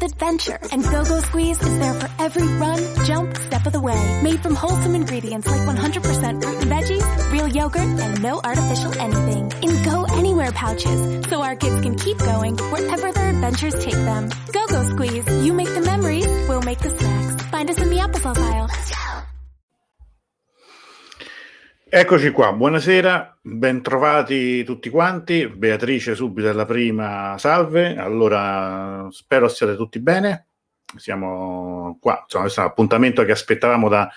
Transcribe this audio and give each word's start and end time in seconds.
with 0.00 0.12
adventure. 0.12 0.58
And 0.72 0.82
Go-Go 0.82 1.20
Squeeze 1.20 1.60
is 1.60 1.78
there 1.78 1.94
for 1.94 2.08
every 2.18 2.46
run, 2.58 3.06
jump, 3.06 3.36
step 3.36 3.66
of 3.66 3.72
the 3.72 3.80
way. 3.80 4.20
Made 4.22 4.40
from 4.42 4.54
wholesome 4.54 4.94
ingredients 4.94 5.46
like 5.46 5.60
100% 5.60 6.42
fruit 6.42 6.62
and 6.62 6.70
veggies, 6.70 7.32
real 7.32 7.48
yogurt, 7.48 7.82
and 7.82 8.22
no 8.22 8.40
artificial 8.42 8.92
anything. 8.98 9.52
In 9.62 9.82
Go 9.82 10.06
Anywhere 10.10 10.52
pouches, 10.52 11.28
so 11.28 11.42
our 11.42 11.56
kids 11.56 11.80
can 11.82 11.96
keep 11.96 12.18
going 12.18 12.56
wherever 12.56 13.12
their 13.12 13.30
adventures 13.30 13.74
take 13.84 13.94
them. 13.94 14.28
Go-Go 14.52 14.82
Squeeze, 14.90 15.26
you 15.44 15.52
make 15.52 15.68
the 15.68 15.80
memories, 15.80 16.26
we'll 16.48 16.62
make 16.62 16.78
the 16.78 16.90
snacks. 16.90 17.44
Find 17.46 17.70
us 17.70 17.78
in 17.78 17.90
the 17.90 17.96
applesauce 17.96 18.38
aisle. 18.38 18.68
Eccoci 21.92 22.30
qua, 22.30 22.52
buonasera, 22.52 23.38
bentrovati 23.42 24.62
tutti 24.62 24.88
quanti. 24.90 25.48
Beatrice 25.48 26.14
subito 26.14 26.48
alla 26.48 26.64
prima, 26.64 27.36
salve. 27.36 27.96
Allora, 27.96 29.08
spero 29.10 29.48
siate 29.48 29.74
tutti 29.74 29.98
bene. 29.98 30.46
Siamo 30.94 31.98
qua, 32.00 32.20
insomma, 32.22 32.44
questo 32.44 32.60
è 32.60 32.62
un 32.62 32.70
appuntamento 32.70 33.24
che 33.24 33.32
aspettavamo 33.32 33.88
da, 33.88 34.08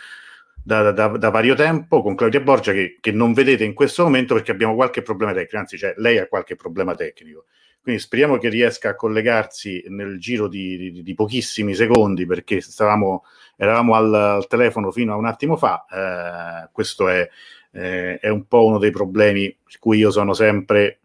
da, 0.63 0.91
da, 0.91 1.07
da 1.07 1.29
vario 1.31 1.55
tempo 1.55 2.03
con 2.03 2.13
Claudia 2.13 2.41
Borgia 2.41 2.73
che, 2.73 2.97
che, 3.01 3.11
non 3.11 3.33
vedete 3.33 3.63
in 3.63 3.73
questo 3.73 4.03
momento 4.03 4.35
perché 4.35 4.51
abbiamo 4.51 4.75
qualche 4.75 5.01
problema 5.01 5.33
tecnico, 5.33 5.57
anzi 5.57 5.75
cioè, 5.75 5.95
lei 5.97 6.19
ha 6.19 6.27
qualche 6.27 6.55
problema 6.55 6.93
tecnico. 6.93 7.45
Quindi 7.81 7.99
speriamo 7.99 8.37
che 8.37 8.49
riesca 8.49 8.89
a 8.89 8.95
collegarsi 8.95 9.83
nel 9.87 10.19
giro 10.19 10.47
di, 10.47 10.77
di, 10.77 11.03
di 11.03 11.13
pochissimi 11.15 11.73
secondi 11.73 12.25
perché 12.27 12.61
stavamo, 12.61 13.25
eravamo 13.57 13.95
al, 13.95 14.13
al, 14.13 14.47
telefono 14.47 14.91
fino 14.91 15.11
a 15.11 15.17
un 15.17 15.25
attimo 15.25 15.57
fa. 15.57 15.85
Eh, 15.91 16.69
questo 16.71 17.09
è 17.09 17.27
eh, 17.73 18.19
è 18.19 18.29
un 18.29 18.47
po' 18.47 18.65
uno 18.65 18.77
dei 18.77 18.91
problemi 18.91 19.55
su 19.65 19.79
cui 19.79 19.97
io 19.97 20.11
sono 20.11 20.33
sempre 20.33 20.99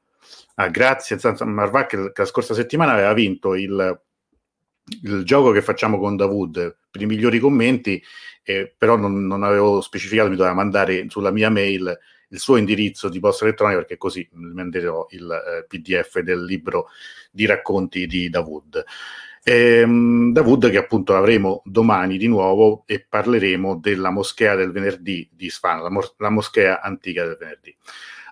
ah, 0.55 0.69
grazie 0.69 1.19
Marvac 1.45 2.13
che 2.13 2.23
la 2.23 2.27
scorsa 2.27 2.55
settimana 2.55 2.93
aveva 2.93 3.13
vinto 3.15 3.55
il, 3.55 4.01
il 5.03 5.23
gioco 5.25 5.51
che 5.51 5.63
facciamo 5.63 5.99
con 5.99 6.17
Davud 6.17 6.77
per 6.91 7.01
i 7.01 7.07
migliori 7.07 7.39
commenti 7.39 8.03
eh, 8.43 8.73
però 8.77 8.97
non, 8.97 9.27
non, 9.27 9.43
avevo 9.43 9.81
specificato 9.81 10.29
mi 10.29 10.37
doveva 10.37 10.55
mandare 10.55 11.07
sulla 11.09 11.31
mia 11.31 11.51
mail 11.51 11.99
il 12.31 12.39
suo 12.39 12.57
indirizzo 12.57 13.09
di 13.09 13.21
posta 13.21 13.45
elettronica 13.45 13.81
perché 13.81 13.97
così 13.97 14.29
manderò 14.33 15.07
il 15.11 15.31
eh, 15.31 15.65
pdf 15.67 16.21
del 16.21 16.45
libro 16.45 16.89
di 17.31 17.47
racconti 17.47 18.07
di 18.07 18.29
Davud 18.29 18.85
Ehm, 19.51 20.31
Davud 20.33 20.69
che 20.69 20.77
appunto 20.77 21.17
avremo 21.17 21.63
domani 21.65 22.19
di 22.19 22.27
nuovo 22.29 22.83
e 22.85 23.03
parleremo 23.09 23.79
della 23.79 24.11
moschea 24.11 24.55
del 24.55 24.73
venerdì 24.73 25.27
di 25.33 25.49
Sfano, 25.49 25.83
la, 25.85 25.89
mos- 25.91 26.15
la 26.19 26.29
moschea 26.29 26.83
antica 26.83 27.25
del 27.25 27.39
venerdì. 27.41 27.75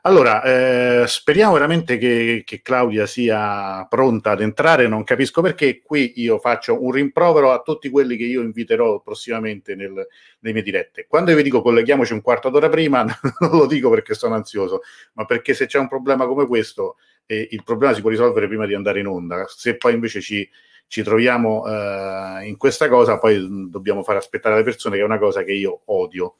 Allora, 0.03 0.42
eh, 0.42 1.06
speriamo 1.06 1.55
veramente 1.55 1.97
che, 1.97 2.42
che, 2.44 2.61
Claudia 2.61 3.06
sia 3.06 3.87
pronta 3.89 4.33
ad 4.33 4.42
entrare, 4.42 4.89
non 4.89 5.05
capisco 5.05 5.41
perché, 5.41 5.81
qui 5.83 6.12
io 6.17 6.39
faccio 6.39 6.84
un 6.84 6.92
rimprovero 6.92 7.50
a 7.50 7.62
tutti 7.62 7.89
quelli 7.89 8.17
che 8.17 8.25
io 8.25 8.42
inviterò 8.42 9.00
prossimamente 9.00 9.75
nel, 9.75 9.92
nelle 10.41 10.55
mie 10.55 10.62
dirette. 10.62 11.06
Quando 11.09 11.31
io 11.31 11.39
vi 11.39 11.42
dico 11.42 11.62
colleghiamoci 11.62 12.12
un 12.12 12.20
quarto 12.20 12.50
d'ora 12.50 12.69
prima, 12.69 13.05
non 13.41 13.50
lo 13.50 13.67
dico 13.67 13.89
perché 13.89 14.12
sono 14.12 14.34
ansioso, 14.34 14.83
ma 15.14 15.25
perché 15.25 15.55
se 15.55 15.64
c'è 15.67 15.78
un 15.78 15.89
problema 15.89 16.27
come 16.27 16.47
questo, 16.47 16.97
eh, 17.25 17.48
il 17.50 17.64
problema 17.64 17.94
si 17.94 18.03
può 18.03 18.11
risolvere 18.11 18.47
prima 18.47 18.67
di 18.67 18.75
andare 18.75 19.00
in 19.00 19.06
onda. 19.06 19.47
Se 19.48 19.77
poi 19.77 19.94
invece 19.94 20.20
ci 20.20 20.48
ci 20.88 21.02
troviamo 21.02 21.66
eh, 21.66 22.46
in 22.46 22.56
questa 22.56 22.88
cosa, 22.88 23.18
poi 23.18 23.68
dobbiamo 23.70 24.02
far 24.02 24.16
aspettare 24.16 24.56
le 24.56 24.62
persone, 24.62 24.96
che 24.96 25.02
è 25.02 25.04
una 25.04 25.18
cosa 25.18 25.42
che 25.42 25.52
io 25.52 25.82
odio. 25.86 26.36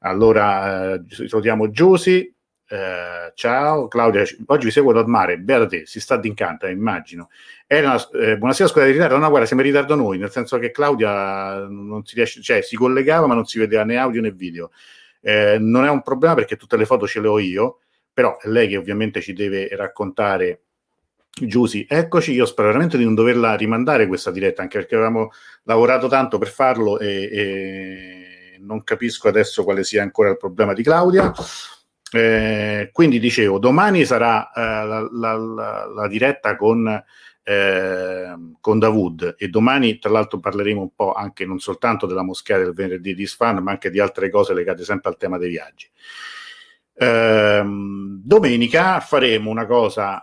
Allora, 0.00 0.94
eh, 0.94 1.02
salutiamo 1.08 1.70
Giusy. 1.70 2.34
Eh, 2.72 3.32
ciao 3.34 3.86
Claudia, 3.86 4.24
oggi 4.46 4.64
vi 4.64 4.70
seguo 4.70 4.94
dal 4.94 5.06
mare, 5.06 5.36
beata 5.36 5.66
te, 5.66 5.84
si 5.84 6.00
sta 6.00 6.16
d'incanta, 6.16 6.70
immagino. 6.70 7.28
Una, 7.68 7.96
eh, 8.12 8.38
buonasera, 8.38 8.68
scusa 8.68 8.86
di 8.86 8.92
ritardo. 8.92 9.18
No, 9.18 9.28
guarda, 9.28 9.46
siamo 9.46 9.62
in 9.62 9.68
ritardo 9.68 9.94
noi, 9.94 10.16
nel 10.18 10.30
senso 10.30 10.58
che 10.58 10.70
Claudia 10.70 11.66
non 11.68 12.04
si 12.06 12.14
riesce, 12.14 12.40
cioè 12.40 12.62
si 12.62 12.76
collegava 12.76 13.26
ma 13.26 13.34
non 13.34 13.44
si 13.44 13.58
vedeva 13.58 13.84
né 13.84 13.96
audio 13.98 14.22
né 14.22 14.30
video. 14.30 14.70
Eh, 15.20 15.58
non 15.60 15.84
è 15.84 15.90
un 15.90 16.02
problema 16.02 16.34
perché 16.34 16.56
tutte 16.56 16.76
le 16.76 16.86
foto 16.86 17.06
ce 17.06 17.20
le 17.20 17.28
ho 17.28 17.38
io, 17.38 17.80
però 18.12 18.38
è 18.38 18.48
lei 18.48 18.68
che 18.68 18.76
ovviamente 18.76 19.20
ci 19.20 19.34
deve 19.34 19.68
raccontare 19.76 20.60
Giusy, 21.34 21.86
eccoci, 21.88 22.32
io 22.32 22.44
spero 22.44 22.68
veramente 22.68 22.98
di 22.98 23.04
non 23.04 23.14
doverla 23.14 23.54
rimandare 23.54 24.06
questa 24.06 24.30
diretta, 24.30 24.60
anche 24.60 24.78
perché 24.78 24.96
avevamo 24.96 25.30
lavorato 25.62 26.06
tanto 26.06 26.36
per 26.36 26.48
farlo 26.48 26.98
e, 26.98 27.28
e 27.32 28.58
non 28.60 28.84
capisco 28.84 29.28
adesso 29.28 29.64
quale 29.64 29.82
sia 29.82 30.02
ancora 30.02 30.28
il 30.28 30.36
problema 30.36 30.74
di 30.74 30.82
Claudia. 30.82 31.32
Eh, 32.14 32.90
quindi 32.92 33.18
dicevo, 33.18 33.58
domani 33.58 34.04
sarà 34.04 34.52
eh, 34.52 34.60
la, 34.60 35.08
la, 35.10 35.36
la, 35.36 35.86
la, 35.86 36.08
diretta 36.08 36.56
con, 36.56 37.02
eh, 37.42 38.34
con 38.60 38.78
Davud 38.78 39.34
e 39.38 39.48
domani 39.48 39.98
tra 39.98 40.10
l'altro 40.10 40.38
parleremo 40.38 40.82
un 40.82 40.94
po' 40.94 41.14
anche 41.14 41.46
non 41.46 41.58
soltanto 41.58 42.04
della 42.04 42.22
moschea 42.22 42.58
del 42.58 42.74
venerdì 42.74 43.14
di 43.14 43.26
Sfan, 43.26 43.62
ma 43.62 43.70
anche 43.70 43.90
di 43.90 43.98
altre 43.98 44.28
cose 44.28 44.52
legate 44.52 44.84
sempre 44.84 45.08
al 45.08 45.16
tema 45.16 45.38
dei 45.38 45.48
viaggi. 45.48 45.88
Ehm, 46.94 48.20
domenica 48.22 49.00
faremo 49.00 49.50
una 49.50 49.64
cosa, 49.66 50.22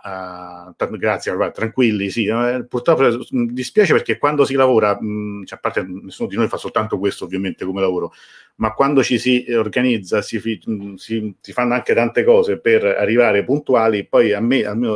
uh, 0.78 0.96
grazie, 0.96 1.34
guarda, 1.34 1.52
tranquilli, 1.52 2.10
sì, 2.10 2.26
eh, 2.26 2.64
purtroppo 2.68 3.02
mi 3.30 3.52
dispiace 3.52 3.92
perché 3.92 4.18
quando 4.18 4.44
si 4.44 4.54
lavora, 4.54 4.96
mh, 5.00 5.44
cioè, 5.46 5.58
a 5.58 5.60
parte 5.60 5.82
nessuno 5.82 6.28
di 6.28 6.36
noi 6.36 6.46
fa 6.48 6.56
soltanto 6.56 6.98
questo 6.98 7.24
ovviamente 7.24 7.64
come 7.64 7.80
lavoro, 7.80 8.12
ma 8.56 8.72
quando 8.72 9.02
ci 9.02 9.18
si 9.18 9.44
organizza, 9.52 10.22
si, 10.22 10.40
mh, 10.64 10.94
si, 10.94 11.34
si 11.40 11.52
fanno 11.52 11.74
anche 11.74 11.92
tante 11.92 12.22
cose 12.24 12.58
per 12.60 12.84
arrivare 12.84 13.44
puntuali, 13.44 14.06
poi 14.06 14.32
a 14.32 14.40
me, 14.40 14.64
a 14.64 14.74
me 14.74 14.88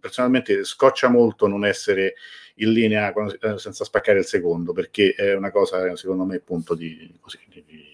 personalmente 0.00 0.64
scoccia 0.64 1.08
molto 1.08 1.46
non 1.46 1.64
essere 1.64 2.14
in 2.56 2.72
linea 2.72 3.12
eh, 3.12 3.58
senza 3.58 3.84
spaccare 3.84 4.18
il 4.18 4.24
secondo, 4.26 4.72
perché 4.72 5.14
è 5.16 5.34
una 5.34 5.50
cosa 5.52 5.94
secondo 5.96 6.24
me 6.24 6.36
appunto 6.36 6.74
di, 6.74 7.16
così, 7.20 7.38
di 7.48 7.91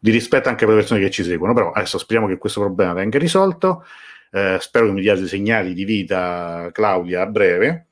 di 0.00 0.10
rispetto 0.10 0.48
anche 0.48 0.64
per 0.64 0.74
le 0.74 0.80
persone 0.80 1.00
che 1.00 1.10
ci 1.10 1.22
seguono. 1.22 1.54
Però 1.54 1.70
adesso 1.70 1.98
speriamo 1.98 2.26
che 2.26 2.38
questo 2.38 2.60
problema 2.60 2.94
venga 2.94 3.18
risolto. 3.18 3.84
Eh, 4.32 4.58
spero 4.60 4.86
che 4.86 4.92
mi 4.92 5.00
dia 5.02 5.14
dei 5.14 5.28
segnali 5.28 5.74
di 5.74 5.84
vita 5.84 6.70
Claudia 6.72 7.22
a 7.22 7.26
breve. 7.26 7.86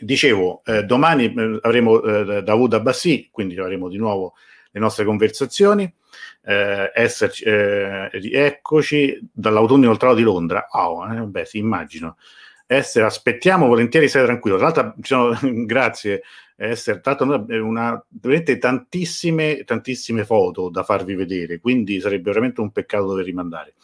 Dicevo, 0.00 0.62
eh, 0.64 0.84
domani 0.84 1.32
eh, 1.32 1.58
avremo 1.60 2.02
eh, 2.02 2.42
Davuda 2.42 2.80
Bassi, 2.80 3.28
quindi 3.30 3.58
avremo 3.58 3.88
di 3.88 3.98
nuovo 3.98 4.34
le 4.70 4.80
nostre 4.80 5.04
conversazioni. 5.04 5.92
Eh, 6.44 6.90
esserci, 6.94 7.44
eh, 7.44 8.10
eccoci 8.12 9.18
dall'autunno 9.32 9.84
inoltrato 9.84 10.14
di 10.14 10.22
Londra. 10.22 10.66
Oh, 10.70 11.06
eh, 11.12 11.20
beh, 11.20 11.44
sì, 11.44 11.58
immagino. 11.58 12.16
Essere, 12.66 13.04
aspettiamo 13.04 13.66
volentieri, 13.66 14.08
stai 14.08 14.24
tranquillo. 14.24 14.56
Tra 14.56 14.66
l'altro, 14.66 14.94
sono, 15.02 15.38
grazie 15.66 16.22
essere 16.56 17.00
tanto 17.00 17.24
una, 17.24 18.04
veramente 18.08 18.58
tantissime, 18.58 19.64
tantissime 19.64 20.24
foto 20.24 20.68
da 20.68 20.82
farvi 20.82 21.14
vedere, 21.14 21.58
quindi 21.58 22.00
sarebbe 22.00 22.30
veramente 22.30 22.60
un 22.60 22.70
peccato 22.70 23.06
dover 23.06 23.24
rimandare. 23.24 23.74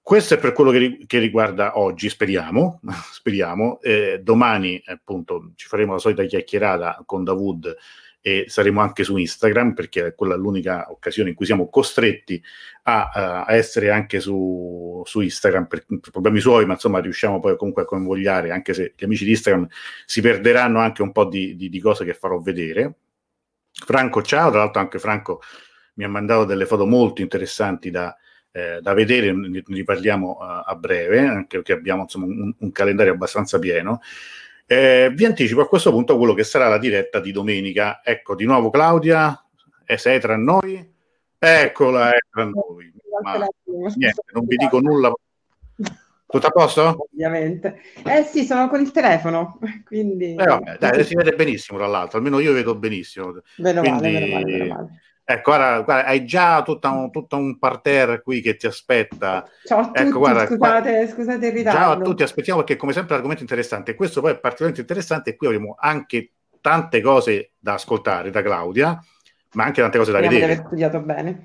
Questo 0.00 0.34
è 0.34 0.38
per 0.38 0.52
quello 0.52 0.72
che, 0.72 1.04
che 1.06 1.18
riguarda 1.18 1.78
oggi, 1.78 2.08
speriamo, 2.08 2.80
speriamo. 3.12 3.80
Eh, 3.80 4.20
domani 4.22 4.82
appunto 4.86 5.52
ci 5.54 5.68
faremo 5.68 5.92
la 5.92 5.98
solita 5.98 6.24
chiacchierata 6.24 7.02
con 7.06 7.22
Davud 7.22 7.76
e 8.24 8.44
saremo 8.46 8.80
anche 8.80 9.02
su 9.02 9.16
Instagram 9.16 9.74
perché 9.74 10.06
è 10.06 10.14
quella 10.14 10.36
l'unica 10.36 10.86
occasione 10.90 11.30
in 11.30 11.34
cui 11.34 11.44
siamo 11.44 11.68
costretti 11.68 12.40
a, 12.84 13.44
a 13.44 13.52
essere 13.52 13.90
anche 13.90 14.20
su, 14.20 15.02
su 15.04 15.20
Instagram 15.20 15.66
per, 15.66 15.84
problemi 16.10 16.38
suoi, 16.38 16.64
ma 16.64 16.74
insomma 16.74 17.00
riusciamo 17.00 17.40
poi 17.40 17.56
comunque 17.56 17.82
a 17.82 17.84
coinvogliare, 17.84 18.52
anche 18.52 18.74
se 18.74 18.94
gli 18.96 19.04
amici 19.04 19.24
di 19.24 19.32
Instagram 19.32 19.66
si 20.06 20.20
perderanno 20.20 20.78
anche 20.78 21.02
un 21.02 21.10
po' 21.10 21.24
di, 21.24 21.56
di, 21.56 21.68
di 21.68 21.80
cose 21.80 22.04
che 22.04 22.14
farò 22.14 22.38
vedere. 22.38 22.94
Franco, 23.72 24.22
ciao, 24.22 24.50
tra 24.50 24.60
l'altro 24.60 24.80
anche 24.80 25.00
Franco 25.00 25.40
mi 25.94 26.04
ha 26.04 26.08
mandato 26.08 26.44
delle 26.44 26.66
foto 26.66 26.86
molto 26.86 27.22
interessanti 27.22 27.90
da, 27.90 28.16
eh, 28.52 28.80
da 28.80 28.94
vedere, 28.94 29.32
ne 29.32 29.62
riparliamo 29.66 30.30
uh, 30.30 30.62
a 30.64 30.76
breve, 30.76 31.26
anche 31.26 31.56
perché 31.56 31.72
abbiamo 31.72 32.02
insomma, 32.02 32.26
un, 32.26 32.54
un 32.56 32.72
calendario 32.72 33.12
abbastanza 33.12 33.58
pieno. 33.58 34.00
Eh, 34.72 35.10
vi 35.10 35.26
anticipo 35.26 35.60
a 35.60 35.68
questo 35.68 35.90
punto 35.90 36.16
quello 36.16 36.32
che 36.32 36.44
sarà 36.44 36.66
la 36.66 36.78
diretta 36.78 37.20
di 37.20 37.30
domenica. 37.30 38.00
Ecco, 38.02 38.34
di 38.34 38.46
nuovo 38.46 38.70
Claudia, 38.70 39.38
e 39.84 39.98
sei 39.98 40.18
tra 40.18 40.34
noi? 40.34 40.90
Eccola, 41.38 42.10
è 42.10 42.18
tra 42.30 42.44
noi. 42.44 42.90
Ma, 43.22 43.46
niente, 43.96 44.22
non 44.32 44.46
vi 44.46 44.56
dico 44.56 44.80
nulla. 44.80 45.12
Tutto 46.26 46.46
a 46.46 46.50
posto? 46.50 47.06
Ovviamente. 47.10 47.82
Eh 48.02 48.22
sì, 48.22 48.44
sono 48.44 48.70
con 48.70 48.80
il 48.80 48.92
telefono, 48.92 49.58
quindi... 49.84 50.36
Eh, 50.36 50.44
vabbè, 50.44 50.78
dai, 50.78 51.04
si 51.04 51.16
vede 51.16 51.34
benissimo, 51.34 51.76
tra 51.76 51.86
l'altro, 51.86 52.16
almeno 52.16 52.38
io 52.38 52.54
vedo 52.54 52.74
benissimo. 52.74 53.42
Meno 53.58 53.82
quindi... 53.82 54.00
male, 54.00 54.10
meno 54.10 54.32
male, 54.32 54.44
meno 54.44 54.74
male. 54.74 55.00
Ecco, 55.24 55.52
guarda, 55.52 55.80
guarda, 55.82 56.06
hai 56.06 56.24
già 56.24 56.62
tutta 56.62 56.90
un, 56.90 57.10
tutto 57.10 57.36
un 57.36 57.58
parterre 57.58 58.22
qui 58.22 58.40
che 58.40 58.56
ti 58.56 58.66
aspetta. 58.66 59.48
Ciao 59.64 59.78
a 59.78 59.90
ecco, 59.92 60.02
tutti, 60.02 60.18
guarda, 60.18 60.46
scusate, 60.46 61.08
scusate 61.08 61.46
il 61.46 61.52
ritardo. 61.52 61.78
Ciao 61.78 61.92
a 61.92 62.00
tutti, 62.00 62.22
aspettiamo 62.22 62.58
perché 62.60 62.76
come 62.76 62.92
sempre 62.92 63.12
l'argomento 63.12 63.42
interessante. 63.42 63.94
Questo 63.94 64.20
poi 64.20 64.32
è 64.32 64.38
particolarmente 64.38 64.80
interessante 64.80 65.30
e 65.30 65.36
qui 65.36 65.46
avremo 65.46 65.76
anche 65.78 66.32
tante 66.60 67.00
cose 67.00 67.52
da 67.58 67.74
ascoltare 67.74 68.30
da 68.30 68.42
Claudia, 68.42 68.98
ma 69.52 69.64
anche 69.64 69.80
tante 69.82 69.98
cose 69.98 70.12
da 70.12 70.18
Speriamo 70.18 70.36
vedere. 70.38 70.46
di 70.46 70.52
aver 70.52 70.64
studiato 70.64 71.00
bene. 71.00 71.44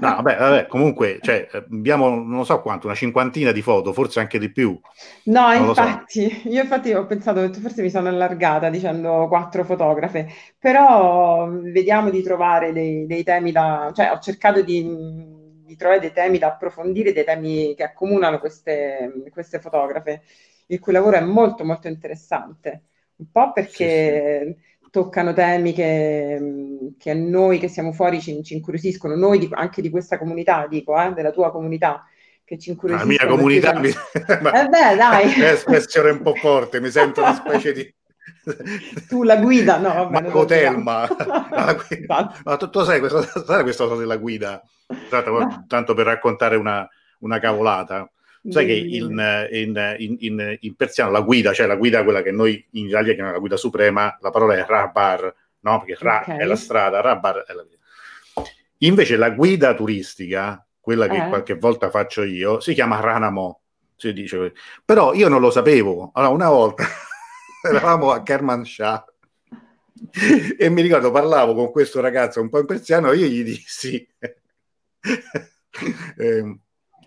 No, 0.00 0.14
vabbè, 0.16 0.36
vabbè, 0.38 0.66
comunque 0.66 1.18
cioè, 1.20 1.48
abbiamo 1.52 2.08
non 2.10 2.44
so 2.44 2.60
quanto, 2.62 2.86
una 2.86 2.94
cinquantina 2.96 3.50
di 3.52 3.62
foto, 3.62 3.92
forse 3.92 4.20
anche 4.20 4.38
di 4.38 4.50
più. 4.52 4.80
No, 5.24 5.52
Non 5.52 5.66
lo 5.66 5.74
so. 5.74 5.82
infatti, 5.82 6.48
io 6.48 6.62
infatti 6.62 6.92
ho 6.94 7.04
pensato, 7.06 7.52
forse 7.52 7.82
mi 7.82 7.90
sono 7.90 8.08
allargata 8.08 8.70
dicendo 8.70 9.26
quattro 9.28 9.62
fotografe, 9.64 10.26
però 10.58 11.48
vediamo 11.50 12.08
di 12.08 12.22
trovare 12.22 12.72
dei, 12.72 13.04
dei 13.06 13.22
temi 13.24 13.52
da, 13.52 13.90
cioè 13.94 14.10
ho 14.10 14.18
cercato 14.20 14.62
di, 14.62 14.82
di 15.64 15.76
trovare 15.76 16.00
dei 16.00 16.12
temi 16.12 16.38
da 16.38 16.48
approfondire, 16.48 17.12
dei 17.12 17.24
temi 17.24 17.74
che 17.74 17.82
accomunano 17.84 18.38
queste, 18.38 19.24
queste 19.30 19.60
fotografe, 19.60 20.22
il 20.68 20.80
cui 20.80 20.92
lavoro 20.94 21.16
è 21.18 21.20
molto 21.20 21.62
molto 21.64 21.88
interessante, 21.88 22.84
un 23.16 23.30
po' 23.30 23.52
perché 23.52 24.56
toccano 24.90 25.32
temi 25.32 25.72
che, 25.72 26.90
che 26.98 27.10
a 27.10 27.14
noi 27.14 27.58
che 27.58 27.68
siamo 27.68 27.92
fuori 27.92 28.20
ci, 28.20 28.42
ci 28.42 28.54
incuriosiscono, 28.54 29.14
noi 29.16 29.38
di- 29.38 29.48
anche 29.52 29.82
di 29.82 29.90
questa 29.90 30.18
comunità, 30.18 30.66
dico, 30.68 30.98
eh, 31.00 31.12
della 31.12 31.30
tua 31.30 31.50
comunità, 31.50 32.04
che 32.44 32.58
ci 32.58 32.68
La 32.68 32.72
incuriosiscono. 32.74 33.10
mia 33.10 33.18
perché 33.18 33.34
comunità 33.36 33.68
sono- 33.68 33.80
mi... 33.80 33.92
ma- 34.42 34.62
Eh 34.62 34.68
beh, 34.68 34.96
dai. 34.96 35.32
è 35.42 35.52
espressione 35.52 36.10
un 36.10 36.22
po' 36.22 36.34
forte, 36.34 36.80
mi 36.80 36.90
sento 36.90 37.20
una 37.20 37.34
specie 37.34 37.72
di... 37.72 37.94
Tu 39.08 39.22
la 39.22 39.36
guida, 39.36 39.78
no, 39.78 39.88
vabbè, 39.92 40.20
Marco. 40.22 40.44
Telma. 40.44 41.06
La 41.50 41.74
guida. 41.74 42.14
Esatto. 42.14 42.34
Ma 42.44 42.56
tu, 42.56 42.70
tu 42.70 42.82
sai, 42.84 42.98
questa, 43.00 43.22
sai 43.44 43.62
questa 43.62 43.84
cosa 43.86 43.96
della 44.00 44.16
guida? 44.16 44.62
Tanto, 45.10 45.30
No. 45.38 45.64
tanto 45.66 45.94
per 45.94 46.06
raccontare 46.06 46.56
una, 46.56 46.86
una 47.20 47.38
cavolata. 47.38 48.10
Sai 48.50 48.66
che 48.66 48.72
in, 48.72 49.46
in, 49.50 50.16
in, 50.20 50.56
in- 50.60 50.74
persiano 50.76 51.10
la 51.10 51.20
guida, 51.20 51.52
cioè 51.52 51.66
la 51.66 51.76
guida 51.76 52.02
quella 52.04 52.22
che 52.22 52.30
noi 52.30 52.64
in 52.72 52.86
Italia 52.86 53.12
chiamiamo 53.12 53.32
la 53.32 53.40
guida 53.40 53.56
suprema, 53.56 54.16
la 54.20 54.30
parola 54.30 54.54
è 54.54 54.64
Rahbar, 54.64 55.34
no? 55.60 55.78
Perché 55.84 56.02
Ra 56.02 56.24
Ok. 56.26 56.36
è 56.36 56.44
la 56.44 56.56
strada, 56.56 57.00
Rahbar 57.00 57.44
è 57.46 57.52
la 57.52 57.62
guida. 57.62 57.76
Invece 58.78 59.16
la 59.16 59.30
guida 59.30 59.74
turistica, 59.74 60.64
quella 60.80 61.08
che 61.08 61.16
Eh? 61.16 61.28
qualche 61.28 61.54
volta 61.54 61.90
faccio 61.90 62.22
io, 62.22 62.60
si 62.60 62.74
chiama 62.74 63.00
Ranamo, 63.00 63.60
si 63.96 64.12
dice. 64.12 64.52
Però 64.84 65.12
io 65.14 65.28
non 65.28 65.40
lo 65.40 65.50
sapevo. 65.50 66.10
Allora, 66.14 66.32
una 66.32 66.48
volta 66.48 66.84
eravamo 67.68 68.12
a 68.12 68.22
Kermanshah 68.22 69.04
e 70.56 70.68
mi 70.70 70.80
ricordo 70.80 71.10
parlavo 71.10 71.54
con 71.54 71.72
questo 71.72 72.00
ragazzo 72.00 72.40
un 72.40 72.48
po' 72.48 72.60
in 72.60 72.66
persiano 72.66 73.10
e 73.10 73.16
io 73.16 73.26
gli 73.26 73.42
dissi 73.42 74.08
ehm, 76.18 76.58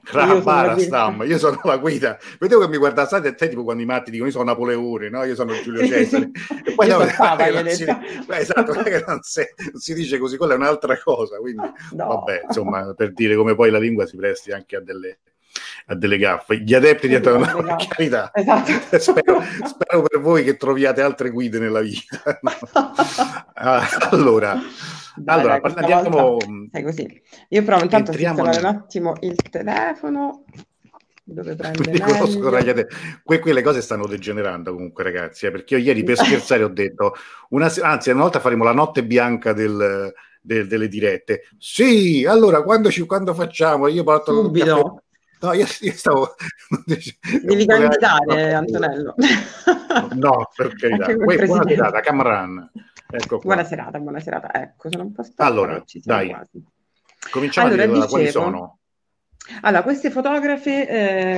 sono 0.03 0.25
la 0.25 0.33
Rabara 0.33 0.73
guida." 0.73 0.87
Stam, 0.87 1.23
io 1.25 1.37
sono 1.37 1.59
la 1.63 1.77
guida. 1.77 2.17
Vedevo 2.39 2.61
che 2.61 2.67
mi 2.67 2.77
guardava 2.77 3.17
a 3.17 3.21
te 3.33 3.49
tipo 3.49 3.63
quando 3.63 3.83
i 3.83 3.85
matti 3.85 4.11
dicono 4.11 4.27
io 4.29 4.33
sono 4.33 4.45
Napoleone, 4.45 5.09
no? 5.09 5.23
io 5.23 5.35
sono 5.35 5.53
Giulio 5.61 5.85
Cesare. 5.85 6.31
E 6.65 6.73
poi 6.73 6.87
no, 6.87 6.97
non 7.03 7.67
si-. 7.69 7.85
Beh, 8.25 8.37
esatto, 8.37 8.73
non 8.73 9.19
si, 9.21 9.41
non 9.71 9.79
si 9.79 9.93
dice 9.93 10.17
così, 10.17 10.37
quella 10.37 10.53
è 10.53 10.57
un'altra 10.57 10.97
cosa. 11.01 11.37
Quindi, 11.37 11.61
No. 11.91 12.07
vabbè, 12.07 12.41
insomma, 12.47 12.93
per 12.93 13.13
dire 13.13 13.35
come 13.35 13.55
poi 13.55 13.69
la 13.69 13.79
lingua 13.79 14.05
si 14.05 14.15
presti 14.17 14.51
anche 14.51 14.75
a 14.75 14.81
delle, 14.81 15.19
a 15.87 15.95
delle 15.95 16.17
gaffe. 16.17 16.59
Gli 16.61 16.73
adepti 16.73 17.07
diventano 17.07 17.37
Delle 17.43 17.75
per 17.75 17.87
carità. 17.87 18.31
Esatto. 18.35 18.71
spero, 18.99 19.41
spero 19.65 20.01
per 20.03 20.19
voi 20.19 20.43
che 20.43 20.57
troviate 20.57 21.01
altre 21.01 21.29
guide 21.29 21.59
nella 21.59 21.81
vita. 21.81 22.21
Ah, 23.63 23.87
allora, 24.09 24.57
Dai, 25.15 25.39
allora 25.39 25.59
dai, 25.59 25.73
andiamo. 25.91 26.21
volta 26.37 26.45
Sai 26.71 26.83
così. 26.83 27.21
Io 27.49 27.63
provo 27.63 27.83
intanto 27.83 28.09
a 28.09 28.13
Entriamo 28.13 28.43
nel- 28.43 28.57
un 28.57 28.65
attimo 28.65 29.13
il 29.19 29.35
telefono, 29.35 30.45
dove 31.23 31.55
prende 31.55 31.91
Mi 31.91 31.99
conosco 31.99 32.37
meglio. 32.39 32.49
ragliate. 32.49 32.87
Que- 33.23 33.37
quelle 33.39 33.61
cose 33.61 33.81
stanno 33.81 34.07
degenerando 34.07 34.73
comunque, 34.73 35.03
ragazzi. 35.03 35.45
eh, 35.45 35.51
perché 35.51 35.75
io 35.75 35.81
ieri 35.83 36.03
per 36.03 36.17
scherzare 36.17 36.63
ho 36.63 36.69
detto, 36.69 37.13
una 37.49 37.71
anzi, 37.81 38.09
una 38.09 38.21
volta 38.21 38.39
faremo 38.39 38.63
la 38.63 38.73
notte 38.73 39.03
bianca 39.03 39.53
del- 39.53 40.11
del- 40.41 40.65
delle 40.67 40.87
dirette. 40.87 41.43
Sì, 41.59 42.25
allora 42.27 42.63
quando, 42.63 42.89
ci, 42.89 43.05
quando 43.05 43.35
facciamo? 43.35 43.87
Io 43.89 44.03
porto 44.03 44.31
il 44.31 44.37
caffè. 44.51 44.69
Subito. 44.71 45.03
No, 45.41 45.53
io, 45.53 45.65
io 45.79 45.91
stavo. 45.93 46.35
Devi 47.43 47.65
candidare, 47.65 48.53
Antonello. 48.53 49.15
No, 50.13 50.49
per 50.55 50.75
carità. 50.75 51.05
Anche 51.05 51.15
come 51.17 51.35
Poi, 51.35 51.45
buona 51.47 51.63
serata, 51.67 51.99
Camran. 52.01 52.71
Ecco. 53.09 53.39
Buona 53.39 53.63
serata, 53.63 53.99
buona 53.99 54.19
serata. 54.19 54.53
Ecco, 54.53 54.89
sono 54.91 55.03
un 55.03 55.11
po' 55.13 55.23
stanca, 55.23 55.45
Allora, 55.51 55.83
dai. 56.03 56.29
quasi. 56.29 56.63
Cominciamo 57.31 57.67
Allora, 57.67 57.83
a 57.83 57.87
dire 57.87 58.07
quali 58.07 58.25
dicevo- 58.25 58.43
sono. 58.45 58.77
Allora, 59.61 59.81
queste 59.83 60.11
fotografe... 60.11 60.87
eh, 60.87 61.37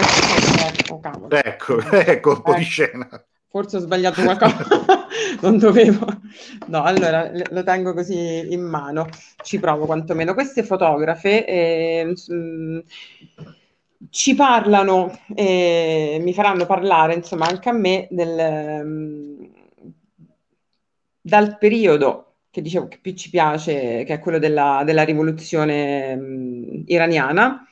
oh, 0.90 1.00
cavolo. 1.00 1.30
Ecco, 1.32 1.80
ecco 1.92 2.32
un 2.32 2.42
po' 2.42 2.54
di 2.56 2.62
Eh. 2.62 2.66
scena. 2.66 3.26
Forse 3.50 3.78
ho 3.78 3.80
sbagliato 3.82 4.22
qualcosa, 4.24 4.66
non 5.42 5.60
dovevo. 5.60 6.08
No, 6.68 6.82
allora 6.82 7.30
lo 7.52 7.62
tengo 7.64 7.94
così 7.94 8.52
in 8.52 8.62
mano, 8.64 9.08
ci 9.44 9.60
provo 9.60 9.86
quantomeno. 9.86 10.34
Queste 10.34 10.64
fotografe 10.64 11.46
eh, 11.46 12.14
mm, 12.34 12.80
ci 14.10 14.36
parlano, 14.36 15.12
eh, 15.36 16.18
mi 16.22 16.34
faranno 16.34 16.66
parlare, 16.66 17.14
insomma, 17.16 17.48
anche 17.48 17.70
a 17.70 17.74
me 17.74 18.08
del, 18.10 18.82
mm, 18.86 19.44
dal 21.22 21.58
periodo 21.58 22.36
che 22.50 22.62
dicevo 22.62 22.88
che 22.88 23.00
più 23.02 23.14
ci 23.16 23.30
piace, 23.30 24.04
che 24.04 24.14
è 24.14 24.20
quello 24.20 24.38
della, 24.38 24.84
della 24.86 25.04
rivoluzione 25.04 26.16
mm, 26.16 26.84
iraniana. 26.86 27.68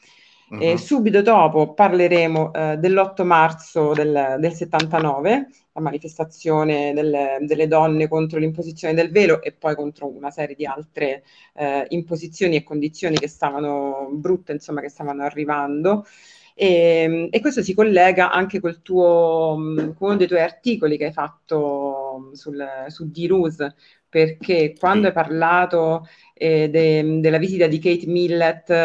E 0.54 0.72
Mhm. 0.72 0.76
subito 0.76 1.22
dopo 1.22 1.74
parleremo 1.74 2.52
eh, 2.54 2.78
dell'8 2.78 3.24
marzo 3.24 3.94
del, 3.94 4.36
del 4.40 4.52
79, 4.54 5.48
la 5.74 5.82
manifestazione 5.82 6.94
delle, 6.94 7.38
delle 7.42 7.68
donne 7.68 8.08
contro 8.08 8.40
l'imposizione 8.40 8.94
del 8.94 9.12
velo 9.12 9.42
e 9.42 9.54
poi 9.54 9.76
contro 9.76 10.08
una 10.08 10.32
serie 10.32 10.56
di 10.56 10.66
altre 10.66 11.24
eh, 11.54 11.86
imposizioni 11.90 12.58
e 12.58 12.64
condizioni 12.64 13.18
che 13.18 13.28
stavano 13.28 14.10
brutte, 14.12 14.52
insomma, 14.52 14.82
che 14.82 14.90
stavano 14.90 15.24
arrivando. 15.24 16.06
E, 16.54 17.30
e 17.32 17.40
questo 17.40 17.64
si 17.64 17.74
collega 17.74 18.32
anche 18.32 18.60
col 18.60 18.82
tuo, 18.82 19.56
con 19.56 19.96
uno 20.00 20.18
dei 20.18 20.28
tuoi 20.28 20.42
articoli 20.42 20.98
che 20.98 21.06
hai 21.06 21.14
fatto 21.14 22.30
sul, 22.34 22.64
su 22.88 23.10
D-Ruse, 23.10 23.76
perché 24.12 24.76
quando 24.78 25.04
Sì. 25.04 25.08
hai 25.08 25.14
parlato 25.14 26.08
eh, 26.36 26.70
de- 26.70 27.20
della 27.22 27.38
visita 27.38 27.68
di 27.68 27.80
Kate 27.80 28.08
Millett 28.08 28.70
eh, 28.70 28.76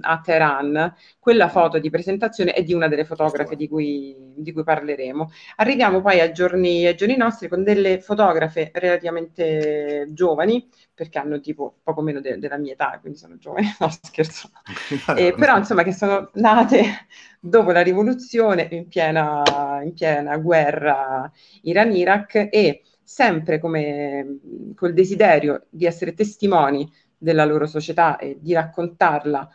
a 0.00 0.20
Teheran, 0.24 0.94
quella 1.18 1.48
foto 1.48 1.78
di 1.78 1.90
presentazione 1.90 2.52
è 2.52 2.62
di 2.62 2.72
una 2.72 2.88
delle 2.88 3.04
fotografe 3.04 3.56
di 3.56 3.68
cui, 3.68 4.16
di 4.36 4.52
cui 4.52 4.64
parleremo. 4.64 5.30
Arriviamo 5.56 6.00
poi 6.00 6.20
ai 6.20 6.32
giorni, 6.32 6.86
ai 6.86 6.94
giorni 6.96 7.16
nostri 7.16 7.48
con 7.48 7.62
delle 7.64 8.00
fotografe 8.00 8.70
relativamente 8.74 10.06
giovani, 10.12 10.68
perché 10.94 11.18
hanno 11.18 11.40
tipo 11.40 11.78
poco 11.82 12.00
meno 12.02 12.20
de- 12.20 12.38
della 12.38 12.56
mia 12.58 12.72
età, 12.72 12.98
quindi 13.00 13.18
sono 13.18 13.36
giovani, 13.38 13.66
no 13.80 13.88
scherzo. 13.90 14.50
Eh, 15.16 15.34
però 15.36 15.56
insomma 15.56 15.82
che 15.82 15.92
sono 15.92 16.30
nate 16.34 17.06
dopo 17.40 17.70
la 17.72 17.82
rivoluzione 17.82 18.68
in 18.70 18.88
piena, 18.88 19.42
in 19.82 19.92
piena 19.94 20.36
guerra 20.38 21.30
Iran-Iraq 21.62 22.48
e 22.50 22.82
sempre 23.08 23.58
come 23.58 24.38
col 24.74 24.92
desiderio 24.92 25.64
di 25.70 25.86
essere 25.86 26.12
testimoni 26.12 26.86
della 27.16 27.46
loro 27.46 27.66
società 27.66 28.18
e 28.18 28.36
di 28.38 28.52
raccontarla 28.52 29.48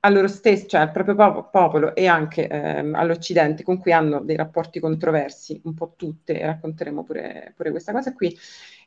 a 0.00 0.08
loro 0.08 0.26
stessi, 0.26 0.66
cioè 0.68 0.80
al 0.80 0.90
proprio 0.90 1.14
pop- 1.14 1.50
popolo 1.50 1.94
e 1.94 2.06
anche 2.06 2.48
ehm, 2.48 2.94
all'Occidente, 2.94 3.62
con 3.62 3.78
cui 3.78 3.92
hanno 3.92 4.20
dei 4.20 4.36
rapporti 4.36 4.80
controversi, 4.80 5.60
un 5.64 5.74
po' 5.74 5.92
tutte, 5.96 6.38
racconteremo 6.44 7.04
pure, 7.04 7.52
pure 7.54 7.70
questa 7.70 7.92
cosa 7.92 8.14
qui, 8.14 8.34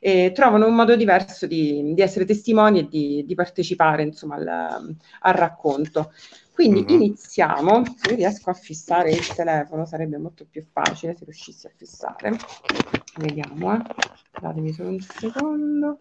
e 0.00 0.32
trovano 0.34 0.66
un 0.66 0.74
modo 0.74 0.96
diverso 0.96 1.46
di, 1.46 1.92
di 1.94 2.02
essere 2.02 2.24
testimoni 2.24 2.80
e 2.80 2.88
di, 2.88 3.24
di 3.24 3.34
partecipare, 3.36 4.02
insomma, 4.02 4.34
al, 4.34 4.96
al 5.20 5.34
racconto. 5.34 6.12
Quindi 6.58 6.80
Mhm. 6.82 6.88
iniziamo, 6.90 7.84
se 7.96 8.16
riesco 8.16 8.50
a 8.50 8.52
fissare 8.52 9.12
il 9.12 9.24
telefono 9.32 9.86
sarebbe 9.86 10.18
molto 10.18 10.44
più 10.50 10.64
facile 10.72 11.14
se 11.14 11.24
riuscissi 11.24 11.68
a 11.68 11.70
fissare. 11.76 12.36
Vediamo, 13.18 13.74
eh. 13.76 13.80
Datemi 14.40 14.72
solo 14.72 14.88
un 14.88 14.98
secondo. 15.00 16.00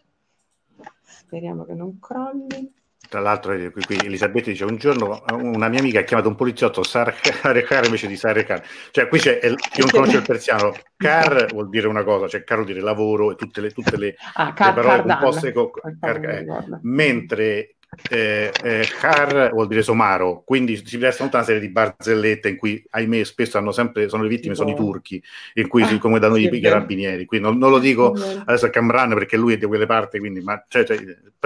Speriamo 1.03 1.63
che 1.63 1.75
non 1.75 1.99
crolli. 1.99 2.73
Tra 3.07 3.19
l'altro, 3.19 3.51
eh, 3.51 3.69
qui, 3.69 3.83
qui 3.83 3.97
Elisabetta 3.97 4.49
dice: 4.49 4.65
Un 4.65 4.77
giorno 4.77 5.23
eh, 5.27 5.33
una 5.35 5.69
mia 5.69 5.79
amica 5.79 5.99
ha 5.99 6.03
chiamato 6.03 6.27
un 6.27 6.35
poliziotto 6.35 6.81
Sarekar 6.81 7.85
invece 7.85 8.07
di 8.07 8.17
Sarekar. 8.17 8.63
Cioè, 8.89 9.07
qui 9.09 9.19
c'è 9.19 9.39
il- 9.43 9.57
chi 9.57 9.81
non 9.81 9.91
conosce 9.91 10.17
il 10.17 10.25
persiano, 10.25 10.73
car 10.95 11.45
vuol 11.53 11.69
dire 11.69 11.85
una 11.87 12.03
cosa, 12.03 12.27
cioè 12.27 12.43
car 12.43 12.57
vuol 12.57 12.69
dire 12.71 12.81
lavoro 12.81 13.31
e 13.31 13.35
tutte 13.35 13.61
le, 13.61 13.69
tutte 13.69 13.95
le, 13.95 14.15
Ah, 14.33 14.47
le 14.47 14.53
Car- 14.53 14.73
parole 14.73 14.95
Cardan. 14.97 15.17
composte 15.19 15.51
Quel 15.53 15.97
car- 16.01 16.25
eh, 16.25 16.45
mentre 16.81 17.75
eh, 18.09 18.51
eh, 18.63 18.87
car 18.99 19.51
vuol 19.51 19.67
dire 19.67 19.81
somaro, 19.81 20.43
quindi 20.45 20.81
si 20.85 20.97
presta 20.97 21.23
tutta 21.23 21.37
una 21.37 21.45
serie 21.45 21.61
di 21.61 21.69
barzellette 21.69 22.49
in 22.49 22.55
cui, 22.57 22.83
ahimè, 22.89 23.23
spesso 23.23 23.57
hanno 23.57 23.71
sempre, 23.71 24.07
sono 24.09 24.23
le 24.23 24.29
vittime, 24.29 24.55
sono 24.55 24.69
i 24.69 24.75
turchi, 24.75 25.21
in 25.55 25.67
cui, 25.67 25.83
Ah, 25.83 25.97
come 25.97 26.19
da 26.19 26.27
noi 26.27 26.43
i 26.43 26.59
carabinieri. 26.59 27.25
Quindi 27.25 27.47
non, 27.47 27.57
non 27.57 27.69
lo 27.71 27.79
dico 27.79 28.13
adesso 28.45 28.65
a 28.65 28.69
Camran 28.69 29.09
perché 29.13 29.37
lui 29.37 29.53
è 29.53 29.57
di 29.57 29.65
quelle 29.65 29.85
parti, 29.85 30.19
quindi, 30.19 30.41
ma 30.41 30.63
cioè, 30.67 30.83
cioè, 30.85 30.97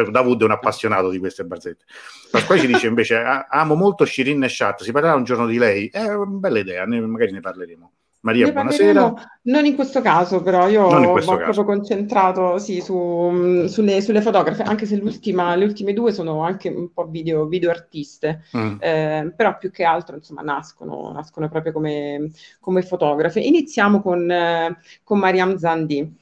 Davud 0.09 0.41
è 0.41 0.45
un 0.45 0.51
appassionato 0.51 1.09
di 1.09 1.19
queste 1.19 1.43
barzette. 1.43 1.85
Pasquale 2.31 2.61
ci 2.61 2.67
dice 2.67 2.87
invece: 2.87 3.15
"Ah, 3.17 3.47
Amo 3.49 3.75
molto 3.75 4.05
Shirin 4.05 4.39
Neshat, 4.39 4.83
si 4.83 4.91
parlerà 4.91 5.15
un 5.15 5.23
giorno 5.23 5.45
di 5.45 5.57
lei. 5.57 5.87
È 5.87 6.03
una 6.13 6.25
bella 6.37 6.59
idea, 6.59 6.85
ne- 6.85 7.01
magari 7.01 7.31
ne 7.31 7.39
parleremo. 7.39 7.91
Maria, 8.21 8.51
buonasera. 8.51 9.13
Non 9.43 9.65
in 9.65 9.73
questo 9.73 10.01
caso, 10.01 10.43
però 10.43 10.67
io 10.67 10.83
ho 10.83 11.13
proprio 11.13 11.63
concentrato 11.63 12.59
sì, 12.59 12.79
su, 12.79 12.95
mm, 12.95 13.65
sulle, 13.65 13.99
sulle, 14.01 14.21
fotografe, 14.21 14.61
anche 14.61 14.85
se 14.85 14.95
le 14.95 15.63
ultime 15.63 15.93
due 15.93 16.11
sono 16.11 16.43
anche 16.43 16.69
un 16.69 16.93
po' 16.93 17.07
video, 17.07 17.47
video 17.47 17.71
artiste, 17.71 18.43
mm. 18.55 18.75
eh, 18.79 19.33
però 19.35 19.57
più 19.57 19.71
che 19.71 19.83
altro 19.83 20.15
insomma 20.15 20.43
nascono, 20.43 21.11
nascono 21.11 21.49
proprio 21.49 21.71
come, 21.73 22.31
come 22.59 22.83
fotografe. 22.83 23.39
Iniziamo 23.39 24.01
con, 24.01 24.29
eh, 24.29 24.77
con 25.03 25.17
Mariam 25.17 25.57
Zandi. 25.57 26.17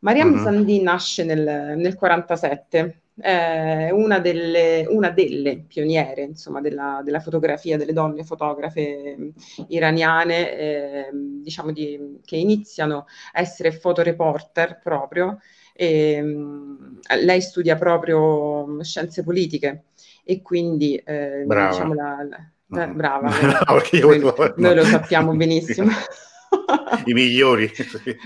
Mariam 0.00 0.30
mm-hmm. 0.30 0.42
Zandi 0.42 0.82
nasce 0.82 1.24
nel, 1.24 1.78
nel 1.78 1.94
47 1.94 3.02
eh, 3.20 3.92
una, 3.92 4.18
delle, 4.18 4.86
una, 4.88 5.10
delle, 5.10 5.64
pioniere 5.66 6.22
insomma, 6.22 6.60
della, 6.60 7.00
della, 7.04 7.20
fotografia, 7.20 7.76
delle 7.76 7.92
donne 7.92 8.24
fotografe 8.24 9.16
mm, 9.18 9.28
iraniane, 9.68 10.58
eh, 10.58 11.10
diciamo 11.12 11.70
di, 11.70 12.20
che 12.24 12.36
iniziano 12.36 13.06
a 13.32 13.40
essere 13.40 13.72
fotoreporter 13.72 14.80
proprio. 14.82 15.38
E, 15.76 16.22
mh, 16.22 17.00
lei 17.22 17.40
studia 17.40 17.76
proprio 17.76 18.66
mm, 18.66 18.80
scienze 18.80 19.22
politiche 19.22 19.84
e 20.24 20.42
quindi 20.42 20.96
eh, 20.96 21.44
brava. 21.46 21.70
Diciamo 21.70 21.94
la, 21.94 22.26
la, 22.28 22.82
eh, 22.82 22.88
brava, 22.88 23.28
no, 23.68 23.80
noi, 24.00 24.32
noi, 24.56 24.74
lo 24.74 24.84
sappiamo 24.84 25.34
benissimo. 25.34 25.90
I 27.04 27.12
migliori. 27.12 27.70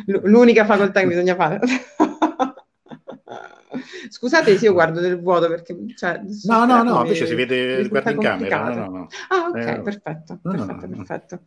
L'unica 0.07 0.65
facoltà 0.65 1.01
che 1.01 1.07
bisogna 1.07 1.35
fare. 1.35 1.61
Scusate 4.09 4.57
se 4.57 4.65
io 4.65 4.73
guardo 4.73 5.01
nel 5.01 5.21
vuoto 5.21 5.49
perché... 5.49 5.77
Cioè, 5.95 6.21
no, 6.45 6.65
no, 6.65 6.83
no, 6.83 7.03
invece 7.03 7.27
si 7.27 7.35
vede, 7.35 7.87
guarda 7.89 8.11
in 8.11 8.19
camera. 8.19 8.75
No, 8.75 8.87
no, 8.89 9.09
Ah, 9.29 9.49
ok, 9.49 9.57
eh, 9.57 9.81
perfetto, 9.81 10.39
perfetto, 10.43 10.89
perfetto. 10.89 11.41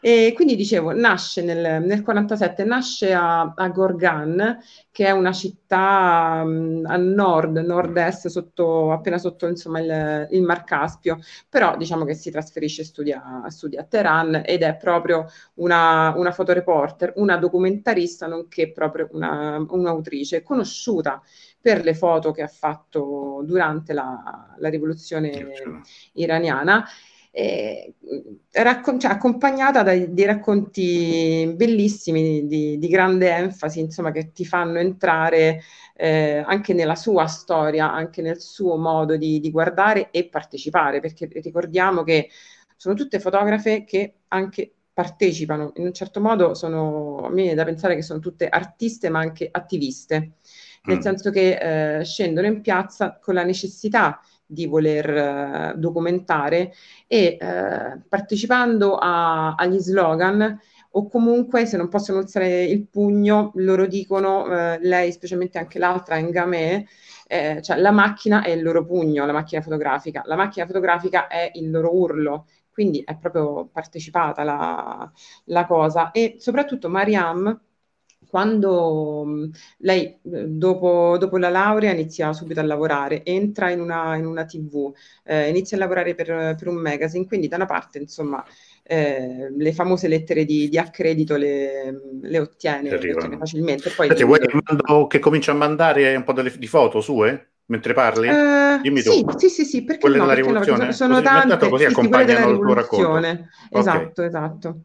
E 0.00 0.32
quindi 0.34 0.54
dicevo, 0.54 0.92
nasce 0.92 1.42
nel, 1.42 1.82
nel 1.82 2.02
47, 2.02 2.62
nasce 2.64 3.12
a, 3.12 3.52
a, 3.56 3.68
Gorgan, 3.68 4.58
che 4.92 5.06
è 5.06 5.10
una 5.10 5.32
città 5.32 6.42
um, 6.44 6.84
a 6.86 6.96
nord, 6.96 7.56
nord-est, 7.56 8.28
sotto, 8.28 8.92
appena 8.92 9.18
sotto 9.18 9.48
insomma, 9.48 9.80
il, 9.80 10.28
il, 10.30 10.42
Mar 10.42 10.62
Caspio, 10.62 11.18
però 11.48 11.76
diciamo 11.76 12.04
che 12.04 12.14
si 12.14 12.30
trasferisce, 12.30 12.84
studia, 12.84 13.42
studia 13.48 13.80
a 13.80 13.84
Teheran 13.84 14.42
ed 14.44 14.62
è 14.62 14.76
proprio 14.76 15.26
una, 15.54 16.14
una 16.16 16.30
fotoreporter, 16.30 17.14
una 17.16 17.36
documentarista, 17.36 18.28
nonché 18.28 18.70
proprio 18.70 19.08
una, 19.12 19.64
un'autrice 19.68 20.44
conosciuta 20.44 21.20
per 21.68 21.84
le 21.84 21.92
foto 21.92 22.32
che 22.32 22.40
ha 22.40 22.48
fatto 22.48 23.42
durante 23.44 23.92
la, 23.92 24.54
la 24.56 24.68
rivoluzione 24.70 25.52
iraniana. 26.14 26.82
Eh, 27.30 27.92
raccon- 28.52 28.98
cioè, 28.98 29.10
accompagnata 29.10 29.82
da 29.82 29.94
dei 29.94 30.24
racconti 30.24 31.52
bellissimi 31.54 32.46
di, 32.46 32.78
di, 32.78 32.88
grande 32.88 33.30
enfasi, 33.30 33.80
insomma, 33.80 34.12
che 34.12 34.32
ti 34.32 34.46
fanno 34.46 34.78
entrare 34.78 35.60
eh, 35.94 36.42
anche 36.46 36.72
nella 36.72 36.96
sua 36.96 37.26
storia, 37.26 37.92
anche 37.92 38.22
nel 38.22 38.40
suo 38.40 38.78
modo 38.78 39.18
di, 39.18 39.38
di, 39.40 39.50
guardare 39.50 40.10
e 40.10 40.26
partecipare, 40.26 41.00
perché 41.00 41.28
ricordiamo 41.30 42.02
che 42.02 42.30
sono 42.76 42.94
tutte 42.94 43.20
fotografe 43.20 43.84
che 43.84 44.14
anche 44.28 44.72
partecipano, 44.94 45.72
in 45.76 45.84
un 45.84 45.92
certo 45.92 46.18
modo 46.20 46.54
sono, 46.54 47.18
a 47.18 47.28
me 47.28 47.42
viene 47.42 47.54
da 47.54 47.64
pensare 47.64 47.94
che 47.94 48.02
sono 48.02 48.18
tutte 48.20 48.48
artiste 48.48 49.10
ma 49.10 49.20
anche 49.20 49.48
attiviste 49.48 50.38
nel 50.84 50.98
mm. 50.98 51.00
senso 51.00 51.30
che 51.30 51.98
eh, 51.98 52.04
scendono 52.04 52.46
in 52.46 52.60
piazza 52.60 53.18
con 53.20 53.34
la 53.34 53.44
necessità 53.44 54.20
di 54.50 54.66
voler 54.66 55.10
eh, 55.10 55.74
documentare 55.76 56.72
e 57.06 57.36
eh, 57.38 58.00
partecipando 58.08 58.96
a, 58.96 59.54
agli 59.54 59.78
slogan 59.78 60.58
o 60.92 61.08
comunque 61.08 61.66
se 61.66 61.76
non 61.76 61.88
possono 61.88 62.18
alzare 62.18 62.64
il 62.64 62.86
pugno 62.86 63.52
loro 63.56 63.86
dicono, 63.86 64.46
eh, 64.46 64.78
lei 64.80 65.12
specialmente 65.12 65.58
anche 65.58 65.78
l'altra 65.78 66.18
Ngame, 66.18 66.86
eh, 67.26 67.60
cioè 67.62 67.76
la 67.76 67.90
macchina 67.90 68.42
è 68.42 68.50
il 68.50 68.62
loro 68.62 68.84
pugno, 68.86 69.26
la 69.26 69.32
macchina 69.32 69.60
fotografica, 69.60 70.22
la 70.24 70.36
macchina 70.36 70.66
fotografica 70.66 71.26
è 71.26 71.50
il 71.54 71.70
loro 71.70 71.94
urlo, 71.94 72.46
quindi 72.72 73.02
è 73.04 73.16
proprio 73.18 73.68
partecipata 73.70 74.42
la, 74.44 75.12
la 75.44 75.66
cosa. 75.66 76.10
E 76.10 76.36
soprattutto 76.38 76.88
Mariam 76.88 77.60
quando 78.28 79.24
mm, 79.26 79.44
lei 79.78 80.04
eh, 80.06 80.46
dopo, 80.46 81.16
dopo, 81.18 81.38
la 81.38 81.48
laurea 81.48 81.92
inizia 81.92 82.32
subito 82.32 82.60
a 82.60 82.62
lavorare, 82.62 83.24
entra 83.24 83.70
in 83.70 83.80
una, 83.80 84.16
in 84.16 84.26
una 84.26 84.44
TV, 84.44 84.92
eh, 85.24 85.48
inizia 85.48 85.76
a 85.76 85.80
lavorare 85.80 86.14
per, 86.14 86.54
per, 86.56 86.68
un 86.68 86.76
magazine, 86.76 87.26
quindi 87.26 87.48
da 87.48 87.56
una 87.56 87.66
parte 87.66 87.98
insomma 87.98 88.44
eh, 88.82 89.48
le 89.50 89.72
famose 89.72 90.08
lettere 90.08 90.44
di, 90.44 90.68
di 90.68 90.78
accredito 90.78 91.36
le, 91.36 92.00
le, 92.20 92.38
ottiene, 92.38 92.90
le 92.90 92.96
ottiene 92.96 93.38
facilmente. 93.38 93.90
Poi 93.90 94.08
Senti, 94.08 94.24
vuoi 94.24 94.38
che, 94.38 94.48
mando, 94.52 95.06
che 95.06 95.18
cominci 95.18 95.50
a 95.50 95.54
mandare 95.54 96.14
un 96.14 96.24
po' 96.24 96.32
delle, 96.32 96.52
di 96.56 96.66
foto 96.66 97.00
sue? 97.00 97.52
Mentre 97.66 97.92
parli? 97.92 98.28
Uh, 98.28 98.80
Dimmi 98.80 99.02
sì, 99.02 99.22
tu. 99.22 99.38
Sì, 99.38 99.50
sì, 99.50 99.64
sì, 99.64 99.84
perché 99.84 100.00
quelle 100.00 100.16
no? 100.16 100.22
Della 100.22 100.34
perché 100.34 100.48
rivoluzione? 100.48 100.86
No? 100.86 100.92
Sono, 100.92 101.14
sono 101.16 101.22
tante, 101.22 101.68
così 101.68 101.84
sì, 101.84 101.90
accompagnano 101.90 102.48
il 102.48 102.58
tuo 102.58 102.72
racconto. 102.72 103.16
Esatto, 103.70 104.22
okay. 104.22 104.26
esatto. 104.26 104.80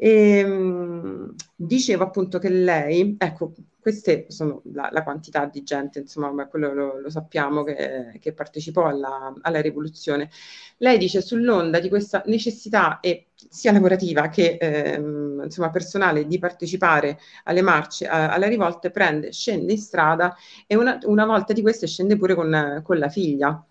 E, 0.00 0.38
ehm, 0.38 1.34
dicevo 1.56 2.04
appunto 2.04 2.38
che 2.38 2.48
lei, 2.48 3.16
ecco, 3.18 3.52
queste 3.80 4.26
sono 4.28 4.62
la, 4.72 4.88
la 4.92 5.02
quantità 5.02 5.46
di 5.46 5.62
gente, 5.64 5.98
insomma, 6.00 6.46
quello 6.46 6.72
lo, 6.72 7.00
lo 7.00 7.10
sappiamo 7.10 7.64
che, 7.64 8.18
che 8.20 8.32
partecipò 8.32 8.86
alla, 8.86 9.34
alla, 9.40 9.60
rivoluzione. 9.60 10.30
Lei 10.78 10.98
dice 10.98 11.20
sull'onda 11.20 11.80
di 11.80 11.88
questa 11.88 12.22
necessità 12.26 13.00
e 13.00 13.28
sia 13.48 13.72
lavorativa 13.72 14.28
che 14.28 14.56
ehm, 14.60 15.40
insomma, 15.44 15.70
personale 15.70 16.26
di 16.26 16.38
partecipare 16.38 17.18
alle 17.44 17.62
marce, 17.62 18.06
a, 18.06 18.30
alle 18.32 18.48
rivolte, 18.48 18.90
prende, 18.90 19.32
scende 19.32 19.72
in 19.72 19.78
strada 19.78 20.36
e 20.66 20.76
una, 20.76 20.98
una 21.04 21.24
volta 21.24 21.52
di 21.52 21.62
queste 21.62 21.86
scende 21.86 22.16
pure 22.16 22.34
con, 22.34 22.80
con 22.84 22.98
la 22.98 23.08
figlia 23.08 23.64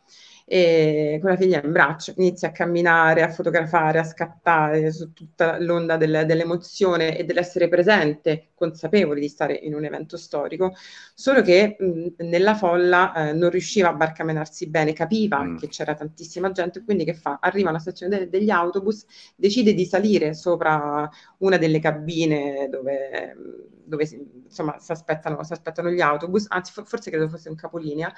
e 0.49 1.17
con 1.19 1.29
la 1.31 1.35
figlia 1.35 1.61
in 1.61 1.73
braccio 1.73 2.13
inizia 2.15 2.47
a 2.47 2.51
camminare, 2.53 3.21
a 3.21 3.27
fotografare, 3.29 3.99
a 3.99 4.05
scattare 4.05 4.93
su 4.93 5.11
tutta 5.11 5.59
l'onda 5.59 5.97
del, 5.97 6.23
dell'emozione 6.25 7.17
e 7.17 7.25
dell'essere 7.25 7.67
presente, 7.67 8.51
consapevoli 8.55 9.19
di 9.19 9.27
stare 9.27 9.55
in 9.55 9.75
un 9.75 9.83
evento 9.83 10.15
storico, 10.15 10.73
solo 11.13 11.41
che 11.41 11.75
mh, 11.77 12.23
nella 12.23 12.55
folla 12.55 13.29
eh, 13.29 13.33
non 13.33 13.49
riusciva 13.49 13.89
a 13.89 13.93
barcamenarsi 13.93 14.69
bene, 14.69 14.93
capiva 14.93 15.43
mm. 15.43 15.57
che 15.57 15.67
c'era 15.67 15.95
tantissima 15.95 16.49
gente, 16.53 16.81
quindi 16.81 17.03
che 17.03 17.13
fa? 17.13 17.39
Arriva 17.41 17.67
alla 17.67 17.79
stazione 17.79 18.17
de- 18.17 18.29
degli 18.29 18.49
autobus, 18.49 19.05
decide 19.35 19.73
di 19.73 19.85
salire 19.85 20.33
sopra 20.33 21.09
una 21.39 21.57
delle 21.57 21.79
cabine 21.81 22.69
dove, 22.69 23.35
dove 23.83 24.05
si, 24.05 24.17
insomma, 24.45 24.79
si 24.79 24.93
aspettano, 24.93 25.43
si 25.43 25.51
aspettano 25.51 25.89
gli 25.89 25.99
autobus, 25.99 26.45
anzi 26.47 26.71
forse 26.71 27.09
credo 27.09 27.27
fosse 27.27 27.49
un 27.49 27.55
capolinea, 27.55 28.13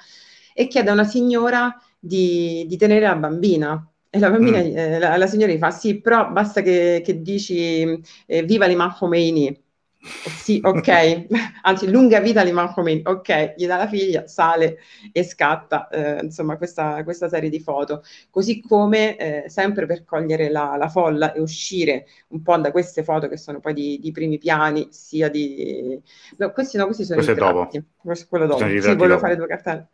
e 0.54 0.66
chiede 0.66 0.90
a 0.90 0.92
una 0.92 1.04
signora 1.04 1.74
di, 1.98 2.64
di 2.66 2.76
tenere 2.76 3.06
la 3.06 3.16
bambina. 3.16 3.84
E 4.12 4.18
la 4.18 4.30
bambina, 4.30 4.58
mm. 4.58 4.76
eh, 4.76 4.98
la, 4.98 5.16
la, 5.16 5.26
signora 5.26 5.52
gli 5.52 5.58
fa: 5.58 5.70
Sì, 5.70 6.00
però 6.00 6.30
basta 6.30 6.62
che, 6.62 7.00
che 7.04 7.22
dici 7.22 8.00
eh, 8.26 8.42
viva 8.42 8.66
l'imam 8.66 8.92
Khomeini. 8.96 9.68
Sì, 10.02 10.58
ok, 10.64 11.26
anzi, 11.62 11.90
lunga 11.90 12.18
vita 12.20 12.42
l'imam 12.42 12.72
Khomeini. 12.72 13.02
Ok, 13.04 13.54
gli 13.56 13.66
dà 13.66 13.76
la 13.76 13.86
figlia, 13.86 14.26
sale 14.26 14.78
e 15.12 15.22
scatta 15.22 15.88
eh, 15.88 16.24
insomma 16.24 16.56
questa, 16.56 17.04
questa, 17.04 17.28
serie 17.28 17.50
di 17.50 17.60
foto. 17.60 18.02
Così 18.30 18.60
come 18.62 19.16
eh, 19.16 19.48
sempre 19.48 19.86
per 19.86 20.04
cogliere 20.04 20.50
la, 20.50 20.74
la, 20.76 20.88
folla 20.88 21.32
e 21.32 21.40
uscire 21.40 22.06
un 22.28 22.42
po' 22.42 22.56
da 22.56 22.72
queste 22.72 23.04
foto 23.04 23.28
che 23.28 23.36
sono 23.36 23.60
poi 23.60 23.74
di, 23.74 23.98
di 24.00 24.10
primi 24.10 24.38
piani, 24.38 24.88
sia 24.90 25.28
di. 25.28 26.00
No, 26.38 26.50
questi 26.50 26.78
no, 26.78 26.86
questi 26.86 27.04
sono 27.04 27.22
Questo 27.22 27.36
i 27.36 27.46
dopo. 27.46 27.68
Questo, 27.96 28.26
quello 28.28 28.46
dopo. 28.46 28.66
Sì, 28.66 28.94
volevo 28.94 29.18
fare 29.18 29.36
due 29.36 29.46
cartelle. 29.46 29.88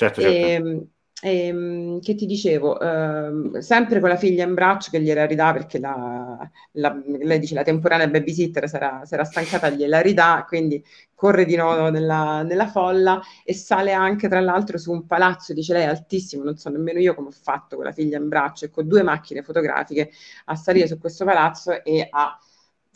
Certo, 0.00 0.22
certo. 0.22 0.46
E, 0.46 0.50
ehm, 0.52 0.86
e, 1.22 1.46
ehm, 1.48 2.00
che 2.00 2.14
ti 2.14 2.24
dicevo, 2.24 2.80
eh, 2.80 3.60
sempre 3.60 4.00
con 4.00 4.08
la 4.08 4.16
figlia 4.16 4.44
in 4.44 4.54
braccio 4.54 4.90
che 4.90 5.02
gliela 5.02 5.26
ridà 5.26 5.52
perché 5.52 5.78
la, 5.78 6.50
la, 6.72 7.02
lei 7.04 7.38
dice 7.38 7.54
la 7.54 7.62
temporanea 7.62 8.08
babysitter 8.08 8.66
sarà, 8.66 9.04
sarà 9.04 9.24
stancata, 9.24 9.68
gliela 9.68 10.00
ridà, 10.00 10.46
quindi 10.48 10.82
corre 11.14 11.44
di 11.44 11.54
nuovo 11.54 11.90
nella, 11.90 12.42
nella, 12.42 12.66
folla 12.66 13.20
e 13.44 13.52
sale 13.52 13.92
anche 13.92 14.26
tra 14.26 14.40
l'altro 14.40 14.78
su 14.78 14.90
un 14.90 15.04
palazzo, 15.04 15.52
dice 15.52 15.74
lei 15.74 15.84
altissimo, 15.84 16.44
non 16.44 16.56
so 16.56 16.70
nemmeno 16.70 16.98
io 16.98 17.14
come 17.14 17.28
ho 17.28 17.32
fatto 17.32 17.76
con 17.76 17.84
la 17.84 17.92
figlia 17.92 18.16
in 18.16 18.28
braccio 18.28 18.64
e 18.64 18.70
con 18.70 18.88
due 18.88 19.02
macchine 19.02 19.42
fotografiche 19.42 20.10
a 20.46 20.54
salire 20.54 20.86
su 20.86 20.98
questo 20.98 21.26
palazzo 21.26 21.84
e 21.84 22.08
a 22.10 22.38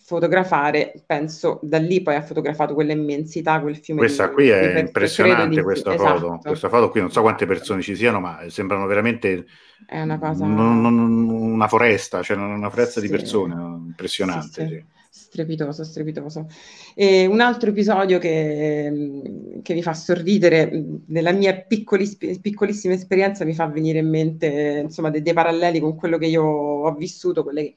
fotografare, 0.06 0.92
penso 1.06 1.58
da 1.62 1.78
lì 1.78 2.02
poi 2.02 2.14
ha 2.14 2.20
fotografato 2.20 2.74
quella 2.74 2.92
immensità, 2.92 3.60
quel 3.62 3.78
fiume. 3.78 4.00
Questa 4.00 4.26
di, 4.26 4.34
qui 4.34 4.48
è 4.50 4.78
impressionante 4.78 5.62
questa 5.62 5.96
foto, 5.96 6.14
esatto. 6.14 6.48
questa 6.48 6.68
foto 6.68 6.90
qui 6.90 7.00
non 7.00 7.10
so 7.10 7.22
quante 7.22 7.46
persone 7.46 7.80
ci 7.80 7.96
siano, 7.96 8.20
ma 8.20 8.44
sembrano 8.48 8.84
veramente 8.86 9.46
è 9.86 10.02
una, 10.02 10.18
cosa... 10.18 10.44
non, 10.44 10.82
non, 10.82 10.94
una 11.28 11.68
foresta, 11.68 12.22
cioè 12.22 12.36
una 12.36 12.68
foresta 12.68 13.00
sì. 13.00 13.06
di 13.06 13.12
persone, 13.12 13.54
impressionante. 13.54 14.66
Sì, 14.68 14.74
sì. 14.74 14.84
Strepitoso, 15.08 15.84
strepitoso. 15.84 16.48
E 16.94 17.24
un 17.24 17.40
altro 17.40 17.70
episodio 17.70 18.18
che, 18.18 19.22
che 19.62 19.72
mi 19.72 19.82
fa 19.82 19.94
sorridere, 19.94 20.70
nella 21.06 21.32
mia 21.32 21.54
piccoliss- 21.54 22.40
piccolissima 22.40 22.92
esperienza, 22.92 23.44
mi 23.44 23.54
fa 23.54 23.66
venire 23.66 24.00
in 24.00 24.10
mente 24.10 24.80
insomma 24.82 25.08
dei, 25.10 25.22
dei 25.22 25.32
paralleli 25.32 25.80
con 25.80 25.96
quello 25.96 26.18
che 26.18 26.26
io 26.26 26.42
ho 26.42 26.92
vissuto, 26.94 27.42
quelle 27.42 27.62
che 27.62 27.74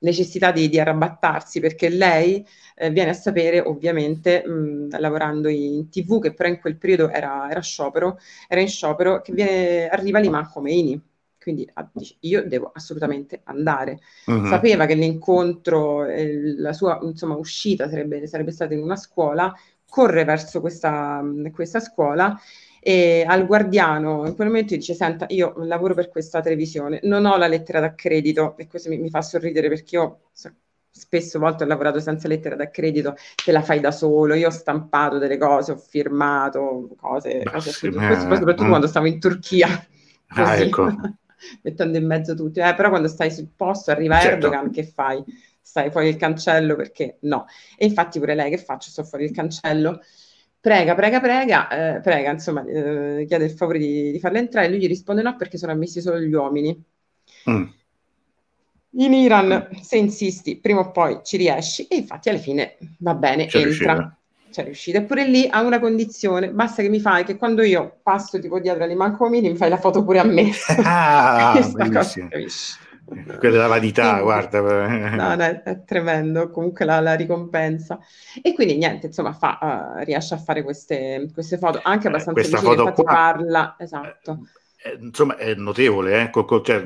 necessità 0.00 0.52
di, 0.52 0.68
di 0.68 0.78
arrabattarsi 0.78 1.60
perché 1.60 1.88
lei 1.88 2.46
eh, 2.74 2.90
viene 2.90 3.10
a 3.10 3.14
sapere 3.14 3.60
ovviamente 3.60 4.46
mh, 4.46 4.98
lavorando 4.98 5.48
in 5.48 5.88
tv 5.88 6.20
che 6.20 6.34
però 6.34 6.48
in 6.48 6.60
quel 6.60 6.76
periodo 6.76 7.10
era, 7.10 7.48
era 7.50 7.60
sciopero, 7.60 8.18
era 8.48 8.60
in 8.60 8.68
sciopero 8.68 9.20
che 9.20 9.32
viene, 9.32 9.88
arriva 9.88 10.18
l'imam 10.18 10.50
Khomeini 10.50 11.08
quindi 11.40 11.66
dice, 11.92 12.16
io 12.20 12.46
devo 12.46 12.70
assolutamente 12.74 13.40
andare. 13.44 14.00
Uh-huh. 14.26 14.44
Sapeva 14.46 14.84
che 14.84 14.94
l'incontro, 14.94 16.04
eh, 16.04 16.54
la 16.58 16.74
sua 16.74 16.98
insomma, 17.02 17.34
uscita 17.34 17.88
sarebbe, 17.88 18.26
sarebbe, 18.26 18.50
stata 18.50 18.74
in 18.74 18.82
una 18.82 18.96
scuola, 18.96 19.50
corre 19.88 20.24
verso 20.24 20.60
questa, 20.60 21.24
questa 21.50 21.80
scuola 21.80 22.38
e 22.80 23.24
al 23.28 23.46
guardiano 23.46 24.26
in 24.26 24.34
quel 24.34 24.48
momento 24.48 24.74
dice 24.74 24.94
senta 24.94 25.26
io 25.28 25.52
lavoro 25.58 25.94
per 25.94 26.08
questa 26.08 26.40
televisione 26.40 27.00
non 27.02 27.26
ho 27.26 27.36
la 27.36 27.46
lettera 27.46 27.78
d'accredito 27.78 28.56
e 28.56 28.66
questo 28.66 28.88
mi, 28.88 28.96
mi 28.96 29.10
fa 29.10 29.20
sorridere 29.20 29.68
perché 29.68 29.96
io 29.96 30.20
spesso 30.90 31.38
volte 31.38 31.64
ho 31.64 31.66
lavorato 31.66 32.00
senza 32.00 32.26
lettera 32.26 32.56
d'accredito 32.56 33.14
te 33.44 33.52
la 33.52 33.60
fai 33.60 33.80
da 33.80 33.90
solo 33.90 34.34
io 34.34 34.48
ho 34.48 34.50
stampato 34.50 35.18
delle 35.18 35.36
cose 35.36 35.72
ho 35.72 35.76
firmato 35.76 36.88
cose, 36.96 37.42
Beh, 37.42 37.50
cose 37.50 37.70
sì, 37.70 37.90
poi 37.90 38.16
soprattutto 38.16 38.64
mm. 38.64 38.68
quando 38.68 38.86
stavo 38.86 39.06
in 39.06 39.20
Turchia 39.20 39.68
ah, 40.28 40.56
ecco. 40.56 40.90
mettendo 41.62 41.98
in 41.98 42.06
mezzo 42.06 42.34
tutti 42.34 42.60
eh, 42.60 42.74
però 42.74 42.88
quando 42.88 43.08
stai 43.08 43.30
sul 43.30 43.48
posto 43.54 43.90
arriva 43.90 44.18
certo. 44.20 44.46
Erdogan 44.46 44.70
che 44.70 44.84
fai? 44.84 45.22
stai 45.60 45.90
fuori 45.90 46.08
il 46.08 46.16
cancello 46.16 46.74
perché 46.74 47.18
no 47.20 47.46
e 47.76 47.86
infatti 47.86 48.18
pure 48.18 48.34
lei 48.34 48.50
che 48.50 48.58
faccio 48.58 48.90
sto 48.90 49.04
fuori 49.04 49.24
il 49.24 49.30
cancello 49.30 50.00
prega, 50.60 50.94
prega, 50.94 51.20
prega, 51.20 51.68
eh, 51.68 52.00
prega, 52.00 52.30
insomma, 52.30 52.64
eh, 52.64 53.24
chiede 53.26 53.44
il 53.44 53.52
favore 53.52 53.78
di, 53.78 54.12
di, 54.12 54.20
farla 54.20 54.38
entrare, 54.38 54.68
lui 54.68 54.78
gli 54.78 54.86
risponde 54.86 55.22
no 55.22 55.36
perché 55.36 55.58
sono 55.58 55.72
ammessi 55.72 56.00
solo 56.00 56.20
gli 56.20 56.32
uomini. 56.32 56.84
Mm. 57.50 57.64
In 58.94 59.12
Iran, 59.14 59.68
se 59.80 59.96
insisti, 59.96 60.58
prima 60.58 60.80
o 60.80 60.90
poi 60.90 61.20
ci 61.22 61.36
riesci 61.36 61.86
e 61.86 61.96
infatti 61.96 62.28
alla 62.28 62.38
fine 62.38 62.76
va 62.98 63.14
bene, 63.14 63.46
C'è 63.46 63.58
entra. 63.58 63.92
Riuscita. 63.92 64.14
C'è 64.50 64.64
riuscita. 64.64 64.98
Eppure 64.98 65.28
lì 65.28 65.46
ha 65.48 65.62
una 65.62 65.78
condizione, 65.78 66.50
basta 66.50 66.82
che 66.82 66.88
mi 66.88 66.98
fai 66.98 67.24
che 67.24 67.36
quando 67.36 67.62
io 67.62 68.00
passo 68.02 68.40
tipo 68.40 68.58
dietro 68.58 68.82
alle 68.82 68.96
mancomini 68.96 69.48
mi 69.48 69.56
fai 69.56 69.68
la 69.68 69.78
foto 69.78 70.04
pure 70.04 70.18
a 70.18 70.24
me. 70.24 70.50
Ah, 70.82 71.52
cosa, 71.92 72.26
capisci? 72.28 72.88
quella 73.38 73.56
della 73.56 73.66
vanità, 73.66 74.20
quindi, 74.20 74.22
guarda. 74.22 74.60
No, 74.60 75.34
no, 75.34 75.42
è, 75.42 75.84
tremendo, 75.84 76.50
comunque 76.50 76.84
la, 76.84 77.00
la, 77.00 77.14
ricompensa. 77.14 77.98
E 78.42 78.54
quindi 78.54 78.76
niente, 78.76 79.06
insomma, 79.06 79.32
fa, 79.32 79.58
uh, 79.98 80.04
riesce 80.04 80.34
a 80.34 80.38
fare 80.38 80.62
queste, 80.62 81.28
queste 81.32 81.58
foto, 81.58 81.80
anche 81.82 82.06
eh, 82.06 82.10
abbastanza 82.10 82.40
eh, 82.40 82.44
vicine, 82.44 82.62
foto 82.62 82.80
infatti 82.82 83.02
qua, 83.02 83.12
parla, 83.12 83.76
esatto. 83.78 84.38
Eh, 84.82 84.98
insomma, 85.00 85.36
è 85.36 85.54
notevole, 85.54 86.22
eh? 86.22 86.30
con, 86.30 86.44
con, 86.44 86.64
cioè, 86.64 86.84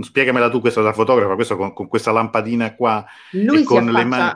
spiegamela 0.00 0.48
tu 0.48 0.60
questa 0.60 0.80
da 0.80 0.92
fotografa, 0.92 1.34
questo 1.34 1.56
con, 1.56 1.72
con, 1.72 1.88
questa 1.88 2.12
lampadina 2.12 2.74
qua. 2.74 3.04
Lui 3.32 3.64
con 3.64 3.84
le 3.84 4.04
mani 4.04 4.32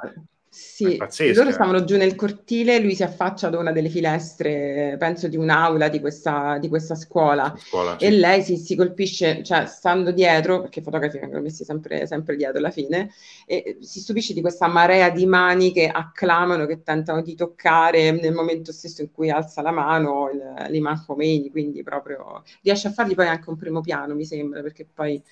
sì, 0.58 1.32
loro 1.34 1.52
stavano 1.52 1.84
giù 1.84 1.96
nel 1.96 2.16
cortile, 2.16 2.80
lui 2.80 2.94
si 2.94 3.02
affaccia 3.04 3.46
ad 3.46 3.54
una 3.54 3.70
delle 3.70 3.88
finestre, 3.88 4.96
penso 4.98 5.28
di 5.28 5.36
un'aula 5.36 5.88
di 5.88 6.00
questa, 6.00 6.58
di 6.58 6.68
questa 6.68 6.96
scuola, 6.96 7.54
scuola 7.56 7.96
sì. 7.98 8.04
e 8.04 8.10
lei 8.10 8.42
si, 8.42 8.56
si, 8.56 8.74
colpisce, 8.74 9.42
cioè 9.44 9.66
stando 9.66 10.10
dietro, 10.10 10.60
perché 10.62 10.80
i 10.80 10.82
fotografi 10.82 11.18
vengono 11.18 11.42
messi 11.42 11.64
sempre, 11.64 12.06
sempre, 12.06 12.34
dietro 12.34 12.58
alla 12.58 12.70
fine, 12.70 13.10
e 13.46 13.78
si 13.80 14.00
stupisce 14.00 14.34
di 14.34 14.40
questa 14.40 14.66
marea 14.66 15.10
di 15.10 15.26
mani 15.26 15.72
che 15.72 15.88
acclamano, 15.88 16.66
che 16.66 16.82
tentano 16.82 17.22
di 17.22 17.34
toccare 17.34 18.10
nel 18.10 18.32
momento 18.32 18.72
stesso 18.72 19.02
in 19.02 19.12
cui 19.12 19.30
alza 19.30 19.62
la 19.62 19.70
mano 19.70 20.28
l'imam 20.68 21.04
Khomeini, 21.04 21.50
quindi 21.50 21.82
proprio 21.82 22.42
riesce 22.62 22.88
a 22.88 22.92
fargli 22.92 23.14
poi 23.14 23.28
anche 23.28 23.48
un 23.48 23.56
primo 23.56 23.80
piano, 23.80 24.14
mi 24.14 24.24
sembra, 24.24 24.60
perché 24.62 24.86
poi 24.92 25.22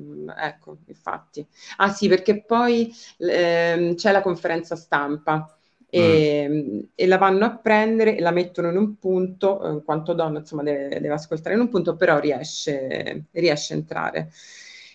Mm, 0.00 0.30
ecco, 0.30 0.78
infatti. 0.86 1.46
Ah 1.76 1.90
sì, 1.90 2.08
perché 2.08 2.42
poi 2.42 2.92
ehm, 3.18 3.94
c'è 3.94 4.12
la 4.12 4.22
conferenza 4.22 4.74
stampa 4.76 5.54
e, 5.88 6.46
mm. 6.48 6.78
e, 6.94 7.06
la 7.06 7.18
vanno 7.18 7.44
a 7.44 7.56
prendere 7.56 8.16
e 8.16 8.20
la 8.20 8.30
mettono 8.30 8.70
in 8.70 8.76
un 8.76 8.96
punto, 8.96 9.60
in 9.70 9.82
quanto 9.84 10.14
donna 10.14 10.38
insomma 10.38 10.62
deve, 10.62 10.88
deve 10.88 11.14
ascoltare 11.14 11.54
in 11.54 11.60
un 11.60 11.68
punto, 11.68 11.96
però 11.96 12.18
riesce, 12.18 13.26
riesce 13.32 13.74
a 13.74 13.76
entrare. 13.76 14.30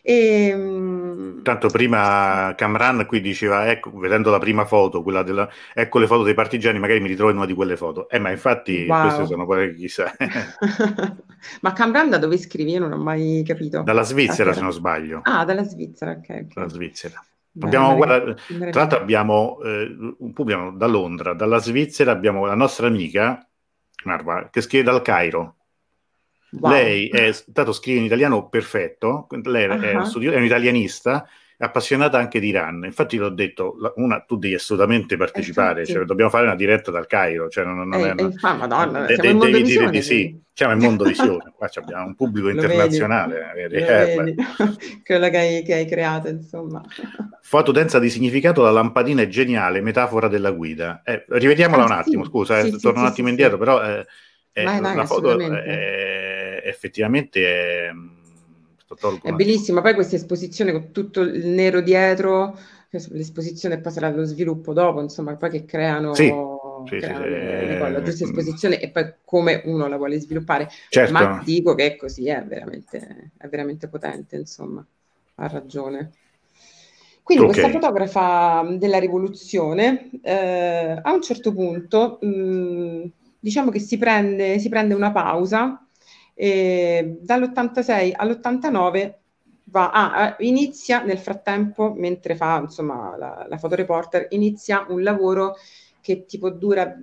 E, 0.09 0.47
ehm, 0.47 1.41
Tanto 1.43 1.67
prima 1.67 2.53
Camran 2.55 3.05
qui 3.05 3.19
diceva, 3.19 3.69
ecco, 3.69 3.91
vedendo 3.97 4.31
la 4.31 4.39
prima 4.39 4.63
foto, 4.63 5.03
quella 5.03 5.21
della, 5.21 5.49
ecco 5.73 5.99
le 5.99 6.07
foto 6.07 6.23
dei 6.23 6.33
partigiani, 6.33 6.79
magari 6.79 7.01
mi 7.01 7.09
ritrovo 7.09 7.31
in 7.31 7.37
una 7.37 7.45
di 7.45 7.53
quelle 7.53 7.75
foto. 7.75 8.07
Eh, 8.07 8.17
ma 8.17 8.31
infatti 8.31 8.85
wow. 8.87 9.01
queste 9.01 9.25
sono 9.25 9.45
poi 9.45 9.75
chissà. 9.75 10.13
ma 11.59 11.73
Camran 11.73 12.09
da 12.09 12.17
dove 12.17 12.37
scrivi? 12.37 12.71
Io 12.71 12.79
non 12.79 12.93
ho 12.93 12.97
mai 12.97 13.43
capito. 13.45 13.81
Dalla 13.81 14.03
Svizzera, 14.03 14.53
se 14.53 14.61
non 14.61 14.71
sbaglio. 14.71 15.19
Ah, 15.23 15.43
dalla 15.43 15.63
Svizzera, 15.63 16.11
ok. 16.11 16.19
okay. 16.19 16.47
Dalla 16.53 16.69
Svizzera. 16.69 17.21
abbiamo, 17.59 17.95
guarda, 17.95 18.33
tra 18.33 18.69
l'altro 18.71 18.99
abbiamo 18.99 19.59
eh, 19.61 19.93
un 20.19 20.31
pubblico 20.31 20.71
da 20.71 20.87
Londra, 20.87 21.33
dalla 21.33 21.59
Svizzera 21.59 22.11
abbiamo 22.11 22.45
la 22.45 22.55
nostra 22.55 22.87
amica 22.87 23.45
Marva, 24.05 24.47
che 24.49 24.61
scrive 24.61 24.85
dal 24.85 25.01
Cairo. 25.01 25.56
Wow. 26.51 26.71
Lei 26.71 27.09
è 27.09 27.31
stato 27.33 27.73
scrive 27.73 27.99
in 27.99 28.05
italiano 28.05 28.47
perfetto, 28.47 29.27
lei 29.43 29.67
uh-huh. 29.67 29.79
è, 29.81 30.05
studio- 30.05 30.31
è 30.31 30.37
un 30.37 30.45
italianista, 30.45 31.27
è 31.57 31.63
appassionata 31.63 32.19
anche 32.19 32.39
di 32.39 32.49
Iran. 32.49 32.83
Infatti 32.85 33.17
l'ho 33.17 33.29
detto, 33.29 33.77
una, 33.95 34.21
tu 34.21 34.37
devi 34.37 34.53
assolutamente 34.53 35.17
partecipare, 35.17 35.85
cioè, 35.85 36.05
dobbiamo 36.05 36.29
fare 36.29 36.45
una 36.45 36.55
diretta 36.55 36.91
dal 36.91 37.07
Cairo. 37.07 37.49
Cioè, 37.49 37.65
non, 37.65 37.89
non 37.89 37.99
è, 37.99 38.13
è 38.13 38.21
una, 38.21 38.31
fa, 38.31 38.53
Madonna, 38.53 39.05
de, 39.05 39.15
de, 39.15 39.33
devi 39.33 39.63
dire 39.63 39.89
di 39.89 40.01
sì. 40.03 40.39
Siamo 40.53 40.73
in 40.73 40.79
mondo 40.79 41.03
visione, 41.03 41.53
qua 41.55 41.69
abbiamo 41.71 42.05
un 42.05 42.15
pubblico 42.15 42.49
internazionale. 42.49 43.51
Vedi, 43.55 43.75
eh, 43.75 44.35
Quello 45.03 45.29
che 45.29 45.37
hai, 45.37 45.63
che 45.63 45.73
hai, 45.73 45.85
creato, 45.85 46.29
insomma. 46.29 46.81
Foto 47.41 47.71
densa 47.71 47.99
di 47.99 48.09
significato, 48.09 48.61
la 48.61 48.71
lampadina 48.71 49.21
è 49.21 49.27
geniale, 49.27 49.81
metafora 49.81 50.27
della 50.27 50.51
guida. 50.51 51.01
Eh, 51.03 51.25
rivediamola 51.27 51.83
ah, 51.83 51.85
un 51.85 51.91
attimo, 51.91 52.23
sì, 52.23 52.29
scusa, 52.29 52.59
eh, 52.59 52.71
sì, 52.71 52.79
torno 52.79 52.99
sì, 52.99 53.03
un 53.03 53.11
attimo 53.11 53.29
indietro, 53.29 53.57
però 53.57 53.83
eh, 53.83 54.05
vai, 54.63 54.79
vai, 54.79 54.95
la 54.95 55.05
foto 55.05 55.39
è, 55.39 56.36
effettivamente 56.67 57.43
è, 57.45 57.91
è 59.23 59.31
bellissima. 59.31 59.81
Poi 59.81 59.93
questa 59.93 60.15
esposizione 60.15 60.71
con 60.71 60.91
tutto 60.91 61.21
il 61.21 61.47
nero 61.47 61.81
dietro, 61.81 62.57
l'esposizione 62.89 63.79
poi 63.79 63.91
sarà 63.91 64.09
lo 64.09 64.23
sviluppo 64.23 64.73
dopo, 64.73 65.01
insomma, 65.01 65.35
poi 65.35 65.49
che 65.49 65.65
creano, 65.65 66.13
sì, 66.13 66.33
sì, 66.87 66.97
creano 66.97 67.23
sì, 67.23 67.29
le, 67.29 67.91
la 67.91 68.01
giusta 68.01 68.23
esposizione 68.23 68.79
e 68.79 68.89
poi 68.89 69.13
come 69.23 69.61
uno 69.65 69.87
la 69.87 69.97
vuole 69.97 70.19
sviluppare. 70.19 70.69
Certo. 70.89 71.11
Ma 71.11 71.41
dico 71.43 71.75
che 71.75 71.93
è 71.93 71.95
così, 71.95 72.27
è 72.27 72.43
veramente, 72.43 73.31
è 73.37 73.47
veramente 73.47 73.87
potente, 73.87 74.35
insomma, 74.37 74.85
ha 75.35 75.47
ragione. 75.47 76.11
Quindi 77.23 77.43
okay. 77.43 77.59
questa 77.59 77.77
fotografa 77.77 78.65
della 78.77 78.99
rivoluzione 78.99 80.09
eh, 80.21 80.97
a 81.01 81.11
un 81.11 81.21
certo 81.21 81.51
punto 81.51 82.19
mh, 82.21 83.11
diciamo 83.37 83.69
che 83.69 83.79
si 83.79 83.97
prende, 83.97 84.59
si 84.59 84.69
prende 84.69 84.93
una 84.93 85.11
pausa 85.11 85.85
e 86.39 87.17
dall'86 87.19 88.13
all'89 88.15 89.15
va, 89.65 89.89
ah, 89.89 90.35
inizia 90.39 91.01
nel 91.01 91.17
frattempo, 91.17 91.93
mentre 91.95 92.35
fa 92.35 92.59
insomma 92.59 93.17
la, 93.17 93.47
la 93.49 93.57
fotoreporter, 93.57 94.27
inizia 94.29 94.85
un 94.87 95.01
lavoro 95.01 95.55
che 95.99 96.25
tipo 96.25 96.51
dura 96.51 96.95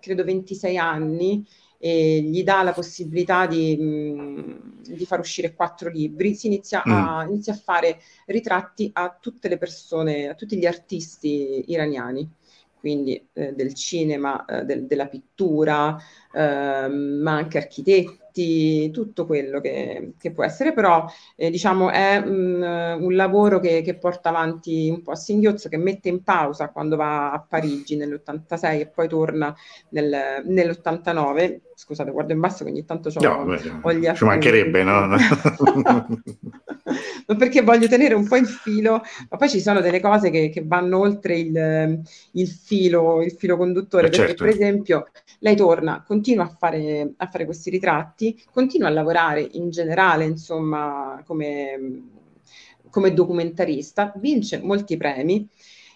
credo 0.00 0.24
26 0.24 0.78
anni 0.78 1.46
e 1.78 2.22
gli 2.22 2.42
dà 2.42 2.62
la 2.62 2.72
possibilità 2.72 3.46
di, 3.46 3.76
mh, 3.76 4.94
di 4.94 5.04
far 5.04 5.20
uscire 5.20 5.54
quattro 5.54 5.90
libri, 5.90 6.34
si 6.34 6.46
inizia, 6.46 6.82
mm. 6.86 6.90
a, 6.90 7.26
inizia 7.28 7.52
a 7.52 7.56
fare 7.56 8.00
ritratti 8.26 8.90
a 8.94 9.14
tutte 9.20 9.48
le 9.48 9.58
persone, 9.58 10.28
a 10.28 10.34
tutti 10.34 10.56
gli 10.56 10.66
artisti 10.66 11.64
iraniani 11.66 12.38
quindi 12.80 13.28
eh, 13.34 13.52
del 13.52 13.74
cinema, 13.74 14.44
eh, 14.46 14.64
del, 14.64 14.86
della 14.86 15.06
pittura, 15.06 15.96
eh, 16.32 16.88
ma 16.88 17.32
anche 17.32 17.58
architetti, 17.58 18.19
tutto 18.32 19.26
quello 19.26 19.60
che, 19.60 20.12
che 20.18 20.32
può 20.32 20.44
essere, 20.44 20.72
però 20.72 21.04
eh, 21.36 21.50
diciamo 21.50 21.90
è 21.90 22.16
un, 22.16 22.62
un 23.00 23.14
lavoro 23.14 23.58
che, 23.60 23.82
che, 23.82 23.96
porta 23.96 24.28
avanti 24.28 24.88
un 24.88 25.02
po' 25.02 25.12
a 25.12 25.16
singhiozzo, 25.16 25.68
che 25.68 25.76
mette 25.76 26.08
in 26.08 26.22
pausa 26.22 26.70
quando 26.70 26.96
va 26.96 27.32
a 27.32 27.40
Parigi 27.40 27.96
nell'86 27.96 28.80
e 28.80 28.86
poi 28.86 29.08
torna 29.08 29.54
nel, 29.90 30.42
nell'89. 30.44 31.60
Scusate, 31.80 32.10
guardo 32.10 32.34
in 32.34 32.40
basso 32.40 32.62
che 32.62 32.68
ogni 32.68 32.84
tanto 32.84 33.10
no, 33.20 33.56
ho 33.80 33.92
gli 33.94 34.12
Ci 34.12 34.24
mancherebbe, 34.24 34.82
no? 34.82 35.16
perché 37.38 37.62
voglio 37.62 37.88
tenere 37.88 38.12
un 38.12 38.28
po' 38.28 38.36
il 38.36 38.46
filo, 38.46 39.00
ma 39.30 39.36
poi 39.38 39.48
ci 39.48 39.62
sono 39.62 39.80
delle 39.80 39.98
cose 39.98 40.28
che, 40.28 40.50
che 40.50 40.62
vanno 40.62 40.98
oltre 40.98 41.38
il, 41.38 42.02
il, 42.32 42.48
filo, 42.48 43.22
il 43.22 43.32
filo 43.32 43.56
conduttore, 43.56 44.08
eh, 44.08 44.10
perché 44.10 44.26
certo. 44.26 44.44
per 44.44 44.52
esempio 44.52 45.08
lei 45.38 45.56
torna, 45.56 46.04
continua 46.06 46.44
a 46.44 46.54
fare, 46.54 47.14
a 47.16 47.26
fare 47.28 47.46
questi 47.46 47.70
ritratti, 47.70 48.38
continua 48.52 48.88
a 48.88 48.92
lavorare 48.92 49.40
in 49.52 49.70
generale, 49.70 50.26
insomma, 50.26 51.22
come, 51.24 52.02
come 52.90 53.14
documentarista, 53.14 54.12
vince 54.16 54.60
molti 54.60 54.98
premi, 54.98 55.48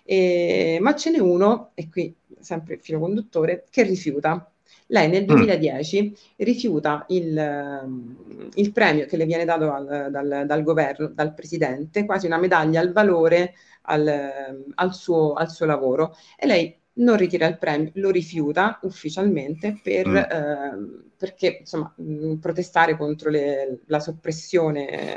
eh, 0.02 0.78
ma 0.80 0.94
ce 0.94 1.10
n'è 1.10 1.18
uno, 1.18 1.72
e 1.74 1.90
qui 1.90 2.14
sempre 2.40 2.74
il 2.74 2.80
filo 2.80 3.00
conduttore, 3.00 3.66
che 3.68 3.82
rifiuta 3.82 4.48
Lei 4.88 5.08
nel 5.08 5.24
2010 5.24 6.02
mm. 6.02 6.12
rifiuta 6.44 7.04
il, 7.08 8.50
il, 8.54 8.72
premio 8.72 9.06
che 9.06 9.16
le 9.16 9.24
viene 9.24 9.44
dato 9.44 9.72
al, 9.72 10.08
dal, 10.10 10.44
dal, 10.46 10.62
governo, 10.62 11.08
dal 11.08 11.34
presidente, 11.34 12.04
quasi 12.04 12.26
una 12.26 12.38
medaglia 12.38 12.80
al 12.80 12.92
valore 12.92 13.54
al, 13.82 14.62
al, 14.74 14.94
suo, 14.94 15.32
al 15.34 15.50
suo 15.50 15.66
lavoro. 15.66 16.16
E 16.36 16.46
lei 16.46 16.78
non 16.96 17.16
ritira 17.16 17.46
il 17.46 17.58
premio, 17.58 17.90
lo 17.94 18.10
rifiuta 18.10 18.78
ufficialmente 18.82 19.80
per, 19.82 20.08
mm. 20.08 20.16
eh, 20.16 21.02
perché 21.16 21.58
insomma 21.60 21.92
mh, 21.96 22.34
protestare 22.34 22.96
contro 22.96 23.30
le, 23.30 23.80
la 23.86 23.98
soppressione 23.98 25.16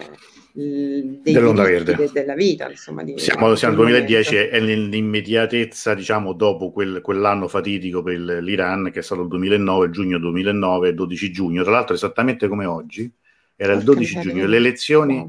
eh, 0.53 1.19
dell'onda 1.21 1.63
verde. 1.63 1.95
de, 1.95 2.09
della 2.11 2.33
vita. 2.33 2.69
Insomma, 2.69 3.03
di, 3.03 3.17
siamo, 3.17 3.53
siamo 3.55 3.75
nel 3.83 4.03
2010 4.05 4.35
e 4.35 4.59
nell'immediatezza, 4.59 5.93
diciamo, 5.93 6.33
dopo 6.33 6.71
quel, 6.71 7.01
quell'anno 7.01 7.47
fatidico 7.47 8.01
per 8.01 8.17
l'Iran, 8.19 8.89
che 8.91 8.99
è 8.99 9.03
stato 9.03 9.21
il 9.21 9.27
2009, 9.27 9.89
giugno 9.91 10.17
2009, 10.17 10.93
12 10.93 11.31
giugno, 11.31 11.63
tra 11.63 11.73
l'altro 11.73 11.93
esattamente 11.93 12.47
come 12.47 12.65
oggi, 12.65 13.11
era 13.55 13.73
il 13.73 13.83
12 13.83 14.19
giugno, 14.21 14.47
le 14.47 14.57
elezioni... 14.57 15.17
Oh 15.17 15.27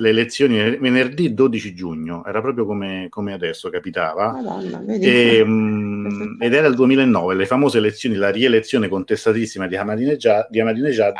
le 0.00 0.08
elezioni 0.08 0.78
venerdì 0.78 1.34
12 1.34 1.74
giugno, 1.74 2.24
era 2.24 2.40
proprio 2.40 2.64
come, 2.64 3.08
come 3.10 3.34
adesso 3.34 3.68
capitava, 3.68 4.32
Madonna, 4.32 4.82
e, 4.86 5.44
mh, 5.44 6.38
ed 6.40 6.54
era 6.54 6.66
il 6.66 6.74
2009, 6.74 7.34
le 7.34 7.46
famose 7.46 7.78
elezioni, 7.78 8.16
la 8.16 8.30
rielezione 8.30 8.88
contestatissima 8.88 9.66
di 9.66 9.76
Ahmadinejad, 9.76 10.48
di 10.48 10.60
Ahmadinejad 10.60 11.14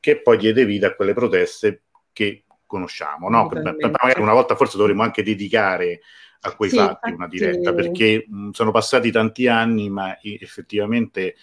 che 0.00 0.20
poi 0.20 0.36
diede 0.36 0.64
vita 0.64 0.88
a 0.88 0.94
quelle 0.94 1.14
proteste 1.14 1.82
che 2.12 2.44
conosciamo. 2.66 3.28
No? 3.28 3.48
magari 3.52 4.20
una 4.20 4.32
volta 4.32 4.56
forse 4.56 4.76
dovremmo 4.76 5.04
anche 5.04 5.22
dedicare 5.22 6.00
a 6.40 6.54
quei 6.56 6.70
sì, 6.70 6.76
fatti 6.76 7.12
una 7.12 7.28
diretta, 7.28 7.72
perché 7.72 8.26
mh, 8.28 8.50
sono 8.50 8.72
passati 8.72 9.12
tanti 9.12 9.46
anni, 9.46 9.88
ma 9.88 10.18
effettivamente 10.20 11.36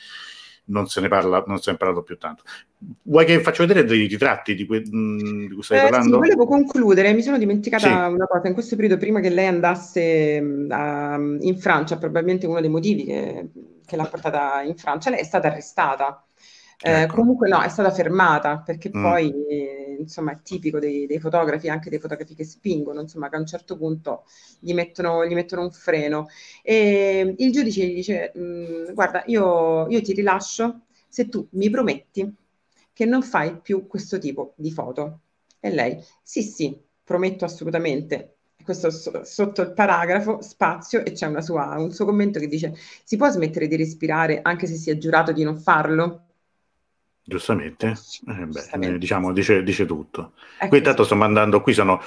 non 0.72 0.88
se 0.88 1.02
ne 1.02 1.08
parla, 1.08 1.44
non 1.46 1.60
se 1.60 1.70
ne 1.70 1.76
è 1.76 1.80
parlato 1.80 2.02
più 2.02 2.18
tanto. 2.18 2.44
Vuoi 3.04 3.26
che 3.26 3.42
faccio 3.42 3.66
vedere 3.66 3.86
dei 3.86 4.08
ritratti 4.08 4.56
di, 4.56 4.66
que- 4.66 4.82
di 4.82 5.50
cui 5.54 5.62
stai 5.62 5.80
eh, 5.80 5.82
parlando? 5.82 6.14
Sì, 6.14 6.20
volevo 6.20 6.46
concludere, 6.46 7.14
mi 7.14 7.22
sono 7.22 7.38
dimenticata 7.38 7.88
sì. 7.88 8.14
una 8.14 8.26
cosa, 8.26 8.48
in 8.48 8.54
questo 8.54 8.76
periodo 8.76 8.98
prima 8.98 9.20
che 9.20 9.30
lei 9.30 9.48
andasse 9.48 10.66
a, 10.70 11.16
in 11.16 11.58
Francia, 11.60 11.98
probabilmente 11.98 12.48
uno 12.48 12.62
dei 12.62 12.70
motivi 12.70 13.04
che, 13.04 13.50
che 13.86 13.96
l'ha 13.96 14.06
portata 14.06 14.62
in 14.62 14.76
Francia, 14.76 15.10
lei 15.10 15.20
è 15.20 15.26
stata 15.26 15.48
arrestata. 15.48 16.26
Eh, 16.84 17.02
ecco. 17.02 17.16
Comunque 17.16 17.48
no, 17.48 17.62
è 17.62 17.70
stata 17.70 17.92
fermata 17.92 18.64
perché 18.66 18.90
mm. 18.90 19.04
poi 19.04 19.30
eh, 19.48 19.81
insomma 20.02 20.34
è 20.34 20.42
tipico 20.42 20.80
dei, 20.80 21.06
dei, 21.08 21.20
fotografi, 21.20 21.70
anche 21.70 21.90
dei 21.90 22.00
fotografi 22.00 22.36
che 22.36 22.44
spingono, 22.44 23.02
insomma 23.02 23.30
che 23.30 23.36
a 23.36 23.40
un 23.40 23.46
certo 23.46 23.78
punto 23.78 24.24
gli 24.60 24.74
mettono, 24.74 25.26
gli 25.26 25.34
mettono 25.34 25.64
un 25.64 25.72
freno 25.72 26.28
e 26.64 27.36
il 27.38 27.52
giudice 27.52 27.86
gli 27.86 27.94
dice 27.96 28.34
mm, 28.38 28.94
guarda 28.94 29.24
io, 29.28 29.88
io 29.90 30.02
ti 30.02 30.14
rilascio 30.14 30.82
se 31.08 31.28
tu 31.30 31.48
mi 31.52 31.70
prometti 31.70 32.36
che 32.94 33.06
non 33.06 33.22
fai 33.24 33.60
più 33.60 33.88
questo 33.88 34.18
tipo 34.20 34.54
di 34.58 34.72
foto. 34.72 35.22
E 35.60 35.72
lei 35.72 36.04
sì 36.24 36.42
sì, 36.44 36.80
prometto 37.04 37.46
assolutamente 37.46 38.38
questo 38.64 38.90
sotto 39.24 39.62
il 39.62 39.74
paragrafo 39.74 40.42
spazio 40.42 41.04
e 41.04 41.12
c'è 41.12 41.42
sua, 41.42 41.78
un 41.78 41.92
suo 41.92 42.06
commento 42.06 42.40
che 42.40 42.48
dice 42.48 42.74
si 43.04 43.18
può 43.18 43.30
smettere 43.30 43.68
di 43.68 43.76
respirare 43.76 44.40
anche 44.42 44.68
se 44.68 44.76
si 44.76 44.90
è 44.90 44.98
giurato 44.98 45.32
di 45.32 45.44
non 45.44 45.58
farlo? 45.60 46.31
Giustamente, 47.24 47.88
eh, 48.28 48.48
Giustamente. 48.50 48.98
diciamo, 48.98 49.32
dice, 49.32 49.64
dice 49.64 49.86
tutto. 49.86 50.34
Ecco 50.58 50.68
qui 50.70 50.80
intanto 50.80 51.04
sto 51.04 51.16
mandando, 51.16 51.62
qui 51.62 51.74
sono 51.74 52.02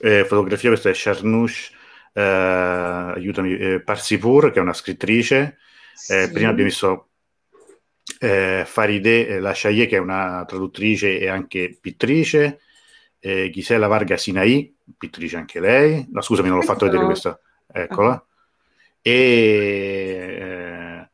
eh, 0.00 0.24
fotografie, 0.24 0.70
questa 0.70 0.90
è 0.90 0.94
Sharnush, 0.94 1.72
eh, 2.12 2.22
aiutami, 2.22 3.56
eh, 3.56 3.80
Parsipur, 3.80 4.50
che 4.52 4.58
è 4.58 4.62
una 4.62 4.72
scrittrice, 4.72 5.58
eh, 6.08 6.24
sì. 6.24 6.30
prima 6.32 6.50
abbiamo 6.50 6.68
visto 6.68 7.08
eh, 8.20 8.64
Farideh 8.66 9.40
Lasciaie, 9.40 9.86
che 9.86 9.96
è 9.96 10.00
una 10.00 10.44
traduttrice 10.46 11.18
e 11.18 11.28
anche 11.28 11.76
pittrice, 11.80 12.60
eh, 13.18 13.50
Gisela 13.50 13.86
Varga 13.86 14.16
Sinai, 14.16 14.74
pittrice 14.96 15.36
anche 15.36 15.60
lei, 15.60 16.06
no 16.10 16.20
scusami 16.20 16.48
non 16.48 16.58
l'ho 16.58 16.64
fatto 16.64 16.86
vedere 16.86 17.04
questa, 17.04 17.38
eccola, 17.72 18.12
uh-huh. 18.12 18.22
e 19.02 19.12
eh, 20.40 21.08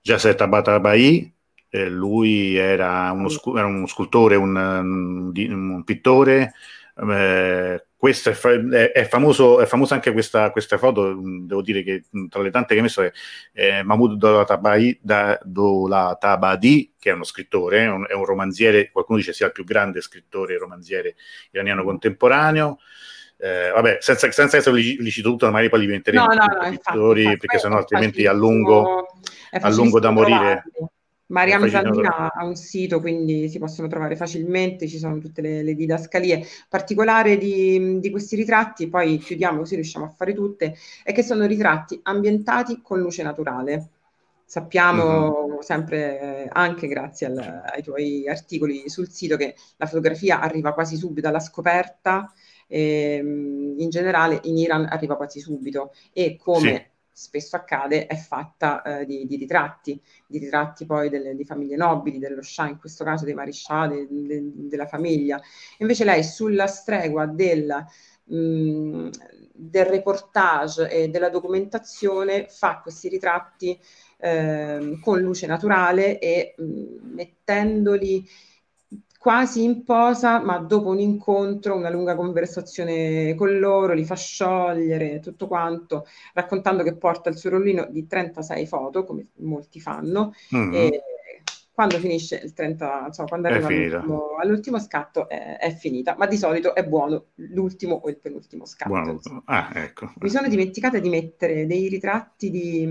Jaset 0.00 0.40
Abatabai, 0.40 1.32
eh, 1.74 1.88
lui 1.88 2.54
era 2.54 3.10
uno, 3.12 3.30
scu- 3.30 3.56
era 3.56 3.66
uno 3.66 3.86
scultore, 3.86 4.36
un, 4.36 4.54
un, 4.54 5.32
un 5.34 5.84
pittore. 5.84 6.52
Eh, 6.94 7.86
questo 7.96 8.28
è, 8.28 8.32
fa- 8.34 8.68
è, 8.92 9.06
famoso, 9.06 9.58
è 9.58 9.64
famosa 9.64 9.94
anche 9.94 10.12
questa, 10.12 10.50
questa, 10.50 10.76
foto, 10.76 11.14
devo 11.14 11.62
dire 11.62 11.82
che 11.82 12.04
tra 12.28 12.42
le 12.42 12.50
tante 12.50 12.74
che 12.74 12.80
ha 12.80 12.82
messo 12.82 13.00
è, 13.00 13.10
è 13.52 13.82
Mahmoud 13.82 14.18
Dolatabadi, 14.18 14.98
da, 15.00 15.40
Dolatabadi, 15.42 16.92
che 16.98 17.08
è 17.08 17.14
uno 17.14 17.24
scrittore, 17.24 17.84
è 17.84 17.88
un, 17.88 18.04
è 18.06 18.12
un, 18.12 18.26
romanziere, 18.26 18.90
qualcuno 18.90 19.16
dice 19.16 19.32
sia 19.32 19.46
il 19.46 19.52
più 19.52 19.64
grande 19.64 20.02
scrittore 20.02 20.54
e 20.54 20.58
romanziere 20.58 21.14
iraniano 21.52 21.84
contemporaneo. 21.84 22.80
Eh, 23.38 23.70
vabbè, 23.74 23.96
senza, 24.00 24.30
senza 24.30 24.58
essere 24.58 24.76
li, 24.76 24.98
li 24.98 25.10
cito 25.10 25.30
tutto, 25.30 25.46
magari 25.46 25.70
poi 25.70 25.80
li 25.80 25.86
diventeremo 25.86 26.26
no, 26.26 26.34
no, 26.34 26.44
no, 26.44 26.68
pittori, 26.68 27.22
infatti, 27.22 27.38
perché 27.38 27.58
sennò 27.58 27.78
altrimenti 27.78 28.26
a 28.26 28.32
lungo, 28.32 29.06
a 29.52 29.70
lungo 29.70 29.98
da 29.98 30.10
morire. 30.10 30.64
Trovarli 30.64 31.00
Mariam 31.32 31.66
Zandina 31.66 32.30
ha 32.30 32.44
un 32.44 32.54
sito, 32.54 33.00
quindi 33.00 33.48
si 33.48 33.58
possono 33.58 33.88
trovare 33.88 34.16
facilmente, 34.16 34.86
ci 34.86 34.98
sono 34.98 35.18
tutte 35.18 35.40
le, 35.40 35.62
le 35.62 35.74
didascalie. 35.74 36.46
Particolare 36.68 37.38
di, 37.38 37.98
di, 37.98 38.10
questi 38.10 38.36
ritratti, 38.36 38.88
poi 38.88 39.16
chiudiamo 39.18 39.58
così 39.58 39.74
riusciamo 39.74 40.04
a 40.04 40.08
fare 40.08 40.34
tutte, 40.34 40.76
è 41.02 41.12
che 41.12 41.22
sono 41.22 41.46
ritratti 41.46 41.98
ambientati 42.02 42.80
con 42.82 43.00
luce 43.00 43.22
naturale. 43.22 43.88
Sappiamo 44.44 45.46
mm-hmm. 45.48 45.58
sempre, 45.60 46.48
anche 46.52 46.86
grazie 46.86 47.26
al, 47.26 47.62
ai 47.64 47.82
tuoi 47.82 48.28
articoli 48.28 48.90
sul 48.90 49.08
sito, 49.08 49.38
che 49.38 49.54
la 49.78 49.86
fotografia 49.86 50.38
arriva 50.38 50.74
quasi 50.74 50.96
subito 50.96 51.28
alla 51.28 51.40
scoperta, 51.40 52.30
e, 52.66 53.16
in 53.16 53.88
generale 53.88 54.38
in 54.44 54.58
Iran 54.58 54.86
arriva 54.88 55.16
quasi 55.16 55.40
subito 55.40 55.94
e 56.12 56.36
come... 56.36 56.60
Sì 56.60 56.90
spesso 57.12 57.56
accade, 57.56 58.06
è 58.06 58.16
fatta 58.16 58.82
eh, 58.82 59.06
di, 59.06 59.26
di, 59.26 59.36
ritratti, 59.36 60.00
di 60.26 60.38
ritratti 60.38 60.86
poi 60.86 61.10
delle, 61.10 61.34
di 61.36 61.44
famiglie 61.44 61.76
nobili, 61.76 62.18
dello 62.18 62.42
Shah, 62.42 62.68
in 62.68 62.78
questo 62.78 63.04
caso 63.04 63.24
dei 63.24 63.34
marescialli, 63.34 64.06
de, 64.08 64.26
de, 64.26 64.50
della 64.54 64.86
famiglia. 64.86 65.40
Invece 65.78 66.04
lei 66.04 66.24
sulla 66.24 66.66
stregua 66.66 67.26
del, 67.26 67.84
mh, 68.24 68.36
mm, 68.36 69.08
del 69.52 69.84
reportage 69.84 70.88
e 70.88 71.08
della 71.08 71.28
documentazione 71.28 72.46
fa 72.48 72.80
questi 72.80 73.08
ritratti 73.08 73.78
eh, 74.18 74.98
con 75.02 75.20
luce 75.20 75.46
naturale 75.46 76.18
e 76.18 76.54
mh, 76.56 76.64
mm, 76.64 77.14
mettendoli 77.14 78.26
quasi 79.22 79.62
in 79.62 79.84
posa, 79.84 80.40
ma 80.40 80.58
dopo 80.58 80.88
un 80.88 80.98
incontro, 80.98 81.76
una 81.76 81.90
lunga 81.90 82.16
conversazione 82.16 83.36
con 83.36 83.56
loro, 83.60 83.92
li 83.92 84.04
fa 84.04 84.16
sciogliere 84.16 85.20
tutto 85.20 85.46
quanto, 85.46 86.06
raccontando 86.34 86.82
che 86.82 86.96
porta 86.96 87.30
il 87.30 87.36
suo 87.36 87.50
rollino 87.50 87.86
di 87.88 88.04
36 88.04 88.66
foto, 88.66 89.04
come 89.04 89.28
molti 89.36 89.78
fanno, 89.80 90.34
mm-hmm. 90.52 90.74
e 90.74 91.02
quando 91.74 91.98
finisce 91.98 92.38
il 92.44 92.52
30, 92.52 93.04
insomma, 93.06 93.28
quando 93.28 93.48
arriva 93.48 93.66
all'ultimo, 93.66 94.36
all'ultimo, 94.38 94.78
scatto 94.78 95.26
è, 95.26 95.56
è, 95.56 95.74
finita, 95.74 96.14
ma 96.18 96.26
di 96.26 96.36
solito 96.36 96.74
è 96.74 96.84
buono 96.84 97.28
l'ultimo 97.36 97.94
o 97.94 98.10
il 98.10 98.18
penultimo 98.18 98.66
scatto. 98.66 98.90
Ah, 99.46 99.70
ecco. 99.74 100.12
Mi 100.20 100.28
sono 100.28 100.48
dimenticata 100.48 100.98
di 100.98 101.08
mettere 101.08 101.66
dei 101.66 101.88
ritratti 101.88 102.50
di, 102.50 102.84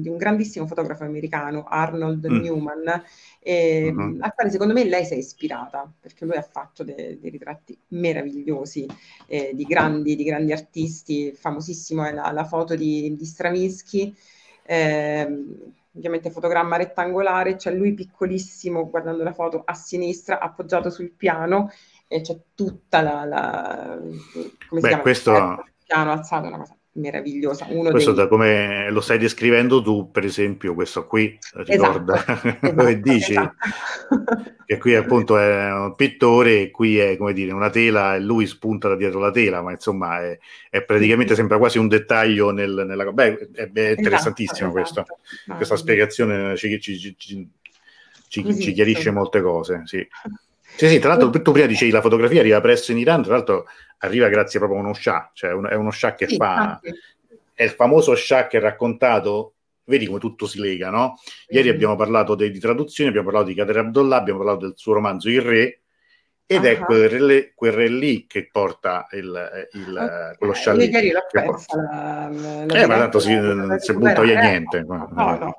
di 0.00 0.08
un 0.08 0.16
grandissimo 0.16 0.68
fotografo 0.68 1.02
americano, 1.02 1.64
Arnold 1.64 2.30
mm. 2.30 2.40
Newman, 2.40 3.02
e, 3.40 3.92
uh-huh. 3.92 4.18
al 4.20 4.34
quale 4.34 4.50
secondo 4.50 4.72
me 4.72 4.84
lei 4.84 5.04
si 5.04 5.14
è 5.14 5.16
ispirata, 5.16 5.92
perché 6.00 6.24
lui 6.24 6.36
ha 6.36 6.42
fatto 6.42 6.84
de- 6.84 7.18
dei 7.20 7.30
ritratti 7.30 7.76
meravigliosi 7.88 8.86
eh, 9.26 9.50
di, 9.52 9.64
grandi, 9.64 10.14
di, 10.14 10.22
grandi, 10.22 10.52
artisti, 10.52 11.32
famosissimo 11.32 12.04
è 12.04 12.12
la, 12.12 12.30
la 12.30 12.44
foto 12.44 12.76
di, 12.76 13.16
di 13.16 13.24
Stravinsky. 13.24 14.14
Eh, 14.64 15.38
ovviamente 15.94 16.30
fotogramma 16.30 16.76
rettangolare, 16.76 17.56
c'è 17.56 17.72
lui 17.72 17.94
piccolissimo 17.94 18.88
guardando 18.88 19.22
la 19.22 19.32
foto 19.32 19.62
a 19.64 19.74
sinistra, 19.74 20.38
appoggiato 20.38 20.90
sul 20.90 21.12
piano 21.12 21.70
e 22.06 22.20
c'è 22.20 22.36
tutta 22.54 23.00
la, 23.02 23.24
la 23.24 23.98
come 24.68 24.80
Beh, 24.80 24.80
si 24.80 24.86
chiama? 24.86 25.02
Questo... 25.02 25.32
Il 25.32 25.72
piano 25.86 26.12
alzato, 26.12 26.46
una 26.46 26.58
cosa 26.58 26.76
meravigliosa. 26.94 27.66
Uno 27.70 27.90
questo 27.90 28.12
dei... 28.12 28.24
da 28.24 28.28
come 28.28 28.90
lo 28.90 29.00
stai 29.00 29.18
descrivendo 29.18 29.82
tu, 29.82 30.10
per 30.10 30.24
esempio, 30.24 30.74
questo 30.74 31.06
qui 31.06 31.38
ricorda 31.54 32.14
esatto, 32.14 32.58
esatto, 32.60 32.84
che 32.84 33.00
dici 33.00 33.32
esatto. 33.32 33.54
che 34.66 34.78
qui 34.78 34.94
appunto 34.94 35.38
è 35.38 35.72
un 35.72 35.94
pittore 35.94 36.62
e 36.62 36.70
qui 36.70 36.98
è 36.98 37.16
come 37.16 37.32
dire 37.32 37.52
una 37.52 37.70
tela 37.70 38.14
e 38.14 38.20
lui 38.20 38.46
spunta 38.46 38.88
da 38.88 38.96
dietro 38.96 39.20
la 39.20 39.30
tela, 39.30 39.62
ma 39.62 39.70
insomma 39.70 40.20
è, 40.20 40.38
è 40.68 40.82
praticamente 40.82 41.34
sembra 41.34 41.58
quasi 41.58 41.78
un 41.78 41.88
dettaglio 41.88 42.50
nel, 42.50 42.84
nella 42.86 43.10
beh, 43.10 43.24
è, 43.24 43.48
è 43.52 43.70
esatto, 43.72 43.90
interessantissimo 43.98 44.70
questo, 44.70 45.00
esatto. 45.00 45.18
no, 45.46 45.56
questa 45.56 45.76
spiegazione 45.76 46.56
ci, 46.56 46.78
ci, 46.80 47.16
ci, 47.16 47.48
ci 48.28 48.72
chiarisce 48.72 49.10
molte 49.10 49.40
cose, 49.40 49.82
sì. 49.84 50.06
Sì, 50.74 50.88
sì, 50.88 50.98
tra 50.98 51.10
l'altro 51.10 51.42
tu 51.42 51.52
prima 51.52 51.66
dicevi 51.66 51.90
la 51.90 52.00
fotografia 52.00 52.40
arriva 52.40 52.60
presto 52.62 52.92
in 52.92 52.98
Iran, 52.98 53.22
tra 53.22 53.34
l'altro 53.34 53.66
arriva 54.06 54.28
grazie 54.28 54.58
proprio 54.58 54.78
a 54.78 54.82
uno 54.82 54.94
Shah, 54.94 55.30
cioè 55.32 55.52
un, 55.52 55.66
è 55.66 55.74
uno 55.74 55.90
Shah 55.90 56.14
che 56.14 56.28
sì, 56.28 56.36
fa... 56.36 56.80
Infatti. 56.82 57.00
È 57.54 57.64
il 57.64 57.70
famoso 57.70 58.14
Shah 58.14 58.46
che 58.46 58.56
è 58.56 58.60
raccontato 58.60 59.54
vedi 59.84 60.06
come 60.06 60.18
tutto 60.18 60.46
si 60.46 60.58
lega, 60.58 60.90
no? 60.90 61.18
Ieri 61.48 61.66
mm-hmm. 61.66 61.74
abbiamo 61.74 61.96
parlato 61.96 62.34
de, 62.34 62.50
di 62.50 62.58
traduzioni, 62.58 63.10
abbiamo 63.10 63.28
parlato 63.28 63.48
di 63.50 63.56
Kader 63.56 63.78
Abdullah, 63.78 64.16
abbiamo 64.16 64.38
parlato 64.38 64.66
del 64.66 64.74
suo 64.76 64.94
romanzo 64.94 65.28
Il 65.28 65.40
Re, 65.42 65.80
ed 66.46 66.62
uh-huh. 66.62 66.68
è 66.68 66.78
quel 66.78 67.08
re, 67.08 67.52
quel 67.54 67.72
re, 67.72 67.88
lì 67.88 68.26
che 68.26 68.48
porta 68.50 69.06
il, 69.12 69.68
il, 69.72 69.96
okay. 69.96 70.36
quello 70.36 70.52
scialletto. 70.52 70.96
Ieri 70.96 71.10
l'ho 71.10 71.26
persa 71.30 71.76
la, 71.76 72.28
la 72.66 72.82
Eh, 72.82 72.86
ma 72.86 72.96
tanto 72.98 73.18
si, 73.20 73.34
non 73.34 73.78
si 73.78 73.92
butta 73.92 74.20
via 74.22 74.40
niente. 74.40 74.82
No, 74.82 75.08
no, 75.10 75.58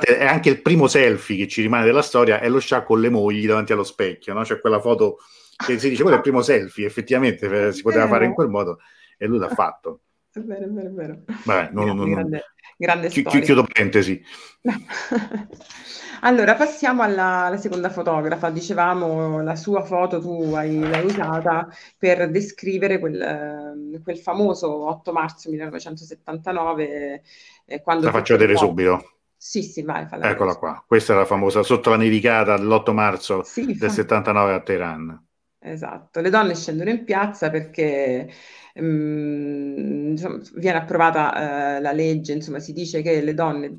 è 0.00 0.24
anche 0.26 0.50
il 0.50 0.62
primo 0.62 0.88
selfie 0.88 1.36
che 1.36 1.48
ci 1.48 1.62
rimane 1.62 1.84
della 1.84 2.02
storia, 2.02 2.40
è 2.40 2.48
lo 2.48 2.60
scià 2.60 2.82
con 2.82 3.00
le 3.00 3.08
mogli 3.08 3.46
davanti 3.46 3.72
allo 3.72 3.84
specchio, 3.84 4.34
no? 4.34 4.42
C'è 4.42 4.60
quella 4.60 4.80
foto 4.80 5.18
che 5.64 5.78
si 5.78 5.88
dice, 5.88 6.02
quello 6.02 6.16
è 6.16 6.18
il 6.18 6.24
primo 6.24 6.42
selfie, 6.42 6.86
effettivamente 6.86 7.72
si 7.72 7.82
poteva 7.82 8.06
fare 8.08 8.26
in 8.26 8.34
quel 8.34 8.48
modo, 8.48 8.78
e 9.16 9.26
lui 9.26 9.38
l'ha 9.38 9.48
fatto. 9.54 10.00
È 10.34 10.40
vero, 10.40 10.64
è 10.64 10.68
vero, 10.68 10.88
è 10.88 10.92
vero. 10.92 11.18
Vabbè, 11.44 11.70
non, 11.72 11.94
non, 11.94 12.10
grande, 12.10 12.44
grande 12.78 13.08
chi, 13.08 13.22
chiudo 13.22 13.66
parentesi. 13.70 14.22
allora, 16.22 16.54
passiamo 16.54 17.02
alla, 17.02 17.44
alla, 17.44 17.58
seconda 17.58 17.90
fotografa. 17.90 18.48
Dicevamo, 18.48 19.42
la 19.42 19.56
sua 19.56 19.82
foto 19.84 20.20
tu 20.22 20.54
hai, 20.54 20.78
l'hai 20.78 21.04
usata 21.04 21.68
per 21.98 22.30
descrivere 22.30 22.98
quel, 22.98 24.00
quel 24.02 24.16
famoso 24.16 24.88
8 24.88 25.12
marzo 25.12 25.50
1979. 25.50 27.22
Eh, 27.66 27.82
quando 27.82 28.06
la 28.06 28.12
faccio 28.12 28.34
vedere 28.38 28.56
subito. 28.56 29.16
Sì, 29.36 29.62
sì, 29.62 29.82
vai. 29.82 30.06
Eccola 30.08 30.54
qua. 30.54 30.82
Questa 30.86 31.12
è 31.12 31.16
la 31.16 31.26
famosa 31.26 31.62
sotto 31.62 31.90
la 31.90 31.96
nevicata 31.96 32.56
l'8 32.56 32.92
marzo 32.92 33.42
sì, 33.42 33.66
del 33.66 33.76
fa... 33.76 33.88
79 33.90 34.54
a 34.54 34.60
Teheran. 34.60 35.26
Esatto, 35.64 36.20
le 36.20 36.28
donne 36.28 36.56
scendono 36.56 36.90
in 36.90 37.04
piazza 37.04 37.48
perché 37.48 38.28
um, 38.74 40.08
insomma, 40.10 40.40
viene 40.54 40.78
approvata 40.78 41.78
uh, 41.78 41.80
la 41.80 41.92
legge, 41.92 42.32
insomma 42.32 42.58
si 42.58 42.72
dice 42.72 43.00
che 43.00 43.20
le 43.20 43.32
donne 43.32 43.68
mm, 43.68 43.78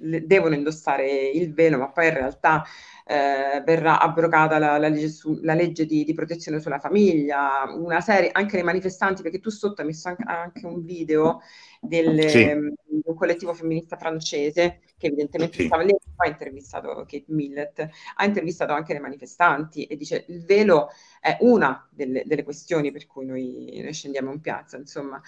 le, 0.00 0.26
devono 0.26 0.54
indossare 0.54 1.30
il 1.30 1.54
velo, 1.54 1.78
ma 1.78 1.90
poi 1.90 2.08
in 2.08 2.14
realtà 2.14 2.62
eh, 3.06 3.62
verrà 3.64 4.00
abrogata 4.00 4.58
la, 4.58 4.76
la 4.76 4.88
legge, 4.88 5.08
su, 5.08 5.38
la 5.42 5.54
legge 5.54 5.86
di, 5.86 6.04
di, 6.04 6.12
protezione 6.12 6.60
sulla 6.60 6.78
famiglia, 6.78 7.64
una 7.74 8.00
serie, 8.02 8.28
anche 8.30 8.56
nei 8.56 8.64
manifestanti, 8.64 9.22
perché 9.22 9.40
tu 9.40 9.50
sotto 9.50 9.80
hai 9.80 9.86
messo 9.86 10.08
anche, 10.08 10.24
anche 10.26 10.66
un 10.66 10.84
video 10.84 11.40
del, 11.80 12.28
sì. 12.28 12.42
um, 12.44 12.74
di 12.86 13.02
un 13.04 13.14
collettivo 13.14 13.54
femminista 13.54 13.96
francese 13.96 14.80
che 15.00 15.06
evidentemente 15.06 15.56
sì. 15.56 15.66
stava 15.66 15.82
lì, 15.82 15.96
ha 16.16 16.26
intervistato 16.28 16.94
Kate 16.94 17.24
Millett, 17.28 17.80
ha 18.16 18.24
intervistato 18.26 18.74
anche 18.74 18.92
le 18.92 19.00
manifestanti 19.00 19.86
e 19.86 19.96
dice 19.96 20.26
il 20.28 20.44
velo 20.44 20.90
è 21.18 21.38
una 21.40 21.88
delle, 21.90 22.22
delle 22.26 22.44
questioni 22.44 22.92
per 22.92 23.06
cui 23.06 23.24
noi, 23.24 23.80
noi, 23.82 23.94
scendiamo 23.94 24.30
in 24.30 24.40
piazza, 24.40 24.76
insomma. 24.76 25.20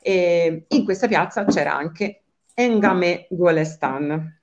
E 0.00 0.66
in 0.68 0.84
questa 0.84 1.08
piazza 1.08 1.44
c'era 1.44 1.74
anche 1.74 2.22
Engame 2.54 3.26
Golestan, 3.30 4.42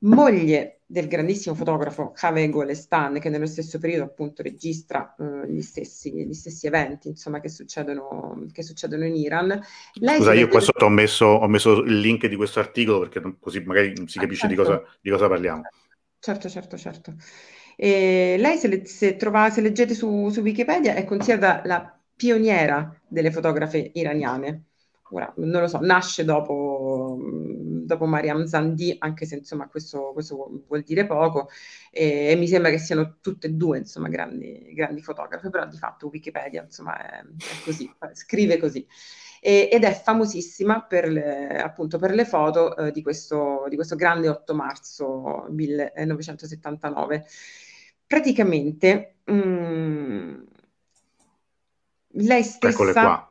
moglie 0.00 0.76
del 0.88 1.08
grandissimo 1.08 1.54
fotografo 1.54 2.12
Kaveh 2.12 2.48
Golestan, 2.48 3.18
che 3.18 3.28
nello 3.28 3.46
stesso 3.46 3.78
periodo 3.78 4.04
appunto 4.04 4.42
registra 4.42 5.14
uh, 5.18 5.44
gli, 5.46 5.60
stessi, 5.60 6.12
gli, 6.12 6.32
stessi, 6.32 6.66
eventi 6.66 7.08
insomma, 7.08 7.40
che, 7.40 7.48
succedono, 7.48 8.46
che 8.52 8.62
succedono 8.62 9.04
in 9.04 9.16
Iran. 9.16 9.60
Lei 9.94 10.16
Scusa, 10.16 10.34
io 10.34 10.48
qua 10.48 10.60
sotto 10.60 10.84
ho 10.84 10.90
messo, 10.90 11.26
ho 11.26 11.48
messo, 11.48 11.80
il 11.80 11.98
link 11.98 12.26
di 12.26 12.36
questo 12.36 12.60
articolo 12.60 13.00
perché 13.00 13.36
così 13.40 13.60
magari 13.60 13.92
non 13.96 14.06
si 14.06 14.18
capisce 14.18 14.46
ah, 14.46 14.48
certo. 14.48 14.62
di, 14.62 14.68
cosa, 14.68 14.98
di, 15.00 15.10
cosa, 15.10 15.28
parliamo. 15.28 15.62
Certo, 16.18 16.48
certo, 16.48 16.76
certo. 16.76 17.14
E 17.76 18.36
lei, 18.38 18.56
se, 18.56 18.68
le, 18.68 18.86
se, 18.86 19.16
trova, 19.16 19.50
se 19.50 19.60
leggete 19.60 19.94
su, 19.94 20.28
su 20.30 20.40
Wikipedia, 20.40 20.94
è 20.94 21.04
considerata 21.04 21.66
la 21.66 21.98
pioniera 22.14 22.96
delle 23.08 23.30
fotografe 23.32 23.90
iraniane. 23.94 24.66
Ora, 25.10 25.32
non 25.36 25.60
lo 25.60 25.68
so, 25.68 25.78
nasce 25.80 26.24
dopo 26.24 27.18
dopo 27.86 28.04
Mariam 28.04 28.44
Zandi, 28.44 28.94
anche 28.98 29.24
se 29.24 29.36
insomma 29.36 29.68
questo, 29.68 30.10
questo 30.12 30.64
vuol 30.66 30.82
dire 30.82 31.06
poco, 31.06 31.48
e, 31.90 32.30
e, 32.30 32.36
mi 32.36 32.46
sembra 32.46 32.70
che 32.70 32.78
siano 32.78 33.16
tutte 33.20 33.46
e 33.46 33.50
due 33.50 33.78
insomma 33.78 34.08
grandi, 34.08 34.72
grandi 34.74 35.00
fotografe, 35.00 35.48
però 35.48 35.66
di 35.66 35.78
fatto 35.78 36.08
Wikipedia 36.08 36.62
insomma 36.64 36.98
è, 36.98 37.20
è 37.20 37.64
così, 37.64 37.90
scrive 38.12 38.58
così. 38.58 38.86
Ed 39.40 39.84
è 39.84 39.92
famosissima 39.92 40.82
per 40.82 41.08
le, 41.08 41.62
appunto 41.62 41.98
per 41.98 42.12
le 42.12 42.24
foto 42.24 42.76
eh, 42.76 42.90
di, 42.90 43.00
questo, 43.02 43.66
di 43.68 43.76
questo 43.76 43.94
grande 43.94 44.28
8 44.28 44.54
marzo 44.54 45.46
1979. 45.50 47.24
Praticamente 48.06 49.18
mh, 49.24 49.32
mm, 49.32 50.45
lei 52.16 52.42
stessa... 52.42 52.68
Eccole 52.68 52.92
qua. 52.92 53.30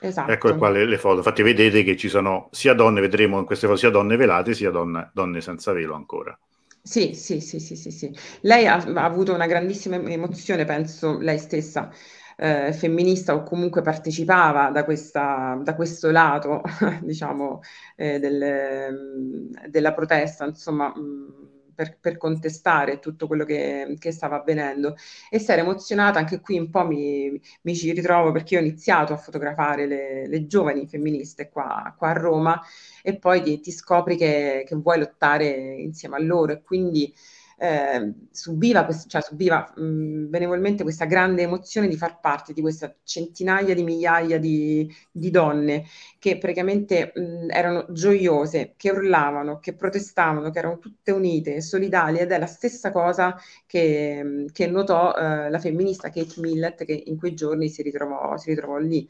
Esatto. 0.00 0.30
Eccole 0.30 0.56
qua 0.56 0.70
le, 0.70 0.84
le, 0.86 0.98
foto. 0.98 1.18
Infatti 1.18 1.42
vedete 1.42 1.82
che 1.82 1.96
ci 1.96 2.08
sono 2.08 2.48
sia 2.50 2.74
donne, 2.74 3.00
vedremo 3.00 3.38
in 3.38 3.44
queste 3.44 3.66
foto, 3.66 3.78
sia 3.78 3.90
donne 3.90 4.16
velate, 4.16 4.54
sia 4.54 4.70
donne, 4.70 5.10
donne 5.12 5.40
senza 5.40 5.72
velo 5.72 5.94
ancora. 5.94 6.36
Sì, 6.82 7.14
sì, 7.14 7.40
sì, 7.40 7.60
sì, 7.60 7.76
sì, 7.76 7.90
sì. 7.90 8.14
Lei 8.42 8.66
ha, 8.66 8.76
ha 8.76 9.04
avuto 9.04 9.32
una 9.32 9.46
grandissima 9.46 9.96
emozione, 9.96 10.66
penso 10.66 11.18
lei 11.18 11.38
stessa, 11.38 11.90
eh, 12.36 12.72
femminista 12.72 13.34
o 13.34 13.42
comunque 13.42 13.80
partecipava 13.80 14.70
da, 14.70 14.84
questa, 14.84 15.58
da 15.62 15.74
questo 15.74 16.10
lato, 16.10 16.62
diciamo, 17.00 17.60
eh, 17.96 18.18
del, 18.18 19.50
della 19.68 19.94
protesta, 19.94 20.44
insomma, 20.44 20.88
mh, 20.88 21.43
per, 21.74 21.98
per, 22.00 22.16
contestare 22.16 22.98
tutto 22.98 23.26
quello 23.26 23.44
che, 23.44 23.96
che, 23.98 24.12
stava 24.12 24.36
avvenendo. 24.40 24.96
E 25.30 25.38
si 25.38 25.50
era 25.50 25.62
emozionata, 25.62 26.18
anche 26.18 26.40
qui 26.40 26.58
un 26.58 26.70
po' 26.70 26.86
mi, 26.86 27.40
mi 27.62 27.74
ci 27.74 27.92
ritrovo 27.92 28.32
perché 28.32 28.54
io 28.54 28.60
ho 28.60 28.64
iniziato 28.64 29.12
a 29.12 29.16
fotografare 29.16 29.86
le, 29.86 30.26
le 30.26 30.46
giovani 30.46 30.86
femministe 30.86 31.50
qua, 31.50 31.94
qua, 31.96 32.08
a 32.10 32.12
Roma 32.12 32.60
e 33.02 33.16
poi 33.18 33.42
ti, 33.42 33.60
ti 33.60 33.70
scopri 33.70 34.16
che, 34.16 34.64
che, 34.66 34.74
vuoi 34.76 34.98
lottare 34.98 35.46
insieme 35.78 36.16
a 36.16 36.22
loro. 36.22 36.52
E 36.52 36.62
quindi 36.62 37.12
eh, 37.58 38.12
subiva, 38.30 38.86
cioè, 39.06 39.22
subiva 39.22 39.72
mh, 39.76 40.28
benevolmente 40.28 40.82
questa 40.82 41.04
grande 41.04 41.42
emozione 41.42 41.88
di 41.88 41.96
far 41.96 42.20
parte 42.20 42.52
di 42.52 42.60
questa 42.60 42.94
centinaia 43.02 43.74
di 43.74 43.82
migliaia 43.82 44.38
di, 44.38 44.92
di 45.10 45.30
donne 45.30 45.84
che 46.18 46.38
praticamente 46.38 47.12
mh, 47.14 47.50
erano 47.50 47.86
gioiose, 47.90 48.74
che 48.76 48.90
urlavano, 48.90 49.58
che 49.58 49.74
protestavano, 49.74 50.50
che 50.50 50.58
erano 50.58 50.78
tutte 50.78 51.12
unite 51.12 51.60
solidali 51.60 52.18
ed 52.18 52.32
è 52.32 52.38
la 52.38 52.46
stessa 52.46 52.90
cosa 52.92 53.36
che, 53.66 54.46
che 54.52 54.66
notò 54.66 55.12
eh, 55.14 55.50
la 55.50 55.58
femminista 55.58 56.10
Kate 56.10 56.40
Millett 56.40 56.84
che 56.84 57.02
in 57.06 57.18
quei 57.18 57.34
giorni 57.34 57.68
si 57.68 57.82
ritrovò, 57.82 58.36
si 58.36 58.50
ritrovò 58.50 58.78
lì. 58.78 59.08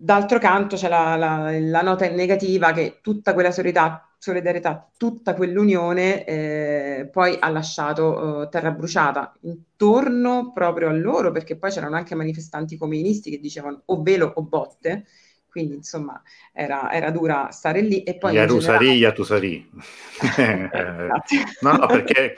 D'altro 0.00 0.38
canto 0.38 0.76
c'è 0.76 0.88
la, 0.88 1.16
la, 1.16 1.58
la 1.58 1.82
nota 1.82 2.08
negativa 2.08 2.72
che 2.72 3.00
tutta 3.02 3.34
quella 3.34 3.50
solidarietà 3.50 4.07
solidarietà, 4.18 4.90
tutta 4.96 5.34
quell'unione 5.34 6.24
eh, 6.24 7.08
poi 7.10 7.36
ha 7.40 7.48
lasciato 7.50 8.42
eh, 8.42 8.48
terra 8.48 8.70
bruciata 8.72 9.32
intorno 9.42 10.52
proprio 10.52 10.88
a 10.88 10.92
loro, 10.92 11.30
perché 11.32 11.56
poi 11.56 11.70
c'erano 11.70 11.96
anche 11.96 12.14
manifestanti 12.14 12.76
comunisti 12.76 13.30
che 13.30 13.38
dicevano 13.40 13.82
o 13.86 14.02
velo 14.02 14.30
o 14.34 14.42
botte, 14.42 15.06
quindi 15.50 15.74
insomma 15.74 16.20
era, 16.52 16.92
era 16.92 17.10
dura 17.10 17.50
stare 17.50 17.80
lì 17.80 18.02
e 18.02 18.16
poi 18.16 18.34
Yarusari, 18.34 18.92
Yatusari 18.92 19.70
no, 21.60 21.72
no, 21.72 21.86
perché, 21.86 22.34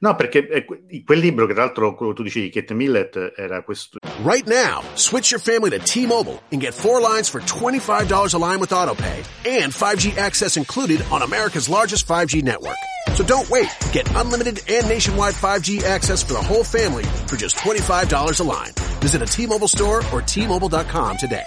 no, 0.00 0.16
perché 0.16 0.48
eh, 0.48 0.64
quel 1.04 1.18
libro 1.18 1.46
che 1.46 1.54
tra 1.54 1.64
l'altro 1.64 1.94
tu 1.94 2.22
dicevi 2.22 2.50
Kate 2.50 2.74
Millett 2.74 3.34
era 3.36 3.62
questo 3.62 3.98
Right 4.22 4.46
now, 4.46 4.82
switch 4.96 5.30
your 5.30 5.40
family 5.40 5.70
to 5.70 5.78
T-Mobile 5.78 6.42
and 6.52 6.60
get 6.60 6.74
four 6.74 7.00
lines 7.00 7.28
for 7.30 7.40
$25 7.40 8.34
a 8.34 8.38
line 8.38 8.60
with 8.60 8.70
AutoPay 8.70 9.24
and 9.46 9.72
5G 9.72 10.18
access 10.18 10.58
included 10.58 11.02
on 11.10 11.22
America's 11.22 11.70
largest 11.70 12.06
5G 12.06 12.42
network. 12.42 12.76
So 13.14 13.24
don't 13.24 13.48
wait. 13.48 13.68
Get 13.92 14.06
unlimited 14.14 14.60
and 14.68 14.86
nationwide 14.88 15.34
5G 15.34 15.84
access 15.84 16.22
for 16.22 16.34
the 16.34 16.42
whole 16.42 16.64
family 16.64 17.04
for 17.26 17.36
just 17.36 17.56
$25 17.56 18.40
a 18.40 18.42
line. 18.42 18.72
Visit 19.00 19.22
a 19.22 19.26
T-Mobile 19.26 19.68
store 19.68 20.02
or 20.12 20.20
T-Mobile.com 20.20 21.16
today 21.16 21.46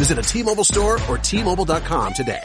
Visit 0.00 0.16
a 0.16 0.22
T-Mobile 0.22 0.64
store 0.64 0.98
or 1.10 1.18
T-Mobile.com 1.18 2.14
today. 2.14 2.40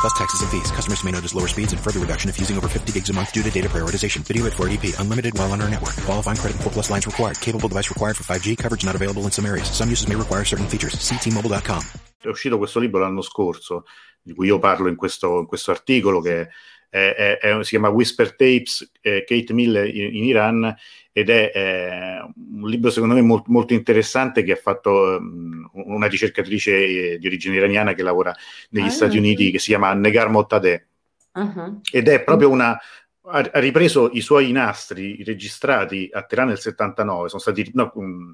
Plus 0.00 0.12
taxes 0.12 0.40
and 0.40 0.50
fees. 0.50 0.70
Customers 0.70 1.02
may 1.02 1.10
notice 1.10 1.34
lower 1.34 1.48
speeds 1.48 1.72
and 1.72 1.80
further 1.80 1.98
reduction 1.98 2.30
if 2.30 2.38
using 2.38 2.56
over 2.56 2.68
50 2.68 2.92
gigs 2.92 3.10
a 3.10 3.12
month 3.12 3.32
due 3.32 3.42
to 3.42 3.50
data 3.50 3.68
prioritization. 3.68 4.22
Video 4.22 4.46
at 4.46 4.52
480p. 4.52 4.98
Unlimited 5.00 5.36
while 5.36 5.50
on 5.50 5.60
our 5.60 5.68
network. 5.68 5.96
Qualifying 6.06 6.36
credit 6.36 6.54
and 6.54 6.62
4 6.62 6.72
plus 6.72 6.88
lines 6.88 7.06
required. 7.08 7.40
Capable 7.40 7.68
device 7.68 7.90
required 7.90 8.16
for 8.16 8.22
5G. 8.22 8.56
Coverage 8.56 8.84
not 8.84 8.94
available 8.94 9.24
in 9.24 9.32
some 9.32 9.46
areas. 9.46 9.68
Some 9.68 9.90
uses 9.90 10.06
may 10.06 10.14
require 10.14 10.44
certain 10.44 10.68
features. 10.68 10.94
See 11.00 11.18
T-Mobile.com. 11.18 11.82
È 12.22 12.28
uscito 12.28 12.56
questo 12.56 12.78
libro 12.78 13.00
l'anno 13.00 13.22
scorso, 13.22 13.82
di 14.22 14.32
cui 14.32 14.46
io 14.46 14.60
parlo 14.60 14.88
in 14.88 14.94
questo, 14.94 15.40
in 15.40 15.46
questo 15.46 15.72
articolo, 15.72 16.20
che 16.20 16.48
è, 16.88 17.38
è, 17.40 17.62
si 17.62 17.70
chiama 17.70 17.88
Whisper 17.88 18.36
Tapes, 18.36 18.90
eh, 19.00 19.24
Kate 19.26 19.52
Mill 19.52 19.74
in, 19.74 20.14
in, 20.14 20.24
Iran, 20.24 20.76
ed 21.12 21.28
è 21.28 21.52
eh, 21.54 22.32
un 22.60 22.68
libro 22.68 22.90
secondo 22.90 23.14
me 23.14 23.22
molto, 23.22 23.50
molto 23.50 23.72
interessante 23.72 24.42
che 24.42 24.52
ha 24.52 24.56
fatto 24.56 25.18
um, 25.18 25.68
una 25.72 26.06
ricercatrice 26.06 27.12
eh, 27.12 27.18
di 27.18 27.26
origine 27.26 27.56
iraniana 27.56 27.94
che 27.94 28.02
lavora 28.02 28.34
negli 28.70 28.86
ah, 28.86 28.90
Stati 28.90 29.18
Uniti, 29.18 29.50
che 29.50 29.58
si 29.58 29.68
chiama 29.68 29.92
Negar 29.92 30.28
Mottadeh. 30.28 30.86
Uh-huh. 31.32 31.80
Ed 31.90 32.08
è 32.08 32.22
proprio 32.22 32.50
una, 32.50 32.78
ha, 33.22 33.50
ripreso 33.54 34.10
i 34.12 34.20
suoi 34.20 34.52
nastri 34.52 35.22
registrati 35.24 36.08
a 36.12 36.22
Teheran 36.22 36.48
nel 36.48 36.58
79, 36.58 37.28
sono 37.28 37.40
stati, 37.40 37.70
no, 37.74 37.90
um, 37.94 38.32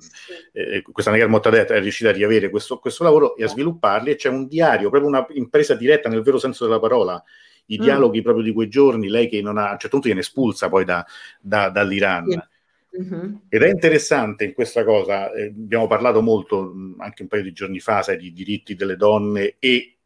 eh, 0.53 0.83
questa 0.83 1.11
Negar 1.11 1.29
Mottadet 1.29 1.71
è 1.71 1.81
riuscita 1.81 2.11
a 2.11 2.12
riavere 2.12 2.51
questo, 2.51 2.79
questo, 2.79 3.05
lavoro 3.05 3.37
e 3.37 3.45
a 3.45 3.49
svilupparli 3.49 4.11
e 4.11 4.17
c'è 4.17 4.29
un 4.29 4.47
diario, 4.47 4.91
proprio 4.91 5.11
una 5.11 5.27
impresa 5.31 5.75
diretta 5.75 6.09
nel 6.09 6.23
vero 6.23 6.39
senso 6.39 6.65
della 6.65 6.81
parola, 6.81 7.23
i 7.67 7.79
mm. 7.79 7.83
dialoghi 7.83 8.23
proprio 8.23 8.45
di 8.45 8.53
quei 8.53 8.69
giorni, 8.69 9.09
lei 9.09 9.29
che 9.29 9.41
non 9.41 9.57
ha, 9.57 9.69
a 9.69 9.73
un 9.73 9.79
certo 9.79 9.89
punto 9.89 10.07
viene 10.07 10.21
espulsa 10.21 10.69
poi 10.69 10.85
da, 10.85 11.05
da, 11.41 11.71
dall'Iran. 11.71 12.31
Sì. 12.31 12.55
Mm-hmm. 13.01 13.35
Ed 13.49 13.63
è 13.63 13.69
interessante 13.69 14.45
in 14.45 14.55
questa 14.55 14.85
cosa, 14.85 15.33
eh, 15.33 15.47
abbiamo 15.47 15.87
parlato 15.87 16.23
molto 16.23 16.73
anche 16.99 17.23
un 17.23 17.29
paio 17.29 17.43
di 17.43 17.53
giorni 17.53 17.81
fa, 17.81 18.03
sai, 18.03 18.17
di 18.17 18.33
diritti 18.33 18.75
delle 18.75 18.97
donne 18.97 19.57
e 19.59 19.97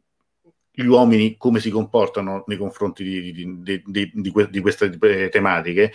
gli 0.73 0.85
uomini 0.85 1.35
come 1.37 1.59
si 1.59 1.69
comportano 1.69 2.43
nei 2.47 2.57
confronti 2.57 3.03
di, 3.03 3.31
di, 3.31 3.83
di, 3.85 4.11
di 4.49 4.59
queste 4.59 4.97
tematiche, 5.29 5.91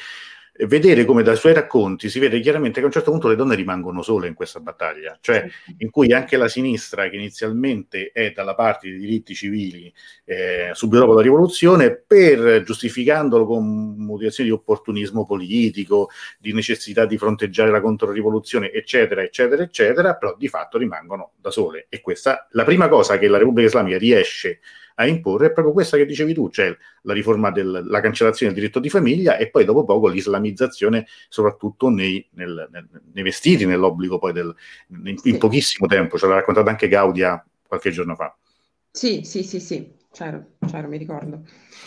vedere 0.61 1.05
come 1.05 1.23
dai 1.23 1.37
suoi 1.37 1.53
racconti 1.53 2.09
si 2.09 2.19
vede 2.19 2.41
chiaramente 2.41 2.79
che 2.79 2.85
a 2.85 2.87
un 2.87 2.93
certo 2.93 3.11
punto 3.11 3.29
le 3.29 3.37
donne 3.37 3.55
rimangono 3.55 4.03
sole 4.03 4.29
in 4.29 4.35
questa 4.35 4.61
battaglia, 4.61 5.19
cioè 5.21 5.47
in 5.79 5.91
cui 5.91 6.13
anche 6.13 6.37
la 6.37 6.49
sinistra, 6.49 7.09
che 7.09 7.17
inizialmente 7.17 8.11
è 8.13 8.33
dalla 8.33 8.55
parte 8.55 8.89
dei 8.89 8.99
diritti 8.99 9.35
civili 9.35 9.93
eh, 10.25 10.71
subito 10.73 11.01
dopo 11.01 11.15
la 11.15 11.23
rivoluzione, 11.23 11.95
per 11.95 12.63
giustificandolo 12.63 13.47
con 13.47 13.97
motivazioni 13.99 14.49
di 14.49 14.55
opportunismo 14.55 15.27
politico, 15.27 16.11
di 16.39 16.53
necessità 16.53 17.05
di 17.05 17.19
fronteggiare 17.19 17.71
la 17.71 17.81
controrivoluzione, 17.81 18.71
eccetera, 18.71 19.23
eccetera, 19.23 19.63
eccetera, 19.63 20.15
però 20.15 20.35
di 20.37 20.49
fatto 20.49 20.79
rimangono 20.79 21.33
da 21.41 21.51
sole. 21.51 21.87
E 21.89 22.01
questa 22.01 22.49
la 22.53 22.65
prima 22.65 22.89
cosa 22.89 23.19
che 23.19 23.29
la 23.29 23.39
Repubblica 23.39 23.69
Islamica 23.69 23.99
riesce 23.99 24.61
a 24.61 24.86
a 24.99 25.07
imporre 25.07 25.47
è 25.47 25.53
proprio 25.53 25.73
questa 25.73 25.97
che 25.97 26.07
dicevi 26.07 26.35
tu, 26.35 26.51
cioè 26.51 26.77
la 27.03 27.13
riforma 27.13 27.51
della 27.51 28.01
cancellazione 28.01 28.53
del 28.53 28.61
diritto 28.61 28.81
di 28.81 28.89
famiglia 28.89 29.37
e 29.37 29.51
poi 29.51 29.65
dopo 29.65 29.85
poco 29.85 30.09
l'islamizzazione, 30.09 31.07
soprattutto 31.29 31.89
nei, 31.89 32.27
nel, 32.33 32.69
nel, 32.71 32.89
nei 33.13 33.23
vestiti, 33.23 33.67
nell'obbligo 33.67 34.19
poi 34.19 34.33
del, 34.33 34.55
in, 34.89 35.17
in, 35.23 35.39
pochissimo 35.39 35.87
tempo, 35.87 36.19
ce 36.19 36.27
l'ha 36.27 36.35
raccontato 36.35 36.69
anche 36.69 36.89
Gaudia 36.89 37.45
qualche 37.67 37.91
giorno 37.91 38.15
fa. 38.15 38.35
Sì, 38.91 39.23
sì, 39.25 39.43
sì, 39.43 39.61
sì, 39.61 39.93
C'ero, 40.11 40.53
c'ero, 40.67 40.89
mi 40.89 40.97
ricordo. 40.97 41.43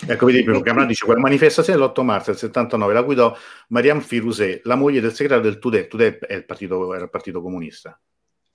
Ecco, 0.08 0.28
vedi, 0.28 0.44
primo 0.44 0.62
Cameron 0.62 0.86
dice, 0.86 1.04
quella 1.04 1.20
manifestazione 1.20 1.80
dell'8 1.80 2.04
marzo 2.04 2.30
del 2.30 2.40
79 2.40 2.94
la 2.94 3.02
guidò 3.02 3.36
Mariam 3.70 4.02
Firuzeh, 4.02 4.62
la 4.66 4.76
moglie 4.76 5.02
del 5.02 5.14
segretario 5.14 5.50
del 5.50 5.58
Tudeh. 5.58 5.88
Tudeh 5.88 6.20
è 6.20 6.36
il 6.36 6.46
partito, 6.46 6.94
era 6.94 7.06
il 7.06 7.10
partito 7.10 7.42
comunista. 7.42 8.00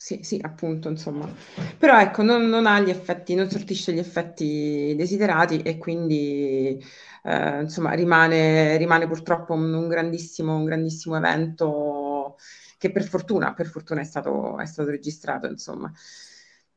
Sì, 0.04 0.20
sì, 0.22 0.38
appunto, 0.42 0.90
insomma. 0.90 1.26
Però 1.78 1.98
ecco, 1.98 2.22
non, 2.22 2.46
non 2.48 2.66
ha 2.66 2.78
gli 2.80 2.90
effetti, 2.90 3.34
non 3.34 3.48
sortisce 3.50 3.90
gli 3.94 3.98
effetti 3.98 4.92
desiderati 4.96 5.62
e 5.62 5.78
quindi, 5.78 6.78
eh, 7.22 7.60
insomma, 7.62 7.92
rimane, 7.94 8.76
rimane 8.76 9.06
purtroppo 9.06 9.54
un, 9.54 9.72
un 9.72 9.88
grandissimo, 9.88 10.56
un 10.56 10.64
grandissimo 10.66 11.16
evento 11.16 12.36
che 12.76 12.90
per 12.92 13.04
fortuna, 13.04 13.54
per 13.54 13.66
fortuna 13.66 14.02
è 14.02 14.04
stato, 14.04 14.58
è 14.58 14.66
stato 14.66 14.90
registrato, 14.90 15.46
insomma. 15.46 15.90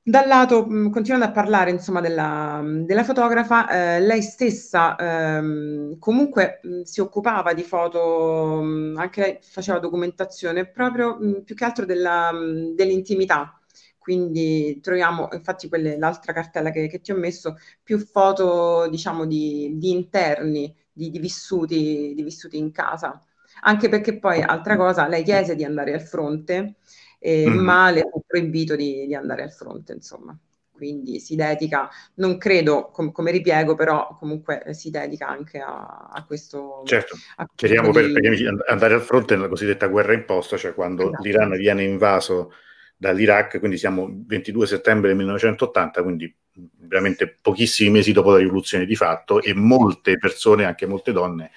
Dal 0.08 0.26
lato, 0.26 0.66
mh, 0.66 0.90
continuando 0.90 1.26
a 1.28 1.32
parlare 1.32 1.70
insomma 1.70 2.00
della, 2.00 2.62
della 2.64 3.04
fotografa, 3.04 3.98
eh, 3.98 4.00
lei 4.00 4.22
stessa 4.22 4.96
ehm, 4.96 6.00
comunque 6.00 6.62
mh, 6.64 6.84
si 6.84 7.02
occupava 7.02 7.54
di 7.54 7.64
foto, 7.64 8.60
anche 8.96 9.20
lei 9.20 9.38
faceva 9.42 9.80
documentazione 9.80 10.66
proprio 10.66 11.18
più 11.44 11.54
che 11.56 11.66
altro 11.66 11.84
della, 11.84 12.32
dell'intimità. 12.74 13.60
Quindi 13.98 14.80
troviamo, 14.82 15.28
infatti, 15.34 15.68
quelle, 15.68 15.98
l'altra 15.98 16.32
cartella 16.32 16.70
che, 16.70 16.88
che, 16.88 17.02
ti 17.02 17.12
ho 17.12 17.18
messo, 17.18 17.58
più 17.84 18.00
foto, 18.00 18.88
diciamo, 18.90 19.26
di, 19.26 19.74
di 19.76 19.92
interni, 19.92 20.74
di, 20.90 21.10
di, 21.10 21.20
vissuti, 21.20 22.14
di 22.16 22.24
vissuti 22.24 22.58
in 22.58 22.72
casa. 22.72 23.22
Anche 23.64 23.90
perché 23.90 24.18
poi, 24.20 24.42
altra 24.42 24.78
cosa, 24.78 25.06
lei 25.08 25.24
chiese 25.24 25.56
di 25.56 25.66
andare 25.66 25.94
al 25.94 26.02
fronte 26.02 26.76
eh, 27.20 27.46
mm-hmm. 27.48 27.60
ma 27.60 27.92
le 27.92 28.08
fu 28.12 28.24
proibito 28.26 28.76
di, 28.76 29.06
di, 29.08 29.16
andare 29.16 29.44
al 29.44 29.52
fronte, 29.52 29.94
insomma. 29.94 30.38
Quindi 30.72 31.20
si 31.20 31.36
dedica, 31.36 31.90
non 32.16 32.38
credo 32.38 32.90
com- 32.92 33.12
come 33.12 33.32
ripiego, 33.32 33.74
però 33.74 34.16
comunque 34.20 34.64
eh, 34.64 34.74
si 34.76 34.92
dedica 34.92 35.28
anche 35.28 35.60
a, 35.60 36.10
a 36.12 36.24
questo. 36.26 36.84
Certo, 36.86 37.18
chiariamo 37.56 37.92
di... 37.92 38.14
per, 38.14 38.66
andare 38.68 38.94
al 38.94 39.02
fronte 39.02 39.36
nella 39.36 39.48
cosiddetta 39.48 39.88
guerra 39.88 40.14
imposta, 40.14 40.56
cioè 40.56 40.76
quando 40.76 41.08
esatto. 41.08 41.24
l'Iran 41.24 41.58
viene 41.58 41.84
invaso 41.84 42.54
dall'Iraq, 42.96 43.60
quindi 43.60 43.78
siamo 43.78 44.08
22 44.26 44.68
settembre 44.68 45.14
1980, 45.16 46.04
quindi 46.04 46.36
veramente 46.80 47.38
pochissimi 47.42 47.90
mesi 47.92 48.12
dopo 48.12 48.32
la 48.32 48.38
rivoluzione 48.38 48.86
di 48.86 48.96
fatto 48.96 49.42
e 49.42 49.54
molte 49.54 50.18
persone, 50.18 50.66
anche 50.66 50.86
molte 50.86 51.12
donne, 51.12 51.52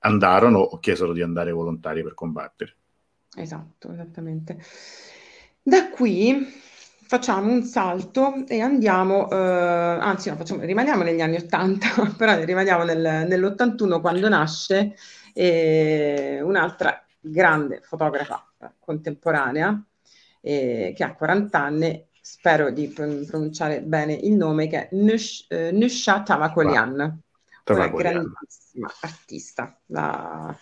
andarono 0.00 0.58
o 0.58 0.78
chiesero 0.78 1.12
di 1.12 1.22
andare 1.22 1.50
volontari 1.50 2.02
per 2.02 2.14
combattere. 2.14 2.76
Esatto, 3.40 3.92
esattamente. 3.92 4.58
Da 5.62 5.90
qui 5.90 6.46
facciamo 7.08 7.50
un 7.50 7.62
salto 7.62 8.44
e 8.46 8.60
andiamo, 8.60 9.30
eh, 9.30 9.36
anzi 9.36 10.28
no, 10.28 10.36
facciamo, 10.36 10.62
rimaniamo 10.62 11.02
negli 11.02 11.20
anni 11.20 11.36
80, 11.36 12.14
però 12.18 12.42
rimaniamo 12.42 12.84
nel, 12.84 13.26
nell'81 13.26 14.00
quando 14.00 14.28
nasce 14.28 14.94
eh, 15.32 16.40
un'altra 16.42 17.02
grande 17.20 17.80
fotografa 17.82 18.44
contemporanea 18.78 19.82
eh, 20.40 20.92
che 20.96 21.04
ha 21.04 21.14
40 21.14 21.58
anni, 21.58 22.06
spero 22.20 22.70
di 22.70 22.88
pronunciare 22.88 23.82
bene 23.82 24.12
il 24.14 24.32
nome, 24.32 24.66
che 24.68 24.88
è 24.88 24.94
Nush, 24.96 25.46
eh, 25.48 25.70
Nusha 25.72 26.22
Tavakolian, 26.22 27.22
una 27.68 27.88
grandissima 27.88 28.90
artista. 29.00 29.78
La, 29.86 30.56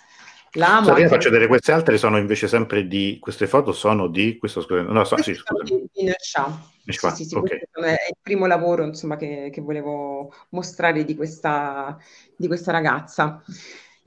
la 0.56 0.78
amo. 0.78 0.90
Anche... 0.90 1.08
faccio 1.08 1.30
vedere 1.30 1.48
queste 1.48 1.72
altre, 1.72 1.98
sono 1.98 2.18
invece 2.18 2.48
sempre 2.48 2.86
di 2.86 3.18
queste 3.20 3.46
foto 3.46 3.72
sono 3.72 4.08
di 4.08 4.36
questo 4.38 4.60
scusa, 4.60 4.82
no, 4.82 5.04
so, 5.04 5.16
sì, 5.22 5.34
scusa. 5.34 5.62
Di, 5.62 5.88
di 5.92 6.12
Sì, 6.84 6.92
sì, 7.14 7.24
sì, 7.24 7.34
okay. 7.34 7.58
è 7.72 7.90
il 8.08 8.16
primo 8.20 8.46
lavoro 8.46 8.84
insomma, 8.84 9.16
che, 9.16 9.50
che 9.52 9.60
volevo 9.60 10.32
mostrare 10.50 11.04
di 11.04 11.14
questa, 11.14 11.96
di 12.36 12.46
questa 12.46 12.72
ragazza. 12.72 13.42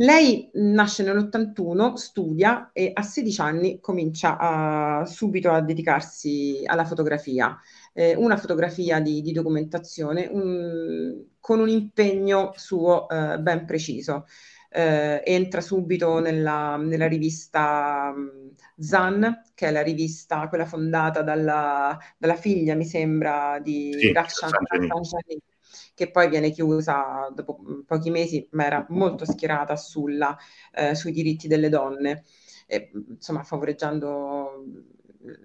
Lei 0.01 0.49
nasce 0.53 1.03
nell'81, 1.03 1.93
studia 1.95 2.69
e 2.71 2.91
a 2.93 3.01
16 3.01 3.41
anni 3.41 3.79
comincia 3.81 4.37
a, 4.37 5.05
subito 5.05 5.51
a 5.51 5.61
dedicarsi 5.61 6.61
alla 6.65 6.85
fotografia, 6.85 7.59
eh, 7.91 8.15
una 8.15 8.37
fotografia 8.37 9.01
di, 9.01 9.21
di 9.21 9.33
documentazione 9.33 10.29
un, 10.31 11.21
con 11.41 11.59
un 11.59 11.67
impegno 11.67 12.53
suo 12.55 13.09
eh, 13.09 13.39
ben 13.39 13.65
preciso 13.65 14.25
eh, 14.69 15.21
entra 15.25 15.61
subito 15.61 16.19
nella, 16.19 16.77
nella 16.77 17.07
rivista 17.07 18.13
um, 18.15 18.51
Zan, 18.77 19.41
che 19.53 19.67
è 19.67 19.71
la 19.71 19.81
rivista, 19.81 20.47
quella 20.47 20.65
fondata 20.65 21.21
dalla, 21.21 21.97
dalla 22.17 22.35
figlia, 22.35 22.75
mi 22.75 22.85
sembra, 22.85 23.59
di 23.61 23.93
sì, 23.97 24.13
Rafshan 24.13 24.51
che 25.93 26.11
poi 26.11 26.29
viene 26.29 26.49
chiusa 26.51 27.29
dopo 27.33 27.59
pochi 27.85 28.09
mesi, 28.09 28.47
ma 28.51 28.65
era 28.65 28.85
molto 28.89 29.25
schierata 29.25 29.75
sulla, 29.75 30.35
eh, 30.73 30.95
sui 30.95 31.11
diritti 31.11 31.49
delle 31.49 31.67
donne, 31.67 32.23
e, 32.65 32.89
insomma 33.09 33.43
favoreggiando 33.43 34.63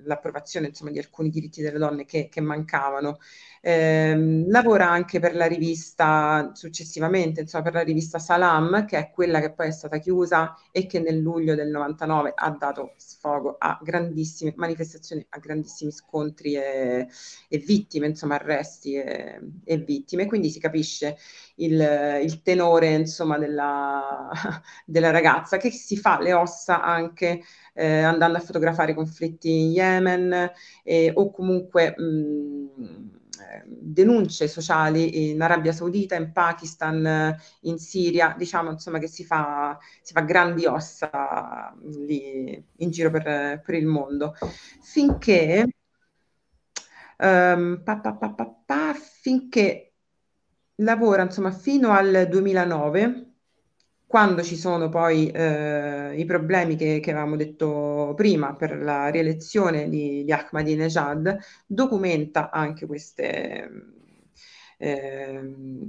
l'approvazione 0.05 0.69
insomma, 0.69 0.91
di 0.91 0.99
alcuni 0.99 1.29
diritti 1.29 1.61
delle 1.61 1.79
donne 1.79 2.05
che, 2.05 2.29
che 2.29 2.41
mancavano. 2.41 3.19
Eh, 3.67 4.45
lavora 4.49 4.91
anche 4.91 5.21
per 5.21 5.35
la 5.35 5.47
rivista 5.47 6.51
successivamente, 6.53 7.41
insomma, 7.41 7.65
per 7.65 7.73
la 7.73 7.81
rivista 7.81 8.19
Salam, 8.19 8.85
che 8.85 8.99
è 8.99 9.11
quella 9.11 9.41
che 9.41 9.53
poi 9.55 9.69
è 9.69 9.71
stata 9.71 9.97
chiusa 9.97 10.55
e 10.71 10.85
che 10.87 11.01
nel 11.01 11.19
luglio 11.19 11.55
del 11.55 11.71
99 11.71 12.35
ha 12.35 12.51
dato 12.51 12.93
sfogo 12.99 13.57
a 13.59 13.79
grandissime 13.83 14.53
manifestazioni, 14.57 15.25
a 15.31 15.39
grandissimi 15.39 15.91
scontri 15.93 16.57
e, 16.57 17.09
e 17.49 17.59
vittime, 17.59 18.07
insomma, 18.09 18.35
arresti 18.35 18.97
e, 18.97 19.41
e, 19.65 19.77
vittime. 19.79 20.27
Quindi 20.27 20.51
si 20.51 20.61
capisce 20.61 21.17
il, 21.57 22.21
il 22.23 22.43
tenore, 22.43 22.93
insomma, 22.93 23.39
della, 23.39 24.29
della 24.85 25.11
ragazza 25.11 25.57
che 25.57 25.71
si 25.71 25.97
fa 25.97 26.21
le 26.21 26.35
ossa 26.35 26.83
anche 26.83 27.41
eh, 27.73 28.01
andando 28.03 28.37
a 28.37 28.41
fotografare 28.43 28.93
conflitti 28.93 29.51
in 29.51 29.71
Yemen 29.73 30.53
eh, 30.83 31.11
o 31.15 31.31
comunque 31.31 31.95
mh, 31.97 33.23
denunce 33.67 34.49
sociali 34.49 35.31
in 35.31 35.41
Arabia 35.41 35.73
Saudita, 35.73 36.15
in 36.15 36.33
Pakistan, 36.33 37.37
in 37.63 37.79
Siria, 37.79 38.35
diciamo 38.37 38.71
insomma 38.71 38.99
che 38.99 39.09
si 39.09 39.25
fa, 39.25 39.79
si 40.03 40.13
fa 40.13 40.21
grandi 40.21 40.67
ossa 40.67 41.75
lì 41.83 42.63
in 42.79 42.91
giro 42.91 43.11
per, 43.11 43.61
per 43.65 43.75
il 43.75 43.87
mondo, 43.87 44.35
finché, 44.83 45.67
um, 47.19 47.81
pa, 47.83 47.99
pa, 47.99 48.13
pa, 48.13 48.95
finché 49.21 49.93
lavora 50.77 51.23
insomma 51.23 51.53
fino 51.53 51.93
al 51.93 52.27
2009 52.29 53.35
quando 54.07 54.43
ci 54.43 54.57
sono 54.57 54.89
poi 54.89 55.29
eh, 55.29 56.15
i 56.17 56.25
problemi 56.25 56.77
che, 56.77 57.01
che, 57.01 57.11
avevamo 57.11 57.37
detto 57.37 57.67
prima 58.13 58.53
per 58.55 58.77
la 58.77 59.09
rielezione 59.09 59.89
di, 59.89 60.25
di 60.25 60.33
Ahmadinejad, 60.33 61.39
documenta 61.65 62.51
anche 62.51 62.85
queste, 62.85 63.71
eh, 64.77 65.41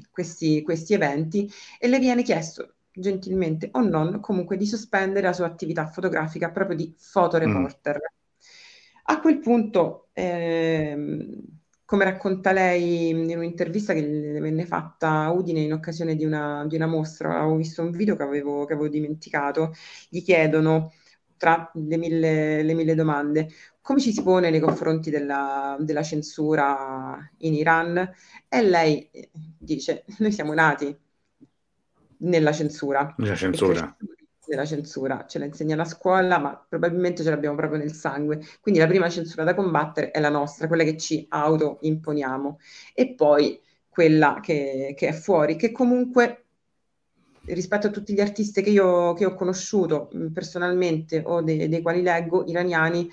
questi, 0.09 0.61
questi 0.61 0.93
eventi 0.93 1.51
e 1.77 1.87
le 1.89 1.99
viene 1.99 2.23
chiesto 2.23 2.75
gentilmente 2.93 3.69
o 3.73 3.81
non 3.81 4.21
comunque 4.21 4.55
di 4.55 4.65
sospendere 4.65 5.27
la 5.27 5.33
sua 5.33 5.47
attività 5.47 5.87
fotografica 5.87 6.51
proprio 6.51 6.77
di 6.77 6.93
fotoreporter. 6.97 7.95
Mm. 7.95 7.99
A 9.07 9.19
quel 9.19 9.39
punto 9.39 10.07
ehm, 10.13 11.43
come 11.85 12.03
racconta 12.03 12.51
lei 12.51 13.09
in 13.09 13.37
un'intervista 13.37 13.93
che 13.93 14.01
le 14.01 14.39
venne 14.39 14.65
fatta 14.65 15.23
a 15.23 15.31
Udine 15.31 15.61
in 15.61 15.73
occasione 15.73 16.15
di 16.15 16.25
una, 16.25 16.65
di 16.67 16.75
una 16.75 16.87
mostra, 16.87 17.37
avevo 17.37 17.57
visto 17.57 17.83
un 17.83 17.91
video 17.91 18.15
che 18.15 18.23
avevo, 18.23 18.65
che 18.65 18.73
avevo 18.73 18.89
dimenticato, 18.89 19.73
gli 20.09 20.23
chiedono 20.23 20.91
tra 21.37 21.69
le 21.73 21.97
mille, 21.97 22.63
le 22.63 22.73
mille, 22.73 22.95
domande. 22.95 23.49
Come 23.81 23.99
ci 23.99 24.11
si 24.11 24.23
pone 24.23 24.49
nei 24.49 24.59
confronti 24.59 25.09
della, 25.09 25.77
della 25.79 26.03
censura 26.03 27.17
in 27.39 27.53
Iran? 27.53 27.97
E 28.47 28.61
lei 28.61 29.09
dice 29.31 30.05
noi 30.17 30.31
siamo 30.31 30.53
nati 30.53 30.95
nella 32.17 32.51
censura. 32.51 33.13
Nella 33.17 33.35
censura. 33.35 33.95
della 34.45 34.65
censura, 34.65 35.25
ce 35.27 35.39
la 35.39 35.45
insegna 35.45 35.75
la 35.75 35.85
scuola, 35.85 36.37
ma 36.37 36.65
probabilmente 36.67 37.23
ce 37.23 37.29
l'abbiamo 37.29 37.55
proprio 37.55 37.79
nel 37.79 37.93
sangue. 37.93 38.41
Quindi 38.61 38.79
la 38.79 38.87
prima 38.87 39.09
censura 39.09 39.43
da 39.43 39.53
combattere 39.53 40.11
è 40.11 40.19
la 40.19 40.29
nostra, 40.29 40.67
quella 40.67 40.83
che 40.83 40.97
ci 40.97 41.25
auto-imponiamo, 41.27 42.59
e 42.93 43.13
poi 43.13 43.61
quella 43.89 44.39
che, 44.41 44.93
che 44.95 45.07
è 45.09 45.13
fuori, 45.13 45.55
che 45.55 45.71
comunque 45.71 46.44
rispetto 47.47 47.87
a 47.87 47.91
tutti 47.91 48.13
gli 48.13 48.21
artisti 48.21 48.61
che 48.61 48.69
io 48.69 49.13
che 49.13 49.25
ho 49.25 49.35
conosciuto 49.35 50.09
personalmente 50.33 51.21
o 51.25 51.41
de, 51.41 51.67
dei 51.67 51.81
quali 51.81 52.01
leggo, 52.01 52.45
iraniani, 52.45 53.09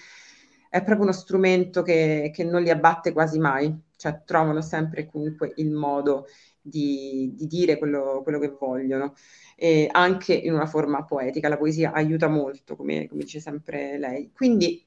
è 0.69 0.83
proprio 0.83 1.05
uno 1.05 1.13
strumento 1.13 1.83
che, 1.83 2.31
che, 2.35 2.45
non 2.45 2.63
li 2.63 2.71
abbatte 2.71 3.13
quasi 3.13 3.39
mai, 3.39 3.79
cioè 3.97 4.23
trovano 4.25 4.63
sempre 4.63 5.07
comunque 5.07 5.53
il 5.57 5.71
modo 5.71 6.27
di, 6.63 7.33
di 7.37 7.47
dire 7.47 7.77
quello, 7.77 8.21
quello, 8.23 8.39
che 8.39 8.57
vogliono 8.59 9.15
eh, 9.57 9.89
anche 9.91 10.33
in 10.33 10.55
una 10.55 10.67
forma 10.67 11.05
poetica. 11.05 11.49
La 11.49 11.59
poesia 11.59 11.93
aiuta 11.93 12.29
molto, 12.29 12.75
come, 12.75 13.07
come 13.09 13.25
dice 13.25 13.39
sempre 13.39 13.99
lei. 13.99 14.31
Quindi 14.35 14.83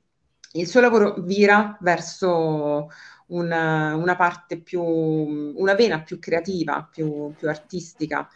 il 0.53 0.67
suo 0.67 0.79
lavoro 0.79 1.15
vira 1.19 1.77
verso 1.81 2.89
una, 3.27 3.95
una, 3.95 4.15
parte 4.15 4.59
più, 4.59 4.81
una 4.81 5.73
vena 5.75 6.01
più 6.01 6.17
creativa, 6.19 6.87
più, 6.89 7.33
più 7.37 7.49
artistica, 7.49 8.27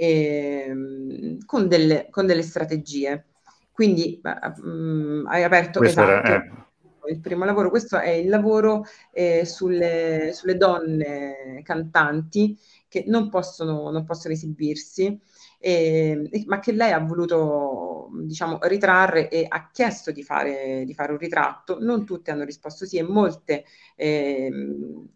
eh, 0.00 0.72
con, 1.44 1.66
delle, 1.66 2.06
con, 2.08 2.26
delle, 2.26 2.42
strategie. 2.42 3.24
Quindi 3.72 4.20
mh, 4.22 4.68
mm, 4.68 5.26
hai 5.26 5.42
aperto 5.42 5.82
esatto, 5.82 6.08
era, 6.08 6.36
eh. 6.36 7.10
il 7.10 7.20
primo 7.20 7.44
lavoro, 7.44 7.68
questo 7.68 7.98
è 7.98 8.10
il 8.10 8.28
lavoro 8.28 8.84
eh, 9.12 9.44
sulle, 9.44 10.30
sulle, 10.32 10.56
donne 10.56 11.62
cantanti 11.64 12.56
che 12.86 13.04
non 13.08 13.28
possono, 13.28 13.90
non 13.90 14.04
possono 14.04 14.34
esibirsi 14.34 15.20
eh, 15.60 16.44
ma 16.46 16.60
che 16.60 16.72
lei 16.72 16.92
ha 16.92 17.00
voluto 17.00 18.10
diciamo, 18.12 18.58
ritrarre 18.62 19.28
e 19.28 19.44
ha 19.48 19.68
chiesto 19.72 20.12
di 20.12 20.22
fare, 20.22 20.84
di 20.84 20.94
fare 20.94 21.12
un 21.12 21.18
ritratto. 21.18 21.78
Non 21.80 22.04
tutte 22.04 22.30
hanno 22.30 22.44
risposto 22.44 22.86
sì 22.86 22.98
e 22.98 23.02
molte 23.02 23.64
eh, 23.96 24.48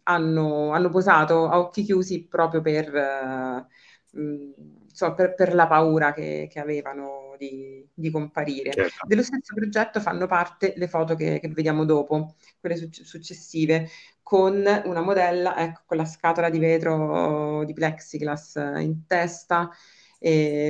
hanno, 0.04 0.72
hanno, 0.72 0.88
posato 0.90 1.48
a 1.48 1.58
occhi 1.58 1.84
chiusi 1.84 2.26
proprio 2.26 2.60
per, 2.60 3.66
eh, 4.14 4.54
insomma, 4.88 5.14
per, 5.14 5.34
per 5.34 5.54
la 5.54 5.66
paura 5.66 6.12
che, 6.12 6.48
che 6.50 6.60
avevano 6.60 7.34
di, 7.38 7.86
di 7.92 8.10
comparire. 8.10 8.72
Certo. 8.72 9.06
Dello 9.06 9.22
stesso 9.22 9.54
progetto 9.54 10.00
fanno 10.00 10.26
parte 10.26 10.74
le 10.76 10.88
foto 10.88 11.14
che, 11.14 11.40
che 11.40 11.48
vediamo 11.48 11.84
dopo, 11.84 12.34
quelle 12.60 12.76
suc- 12.76 13.04
successive, 13.04 13.88
con 14.22 14.64
una 14.84 15.00
modella 15.00 15.56
ecco, 15.56 15.82
con 15.86 15.96
la 15.96 16.04
scatola 16.04 16.48
di 16.48 16.58
vetro 16.58 17.64
di 17.64 17.72
plexiglass 17.72 18.54
in 18.78 19.06
testa 19.06 19.70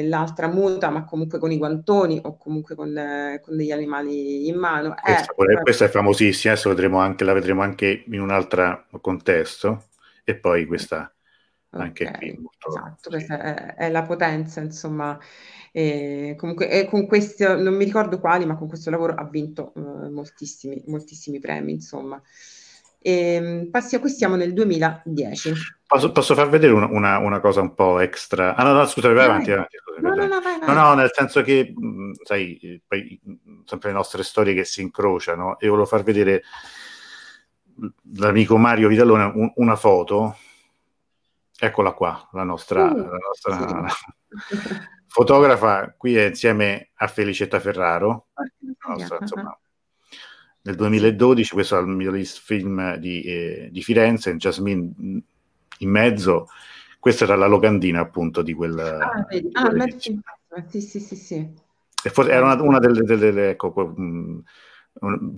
l'altra 0.05 0.49
muta, 0.49 0.89
ma 0.89 1.05
comunque 1.05 1.39
con 1.39 1.53
i 1.53 1.59
guantoni 1.59 2.19
o 2.23 2.39
comunque 2.39 2.75
con, 2.75 2.97
eh, 2.97 3.41
con 3.43 3.57
degli 3.57 3.71
animali 3.71 4.49
in 4.49 4.57
mano. 4.57 4.95
Questa, 4.95 5.35
è, 5.35 5.63
questa 5.63 5.85
è 5.85 5.89
famosissima, 5.89 6.55
adesso 6.55 6.71
vedremo 6.71 6.99
anche, 6.99 7.25
la 7.25 7.35
vedremo 7.35 7.61
anche 7.61 8.05
in 8.07 8.21
un 8.21 8.31
altro 8.31 8.87
contesto 9.01 9.89
e 10.25 10.37
poi 10.37 10.65
questa 10.65 11.12
anche 11.81 12.05
okay, 12.05 12.19
qui. 12.19 12.39
Molto, 12.41 12.69
esatto, 12.69 13.11
questa 13.11 13.41
è, 13.41 13.75
è, 13.75 13.91
la 13.91 14.03
potenza, 14.03 14.61
insomma. 14.61 15.19
E 15.73 16.35
comunque 16.39 16.69
e 16.69 16.87
con 16.87 17.07
questo, 17.07 17.57
non 17.61 17.75
mi 17.75 17.85
ricordo 17.85 18.21
quali, 18.21 18.45
ma 18.45 18.57
con 18.57 18.69
questo 18.69 18.91
lavoro 18.91 19.15
ha 19.15 19.25
vinto 19.25 19.73
uh, 19.75 20.11
moltissimi, 20.11 20.83
moltissimi 20.87 21.39
premi, 21.39 21.73
insomma. 21.73 22.21
E, 23.03 23.35
ehm, 23.35 23.71
passi, 23.71 23.99
qui 23.99 24.11
siamo 24.11 24.37
nel 24.37 24.53
2010. 24.53 25.53
Posso, 25.87 26.13
posso 26.13 26.35
far 26.35 26.49
vedere 26.49 26.73
una, 26.73 26.87
una, 26.87 27.19
una, 27.19 27.41
cosa 27.41 27.61
un 27.61 27.75
po' 27.75 27.99
extra? 27.99 28.55
Ah 28.55 28.63
no, 28.63 28.73
no, 28.73 28.87
scusa, 28.87 29.09
vai, 29.09 29.17
vai 29.17 29.25
avanti, 29.27 29.51
avanti 29.51 29.77
scusami, 29.77 30.09
no, 30.09 30.15
no, 30.15 30.35
no, 30.35 30.41
vai, 30.41 30.59
vai. 30.59 30.75
no, 30.75 30.81
no, 30.81 30.95
nel 30.95 31.11
senso 31.13 31.43
che, 31.43 31.75
mm, 31.79 32.13
sai, 32.23 32.81
poi 32.87 33.21
mm, 33.29 33.63
sempre 33.65 33.89
le 33.89 33.95
nostre 33.95 34.23
storie 34.23 34.55
che 34.55 34.65
si 34.65 34.81
incrociano 34.81 35.59
e 35.59 35.67
volevo 35.67 35.87
far 35.87 36.03
vedere 36.03 36.43
l'amico 38.15 38.57
Mario 38.57 38.89
Vitallone 38.89 39.33
un, 39.35 39.53
una 39.57 39.77
foto. 39.77 40.37
Eccola 41.59 41.93
qua, 41.93 42.29
la 42.33 42.43
nostra, 42.43 42.91
uh, 42.91 42.97
la 42.97 43.19
nostra 43.19 43.89
sì. 44.49 44.69
fotografa 45.07 45.95
qui 45.97 46.17
è 46.17 46.27
insieme 46.27 46.91
a 46.95 47.07
Felicetta 47.07 47.61
Ferraro. 47.61 48.29
Nostra, 48.87 49.19
insomma, 49.21 49.57
nel 50.63 50.75
2012, 50.77 51.53
questo 51.53 51.79
è 51.79 51.81
il 51.81 51.87
miglior 51.87 52.21
film 52.25 52.97
di, 52.97 53.23
eh, 53.23 53.69
di 53.71 53.83
Firenze, 53.83 54.37
Jasmine 54.37 54.93
in 55.79 55.91
mezzo, 55.91 56.49
questa 56.99 57.25
era 57.25 57.35
la 57.35 57.47
locandina 57.47 58.01
appunto 58.01 58.43
di 58.43 58.53
quel... 58.53 58.79
Ah. 58.79 59.27
Ah, 60.55 60.65
sì, 60.69 60.81
sì, 60.81 61.01
sì, 61.01 61.17
sì. 61.17 61.55
E 62.05 62.11
forse 62.11 62.31
era 62.31 62.45
una, 62.45 62.63
una 62.63 62.79
delle, 62.79 63.03
delle, 63.03 63.19
delle 63.19 63.51
ecco, 63.51 63.73
mh, 63.97 64.43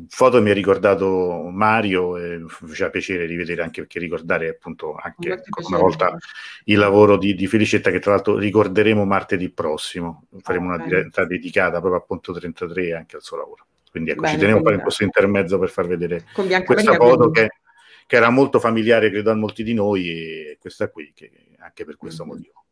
foto 0.08 0.42
mi 0.42 0.50
ha 0.50 0.54
ricordato 0.54 1.48
Mario 1.50 2.16
e 2.16 2.38
mi 2.38 2.48
faceva 2.48 2.90
piacere 2.90 3.24
rivedere 3.24 3.62
anche 3.62 3.82
perché 3.82 3.98
ricordare 3.98 4.48
appunto 4.48 4.94
anche 4.94 5.42
una 5.68 5.78
volta 5.78 6.16
il 6.64 6.78
lavoro 6.78 7.16
di, 7.16 7.34
di, 7.34 7.46
Felicetta 7.46 7.90
che 7.90 8.00
tra 8.00 8.12
l'altro 8.12 8.36
ricorderemo 8.36 9.04
martedì 9.04 9.50
prossimo. 9.50 10.26
Faremo 10.40 10.70
oh, 10.70 10.74
una 10.74 10.84
diretta 10.84 11.24
dedicata 11.24 11.78
proprio 11.78 12.00
appunto 12.00 12.32
33 12.32 12.94
anche 12.94 13.16
al 13.16 13.22
suo 13.22 13.36
lavoro. 13.36 13.66
Quindi 13.90 14.10
ecco, 14.10 14.22
Bene, 14.22 14.34
ci 14.34 14.40
tenevo 14.40 14.58
a 14.58 14.62
fare 14.62 14.82
questo 14.82 15.04
intermezzo 15.04 15.58
per 15.58 15.70
far 15.70 15.86
vedere 15.86 16.24
questa 16.64 16.94
foto 16.94 17.30
che, 17.30 17.50
che, 18.06 18.16
era 18.16 18.28
molto 18.28 18.58
familiare, 18.58 19.08
credo, 19.08 19.30
a 19.30 19.34
molti 19.34 19.62
di 19.62 19.72
noi, 19.72 20.08
e 20.08 20.58
questa 20.60 20.90
qui, 20.90 21.12
che, 21.14 21.30
anche 21.60 21.84
per 21.84 21.96
questo 21.96 22.24
mm-hmm. 22.24 22.34
motivo. 22.34 22.63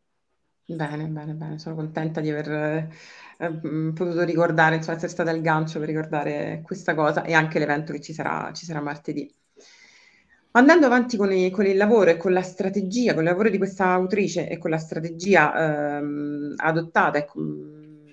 Bene, 0.65 1.07
bene, 1.07 1.33
bene, 1.33 1.59
sono 1.59 1.75
contenta 1.75 2.21
di 2.21 2.29
aver 2.29 2.89
eh, 3.37 3.49
mm, 3.67 3.91
potuto 3.93 4.23
ricordare, 4.23 4.75
insomma, 4.75 4.95
essere 4.95 5.11
stata 5.11 5.31
il 5.31 5.41
gancio 5.41 5.77
per 5.79 5.87
ricordare 5.89 6.61
questa 6.63 6.95
cosa 6.95 7.23
e 7.23 7.33
anche 7.33 7.59
l'evento 7.59 7.91
che 7.91 7.99
ci 8.01 8.13
sarà, 8.13 8.51
ci 8.53 8.65
sarà 8.65 8.79
martedì. 8.81 9.29
Andando 10.55 10.85
avanti 10.85 11.17
con, 11.17 11.31
i, 11.31 11.49
con, 11.49 11.65
il 11.65 11.75
lavoro 11.77 12.11
e 12.11 12.17
con 12.17 12.31
la 12.31 12.43
strategia, 12.43 13.13
con 13.13 13.23
il 13.23 13.29
lavoro 13.29 13.49
di 13.49 13.57
questa 13.57 13.87
autrice 13.87 14.47
e 14.47 14.57
con 14.59 14.69
la 14.69 14.77
strategia 14.77 15.97
ehm, 15.97 16.53
adottata, 16.57 17.17
ecco, 17.17 17.39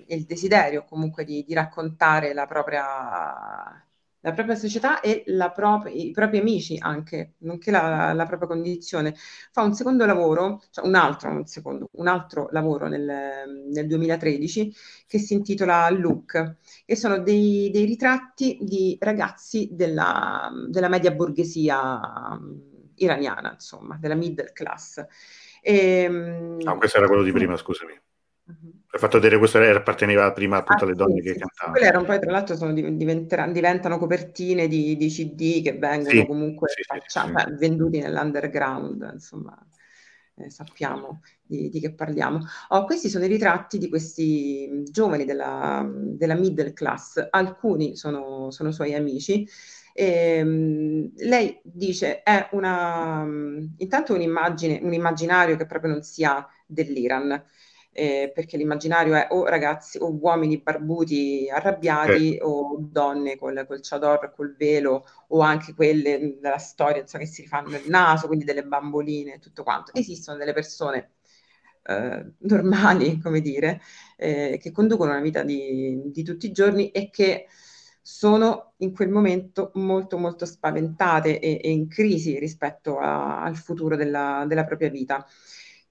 il 0.07 0.25
desiderio 0.25 0.83
comunque 0.83 1.23
di, 1.23 1.43
di 1.47 1.53
raccontare 1.53 2.33
la 2.33 2.47
propria, 2.47 3.85
la 4.21 4.33
propria 4.33 4.55
società 4.55 4.99
e 5.01 5.23
prop- 5.53 5.89
i 5.91 6.11
propri 6.11 6.39
amici 6.39 6.77
anche, 6.79 7.33
nonché 7.39 7.71
la, 7.71 8.13
la, 8.13 8.25
propria 8.25 8.47
condizione. 8.47 9.15
Fa 9.51 9.63
un 9.63 9.73
secondo 9.73 10.05
lavoro, 10.05 10.61
cioè 10.71 10.85
un 10.85 10.95
altro, 10.95 11.29
un 11.29 11.45
secondo, 11.45 11.89
un 11.93 12.07
altro 12.07 12.47
lavoro 12.51 12.87
nel, 12.87 13.67
nel 13.71 13.87
2013 13.87 14.73
che 15.07 15.19
si 15.19 15.33
intitola 15.33 15.89
Look 15.89 16.55
e 16.85 16.95
sono 16.95 17.19
dei, 17.19 17.69
dei 17.71 17.85
ritratti 17.85 18.57
di 18.61 18.97
ragazzi 18.99 19.69
della, 19.71 20.51
della 20.67 20.89
media 20.89 21.11
borghesia 21.11 22.39
iraniana, 22.95 23.53
insomma, 23.53 23.97
della 23.99 24.15
middle 24.15 24.51
class. 24.53 25.03
E, 25.61 26.07
no, 26.07 26.77
questo 26.77 26.97
era 26.97 27.07
quello 27.07 27.23
di 27.23 27.31
prima, 27.31 27.57
scusami. 27.57 27.99
Uh-huh. 28.51 28.79
Hai 28.93 28.99
fatto 28.99 29.19
vedere 29.19 29.37
questo 29.37 29.57
apparteneva 29.57 30.31
prima 30.33 30.57
appunto 30.57 30.83
ah, 30.83 30.87
alle 30.87 30.95
donne 30.95 31.21
sì, 31.21 31.27
che 31.27 31.33
sì, 31.33 31.39
cantavano. 31.39 31.71
Quelle 31.71 31.87
erano 31.87 32.05
poi 32.05 32.19
tra 32.19 32.31
l'altro 32.31 32.55
sono, 32.57 32.73
diventano 32.73 33.97
copertine 33.97 34.67
di, 34.67 34.97
di, 34.97 35.07
CD 35.07 35.61
che 35.61 35.77
vengono 35.77 36.09
sì, 36.09 36.25
comunque 36.25 36.67
faccia, 36.85 37.25
beh, 37.25 37.55
venduti 37.57 37.99
nell'underground, 37.99 39.11
insomma 39.13 39.57
eh, 40.35 40.49
sappiamo 40.49 41.21
di, 41.41 41.69
di, 41.69 41.79
che 41.79 41.93
parliamo. 41.93 42.39
Oh, 42.69 42.85
questi 42.85 43.09
sono 43.09 43.25
i 43.25 43.27
ritratti 43.27 43.77
di 43.77 43.89
questi 43.89 44.83
giovani 44.83 45.25
della, 45.25 45.87
della 45.89 46.35
middle 46.35 46.73
class, 46.73 47.25
alcuni 47.29 47.95
sono, 47.95 48.51
sono 48.51 48.71
suoi 48.71 48.93
amici 48.93 49.47
E, 49.93 50.05
ehm, 50.37 51.11
lei 51.15 51.59
dice 51.63 52.23
è 52.23 52.49
una, 52.51 53.25
intanto 53.77 54.13
un'immagine, 54.13 54.79
un 54.83 54.93
immaginario 54.93 55.57
che 55.57 55.65
proprio 55.65 55.91
non 55.91 56.01
sia 56.03 56.45
dell'Iran 56.65 57.43
eh, 57.93 58.31
perché 58.33 58.57
l'immaginario 58.57 59.15
è 59.15 59.27
o 59.31 59.45
ragazzi 59.45 59.97
o 59.97 60.11
uomini 60.11 60.59
barbuti 60.59 61.49
arrabbiati 61.51 62.35
eh. 62.35 62.41
o 62.41 62.77
donne 62.79 63.37
col, 63.37 63.65
col 63.67 63.79
chador, 63.81 64.31
col 64.33 64.55
velo 64.55 65.05
o 65.29 65.41
anche 65.41 65.73
quelle 65.73 66.37
della 66.39 66.57
storia 66.57 67.01
insomma, 67.01 67.23
che 67.23 67.29
si 67.29 67.41
rifanno 67.41 67.75
il 67.75 67.89
naso, 67.89 68.27
quindi 68.27 68.45
delle 68.45 68.63
bamboline 68.63 69.35
e 69.35 69.39
tutto 69.39 69.63
quanto. 69.63 69.91
Esistono 69.93 70.37
delle 70.37 70.53
persone 70.53 71.11
eh, 71.83 72.33
normali, 72.39 73.19
come 73.21 73.41
dire, 73.41 73.81
eh, 74.17 74.57
che 74.61 74.71
conducono 74.71 75.11
una 75.11 75.21
vita 75.21 75.43
di, 75.43 76.01
di 76.05 76.23
tutti 76.23 76.45
i 76.45 76.51
giorni 76.51 76.91
e 76.91 77.09
che 77.09 77.47
sono 78.03 78.73
in 78.77 78.93
quel 78.93 79.09
momento 79.09 79.71
molto 79.75 80.17
molto 80.17 80.45
spaventate 80.45 81.39
e, 81.39 81.59
e 81.61 81.69
in 81.69 81.87
crisi 81.87 82.39
rispetto 82.39 82.97
a, 82.97 83.43
al 83.43 83.55
futuro 83.55 83.95
della, 83.95 84.45
della 84.47 84.65
propria 84.65 84.89
vita. 84.89 85.25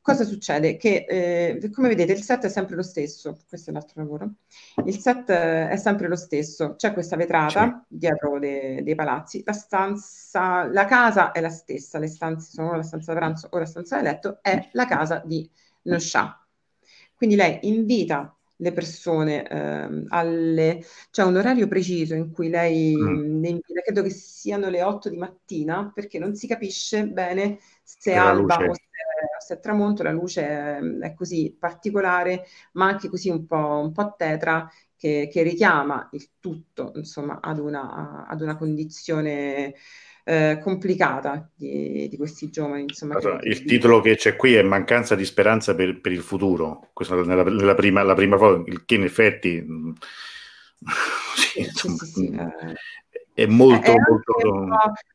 Cosa 0.03 0.25
succede? 0.25 0.77
Che 0.77 1.05
eh, 1.07 1.71
come 1.71 1.89
vedete 1.89 2.13
il 2.13 2.23
set 2.23 2.47
è 2.47 2.49
sempre 2.49 2.75
lo 2.75 2.83
stesso, 2.83 3.37
questo 3.47 3.69
è 3.69 3.73
l'altro 3.73 4.01
lavoro, 4.01 4.33
il 4.87 4.99
set 4.99 5.31
è 5.31 5.77
sempre 5.77 6.09
lo 6.09 6.17
stesso, 6.17 6.75
c'è 6.77 6.95
questa 6.95 7.17
vetrata 7.17 7.85
sì. 7.87 7.97
dietro 7.99 8.39
de- 8.39 8.81
dei 8.83 8.95
palazzi, 8.95 9.43
la 9.45 9.53
stanza, 9.53 10.65
la 10.65 10.87
casa 10.87 11.33
è 11.33 11.41
la 11.41 11.51
stessa, 11.51 11.99
le 11.99 12.09
stanze 12.09 12.51
sono 12.51 12.75
la 12.75 12.83
stanza 12.83 13.13
da 13.13 13.19
pranzo 13.19 13.49
o 13.51 13.59
la 13.59 13.67
stanza 13.67 13.97
da 13.97 14.03
letto, 14.03 14.39
è 14.41 14.71
la 14.73 14.87
casa 14.87 15.23
di 15.25 15.49
Nosha. 15.83 16.47
Quindi 17.15 17.37
lei 17.37 17.59
invita 17.63 18.35
le 18.61 18.73
persone 18.73 19.47
eh, 19.49 20.05
alle... 20.09 20.79
c'è 20.79 20.87
cioè 21.11 21.27
un 21.27 21.37
orario 21.37 21.67
preciso 21.69 22.15
in 22.15 22.31
cui 22.31 22.49
lei 22.49 22.95
mm. 22.95 23.41
ne 23.41 23.49
invita, 23.49 23.81
credo 23.83 24.03
che 24.03 24.11
siano 24.11 24.69
le 24.69 24.83
8 24.83 25.09
di 25.09 25.17
mattina, 25.17 25.91
perché 25.95 26.19
non 26.19 26.35
si 26.35 26.47
capisce 26.47 27.07
bene 27.07 27.59
se 27.83 28.13
è 28.13 28.17
alba 28.17 28.57
o 28.57 28.75
se 28.75 28.83
se 29.39 29.55
è 29.55 29.61
tramonto 29.61 30.03
la 30.03 30.13
luce 30.13 30.43
è, 31.01 31.15
così 31.15 31.55
particolare, 31.59 32.47
ma 32.73 32.87
anche 32.87 33.09
così 33.09 33.29
un 33.31 33.47
po', 33.47 33.81
un 33.83 33.93
po 33.93 34.15
tetra, 34.17 34.71
che, 34.97 35.29
che, 35.33 35.43
richiama 35.43 36.09
il 36.13 36.29
tutto, 36.39 36.93
insomma, 36.95 37.41
ad 37.41 37.59
una, 37.59 38.27
ad 38.27 38.41
una 38.43 38.57
condizione 38.57 39.75
eh, 40.25 40.61
complicata 40.63 41.51
di, 41.55 42.09
di, 42.09 42.17
questi 42.17 42.51
giovani. 42.51 42.83
Insomma, 42.83 43.17
allora, 43.17 43.41
il 43.43 43.65
titolo 43.65 44.01
che 44.01 44.17
c'è 44.17 44.37
qui 44.37 44.55
è 44.55 44.63
Mancanza 44.63 45.15
di 45.15 45.25
speranza 45.25 45.75
per, 45.75 46.01
per 46.01 46.13
il 46.13 46.21
futuro, 46.21 46.91
questa 46.93 47.15
nella, 47.17 47.45
nella 47.45 47.75
prima, 47.75 48.03
la 48.03 48.15
prima 48.15 48.37
il 48.67 48.85
che 48.85 48.95
in 48.95 49.05
effetti... 49.05 49.65
sì, 51.35 51.61
insomma, 51.61 51.97
sì, 51.97 52.07
sì, 52.07 52.27
eh, 52.31 52.75
è 53.41 53.47
molto, 53.47 53.91
è 53.91 53.95
molto... 54.07 54.35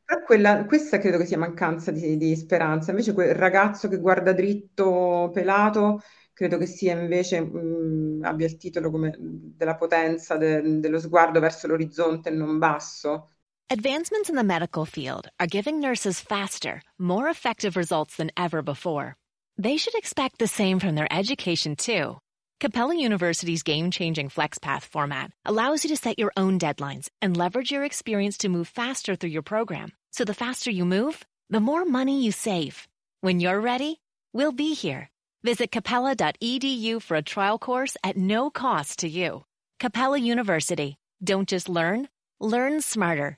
Però 0.03 0.23
quella, 0.26 0.65
questa 0.65 0.97
credo 0.97 1.17
che 1.19 1.26
sia 1.26 1.38
mancanza 1.38 1.91
di, 1.91 2.17
di, 2.17 2.36
speranza. 2.36 2.89
Invece 2.89 3.13
quel 3.13 3.36
ragazzo 3.36 3.88
che 3.88 3.99
guarda 3.99 4.34
dritto, 4.34 5.30
pelato, 5.32 6.01
credo 6.34 6.57
che 6.57 6.65
sia 6.65 6.99
invece, 6.99 7.41
mh, 7.41 8.21
abbia 8.23 8.47
il 8.47 8.57
titolo 8.57 8.89
come 8.89 9.15
della 9.19 9.76
potenza 9.76 10.38
de, 10.38 10.80
dello 10.80 10.99
sguardo 10.99 11.39
verso 11.39 11.67
l'orizzonte 11.67 12.30
e 12.30 12.32
non 12.32 12.57
basso. 12.57 13.30
Advancements 13.69 14.30
in 14.30 14.36
the 14.36 14.43
medical 14.43 14.86
field 14.86 15.28
are 15.39 15.47
giving 15.47 15.80
nurses 15.80 16.19
faster, 16.19 16.82
more 16.97 17.30
effective 17.30 17.76
results 17.76 18.15
than 18.15 18.32
ever 18.36 18.63
before. 18.63 19.15
They 19.57 19.78
should 19.78 19.95
expect 19.95 20.39
the 20.39 20.47
same 20.47 20.80
from 20.80 20.95
their 20.95 21.07
education 21.11 21.76
too. 21.76 22.17
Capella 22.62 22.95
University's 22.95 23.64
game 23.64 23.91
changing 23.91 24.30
FlexPath 24.30 24.84
format 24.84 25.30
allows 25.45 25.84
you 25.84 25.89
to 25.89 25.97
set 25.97 26.18
your 26.18 26.32
own 26.38 26.58
deadlines 26.58 27.10
and 27.22 27.36
leverage 27.36 27.70
your 27.70 27.84
experience 27.84 28.38
to 28.38 28.49
move 28.49 28.70
faster 28.70 29.16
through 29.16 29.32
your 29.32 29.41
program. 29.41 29.91
So 30.12 30.24
the 30.24 30.34
faster 30.34 30.72
you 30.72 30.86
move, 30.86 31.26
the 31.49 31.60
more 31.60 31.84
money 31.84 32.24
you 32.24 32.32
save. 32.32 32.88
When 33.20 33.41
you're 33.41 33.60
ready, 33.60 33.99
we'll 34.32 34.53
be 34.53 34.74
here. 34.74 35.10
Visit 35.43 35.70
capella.edu 35.70 37.01
for 37.01 37.18
a 37.18 37.22
trial 37.22 37.60
course 37.60 37.97
at 38.06 38.16
no 38.16 38.49
cost 38.49 38.99
to 38.99 39.10
you. 39.10 39.43
Capella 39.82 40.18
University. 40.18 40.95
Don't 41.22 41.49
just 41.49 41.68
learn, 41.68 42.08
learn 42.39 42.80
smarter. 42.80 43.38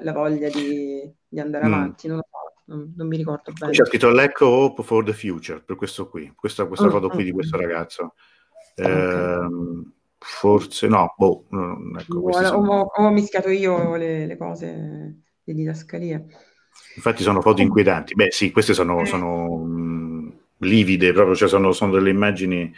La 0.00 0.12
voglia 0.12 0.48
di 0.48 1.12
di 1.28 1.40
andare 1.40 1.66
mm. 1.66 1.72
avanti, 1.72 2.08
non 2.08 2.20
non, 2.66 2.92
non 2.96 3.06
mi 3.06 3.16
ricordo 3.16 3.52
bene. 3.52 3.72
C'è 3.72 3.84
scritto 3.84 4.10
Lack 4.10 4.40
Hope 4.40 4.82
for 4.82 5.04
the 5.04 5.12
Future, 5.12 5.60
per 5.60 5.76
questo 5.76 6.08
qui, 6.08 6.32
questa, 6.34 6.66
questa 6.66 6.86
mm, 6.86 6.90
foto 6.90 7.08
qui 7.08 7.24
di 7.24 7.30
questo 7.30 7.56
ragazzo. 7.56 8.14
Eh, 8.74 9.48
forse 10.18 10.88
no, 10.88 11.14
boh, 11.16 11.44
ecco, 11.98 12.20
Buona, 12.20 12.48
sono... 12.48 12.80
ho, 12.80 13.04
ho, 13.04 13.10
mischiato 13.10 13.48
io 13.50 13.96
le, 13.96 14.26
le 14.26 14.36
cose, 14.36 15.22
le 15.42 15.54
didascalie. 15.54 16.26
Infatti 16.96 17.22
sono 17.22 17.40
foto 17.40 17.62
inquietanti. 17.62 18.14
Beh 18.14 18.30
sì, 18.30 18.50
queste 18.50 18.74
sono, 18.74 19.00
eh. 19.00 19.06
sono 19.06 19.56
mh, 19.56 20.38
livide, 20.58 21.12
proprio, 21.12 21.36
cioè 21.36 21.48
sono, 21.48 21.72
sono 21.72 21.92
delle 21.92 22.10
immagini... 22.10 22.72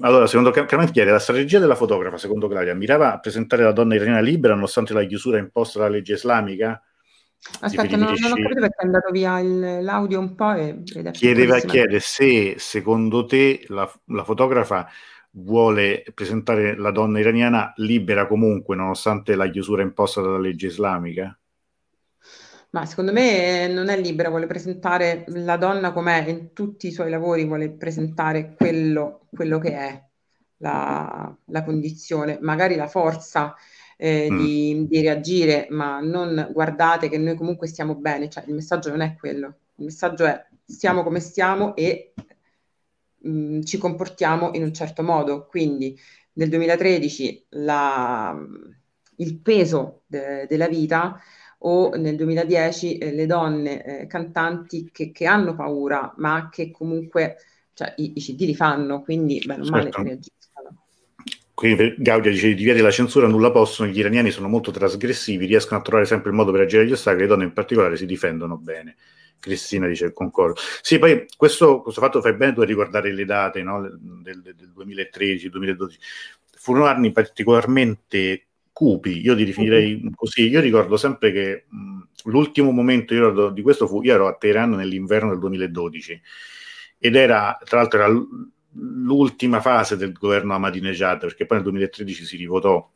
Allora, 0.00 0.26
secondo 0.26 0.50
Carmen 0.50 0.90
chiede, 0.90 1.10
la 1.10 1.18
strategia 1.18 1.58
della 1.58 1.74
fotografa, 1.74 2.18
secondo 2.18 2.48
Claudia, 2.48 2.74
mirava 2.74 3.12
a 3.12 3.18
presentare 3.18 3.62
la 3.62 3.72
donna 3.72 3.94
iraniana 3.94 4.20
libera 4.20 4.54
nonostante 4.54 4.92
la 4.92 5.04
chiusura 5.04 5.38
imposta 5.38 5.78
dalla 5.78 5.92
legge 5.92 6.14
islamica? 6.14 6.80
Aspetta, 7.60 7.96
non, 7.96 8.14
non 8.18 8.32
ho 8.32 8.34
capito 8.34 8.60
perché 8.60 8.76
è 8.82 8.84
andato 8.84 9.10
via 9.10 9.38
il, 9.38 9.82
l'audio 9.82 10.18
un 10.18 10.34
po' 10.34 10.52
e, 10.52 10.82
ed 10.94 11.10
Chiedeva, 11.12 11.58
chiede 11.60 12.00
se 12.00 12.56
secondo 12.58 13.24
te 13.24 13.64
la, 13.68 13.90
la, 14.06 14.24
fotografa 14.24 14.88
vuole 15.32 16.04
presentare 16.12 16.76
la 16.76 16.90
donna 16.90 17.20
iraniana 17.20 17.72
libera 17.76 18.26
comunque 18.26 18.74
nonostante 18.74 19.36
la 19.36 19.48
chiusura 19.48 19.82
imposta 19.82 20.20
dalla 20.20 20.38
legge 20.38 20.66
islamica? 20.66 21.38
Ma 22.70 22.84
secondo 22.84 23.12
me 23.12 23.68
non 23.68 23.88
è 23.88 23.98
libera, 23.98 24.28
vuole 24.28 24.46
presentare 24.46 25.24
la 25.28 25.56
donna 25.56 25.92
com'è, 25.92 26.28
in 26.28 26.52
tutti 26.52 26.88
i 26.88 26.92
suoi 26.92 27.10
lavori 27.10 27.44
vuole 27.44 27.70
presentare 27.70 28.54
quello, 28.54 29.26
quello 29.34 29.58
che 29.58 29.70
è 29.72 30.04
la, 30.58 31.34
la 31.46 31.64
condizione, 31.64 32.38
magari 32.40 32.74
la 32.76 32.88
forza 32.88 33.54
eh, 33.96 34.30
mm. 34.30 34.38
di, 34.38 34.86
di, 34.88 35.00
reagire, 35.00 35.66
ma 35.70 36.00
non 36.00 36.50
guardate 36.52 37.08
che 37.08 37.18
noi 37.18 37.34
comunque 37.36 37.66
stiamo 37.66 37.94
bene, 37.94 38.28
cioè 38.28 38.44
il 38.46 38.54
messaggio 38.54 38.90
non 38.90 39.00
è 39.00 39.16
quello, 39.16 39.46
il 39.76 39.84
messaggio 39.84 40.24
è 40.24 40.46
stiamo 40.64 41.02
come 41.02 41.20
stiamo 41.20 41.76
e 41.76 42.12
mh, 43.18 43.30
mm, 43.30 43.62
ci 43.62 43.78
comportiamo 43.78 44.50
in 44.54 44.62
un 44.62 44.72
certo 44.72 45.02
modo, 45.02 45.46
quindi 45.46 45.98
nel 46.34 46.48
2013 46.48 47.46
la, 47.50 48.36
il 49.16 49.38
peso 49.40 50.02
de, 50.06 50.46
della 50.48 50.68
vita 50.68 51.18
o 51.58 51.94
nel 51.96 52.16
2010 52.16 52.98
eh, 52.98 53.12
le 53.12 53.26
donne 53.26 53.84
eh, 53.84 54.06
cantanti 54.06 54.90
che, 54.92 55.10
che, 55.10 55.26
hanno 55.26 55.54
paura 55.54 56.12
ma 56.18 56.48
che 56.50 56.70
comunque 56.70 57.36
cioè, 57.72 57.94
i, 57.96 58.12
i 58.16 58.20
CD 58.20 58.40
li 58.42 58.54
fanno, 58.54 59.02
quindi 59.02 59.42
bene 59.44 59.62
o 59.62 59.70
male 59.70 59.84
certo. 59.84 60.02
reagiscono. 60.02 60.36
Quindi 61.54 61.94
Gaudia 61.96 62.30
dice 62.30 62.52
di 62.52 62.64
via 62.64 62.82
la 62.82 62.90
censura 62.90 63.26
nulla 63.26 63.50
possono, 63.50 63.88
gli 63.90 63.98
iraniani 63.98 64.30
sono 64.30 64.48
molto 64.48 64.70
trasgressivi, 64.70 65.46
riescono 65.46 65.80
a 65.80 65.82
trovare 65.82 66.06
sempre 66.06 66.30
il 66.30 66.36
modo 66.36 66.52
per 66.52 66.60
agire 66.60 66.82
agli 66.82 66.92
ostacoli, 66.92 67.22
le 67.22 67.28
donne 67.28 67.44
in 67.44 67.52
particolare 67.54 67.96
si 67.96 68.04
difendono 68.04 68.58
bene. 68.58 68.96
Cristina 69.38 69.86
dice 69.86 70.12
concordo. 70.12 70.60
Sì, 70.82 70.98
poi 70.98 71.26
questo, 71.36 71.80
questo 71.80 72.00
fatto 72.00 72.20
fai 72.20 72.34
bene 72.34 72.52
tu 72.52 72.60
a 72.60 72.64
ricordare 72.64 73.12
le 73.12 73.24
date 73.24 73.62
no? 73.62 73.80
del, 73.80 74.42
del 74.42 74.72
2013-2012. 74.76 75.94
Furono 76.58 76.86
anni 76.86 77.12
particolarmente 77.12 78.45
cupi, 78.76 79.22
io 79.22 79.32
li 79.32 79.46
definirei 79.46 80.10
così. 80.14 80.48
Io 80.50 80.60
ricordo 80.60 80.98
sempre 80.98 81.32
che 81.32 81.64
mh, 81.66 82.00
l'ultimo 82.24 82.72
momento 82.72 83.48
di 83.48 83.62
questo 83.62 83.86
fu, 83.86 84.02
io 84.02 84.12
ero 84.12 84.26
a 84.26 84.34
Teheran 84.34 84.72
nell'inverno 84.72 85.30
del 85.30 85.38
2012 85.38 86.20
ed 86.98 87.16
era, 87.16 87.56
tra 87.64 87.78
l'altro, 87.78 87.98
era 87.98 88.26
l'ultima 88.72 89.62
fase 89.62 89.96
del 89.96 90.12
governo 90.12 90.52
Ahmadinejad, 90.52 91.20
perché 91.20 91.46
poi 91.46 91.56
nel 91.56 91.66
2013 91.66 92.24
si 92.26 92.36
rivotò 92.36 92.86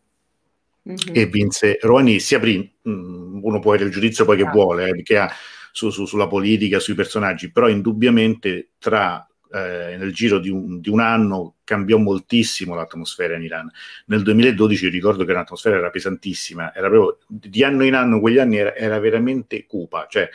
mm-hmm. 0.86 1.14
e 1.14 1.26
vinse 1.26 1.78
Rouhani, 1.80 2.20
si 2.20 2.34
aprì, 2.34 2.70
mm, 2.86 3.42
uno 3.42 3.58
può 3.60 3.70
avere 3.72 3.86
il 3.86 3.92
giudizio 3.94 4.26
poi 4.26 4.36
che 4.36 4.44
ah. 4.44 4.50
vuole, 4.50 4.86
eh, 4.86 4.90
perché 4.90 5.16
ha 5.16 5.32
su, 5.72 5.88
su, 5.88 6.04
sulla 6.04 6.26
politica, 6.26 6.78
sui 6.78 6.94
personaggi, 6.94 7.50
però 7.50 7.70
indubbiamente 7.70 8.72
tra 8.78 9.26
eh, 9.52 9.96
nel 9.96 10.12
giro 10.12 10.38
di 10.38 10.48
un, 10.48 10.80
di 10.80 10.88
un, 10.88 11.00
anno 11.00 11.56
cambiò 11.64 11.98
moltissimo 11.98 12.74
l'atmosfera 12.74 13.36
in 13.36 13.42
Iran. 13.42 13.70
Nel 14.06 14.22
2012 14.22 14.88
ricordo 14.88 15.24
che 15.24 15.32
l'atmosfera 15.32 15.76
era 15.76 15.90
pesantissima, 15.90 16.74
era 16.74 16.88
proprio 16.88 17.18
di 17.28 17.64
anno 17.64 17.84
in 17.84 17.94
anno, 17.94 18.20
quegli 18.20 18.38
anni 18.38 18.58
era, 18.58 18.74
era 18.74 18.98
veramente 18.98 19.66
cupa, 19.66 20.06
cioè 20.08 20.28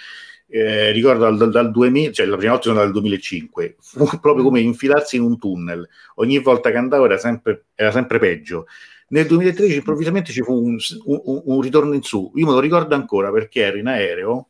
eh, 0.48 0.92
ricordo 0.92 1.30
dal, 1.32 1.50
dal, 1.50 1.72
2000, 1.72 2.12
cioè 2.12 2.26
la 2.26 2.38
prima 2.38 2.52
volta 2.52 2.70
sono 2.70 2.80
dal 2.80 2.92
2005, 2.92 3.76
fu 3.80 4.06
proprio 4.20 4.44
come 4.44 4.60
infilarsi 4.60 5.16
in 5.16 5.24
un 5.24 5.40
tunnel, 5.40 5.88
ogni 6.16 6.40
volta 6.40 6.70
che 6.72 6.78
andavo 6.78 7.06
era 7.06 7.18
sempre, 7.18 7.66
era 7.76 7.92
sempre 7.92 8.20
peggio. 8.20 8.68
Nel 9.08 9.28
2013 9.28 9.78
improvvisamente 9.78 10.32
ci 10.32 10.42
fu 10.42 10.54
un, 10.54 10.78
un, 11.06 11.42
un, 11.46 11.62
ritorno 11.62 11.94
in 11.94 12.02
su, 12.02 12.32
io 12.36 12.46
me 12.46 12.54
lo 12.54 12.60
ricordo 12.60 12.96
ancora 12.96 13.32
perché 13.32 13.62
ero 13.62 13.78
in 13.78 13.88
aereo 13.88 14.50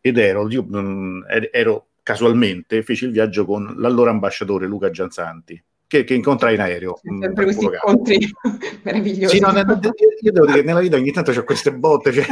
ed 0.00 0.18
ero, 0.18 0.48
io, 0.50 0.62
mh, 0.64 1.24
ero 1.52 1.85
casualmente, 2.06 2.84
feci 2.84 3.04
il 3.04 3.10
viaggio 3.10 3.44
con 3.44 3.74
l'allora 3.78 4.10
ambasciatore 4.10 4.68
Luca 4.68 4.90
Gianzanti 4.90 5.60
che, 5.88 6.04
che 6.04 6.14
incontrai 6.14 6.54
in 6.54 6.60
aereo. 6.60 7.00
Sempre 7.02 7.42
questi 7.42 7.64
incontri 7.64 8.30
meravigliosi. 8.84 9.34
Sì, 9.34 9.40
no, 9.42 9.50
io 9.50 10.32
devo 10.32 10.46
dire 10.46 10.60
che 10.60 10.64
nella 10.64 10.78
vita 10.78 10.94
ogni 10.94 11.10
tanto 11.10 11.32
ho 11.32 11.42
queste 11.42 11.72
botte. 11.72 12.12
Cioè, 12.12 12.22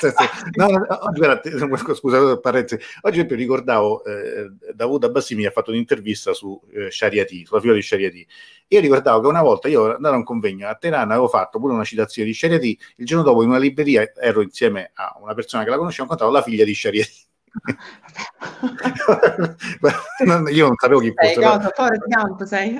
senso, 0.00 0.24
no, 0.54 0.66
oggi, 0.66 1.18
guarda, 1.18 1.94
scusa, 1.94 2.38
parentesi, 2.38 2.82
oggi 3.02 3.16
esempio 3.16 3.36
ricordavo, 3.36 4.02
eh, 4.02 4.50
Davuda 4.72 5.10
Bassi 5.10 5.34
mi 5.34 5.44
ha 5.44 5.50
fatto 5.50 5.72
un'intervista 5.72 6.32
su 6.32 6.58
eh, 6.72 6.90
Shariati, 6.90 7.44
sulla 7.44 7.60
figura 7.60 7.78
di 7.78 7.84
Shariati. 7.84 8.26
Io 8.68 8.80
ricordavo 8.80 9.20
che 9.20 9.26
una 9.26 9.42
volta 9.42 9.68
io 9.68 9.94
andavo 9.94 10.14
a 10.14 10.18
un 10.18 10.24
convegno 10.24 10.68
a 10.68 10.74
Teheran, 10.74 11.10
avevo 11.10 11.28
fatto 11.28 11.58
pure 11.58 11.74
una 11.74 11.84
citazione 11.84 12.28
di 12.28 12.34
Shariati, 12.34 12.78
il 12.96 13.04
giorno 13.04 13.24
dopo 13.24 13.42
in 13.42 13.50
una 13.50 13.58
libreria 13.58 14.10
ero 14.18 14.40
insieme 14.40 14.90
a 14.94 15.18
una 15.20 15.34
persona 15.34 15.64
che 15.64 15.68
la 15.68 15.76
conoscevo, 15.76 16.08
ho 16.08 16.12
incontrato 16.12 16.32
la 16.32 16.42
figlia 16.42 16.64
di 16.64 16.74
Shariati 16.74 17.30
io 20.50 20.66
non 20.66 20.76
sapevo 20.76 21.00
chi 21.00 21.12
fosse. 21.14 21.40
Cosa, 21.40 21.70
Forrest 21.74 22.04
Gump 22.06 22.44
sei? 22.44 22.78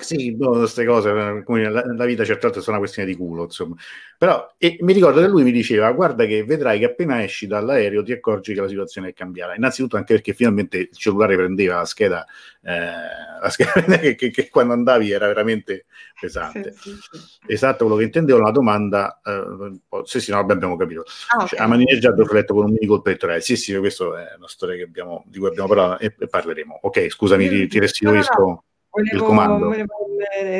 sì, 0.00 0.36
no, 0.36 0.50
queste 0.50 0.84
cose, 0.84 1.12
la, 1.12 1.84
la 1.94 2.04
vita 2.04 2.24
certe 2.24 2.46
volte 2.46 2.60
sono 2.60 2.76
una 2.76 2.84
questione 2.84 3.08
di 3.08 3.16
culo, 3.16 3.44
insomma. 3.44 3.74
Però 4.22 4.54
e 4.56 4.76
mi 4.82 4.92
ricordo 4.92 5.20
che 5.20 5.26
lui 5.26 5.42
mi 5.42 5.50
diceva, 5.50 5.90
guarda 5.90 6.24
che 6.26 6.44
vedrai 6.44 6.78
che 6.78 6.84
appena 6.84 7.24
esci 7.24 7.48
dall'aereo 7.48 8.04
ti 8.04 8.12
accorgi 8.12 8.54
che 8.54 8.60
la 8.60 8.68
situazione 8.68 9.08
è 9.08 9.12
cambiata. 9.12 9.56
Innanzitutto 9.56 9.96
anche 9.96 10.14
perché 10.14 10.32
finalmente 10.32 10.78
il 10.78 10.90
cellulare 10.92 11.34
prendeva 11.34 11.78
la 11.78 11.84
scheda, 11.84 12.24
eh, 12.62 13.40
la 13.42 13.48
scheda 13.50 13.72
che, 13.98 14.14
che, 14.14 14.30
che, 14.30 14.48
quando 14.48 14.74
andavi 14.74 15.10
era 15.10 15.26
veramente 15.26 15.86
pesante. 16.20 16.72
Sì, 16.78 16.90
sì, 16.90 17.18
sì. 17.18 17.38
Esatto, 17.48 17.78
quello 17.78 17.96
che 17.96 18.04
intendevo, 18.04 18.38
la 18.38 18.52
domanda, 18.52 19.20
eh, 19.24 19.80
sì 20.04 20.20
sì, 20.20 20.30
no, 20.30 20.38
abbiamo 20.38 20.76
capito. 20.76 21.02
Ah, 21.30 21.38
okay. 21.38 21.48
cioè, 21.48 21.60
a 21.60 21.66
maneggiato 21.66 22.24
fletto 22.24 22.54
con 22.54 22.66
un 22.66 22.70
mini 22.70 22.86
colpetto, 22.86 23.26
sì 23.40 23.56
sì, 23.56 23.76
questa 23.78 24.04
è 24.04 24.36
una 24.36 24.46
storia 24.46 24.84
abbiamo, 24.84 25.24
di 25.26 25.40
cui 25.40 25.48
abbiamo 25.48 25.66
parlato 25.66 26.00
e, 26.00 26.14
e 26.16 26.28
parleremo. 26.28 26.78
Ok, 26.82 27.08
scusami, 27.10 27.48
ti, 27.48 27.66
ti 27.66 27.80
restituisco. 27.80 28.40
No, 28.40 28.46
no. 28.46 28.64
Volevo, 28.94 29.58
volevo, 29.58 29.94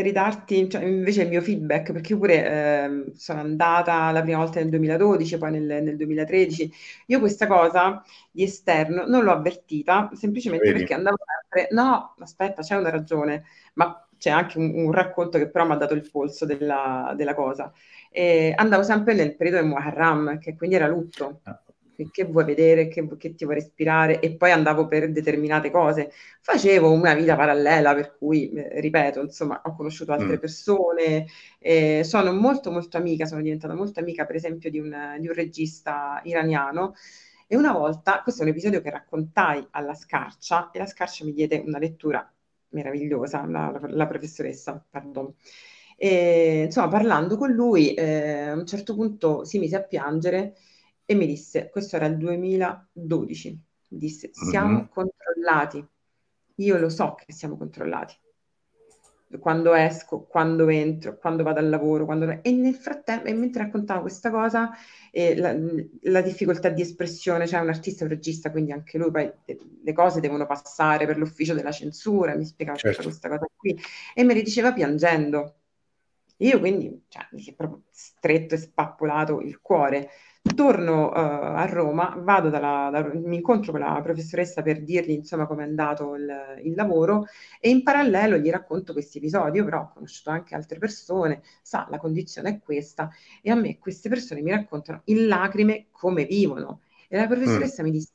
ridarti 0.01 0.71
cioè, 0.71 0.85
invece 0.85 1.23
il 1.23 1.29
mio 1.29 1.43
feedback 1.43 1.93
perché 1.93 2.15
io 2.15 2.19
pure 2.19 2.47
eh, 2.47 3.13
sono 3.15 3.41
andata 3.41 4.11
la 4.11 4.23
prima 4.23 4.39
volta 4.39 4.59
nel 4.59 4.71
2012, 4.71 5.37
poi 5.37 5.51
nel, 5.51 5.83
nel, 5.83 5.97
2013. 5.97 6.73
Io 7.09 7.19
questa 7.19 7.47
cosa 7.47 8.03
di 8.31 8.43
esterno 8.43 9.05
non 9.07 9.25
l'ho 9.25 9.33
avvertita 9.33 10.09
semplicemente 10.15 10.65
Vedi. 10.65 10.79
perché 10.79 10.95
andavo 10.95 11.17
sempre. 11.19 11.69
No, 11.75 12.15
aspetta, 12.21 12.63
c'è 12.63 12.77
una 12.77 12.89
ragione, 12.89 13.45
ma 13.75 14.03
c'è 14.17 14.31
anche 14.31 14.57
un, 14.57 14.73
un 14.77 14.93
racconto 14.93 15.37
che 15.37 15.51
però 15.51 15.67
mi 15.67 15.73
ha 15.73 15.77
dato 15.77 15.93
il 15.93 16.09
polso 16.11 16.47
della, 16.47 17.13
della 17.15 17.35
cosa. 17.35 17.71
E 18.11 18.55
andavo 18.57 18.83
sempre 18.83 19.13
nel 19.13 19.37
periodo 19.37 19.61
del 19.61 19.69
Muharram, 19.69 20.39
che 20.39 20.57
quindi 20.57 20.77
era 20.77 20.87
lutto. 20.87 21.41
Ah 21.43 21.61
che 22.11 22.25
vuoi 22.25 22.45
vedere, 22.45 22.89
che, 22.89 23.07
che, 23.17 23.35
ti 23.35 23.45
vuoi 23.45 23.57
respirare 23.57 24.21
e 24.21 24.35
poi 24.37 24.51
andavo 24.51 24.87
per 24.87 25.11
determinate 25.11 25.71
cose. 25.71 26.11
Facevo 26.41 26.91
una 26.91 27.15
vita 27.15 27.37
parallela 27.37 27.95
per 27.95 28.17
cui, 28.17 28.51
eh, 28.53 28.81
ripeto, 28.81 29.21
insomma, 29.21 29.61
ho 29.65 29.75
conosciuto 29.75 30.13
altre 30.13 30.37
mm. 30.37 30.41
persone, 30.41 31.27
eh, 31.59 32.03
sono 32.05 32.33
molto 32.33 32.71
molto 32.71 32.97
amica, 32.97 33.27
sono 33.27 33.43
diventata 33.43 33.75
molto 33.75 34.01
amica 34.01 34.25
per 34.27 34.37
esempio 34.37 34.71
di 34.71 34.79
un, 34.79 35.17
di 35.19 35.29
un 35.29 35.35
regista 35.35 36.21
iraniano 36.25 36.95
e 37.53 37.57
una 37.57 37.73
volta, 37.73 38.23
questo 38.23 38.41
è 38.41 38.45
un 38.45 38.51
episodio 38.53 38.81
che 38.81 38.89
raccontai 38.89 39.67
alla 39.73 39.95
Scarcia 39.95 40.71
e 40.71 40.79
la 40.79 40.87
Scarcia 40.87 41.23
mi 41.25 41.35
diede 41.35 41.63
una 41.65 41.79
lettura 41.79 42.27
meravigliosa, 42.71 43.45
la, 43.47 43.71
la, 43.71 43.89
la 43.91 44.07
professoressa, 44.07 44.83
pardon. 44.89 45.35
E, 45.97 46.63
insomma, 46.65 46.89
parlando 46.89 47.37
con 47.37 47.51
lui, 47.53 47.93
eh, 47.93 48.49
a 48.49 48.55
un 48.55 48.67
certo 48.67 48.95
punto 48.95 49.45
si 49.45 49.59
mise 49.59 49.77
a 49.77 49.83
piangere 49.83 50.57
e 51.05 51.15
mi 51.15 51.27
disse, 51.27 51.71
questo 51.71 51.97
era 51.97 52.07
il 52.07 52.17
2012, 52.17 53.61
mi 53.89 53.99
disse, 53.99 54.31
siamo 54.33 54.79
mm-hmm. 54.79 54.87
controllati, 54.89 55.87
io 56.57 56.79
lo 56.79 56.89
so 56.89 57.15
che 57.15 57.33
siamo 57.33 57.57
controllati, 57.57 58.15
quando 59.39 59.75
esco, 59.75 60.23
quando 60.25 60.69
entro, 60.69 61.17
quando 61.17 61.43
vado 61.43 61.59
al 61.59 61.69
lavoro, 61.69 62.05
quando... 62.05 62.41
e 62.43 62.53
nel 62.53 62.75
frattempo, 62.75 63.27
e 63.27 63.35
mentre 63.35 63.65
raccontavo 63.65 64.03
questa 64.03 64.31
cosa, 64.31 64.71
eh, 65.11 65.37
la, 65.37 65.57
la, 66.03 66.21
difficoltà 66.21 66.69
di 66.69 66.83
espressione, 66.83 67.47
cioè 67.47 67.61
un 67.61 67.69
artista, 67.69 68.05
un 68.05 68.11
regista, 68.11 68.51
quindi 68.51 68.73
anche 68.73 68.99
lui, 68.99 69.11
poi 69.11 69.33
le 69.83 69.93
cose 69.93 70.21
devono 70.21 70.47
passare 70.47 71.07
per 71.07 71.17
l'ufficio 71.19 71.55
della 71.55 71.73
censura, 71.73 72.35
mi 72.37 72.45
spiegava 72.45 72.79
certo. 72.79 73.03
questa 73.03 73.29
cosa 73.29 73.47
qui, 73.57 73.79
e 74.15 74.25
me 74.25 74.35
le 74.35 74.43
diceva 74.43 74.73
piangendo. 74.73 75.57
Io 76.39 76.59
quindi, 76.59 77.05
cioè, 77.09 77.27
mi 77.33 77.41
si 77.41 77.51
è 77.51 77.55
proprio 77.55 77.85
stretto 77.91 78.55
e 78.55 78.59
spappolato 78.59 79.41
il 79.41 79.61
cuore, 79.61 80.11
Torno 80.43 81.09
uh, 81.09 81.13
a 81.15 81.65
Roma, 81.67 82.15
vado 82.19 82.51
dalla, 82.51 82.91
da, 82.91 83.09
mi 83.15 83.37
incontro 83.37 83.71
con 83.71 83.81
la 83.81 84.01
professoressa 84.03 84.61
per 84.61 84.83
dirgli 84.83 85.13
insomma 85.13 85.47
come 85.47 85.63
è 85.63 85.67
andato 85.67 86.17
il, 86.17 86.61
il, 86.65 86.75
lavoro 86.75 87.27
e 87.61 87.71
in 87.71 87.85
parallelo 87.85 88.37
gli 88.37 88.51
racconto 88.51 88.93
questi 88.93 89.19
episodi. 89.19 89.59
Io 89.59 89.65
però 89.65 89.83
ho 89.83 89.93
conosciuto 89.95 90.31
anche 90.31 90.55
altre 90.55 90.79
persone, 90.79 91.43
sa, 91.63 91.87
la 91.91 91.99
condizione 91.99 92.49
è 92.51 92.61
questa 92.61 93.09
e 93.41 93.51
a 93.51 93.55
me 93.55 93.79
queste 93.79 94.09
persone 94.09 94.43
mi 94.43 94.51
raccontano 94.51 95.03
in 95.05 95.29
lacrime 95.29 95.87
come 95.93 96.25
vivono. 96.25 96.81
E 97.09 97.17
la 97.17 97.27
professoressa 97.27 97.83
mm. 97.83 97.85
mi 97.85 97.93
disse, 97.93 98.13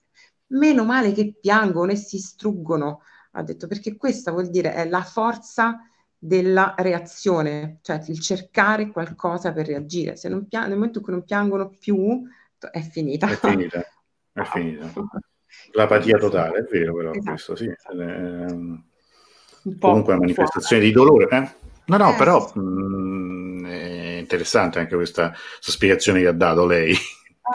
meno 0.47 0.84
male 0.84 1.13
che 1.13 1.34
piangono 1.39 1.91
e 1.91 1.95
si 1.95 2.19
struggono, 2.19 3.01
ha 3.32 3.43
detto, 3.43 3.67
perché 3.67 3.95
questa 3.95 4.32
vuol 4.32 4.49
dire 4.49 4.73
è 4.73 4.88
la 4.88 5.01
forza 5.01 5.80
della 6.20 6.74
reazione, 6.78 7.80
cioè 7.82 8.01
il 8.07 8.20
cercare 8.20 8.89
qualcosa 8.91 9.53
per 9.53 9.68
reagire. 9.68 10.15
Se 10.15 10.30
non 10.30 10.47
pian- 10.47 10.68
nel 10.68 10.76
momento 10.76 10.99
in 10.99 11.03
cui 11.03 11.13
non 11.13 11.24
piangono 11.24 11.70
più, 11.70 12.24
è 12.72 12.82
finita. 12.82 13.28
È 13.28 13.36
finita, 13.36 13.86
è 14.34 14.43
finita. 14.45 14.91
L'apatia 15.72 16.18
totale, 16.18 16.59
è 16.59 16.63
vero 16.63 16.95
però 16.95 17.11
esatto. 17.11 17.30
questo, 17.30 17.55
sì. 17.55 17.72
Ehm, 17.91 18.84
comunque 19.80 20.13
è 20.13 20.15
una 20.15 20.26
manifestazione 20.26 20.82
di 20.82 20.91
dolore. 20.91 21.28
Eh? 21.30 21.65
No, 21.86 21.97
no, 21.97 22.13
eh, 22.13 22.18
però 22.18 22.47
sì. 22.47 22.59
mh, 22.59 22.63
mm, 22.63 23.65
è 23.65 24.18
interessante 24.18 24.80
anche 24.80 24.95
questa, 24.95 25.34
spiegazione 25.59 26.20
che 26.22 26.28
ha 26.28 26.34
dato 26.34 26.65
lei. 26.65 26.95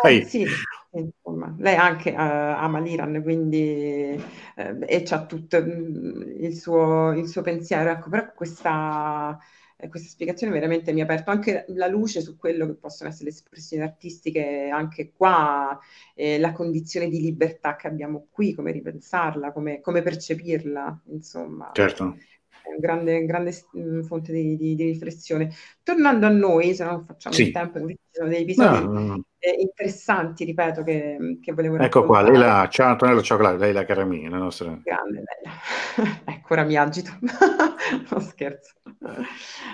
Eh, 0.05 0.25
sì, 0.25 0.47
insomma, 0.95 1.55
lei 1.59 1.77
anche 1.77 2.11
uh, 2.11 2.17
ama 2.17 2.79
l'Iran, 2.81 3.23
quindi 3.23 4.15
uh, 4.57 4.85
e 4.87 5.03
c'ha 5.05 5.27
tutto 5.27 5.63
mm, 5.63 6.23
il 6.41 6.57
suo, 6.57 7.13
il 7.13 7.29
suo 7.29 7.43
pensiero. 7.43 7.91
Ecco, 7.91 8.11
però 8.11 8.33
questa, 8.35 9.39
eh, 9.77 9.89
questa 9.89 10.09
spiegazione 10.09 10.53
veramente 10.53 10.93
mi 10.93 11.01
ha 11.01 11.05
aperto 11.05 11.31
anche 11.31 11.65
la 11.69 11.87
luce 11.87 12.21
su 12.21 12.37
quello 12.37 12.67
che 12.67 12.75
possono 12.75 13.09
essere 13.11 13.31
le 13.31 13.31
espressioni 13.37 13.83
artistiche 13.83 14.69
anche 14.73 15.13
qua, 15.13 15.79
eh, 16.15 16.39
la 16.39 16.53
condizione 16.53 17.09
di 17.09 17.21
libertà 17.21 17.77
che 17.77 17.87
abbiamo 17.87 18.27
qui, 18.31 18.55
come 18.55 18.73
ripensarla, 18.73 19.53
come, 19.53 19.81
come 19.81 20.03
percepirla, 20.03 21.03
insomma. 21.07 21.71
Certo 21.73 22.17
è 22.63 22.69
una 22.69 22.79
grande, 22.79 23.25
grande 23.25 23.53
mm, 23.77 24.03
fonte 24.03 24.33
di, 24.33 24.57
di, 24.57 24.75
di, 24.75 24.85
riflessione. 24.85 25.51
Tornando 25.83 26.27
a 26.27 26.31
noi, 26.31 26.75
se 26.75 26.85
non 26.85 27.05
facciamo 27.05 27.35
sì. 27.35 27.43
il 27.45 27.53
tempo, 27.53 27.87
ci 27.87 27.99
sono 28.11 28.29
dei 28.29 28.43
episodi 28.43 28.85
no, 28.85 28.91
no 28.93 29.25
eh, 29.45 29.57
interessanti, 29.59 30.45
ripeto, 30.45 30.85
che, 30.85 31.39
che 31.43 31.53
volevo 31.53 31.77
Ecco 31.79 32.05
qua, 32.05 32.23
lei 32.23 32.37
la, 32.37 32.69
ciao 32.71 32.91
Antonella 32.91 33.21
Cioccolata, 33.21 33.57
lei 33.57 33.73
la 33.73 33.85
cara 33.85 34.05
mia, 34.05 34.31
la 34.31 34.37
nostra... 34.37 34.79
Grande, 34.81 35.25
bella. 35.25 36.23
ecco, 36.27 36.53
ora 36.53 36.63
mi 36.63 36.77
agito. 36.77 37.11
non 38.09 38.21
scherzo. 38.21 38.75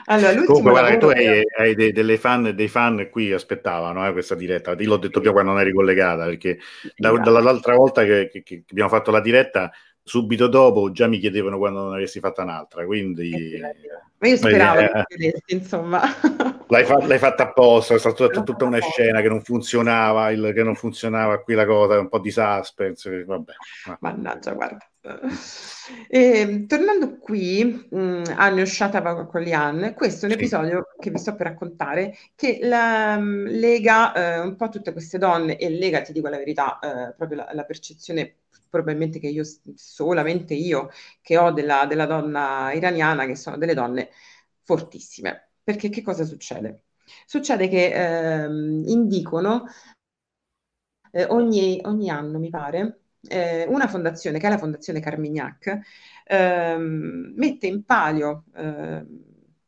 Allora, 0.06 0.42
Comunque, 0.44 0.70
guarda, 0.70 0.96
tu 0.96 1.06
hai, 1.08 1.42
hai 1.58 1.74
dei, 1.74 1.92
delle 1.92 2.16
fan, 2.16 2.54
dei 2.54 2.68
fan 2.68 3.08
qui 3.10 3.30
aspettavano 3.30 4.08
eh, 4.08 4.12
questa 4.12 4.34
diretta. 4.34 4.74
Io 4.78 4.88
l'ho 4.88 4.96
detto 4.96 5.20
prima 5.20 5.34
quando 5.34 5.52
non 5.52 5.60
eri 5.60 5.72
collegata, 5.72 6.24
perché 6.24 6.58
da, 6.96 7.10
dall'altra 7.12 7.74
volta 7.74 8.04
che, 8.04 8.30
che, 8.32 8.42
che 8.42 8.64
abbiamo 8.70 8.88
fatto 8.88 9.10
la 9.10 9.20
diretta 9.20 9.70
subito 10.08 10.48
dopo 10.48 10.90
già 10.90 11.06
mi 11.06 11.18
chiedevano 11.18 11.58
quando 11.58 11.82
non 11.82 11.92
avessi 11.92 12.18
fatta 12.18 12.42
un'altra, 12.42 12.86
quindi... 12.86 13.60
Ma 14.20 14.26
io 14.26 14.36
speravo 14.36 14.80
eh, 14.80 15.04
che 15.06 15.34
insomma. 15.54 16.00
L'hai, 16.68 16.84
fa- 16.84 17.06
l'hai 17.06 17.18
fatta 17.18 17.44
apposta, 17.44 17.94
è 17.94 17.98
stata 17.98 18.26
tutta, 18.26 18.42
tutta 18.42 18.64
una 18.64 18.80
scena 18.80 19.20
che 19.20 19.28
non 19.28 19.42
funzionava, 19.42 20.30
il, 20.30 20.52
che 20.54 20.62
non 20.62 20.74
funzionava 20.74 21.40
qui 21.40 21.54
la 21.54 21.64
cosa, 21.64 21.98
un 21.98 22.08
po' 22.08 22.18
di 22.18 22.30
suspense, 22.30 23.24
vabbè. 23.24 23.52
Mannaggia, 24.00 24.52
guarda. 24.52 24.78
E, 26.08 26.40
ehm, 26.40 26.66
tornando 26.66 27.18
qui 27.18 27.86
mh, 27.90 28.34
a 28.36 28.50
Neosciata 28.50 29.00
Vagocolian, 29.00 29.94
questo 29.96 30.26
è 30.26 30.28
un 30.28 30.34
episodio 30.34 30.88
che 30.98 31.10
vi 31.10 31.18
sto 31.18 31.34
per 31.34 31.46
raccontare 31.46 32.14
che 32.34 32.58
la, 32.62 33.16
mh, 33.16 33.46
lega 33.46 34.12
eh, 34.12 34.40
un 34.40 34.56
po' 34.56 34.68
tutte 34.68 34.92
queste 34.92 35.16
donne 35.18 35.56
e 35.56 35.70
lega, 35.70 36.02
ti 36.02 36.12
dico 36.12 36.28
la 36.28 36.36
verità, 36.36 36.78
eh, 36.80 37.14
proprio 37.14 37.38
la, 37.38 37.50
la, 37.52 37.64
percezione 37.64 38.36
probabilmente 38.68 39.18
che 39.18 39.28
io, 39.28 39.44
solamente 39.74 40.52
io, 40.52 40.90
che 41.22 41.38
ho 41.38 41.52
della, 41.52 41.86
della 41.86 42.06
donna 42.06 42.72
iraniana, 42.74 43.24
che 43.24 43.36
sono 43.36 43.56
delle 43.56 43.74
donne 43.74 44.10
fortissime. 44.62 45.47
Perché 45.68 45.90
che 45.90 46.00
cosa 46.00 46.24
succede? 46.24 46.84
Succede 47.26 47.68
che 47.68 47.90
ehm, 47.92 48.84
indicono 48.86 49.66
eh, 51.10 51.24
ogni, 51.26 51.80
ogni 51.84 52.10
anno, 52.10 52.38
mi 52.38 52.50
pare, 52.50 53.00
eh, 53.28 53.66
una 53.68 53.86
fondazione, 53.88 54.38
che 54.38 54.46
è 54.46 54.50
la 54.50 54.58
Fondazione 54.58 55.00
Carmignac, 55.00 55.78
ehm, 56.24 57.32
mette 57.36 57.66
in 57.66 57.84
palio 57.84 58.44
eh, 58.54 59.04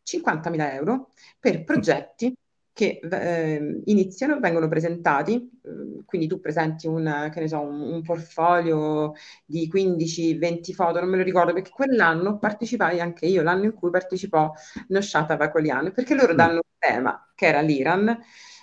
50.000 0.03 0.73
euro 0.73 1.11
per 1.39 1.65
progetti 1.65 2.35
che 2.73 3.01
eh, 3.03 3.83
iniziano, 3.85 4.39
vengono 4.41 4.69
presentati, 4.69 5.35
eh, 5.63 6.05
quindi 6.05 6.27
tu 6.27 6.41
presenti 6.41 6.87
un, 6.87 7.31
che 7.33 7.41
ne 7.41 7.49
so, 7.49 7.61
un, 7.61 7.81
un 7.81 8.03
portfolio 8.03 9.13
di 9.45 9.71
15-20 9.73 10.73
foto, 10.73 11.01
non 11.01 11.09
me 11.09 11.17
lo 11.17 11.23
ricordo, 11.23 11.53
perché 11.53 11.71
quell'anno 11.71 12.39
partecipai 12.39 13.01
anche 13.01 13.27
io, 13.27 13.43
l'anno 13.43 13.65
in 13.65 13.75
cui 13.75 13.91
partecipò 13.91 14.53
Nosciata 14.89 15.37
Vacoliano, 15.37 15.91
perché 15.91 16.15
loro 16.15 16.33
mm. 16.33 16.37
danno 16.37 16.55
un 16.55 16.61
tema 16.79 17.31
che 17.35 17.47
era 17.47 17.61
l'Iran, 17.61 18.19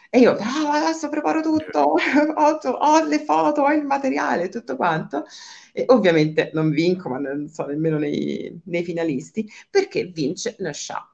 e 0.09 0.19
io, 0.19 0.31
ah, 0.39 0.71
adesso 0.71 1.09
preparo 1.09 1.41
tutto, 1.41 1.93
ho, 2.35 2.59
ho, 2.61 3.05
le 3.05 3.19
foto, 3.19 3.61
ho 3.63 3.71
il 3.73 3.83
materiale, 3.85 4.49
tutto 4.49 4.75
quanto. 4.77 5.25
E 5.73 5.83
ovviamente 5.87 6.49
non 6.53 6.69
vinco, 6.69 7.09
ma 7.09 7.19
non 7.19 7.47
so 7.49 7.65
nemmeno 7.65 7.97
nei, 7.97 8.59
nei 8.65 8.83
finalisti, 8.83 9.47
perché 9.69 10.05
vince 10.05 10.55
Nasha. 10.59 11.07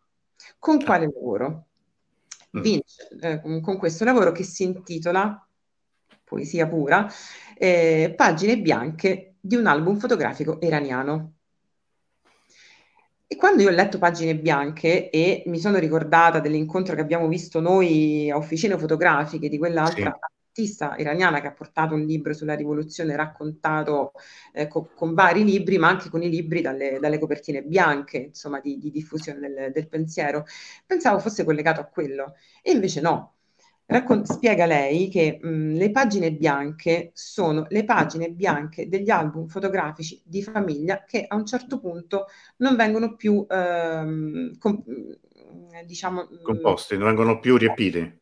Con 0.59 0.77
ah. 0.81 0.85
quale 0.85 1.05
lavoro? 1.11 1.67
Mm. 2.57 2.61
Vince 2.61 3.07
eh, 3.21 3.41
con 3.41 3.77
questo 3.77 4.03
lavoro 4.03 4.31
che 4.31 4.43
si 4.43 4.63
intitola 4.63 5.47
Poesia 6.23 6.67
pura, 6.67 7.07
eh, 7.57 8.13
Pagine 8.15 8.57
bianche 8.57 9.35
di 9.39 9.55
un 9.55 9.67
album 9.67 9.97
fotografico 9.97 10.57
iraniano. 10.61 11.33
E 13.27 13.35
quando 13.35 13.63
io 13.63 13.69
ho 13.69 13.71
letto 13.71 13.97
Pagine 13.97 14.35
Bianche 14.35 15.09
e 15.09 15.43
mi 15.47 15.59
sono 15.59 15.79
ricordata 15.79 16.39
dell'incontro 16.39 16.93
che 16.93 17.01
abbiamo 17.01 17.27
visto 17.27 17.59
noi 17.59 18.29
a 18.29 18.37
Officine 18.37 18.77
Fotografiche 18.77 19.49
di 19.49 19.57
quell'altra 19.57 20.15
sì. 20.15 20.33
Artista 20.53 20.95
iraniana 20.99 21.41
che 21.41 21.47
ha 21.47 21.51
portato 21.51 21.95
un 21.95 22.05
libro 22.05 22.33
sulla 22.33 22.53
rivoluzione 22.53 23.15
raccontato 23.15 24.11
eh, 24.53 24.67
co- 24.67 24.89
con 24.95 25.13
vari 25.15 25.43
libri, 25.43 25.77
ma 25.79 25.87
anche 25.89 26.09
con 26.09 26.21
i 26.21 26.29
libri 26.29 26.61
dalle, 26.61 26.99
dalle 26.99 27.17
copertine 27.19 27.63
bianche, 27.63 28.17
insomma, 28.17 28.59
di, 28.59 28.77
di 28.77 28.91
diffusione 28.91 29.39
del, 29.39 29.71
del 29.71 29.87
pensiero, 29.87 30.45
pensavo 30.85 31.19
fosse 31.19 31.43
collegato 31.43 31.81
a 31.81 31.85
quello. 31.85 32.35
E 32.61 32.71
invece 32.71 33.01
no, 33.01 33.31
Raccon- 33.85 34.25
spiega 34.25 34.65
lei 34.65 35.09
che 35.09 35.39
mh, 35.41 35.73
le 35.73 35.91
pagine 35.91 36.31
bianche 36.31 37.11
sono 37.13 37.65
le 37.69 37.83
pagine 37.83 38.29
bianche 38.29 38.87
degli 38.87 39.09
album 39.09 39.47
fotografici 39.47 40.21
di 40.23 40.41
famiglia 40.41 41.03
che 41.03 41.25
a 41.27 41.35
un 41.35 41.45
certo 41.45 41.79
punto 41.79 42.27
non 42.57 42.75
vengono 42.75 43.15
più, 43.15 43.45
ehm, 43.49 44.57
com- 44.57 44.83
diciamo... 45.85 46.27
Composti, 46.41 46.95
non 46.95 47.07
vengono 47.07 47.39
più 47.39 47.57
riempiti. 47.57 48.21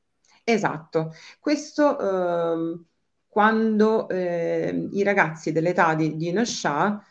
Esatto. 0.52 1.14
Questo 1.40 2.00
ehm, 2.00 2.86
quando 3.28 4.10
eh, 4.10 4.90
i 4.92 5.04
ragazzi 5.04 5.52
dell'età 5.52 5.96
di, 5.96 6.16
di 6.16 6.32
Nosha 6.32 7.04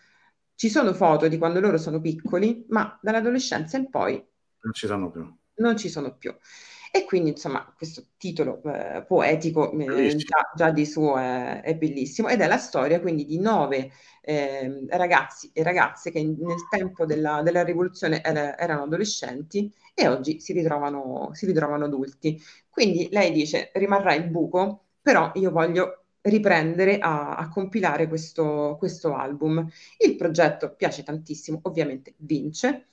ci 0.55 0.69
sono 0.69 0.93
foto 0.93 1.29
di 1.29 1.39
quando 1.39 1.61
loro 1.61 1.79
sono 1.79 2.01
piccoli, 2.01 2.67
ma 2.69 2.99
dall'adolescenza 3.01 3.79
in 3.79 3.89
poi 3.89 4.23
non 4.63 4.73
ci 4.75 4.87
sono 4.87 5.11
più. 5.11 5.37
Non 5.55 5.77
ci 5.77 5.89
sono 5.89 6.17
più. 6.17 6.35
E 6.93 7.05
quindi, 7.05 7.31
insomma, 7.31 7.73
questo 7.77 8.07
titolo 8.17 8.61
eh, 8.65 9.05
poetico 9.07 9.71
eh, 9.79 10.17
già, 10.17 10.51
già, 10.57 10.71
di 10.71 10.85
suo 10.85 11.17
è, 11.17 11.61
è, 11.63 11.77
bellissimo 11.77 12.29
ed 12.29 12.41
è 12.41 12.49
la 12.49 12.57
storia 12.57 13.01
quindi 13.01 13.25
di 13.25 13.39
nove 13.39 13.93
eh, 14.23 14.87
ragazzi 14.89 15.51
e 15.53 15.63
ragazze 15.63 16.11
che 16.11 16.21
nel 16.23 16.69
tempo 16.69 17.07
della, 17.07 17.43
della 17.43 17.63
rivoluzione 17.63 18.23
era, 18.23 18.59
erano 18.59 18.83
adolescenti 18.83 19.73
e 19.95 20.09
oggi 20.09 20.41
si 20.41 20.53
ritrovano, 20.53 21.31
si 21.33 21.47
ritrovano 21.47 21.85
adulti. 21.85 22.41
Quindi 22.69 23.09
lei 23.13 23.31
dice 23.33 23.71
rimarrà 23.75 24.15
il 24.15 24.29
buco, 24.29 24.87
però 25.01 25.31
io 25.35 25.51
voglio 25.51 26.05
riprendere 26.23 26.99
a, 26.99 27.37
a 27.37 27.49
compilare 27.49 28.09
questo, 28.09 28.77
questo, 28.79 29.15
album. 29.15 29.67
Il 29.99 30.17
progetto 30.17 30.75
piace 30.75 31.03
tantissimo, 31.03 31.61
ovviamente 31.63 32.15
vince, 32.19 32.89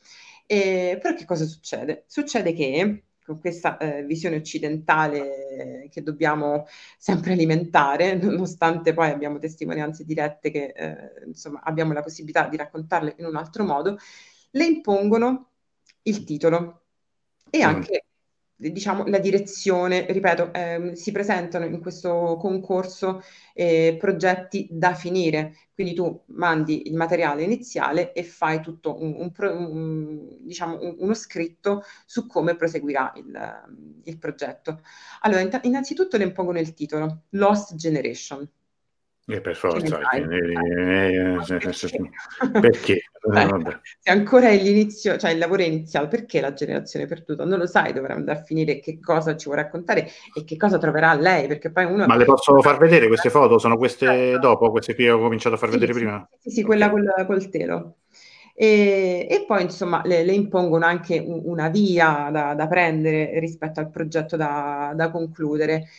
eh, 0.46 0.98
però 1.02 1.16
che 1.16 1.26
cosa 1.26 1.46
succede? 1.46 2.04
Succede 2.08 2.54
che 2.54 3.04
con 3.28 3.42
questa 3.42 3.78
eh, 3.78 4.06
visione 4.06 4.38
occidentale 4.38 5.90
che 5.92 6.02
dobbiamo 6.02 6.66
sempre 6.98 7.34
alimentare, 7.34 8.16
nonostante 8.24 8.94
poi 8.94 9.10
abbiamo 9.10 9.38
testimonianze 9.38 10.06
dirette 10.06 10.50
che 10.50 10.74
eh, 10.74 11.26
insomma 11.26 11.60
abbiamo 11.62 11.92
la 11.92 12.02
possibilità 12.02 12.48
di 12.48 12.56
raccontarle 12.56 13.16
in 13.18 13.26
un 13.26 13.36
altro 13.36 13.66
modo, 13.66 13.98
le 14.52 14.66
impongono 14.66 15.50
il 16.04 16.24
titolo 16.24 16.86
e 17.50 17.60
mm. 17.60 17.68
anche 17.68 18.06
diciamo, 18.58 19.06
la 19.06 19.20
direzione, 19.20 20.06
ripeto, 20.10 20.52
eh, 20.54 20.96
si 20.96 21.12
presentano 21.12 21.66
in 21.66 21.80
questo 21.80 22.38
concorso 22.40 23.22
eh, 23.54 23.96
progetti 24.00 24.68
da 24.72 24.94
finire, 24.94 25.56
quindi 25.74 25.94
tu 25.94 26.24
mandi 26.28 26.88
il 26.88 26.96
materiale 26.96 27.44
iniziale 27.44 28.14
e 28.14 28.24
fai 28.24 28.62
tutto 28.62 29.02
un, 29.02 29.16
un, 29.16 29.32
un, 29.40 30.38
diciamo, 30.42 30.96
uno 30.98 31.14
scritto 31.14 31.84
su 32.06 32.26
come 32.26 32.56
proseguirà 32.56 33.14
il, 33.16 34.02
il 34.04 34.18
progetto. 34.18 34.82
Allora, 35.22 35.42
in, 35.42 35.60
innanzitutto 35.64 36.18
le 36.18 36.24
impongono 36.24 36.60
il 36.60 36.74
titolo, 36.74 37.24
Lost 37.30 37.76
Generation. 37.76 38.50
E 39.30 39.42
per 39.42 39.58
forza, 39.58 40.00
perché? 42.62 42.94
Eh, 42.94 43.02
se 44.00 44.10
ancora 44.10 44.48
è 44.48 44.56
l'inizio, 44.56 45.18
cioè 45.18 45.32
il 45.32 45.38
lavoro 45.38 45.64
è 45.64 45.66
iniziale, 45.66 46.08
perché 46.08 46.40
la 46.40 46.54
generazione 46.54 47.08
perduta? 47.08 47.44
Non 47.44 47.60
lo 47.60 47.68
sai, 47.68 47.92
dovrà 47.92 48.14
andare 48.14 48.40
a 48.40 48.44
finire 48.44 48.80
che 48.80 49.02
cosa 49.02 49.36
ci 49.36 49.48
vuole 49.48 49.64
raccontare 49.64 50.08
e 50.34 50.46
che 50.46 50.56
cosa 50.56 50.78
troverà 50.78 51.14
lei, 51.14 51.46
perché 51.48 51.72
poi 51.72 51.84
uno... 51.84 52.06
Ma 52.06 52.16
le 52.16 52.24
posso 52.24 52.58
far 52.62 52.78
vedere 52.78 53.08
queste 53.08 53.30
foto? 53.30 53.58
Sono 53.58 53.76
queste 53.76 54.40
dopo, 54.40 54.72
queste 54.72 54.96
qui 54.96 55.10
ho 55.10 55.20
cominciato 55.20 55.56
a 55.56 55.58
far 55.58 55.72
sì, 55.72 55.76
vedere 55.76 55.92
sì, 55.92 56.00
prima? 56.00 56.30
Sì, 56.40 56.50
sì, 56.50 56.64
quella 56.64 56.90
col, 56.90 57.26
col 57.26 57.50
telo. 57.50 57.98
E, 58.56 59.28
e, 59.30 59.44
poi 59.46 59.64
insomma 59.64 60.02
le, 60.06 60.24
le 60.24 60.32
impongono 60.32 60.86
anche 60.86 61.20
un, 61.20 61.42
una 61.44 61.68
via 61.68 62.30
da, 62.32 62.54
da, 62.54 62.68
prendere 62.68 63.40
rispetto 63.42 63.82
al 63.82 63.90
progetto 63.90 64.38
da, 64.38 64.94
da 64.96 65.12
concludere. 65.12 65.90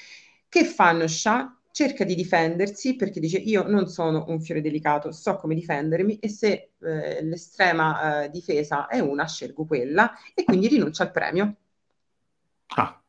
Che 0.48 0.64
fanno 0.64 1.06
Shah? 1.06 1.57
Cerca 1.78 2.02
di 2.02 2.16
difendersi 2.16 2.96
perché 2.96 3.20
dice 3.20 3.38
io 3.38 3.62
non 3.62 3.86
sono 3.86 4.24
un 4.26 4.40
fiore 4.40 4.60
delicato, 4.60 5.12
so 5.12 5.36
come 5.36 5.54
difendermi 5.54 6.18
e 6.18 6.28
se 6.28 6.72
eh, 6.80 7.22
l'estrema 7.22 8.24
eh, 8.24 8.30
difesa 8.30 8.88
è 8.88 8.98
una, 8.98 9.28
scelgo 9.28 9.64
quella 9.64 10.12
e 10.34 10.42
quindi 10.42 10.66
rinuncia 10.66 11.04
al 11.04 11.12
premio. 11.12 11.54
Ah, 12.74 13.00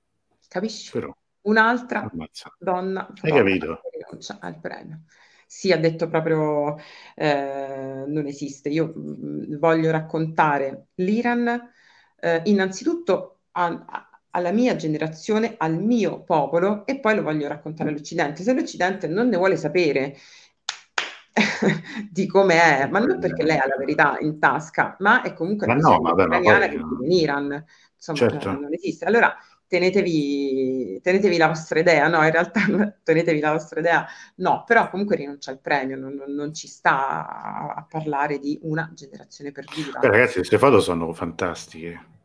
capisci? 0.48 0.92
Però. 0.92 1.12
Un'altra 1.42 2.08
Ammazza. 2.12 2.56
donna 2.60 3.12
Hai 3.22 3.32
capito? 3.32 3.82
rinuncia 3.92 4.38
al 4.40 4.60
premio. 4.60 5.02
Sì, 5.48 5.72
ha 5.72 5.78
detto 5.80 6.08
proprio 6.08 6.78
eh, 7.16 8.04
non 8.06 8.28
esiste. 8.28 8.70
Io 8.70 8.94
mh, 8.94 9.00
mm, 9.00 9.58
voglio 9.58 9.90
raccontare 9.90 10.90
l'Iran 10.96 11.72
eh, 12.20 12.42
innanzitutto 12.46 13.40
a, 13.54 13.66
a 13.66 14.09
alla 14.32 14.52
mia 14.52 14.76
generazione, 14.76 15.56
al 15.58 15.82
mio 15.82 16.24
popolo 16.24 16.86
e 16.86 17.00
poi 17.00 17.16
lo 17.16 17.24
voglio 17.24 17.48
raccontare 17.48 17.90
all'Occidente. 17.90 18.44
Se 18.44 18.54
l'Occidente 18.54 19.08
non 19.08 19.30
ne 19.30 19.38
vuole 19.38 19.58
sapere 19.58 20.16
di 22.10 22.28
come 22.28 22.62
è, 22.62 22.88
ma 22.88 23.00
non 23.00 23.20
perché 23.20 23.44
lei 23.44 23.58
ha 23.58 23.68
la 23.68 23.78
verità 23.78 24.18
in 24.20 24.40
tasca, 24.40 24.96
ma 25.00 25.22
è 25.22 25.34
comunque 25.34 25.68
ma 25.68 25.76
no, 25.76 26.00
vabbè, 26.00 26.24
italiana 26.26 26.68
poi... 26.68 26.70
che 26.70 26.76
vive 26.76 27.06
in 27.06 27.12
Iran, 27.12 27.66
insomma, 27.96 28.18
certo. 28.18 28.52
non 28.52 28.74
esiste. 28.74 29.06
Allora 29.06 29.36
tenetevi, 29.68 31.00
tenetevi 31.02 31.38
la 31.38 31.48
vostra 31.48 31.80
idea, 31.80 32.08
no, 32.08 32.24
in 32.24 32.32
realtà 32.32 32.62
tenetevi 33.04 33.40
la 33.40 33.52
vostra 33.52 33.80
idea, 33.80 34.06
no, 34.38 34.64
però 34.66 34.90
comunque 34.90 35.16
rinuncia 35.16 35.52
al 35.52 35.60
premio, 35.60 35.98
non, 35.98 36.14
non, 36.14 36.34
non 36.34 36.54
ci 36.54 36.68
sta 36.68 37.28
a, 37.28 37.74
a, 37.76 37.86
parlare 37.88 38.40
di 38.40 38.60
una 38.64 38.92
generazione 38.94 39.52
perduta. 39.52 40.00
Beh, 40.00 40.08
ragazzi, 40.08 40.36
queste 40.36 40.58
foto 40.58 40.80
sono 40.80 41.14
fantastiche. 41.14 42.18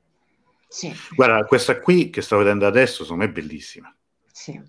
Sì. 0.75 0.93
Guarda, 1.15 1.45
questa 1.45 1.79
qui 1.79 2.11
che 2.11 2.21
sto 2.21 2.37
vedendo 2.39 2.67
adesso, 2.67 3.05
secondo 3.05 3.23
me 3.25 3.31
è 3.31 3.33
bellissima. 3.33 3.95
Sì. 4.33 4.61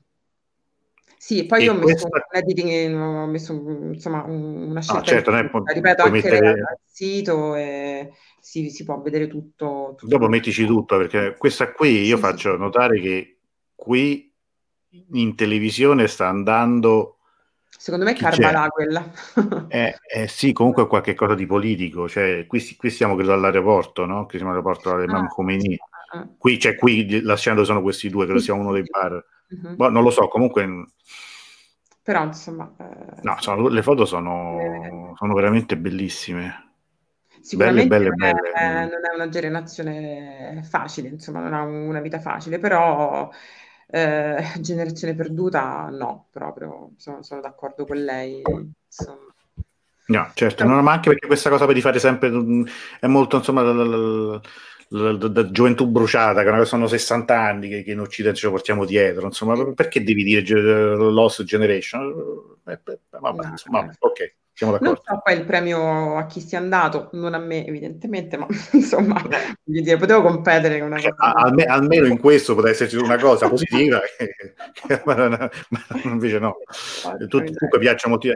Sì, 1.17 1.47
poi 1.47 1.61
E 1.61 1.63
io 1.63 1.73
ho 1.73 1.77
messo 1.77 2.07
editing, 2.29 2.93
ho 2.95 3.25
messo 3.25 3.53
insomma 3.91 4.23
un- 4.23 4.69
una 4.69 4.81
scelta 4.81 5.03
certo, 5.03 5.31
di 5.31 5.37
non 5.37 5.45
è- 5.67 5.73
ripeto 5.73 6.03
anche 6.03 6.21
mettere- 6.21 6.49
al 6.51 6.77
sito 6.85 7.55
e 7.55 8.11
si, 8.39 8.69
si 8.69 8.83
può 8.83 9.01
vedere 9.01 9.25
tutto, 9.27 9.95
tutto 9.97 10.05
Dopo 10.05 10.27
mettici 10.27 10.67
tutto, 10.67 10.97
perché 10.97 11.35
questa 11.35 11.71
qui 11.71 12.03
io 12.03 12.17
Sì, 12.17 12.21
faccio 12.21 12.51
sì. 12.53 12.59
notare 12.59 12.99
che 13.01 13.37
qui 13.73 14.31
in 15.13 15.35
televisione 15.35 16.07
sta 16.07 16.27
andando, 16.27 17.17
secondo 17.75 18.05
me 18.05 18.13
è? 18.13 18.15
Carbalà 18.15 18.67
quella 18.69 19.11
eh, 19.69 19.97
eh, 20.07 20.27
sì, 20.27 20.53
comunque 20.53 20.85
qualche 20.85 21.15
cosa 21.15 21.33
di 21.33 21.47
politico, 21.47 22.07
cioè 22.07 22.45
qui, 22.45 22.63
qui 22.77 22.89
siamo 22.91 23.15
credo 23.15 23.33
all'aeroporto, 23.33 24.05
no? 24.05 24.25
Qui 24.27 24.37
siamo 24.37 24.51
all'aeroporto 24.53 24.91
all'Imam 24.91 25.25
Ah, 25.25 25.27
Khomeini. 25.27 25.77
Ah, 26.15 26.27
Qui, 26.37 26.59
cioè 26.59 26.75
qui 26.75 27.21
la 27.21 27.35
scena 27.35 27.55
dove 27.55 27.67
sono 27.67 27.81
questi 27.81 28.09
due, 28.09 28.25
credo 28.25 28.39
sia 28.39 28.53
uno 28.53 28.71
dei 28.71 28.83
bar. 28.83 29.23
mhm. 29.49 29.75
Boh, 29.75 29.89
non 29.89 30.03
lo 30.03 30.09
so, 30.09 30.27
comunque 30.27 30.65
però 32.03 32.23
insomma 32.23 32.71
eh, 32.79 33.21
no, 33.23 33.35
sono- 33.39 33.67
le 33.67 33.81
foto 33.81 34.03
Eh. 34.03 34.05
sono, 34.05 35.13
sono 35.15 35.33
veramente 35.33 35.75
bellissime. 35.75 36.63
Sicuramente 37.41 37.87
belle, 37.87 38.09
non, 38.09 38.23
è, 38.23 38.33
belle. 38.53 38.85
non 38.85 39.05
è 39.05 39.13
una 39.13 39.29
generazione 39.29 40.61
facile, 40.63 41.09
insomma, 41.09 41.41
non 41.41 41.53
ha 41.53 41.61
una 41.63 41.99
vita 42.01 42.19
facile, 42.19 42.57
però 42.59 43.29
eh, 43.87 44.43
generazione 44.61 45.15
perduta 45.15 45.89
no, 45.89 46.27
proprio, 46.31 46.91
sono, 46.97 47.21
sono 47.23 47.41
d'accordo 47.41 47.85
con 47.85 47.97
lei. 47.97 48.41
Insomma. 48.41 49.33
No, 50.07 50.31
certo, 50.35 50.63
no, 50.65 50.81
ma 50.83 50.91
anche 50.93 51.09
perché 51.09 51.25
questa 51.25 51.49
cosa 51.49 51.71
di 51.71 51.81
fare 51.81 51.97
sempre 51.99 52.29
mm, 52.29 52.63
è 52.99 53.07
molto, 53.07 53.37
insomma, 53.37 53.61
la, 54.89 55.01
la- 55.01 55.11
la- 55.11 55.17
la- 55.17 55.27
la- 55.27 55.31
la 55.41 55.51
gioventù 55.51 55.87
bruciata, 55.87 56.43
che 56.43 56.65
sono 56.65 56.87
60 56.87 57.39
anni 57.39 57.69
che, 57.69 57.83
che 57.83 57.91
in 57.91 57.99
Occidente 57.99 58.37
ce 58.39 58.45
lo 58.45 58.51
portiamo 58.53 58.85
dietro, 58.85 59.25
insomma, 59.25 59.73
perché 59.73 60.03
devi 60.03 60.23
dire 60.23 60.43
Lost 60.95 61.43
Generation? 61.43 62.13
Eh, 62.67 62.79
eh, 62.85 62.99
vabbè, 63.19 63.43
No, 63.43 63.49
insomma, 63.49 63.85
eh. 63.85 63.95
ok, 63.99 64.33
siamo 64.53 64.73
Non 64.73 64.81
d'accordo. 64.81 65.03
so 65.05 65.21
poi 65.23 65.33
il 65.37 65.45
premio 65.45 66.15
a 66.17 66.25
chi 66.27 66.39
sia 66.39 66.57
andato, 66.59 67.09
non 67.13 67.33
a 67.33 67.39
me 67.39 67.65
evidentemente, 67.65 68.37
ma 68.37 68.47
insomma, 68.73 69.21
voglio 69.21 69.81
dire, 69.81 69.97
potevo 69.97 70.21
competere 70.21 70.79
con 70.79 70.87
una 70.87 70.99
Cioè, 70.99 71.13
cosa. 71.13 71.33
alme- 71.35 71.65
almeno 71.65 72.05
in 72.07 72.17
questo 72.19 72.53
poteva 72.55 72.71
esserci 72.73 72.95
una 72.95 73.17
cosa 73.17 73.49
positiva, 73.49 73.99
ma, 75.05 75.27
ma 75.29 75.49
invece 76.03 76.39
no. 76.39 76.57
Tutti, 77.27 77.53
comunque 77.53 77.79
piacciono 77.79 78.13
molti. 78.13 78.31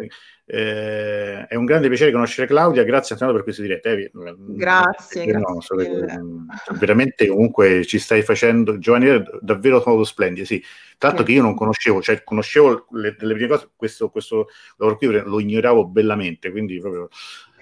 Eh, 0.51 1.45
è 1.45 1.53
un 1.55 1.65
grande 1.65 1.87
piacere 1.89 2.11
conoscere 2.11 2.47
Claudia, 2.47 2.83
grazie 2.83 3.13
Antonio 3.13 3.35
per 3.35 3.43
queste 3.43 3.61
dirette. 3.61 3.91
eh, 3.91 4.11
Grazie, 4.37 5.23
eh, 5.23 5.25
grazie 5.27 5.53
no, 5.53 5.61
so- 5.61 5.75
mille. 5.75 6.05
eh, 6.13 6.77
veramente 6.77 7.27
comunque 7.27 7.85
ci 7.85 7.99
stai 7.99 8.23
facendo, 8.23 8.79
Giovanni, 8.79 9.21
davvero 9.41 9.81
molto 9.85 10.03
splendidi. 10.03 10.45
Sì. 10.47 10.63
L'altro 11.01 11.19
Sì. 11.21 11.25
che 11.27 11.31
io 11.33 11.41
non 11.43 11.55
conoscevo, 11.55 12.01
cioè 12.01 12.23
conoscevo 12.23 12.87
le, 12.93 13.15
le 13.19 13.33
prime 13.33 13.47
cose, 13.47 13.69
questo, 13.75 14.09
questo 14.09 14.47
lavoro 14.77 14.97
qui 14.97 15.07
lo 15.23 15.39
ignoravo 15.39 15.85
bellamente, 15.85 16.49
quindi 16.51 16.79
proprio... 16.79 17.09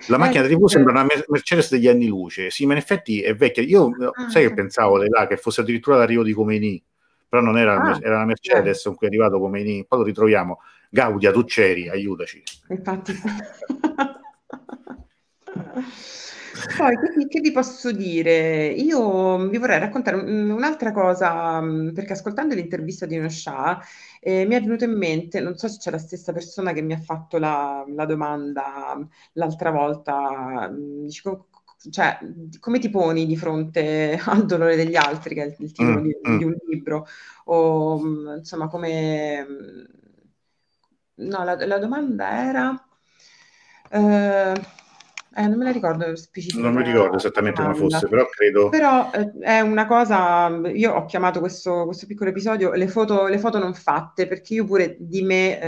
La 0.08 0.18
macchina 0.18 0.44
Eh, 0.46 0.48
da 0.48 0.56
TV 0.56 0.68
sembra 0.68 0.92
una 0.92 1.04
Mer- 1.04 1.26
Mercedes 1.28 1.72
degli 1.72 1.88
anni 1.88 2.06
luce, 2.08 2.50
sì, 2.52 2.66
ma 2.68 2.74
in 2.74 2.78
effetti 2.80 3.22
è 3.22 3.36
vecchia. 3.36 3.64
Io 3.64 3.90
Ah, 4.14 4.30
sai 4.30 4.48
che 4.48 4.54
pensavo 4.54 4.98
là 4.98 5.26
che 5.28 5.38
fosse 5.38 5.62
addirittura 5.62 5.98
l'arrivo 5.98 6.22
di 6.24 6.34
Khomeini, 6.34 6.82
però 7.28 7.42
non 7.42 7.58
era, 7.58 7.82
Ah, 7.82 8.00
era 8.02 8.18
la 8.20 8.26
Mercedes 8.26 8.84
con 8.84 8.96
cui 8.96 9.08
è 9.08 9.10
arrivato 9.10 9.40
Khomeini. 9.40 9.86
Poi 9.88 10.00
lo 10.00 10.06
ritroviamo. 10.06 10.60
Gaudia, 10.92 11.32
tu 11.32 11.44
c'eri, 11.46 11.90
aiutaci. 11.90 12.44
Infatti. 12.70 13.14
Poi, 16.76 16.96
che, 17.00 17.14
vi- 17.16 17.28
che 17.28 17.40
vi 17.40 17.52
posso 17.52 17.92
dire? 17.92 18.68
Io 18.68 19.48
vi 19.48 19.58
vorrei 19.58 19.80
raccontare 19.80 20.18
un- 20.18 20.50
un'altra 20.52 20.92
cosa, 20.92 21.60
mh, 21.62 21.94
perché 21.94 22.14
ascoltando 22.14 22.54
l'intervista 22.56 23.06
di 23.08 23.18
Nosha, 23.18 23.80
eh, 24.20 24.46
mi 24.46 24.54
è 24.56 24.62
venuto 24.62 24.84
in 24.84 24.96
mente, 24.98 25.40
non 25.40 25.56
so 25.58 25.68
se 25.68 25.78
c'è 25.80 25.90
la 25.92 25.98
stessa 25.98 26.34
persona 26.34 26.74
che 26.74 26.82
mi 26.82 26.94
ha 26.94 27.00
fatto 27.00 27.38
la, 27.40 27.84
la 27.88 28.06
domanda 28.06 28.96
mh, 28.96 29.10
l'altra 29.34 29.72
volta, 29.72 30.70
mh, 30.70 31.06
dice, 31.06 31.22
co- 31.24 31.48
cioè, 31.90 32.18
come 32.60 32.80
ti 32.80 32.90
poni 32.90 33.26
di 33.26 33.38
fronte 33.38 34.20
al 34.26 34.46
dolore 34.46 34.76
degli 34.76 34.96
altri, 34.96 35.34
che 35.36 35.44
è 35.44 35.46
il, 35.48 35.56
il 35.60 35.72
titolo 35.72 36.00
Mm, 36.00 36.02
di, 36.02 36.16
mm. 36.28 36.38
di 36.38 36.44
un 36.44 36.56
libro, 36.68 37.08
o 37.46 38.00
insomma, 38.38 38.68
come... 38.68 39.88
No, 41.18 41.44
la, 41.44 41.66
la 41.66 41.78
domanda 41.80 42.30
era... 42.48 42.88
eh, 43.90 44.54
eh, 45.38 45.48
non 45.48 45.58
me 45.58 45.66
la 45.66 45.72
ricordo 45.72 46.16
specifica. 46.16 46.64
Non 46.64 46.74
mi 46.74 46.84
ricordo 46.84 47.18
esattamente 47.18 47.62
come 47.62 47.74
domanda. 47.74 47.96
fosse, 47.96 48.08
però 48.10 48.28
credo. 48.28 48.70
Però 48.70 49.12
eh, 49.14 49.34
è 49.40 49.60
una 49.60 49.86
cosa, 49.86 50.48
io 50.74 50.94
ho 50.94 51.06
chiamato 51.06 51.40
questo, 51.40 51.86
questo 51.86 52.08
piccolo 52.08 52.32
episodio 52.32 52.72
le 52.72 52.88
foto, 52.88 53.28
le 53.28 53.38
foto 53.38 53.60
non 53.60 53.76
fatte, 53.76 54.26
perché 54.26 54.56
io 54.56 54.66
pure 54.66 54.96
di 55.00 55.22
me 55.22 55.60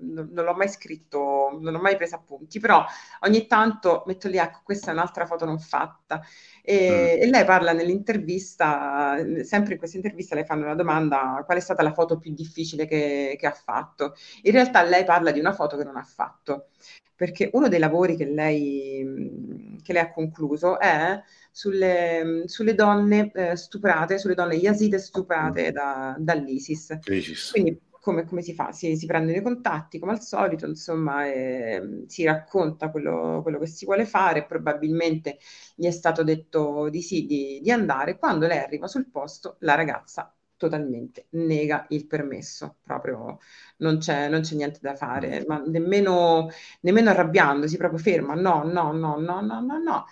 non, 0.00 0.28
non 0.32 0.44
l'ho 0.44 0.54
mai 0.54 0.68
scritto, 0.68 1.18
non 1.60 1.74
ho 1.74 1.80
mai 1.80 1.96
preso 1.96 2.16
appunti, 2.16 2.60
però 2.60 2.84
ogni 3.20 3.46
tanto 3.46 4.02
metto 4.06 4.28
lì, 4.28 4.38
ecco, 4.38 4.60
questa 4.64 4.90
è 4.90 4.94
un'altra 4.94 5.26
foto 5.26 5.44
non 5.44 5.58
fatta. 5.58 6.22
E, 6.62 7.18
e 7.20 7.26
lei 7.26 7.44
parla 7.44 7.72
nell'intervista, 7.72 9.16
sempre 9.42 9.72
in 9.74 9.78
questa 9.78 9.96
intervista 9.96 10.34
le 10.34 10.44
fanno 10.44 10.64
una 10.64 10.74
domanda, 10.74 11.42
qual 11.44 11.58
è 11.58 11.60
stata 11.60 11.82
la 11.82 11.92
foto 11.92 12.18
più 12.18 12.32
difficile 12.32 12.86
che, 12.86 13.36
che 13.38 13.46
ha 13.46 13.52
fatto? 13.52 14.14
In 14.42 14.52
realtà 14.52 14.82
lei 14.82 15.04
parla 15.04 15.30
di 15.30 15.40
una 15.40 15.52
foto 15.52 15.76
che 15.76 15.84
non 15.84 15.96
ha 15.96 16.04
fatto 16.04 16.68
perché 17.16 17.48
uno 17.52 17.68
dei 17.68 17.78
lavori 17.78 18.16
che 18.16 18.26
lei, 18.26 19.78
che 19.82 19.92
lei 19.92 20.02
ha 20.02 20.10
concluso 20.10 20.80
è 20.80 21.22
sulle, 21.52 22.42
sulle 22.46 22.74
donne 22.74 23.30
eh, 23.32 23.56
stuprate, 23.56 24.18
sulle 24.18 24.34
donne 24.34 24.56
yazide 24.56 24.98
stuprate 24.98 25.70
da, 25.70 26.16
dall'ISIS. 26.18 26.98
Isis. 27.04 27.50
Quindi 27.52 27.80
come, 28.04 28.24
come 28.26 28.42
si 28.42 28.52
fa? 28.54 28.70
Si, 28.72 28.96
si 28.96 29.06
prendono 29.06 29.38
i 29.38 29.42
contatti 29.42 29.98
come 29.98 30.12
al 30.12 30.20
solito, 30.22 30.66
insomma, 30.66 31.26
e, 31.26 32.04
si 32.06 32.24
racconta 32.24 32.90
quello, 32.90 33.40
quello 33.42 33.58
che 33.58 33.66
si 33.66 33.86
vuole 33.86 34.04
fare, 34.04 34.44
probabilmente 34.44 35.38
gli 35.74 35.86
è 35.86 35.90
stato 35.90 36.22
detto 36.22 36.88
di 36.90 37.00
sì, 37.02 37.24
di, 37.26 37.60
di 37.62 37.70
andare. 37.70 38.18
Quando 38.18 38.46
lei 38.46 38.58
arriva 38.58 38.86
sul 38.86 39.08
posto, 39.10 39.56
la 39.60 39.74
ragazza 39.74 40.32
totalmente 40.56 41.26
nega 41.30 41.86
il 41.90 42.06
permesso, 42.06 42.76
proprio 42.82 43.38
non 43.78 43.98
c'è, 43.98 44.28
non 44.28 44.40
c'è 44.42 44.54
niente 44.54 44.78
da 44.82 44.94
fare, 44.94 45.44
ma 45.46 45.58
nemmeno, 45.66 46.48
nemmeno 46.82 47.10
arrabbiandosi, 47.10 47.76
proprio 47.76 47.98
ferma, 47.98 48.34
no, 48.34 48.62
no, 48.64 48.92
no, 48.92 49.16
no, 49.18 49.40
no, 49.40 49.60
no, 49.60 49.78
no. 49.78 50.04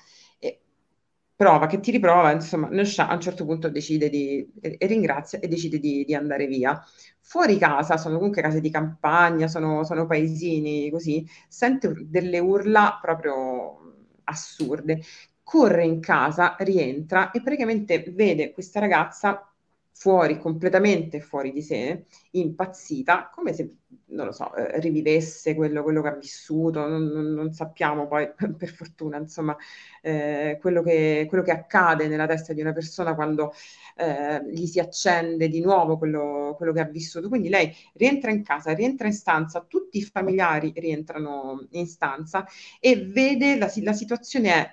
Prova 1.43 1.67
che 1.67 1.81
ti 1.81 1.91
riprova, 1.91 2.31
insomma, 2.31 2.69
Nosha 2.71 3.09
a 3.09 3.15
un 3.15 3.21
certo 3.21 3.45
punto 3.45 3.69
decide 3.69 4.09
di, 4.09 4.49
e, 4.61 4.77
e 4.79 4.87
ringrazia 4.87 5.41
e 5.41 5.49
decide 5.49 5.81
di, 5.81 6.05
di 6.05 6.15
andare 6.15 6.47
via. 6.47 6.81
Fuori 7.21 7.59
casa, 7.59 7.97
sono 7.97 8.15
comunque 8.17 8.43
case 8.43 8.61
di 8.61 8.71
campagna, 8.71 9.49
sono, 9.49 9.83
sono 9.83 10.07
paesini 10.07 10.89
così, 10.89 11.27
sente 11.49 11.93
delle 12.07 12.39
urla 12.39 12.97
proprio 13.03 13.95
assurde. 14.25 15.03
Corre 15.43 15.85
in 15.85 15.99
casa, 15.99 16.55
rientra 16.61 17.33
e 17.33 17.43
praticamente 17.43 18.05
vede 18.15 18.53
questa 18.53 18.79
ragazza 18.79 19.52
fuori, 19.93 20.39
completamente 20.39 21.21
fuori 21.21 21.53
di 21.53 21.63
sé, 21.63 22.07
impazzita, 22.33 23.31
come 23.33 23.53
se, 23.53 23.77
non 24.07 24.27
lo 24.27 24.33
so, 24.33 24.55
eh, 24.55 24.81
rivivesse 24.81 25.55
quello, 25.55 25.83
quello 25.83 26.03
che 26.03 26.09
ha 26.09 26.15
vissuto, 26.17 26.87
non, 26.87 27.05
non- 27.05 27.33
non 27.33 27.53
sappiamo 27.53 28.07
poi, 28.09 28.29
per 28.57 28.69
fortuna, 28.71 29.19
insomma, 29.19 29.57
eh, 30.03 30.59
quello 30.61 30.83
che, 30.83 31.27
quello 31.29 31.45
che 31.45 31.51
accade 31.53 32.09
nella 32.09 32.27
testa 32.27 32.53
di 32.53 32.61
una 32.61 32.73
persona 32.73 33.15
quando 33.15 33.53
eh, 33.97 34.43
gli 34.51 34.67
si 34.67 34.79
accende 34.81 35.49
di 35.49 35.61
nuovo 35.61 35.99
quello, 35.99 36.55
quello 36.57 36.73
che 36.73 36.81
ha 36.81 36.85
vissuto. 36.85 37.29
Quindi 37.29 37.49
lei 37.49 37.75
rientra 37.95 38.31
in 38.31 38.43
casa, 38.43 38.73
rientra 38.75 39.07
in 39.07 39.13
stanza, 39.13 39.65
tutti 39.67 39.99
i 39.99 40.03
familiari 40.05 40.73
rientrano 40.77 41.67
in 41.71 41.87
stanza 41.87 42.47
e 42.81 42.97
vede 43.07 43.57
la, 43.57 43.71
la 43.83 43.93
situazione 43.93 44.49
è 44.55 44.71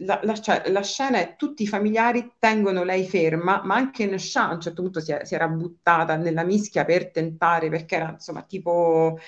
la, 0.00 0.20
la- 0.22 0.40
cioè, 0.40 0.62
la 0.70 0.82
scena 0.82 1.18
è 1.18 1.36
tutti 1.36 1.62
i 1.62 1.66
familiari 1.66 2.32
tengono 2.38 2.84
lei 2.84 3.06
ferma, 3.06 3.62
ma 3.64 3.74
anche 3.74 4.06
Nesha 4.06 4.48
a 4.48 4.54
un 4.54 4.60
certo 4.60 4.82
punto 4.82 5.00
si, 5.00 5.12
è- 5.12 5.24
si 5.24 5.34
era 5.34 5.48
buttata 5.48 6.16
nella 6.16 6.44
mischia 6.44 6.84
per 6.84 7.10
tentare, 7.10 7.68
perché 7.68 7.96
era 7.96 8.10
insomma 8.10 8.42
tipo, 8.42 9.18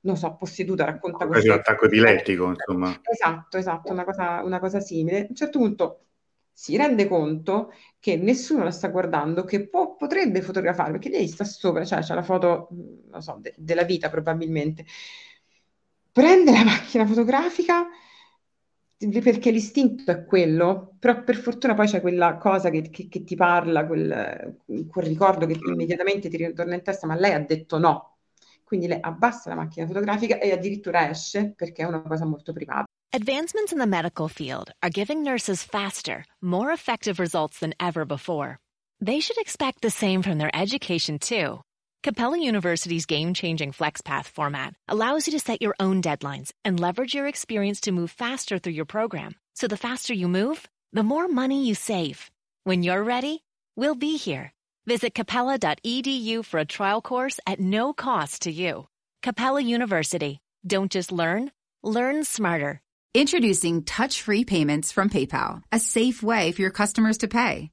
non 0.00 0.16
so, 0.16 0.36
posseduta, 0.36 0.84
racconta 0.84 1.26
Quasi 1.26 1.48
un 1.48 1.54
attacco 1.54 1.86
epilettico, 1.86 2.48
insomma. 2.48 2.98
Esatto, 3.02 3.56
esatto, 3.58 3.92
una 3.92 4.04
cosa, 4.04 4.42
una 4.42 4.58
cosa 4.60 4.80
simile. 4.80 5.22
A 5.22 5.26
un 5.28 5.34
certo 5.34 5.58
punto 5.58 6.00
si 6.52 6.76
rende 6.76 7.06
conto 7.08 7.72
che 7.98 8.16
nessuno 8.16 8.62
la 8.64 8.70
sta 8.70 8.88
guardando, 8.88 9.44
che 9.44 9.68
può- 9.68 9.96
potrebbe 9.96 10.40
fotografare, 10.40 10.92
perché 10.92 11.08
lei 11.08 11.26
sta 11.28 11.44
sopra, 11.44 11.84
cioè 11.84 12.00
c'è 12.00 12.14
la 12.14 12.22
foto, 12.22 12.68
non 13.10 13.20
so, 13.22 13.36
de- 13.40 13.54
della 13.56 13.82
vita 13.82 14.08
probabilmente. 14.08 14.84
Prende 16.12 16.50
la 16.52 16.64
macchina 16.64 17.06
fotografica 17.06 17.86
perché 19.22 19.50
l'istinto 19.50 20.10
è 20.10 20.24
quello, 20.24 20.94
però 20.98 21.22
per 21.22 21.36
fortuna 21.36 21.74
poi 21.74 21.86
c'è 21.86 22.00
quella 22.00 22.36
cosa 22.38 22.70
che, 22.70 22.88
che- 22.90 23.08
che 23.08 23.24
ti 23.24 23.34
parla, 23.36 23.86
quel, 23.86 24.62
quel 24.88 25.04
ricordo 25.06 25.46
che 25.46 25.58
immediatamente 25.62 26.28
ti 26.28 26.36
ritorna 26.38 26.74
in 26.74 26.82
testa, 26.82 27.06
ma 27.06 27.14
lei 27.14 27.32
ha 27.32 27.40
detto 27.40 27.78
no. 27.78 28.18
Quindi 28.64 28.86
lei 28.88 28.98
abbassa 29.00 29.50
la 29.50 29.54
macchina 29.56 29.86
fotografica 29.86 30.38
e 30.38 30.50
addirittura 30.52 31.08
esce 31.08 31.52
perché 31.54 31.82
è 31.82 31.86
una 31.86 32.02
cosa 32.02 32.24
molto 32.24 32.52
privata. 32.52 32.84
Advancements 33.12 33.72
in 33.72 33.78
the 33.78 33.86
medical 33.86 34.28
field 34.28 34.72
are 34.82 34.90
giving 34.90 35.22
nurses 35.22 35.62
faster, 35.62 36.24
more 36.40 36.72
effective 36.72 37.18
results 37.18 37.60
than 37.60 37.74
ever 37.78 38.04
before. 38.04 38.58
They 39.00 39.20
should 39.20 39.38
expect 39.38 39.82
the 39.82 39.90
same 39.90 40.22
from 40.22 40.38
their 40.38 40.50
education, 40.54 41.18
too. 41.18 41.60
Capella 42.06 42.38
University's 42.38 43.04
game 43.04 43.34
changing 43.34 43.72
FlexPath 43.72 44.26
format 44.26 44.74
allows 44.86 45.26
you 45.26 45.32
to 45.32 45.40
set 45.40 45.60
your 45.60 45.74
own 45.80 46.00
deadlines 46.00 46.52
and 46.64 46.78
leverage 46.78 47.16
your 47.16 47.26
experience 47.26 47.80
to 47.80 47.90
move 47.90 48.12
faster 48.12 48.58
through 48.58 48.74
your 48.74 48.84
program. 48.84 49.34
So 49.54 49.66
the 49.66 49.76
faster 49.76 50.14
you 50.14 50.28
move, 50.28 50.68
the 50.92 51.02
more 51.02 51.26
money 51.26 51.66
you 51.66 51.74
save. 51.74 52.30
When 52.62 52.84
you're 52.84 53.02
ready, 53.02 53.42
we'll 53.74 53.96
be 53.96 54.18
here. 54.18 54.52
Visit 54.86 55.14
capella.edu 55.16 56.44
for 56.44 56.60
a 56.60 56.64
trial 56.64 57.02
course 57.02 57.40
at 57.44 57.58
no 57.58 57.92
cost 57.92 58.42
to 58.42 58.52
you. 58.52 58.86
Capella 59.24 59.60
University. 59.60 60.38
Don't 60.64 60.92
just 60.92 61.10
learn, 61.10 61.50
learn 61.82 62.22
smarter. 62.22 62.80
Introducing 63.14 63.82
touch 63.82 64.22
free 64.22 64.44
payments 64.44 64.92
from 64.92 65.10
PayPal, 65.10 65.60
a 65.72 65.80
safe 65.80 66.22
way 66.22 66.52
for 66.52 66.62
your 66.62 66.70
customers 66.70 67.18
to 67.18 67.26
pay. 67.26 67.72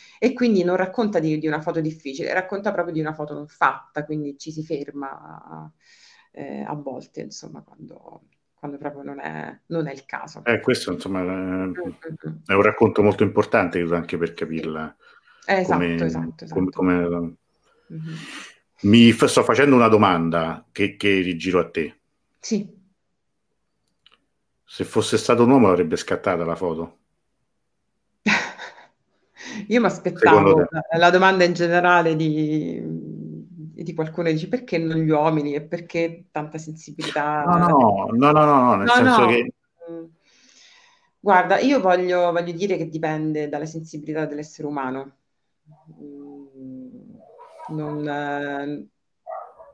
E 0.23 0.33
quindi 0.33 0.63
non 0.63 0.75
racconta 0.75 1.17
di, 1.17 1.39
di 1.39 1.47
una 1.47 1.61
foto 1.61 1.81
difficile, 1.81 2.31
racconta 2.31 2.71
proprio 2.71 2.93
di 2.93 2.99
una 2.99 3.11
foto 3.15 3.33
non 3.33 3.47
fatta, 3.47 4.05
quindi 4.05 4.37
ci 4.37 4.51
si 4.51 4.63
ferma 4.63 5.73
eh, 6.31 6.61
a 6.61 6.75
volte, 6.75 7.21
insomma, 7.21 7.63
quando, 7.63 8.21
quando 8.53 8.77
proprio 8.77 9.01
non 9.01 9.19
è, 9.19 9.59
non 9.67 9.87
è 9.87 9.91
il 9.91 10.05
caso. 10.05 10.43
Eh, 10.45 10.59
questo 10.59 10.91
insomma 10.93 11.21
è 11.21 11.23
un 12.53 12.61
racconto 12.61 13.01
molto 13.01 13.23
importante 13.23 13.79
anche 13.79 14.19
per 14.19 14.35
capirla 14.35 14.95
Eh, 15.47 15.61
esatto, 15.61 15.73
come, 15.73 15.95
esatto, 16.05 16.45
come- 16.49 16.69
esatto. 16.69 16.69
come- 16.69 17.35
Mhm. 17.87 18.13
Mi 18.83 19.11
f- 19.11 19.25
sto 19.25 19.43
facendo 19.43 19.75
una 19.75 19.87
domanda 19.87 20.63
che, 20.71 20.95
che 20.97 21.19
rigiro 21.21 21.59
a 21.59 21.69
te. 21.69 21.95
Sì, 22.41 22.69
Se 24.65 24.83
fosse 24.85 25.17
stato 25.17 25.43
un 25.43 25.51
uomo 25.51 25.67
l'avrebbe 25.67 25.95
scattata 25.97 26.43
la 26.43 26.55
foto? 26.55 27.00
Io 29.67 29.79
mi 29.79 29.85
aspettavo 29.85 30.67
la, 30.97 31.09
domanda 31.09 31.43
in 31.43 31.53
generale 31.53 32.15
di, 32.15 32.81
di 32.83 33.93
qualcuno 33.93 34.31
dice 34.31 34.47
perché 34.47 34.77
non 34.77 34.97
gli 34.97 35.09
uomini 35.09 35.53
e 35.53 35.61
perché 35.61 36.25
tanta 36.31 36.57
sensibilità. 36.57 37.43
No, 37.43 37.57
no, 37.57 38.07
no, 38.11 38.31
no, 38.31 38.31
no, 38.31 38.45
no, 38.45 38.75
nel 38.75 38.87
No, 38.87 38.93
senso 38.93 39.25
che 39.27 39.53
Mm. 39.89 40.05
Guarda, 41.19 41.59
io 41.59 41.79
voglio, 41.79 42.31
voglio 42.31 42.51
dire 42.51 42.77
che 42.77 42.87
dipende 42.87 43.49
dalla 43.49 43.65
sensibilità 43.65 44.25
dell'essere 44.25 44.67
umano. 44.67 45.17
Mm, 46.01 46.87
Non, 47.69 48.89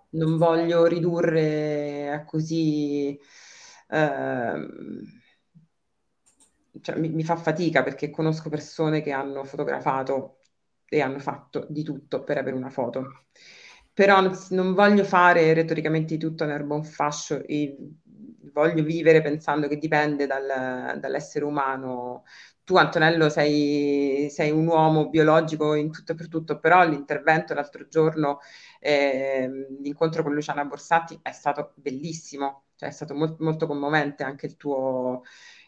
non 0.09 0.37
voglio 0.37 0.85
ridurre 0.85 2.11
a 2.11 2.25
così, 2.25 3.17
ehm, 3.89 5.01
cioè, 6.81 6.97
mi, 6.97 7.09
mi 7.09 7.23
fa 7.23 7.35
fatica 7.35 7.83
perché 7.83 8.09
conosco 8.09 8.49
persone 8.49 9.01
che 9.01 9.11
hanno 9.11 9.43
fotografato 9.43 10.39
e 10.87 11.01
hanno 11.01 11.19
fatto 11.19 11.65
di 11.69 11.83
tutto 11.83 12.23
per 12.23 12.37
avere 12.37 12.55
una 12.55 12.69
foto. 12.69 13.25
Però 13.93 14.21
non, 14.21 14.37
non 14.51 14.73
voglio 14.73 15.03
fare 15.03 15.53
retoricamente 15.53 16.15
di 16.15 16.19
tutto 16.19 16.43
un 16.43 16.51
erba 16.51 16.75
un 16.75 16.83
fascio 16.83 17.41
e 17.45 17.75
voglio 18.53 18.83
vivere 18.83 19.21
pensando 19.21 19.67
che 19.67 19.77
dipende 19.77 20.27
dal- 20.27 20.99
dall'essere 20.99 21.45
umano. 21.45 22.23
Tu, 22.63 22.75
Antonello, 22.75 23.29
sei, 23.29 24.27
sei 24.29 24.51
un 24.51 24.67
uomo 24.67 25.09
biologico 25.09 25.73
in 25.73 25.89
tutto 25.91 26.11
e 26.11 26.15
per 26.15 26.27
tutto, 26.27 26.59
però 26.59 26.85
l'intervento 26.87 27.53
l'altro 27.53 27.87
giorno, 27.87 28.39
ehm, 28.79 29.79
l'incontro 29.81 30.21
con 30.23 30.33
Luciana 30.33 30.65
Borsatti 30.65 31.17
è 31.21 31.31
stato 31.31 31.71
bellissimo, 31.75 32.65
cioè 32.75 32.89
è 32.89 32.91
stato 32.91 33.13
molto, 33.15 33.43
molto 33.43 33.67
commovente 33.67 34.23
anche 34.23 34.45
il 34.47 34.57
tuo 34.57 35.23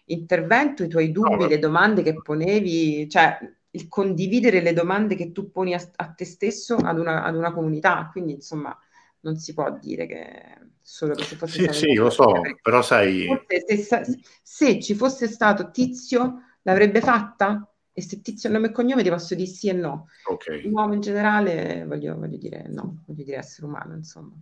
intervento, 0.09 0.83
i 0.83 0.87
tuoi 0.87 1.11
dubbi, 1.11 1.47
le 1.47 1.59
domande 1.59 2.01
che 2.03 2.21
ponevi, 2.21 3.09
cioè 3.09 3.37
il 3.71 3.87
condividere 3.87 4.61
le 4.61 4.73
domande 4.73 5.15
che 5.15 5.31
tu 5.31 5.51
poni 5.51 5.73
a, 5.73 5.91
a 5.97 6.11
te 6.13 6.25
stesso 6.25 6.75
ad 6.75 6.97
una, 6.99 7.23
ad 7.23 7.35
una 7.35 7.51
comunità. 7.53 8.09
Quindi, 8.11 8.33
insomma, 8.33 8.77
non 9.21 9.37
si 9.37 9.53
può 9.53 9.77
dire 9.77 10.05
che 10.07 10.57
solo 10.81 11.13
che 11.15 11.23
se 11.23 11.35
fosse 11.35 11.59
sì, 11.59 11.63
stato 11.63 11.79
sì, 11.79 11.93
lo 11.93 12.09
so, 12.09 12.41
però 12.61 12.81
sai, 12.81 13.27
se, 13.65 13.77
sa- 13.77 14.03
se 14.41 14.81
ci 14.81 14.95
fosse 14.95 15.27
stato 15.27 15.71
Tizio, 15.71 16.41
l'avrebbe 16.63 17.01
fatta? 17.01 17.63
E 17.91 18.01
se 18.01 18.21
Tizio 18.21 18.49
è 18.49 18.51
nome 18.51 18.67
e 18.67 18.71
cognome 18.71 19.03
ti 19.03 19.09
posso 19.09 19.35
dire 19.35 19.47
sì 19.47 19.67
e 19.67 19.73
no. 19.73 20.07
ok. 20.29 20.45
L'uomo 20.63 20.93
in 20.93 21.01
generale 21.01 21.85
voglio, 21.85 22.17
voglio 22.17 22.37
dire 22.37 22.65
no, 22.69 23.03
voglio 23.05 23.23
dire 23.23 23.37
essere 23.37 23.67
umano, 23.67 23.95
insomma. 23.95 24.33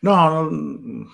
No, 0.00 0.28
non- 0.28 1.08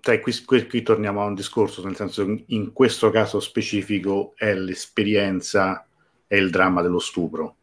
sai, 0.00 0.20
qui, 0.20 0.32
qui- 0.44 0.66
qui 0.66 0.82
torniamo 0.82 1.22
a 1.22 1.26
un 1.26 1.34
discorso, 1.34 1.84
nel 1.84 1.96
senso 1.96 2.24
che 2.24 2.44
in 2.48 2.72
questo 2.72 3.10
caso 3.10 3.40
specifico 3.40 4.32
è 4.36 4.54
l'esperienza 4.54 5.86
e 6.26 6.38
il 6.38 6.50
dramma 6.50 6.82
dello 6.82 6.98
stupro. 6.98 7.56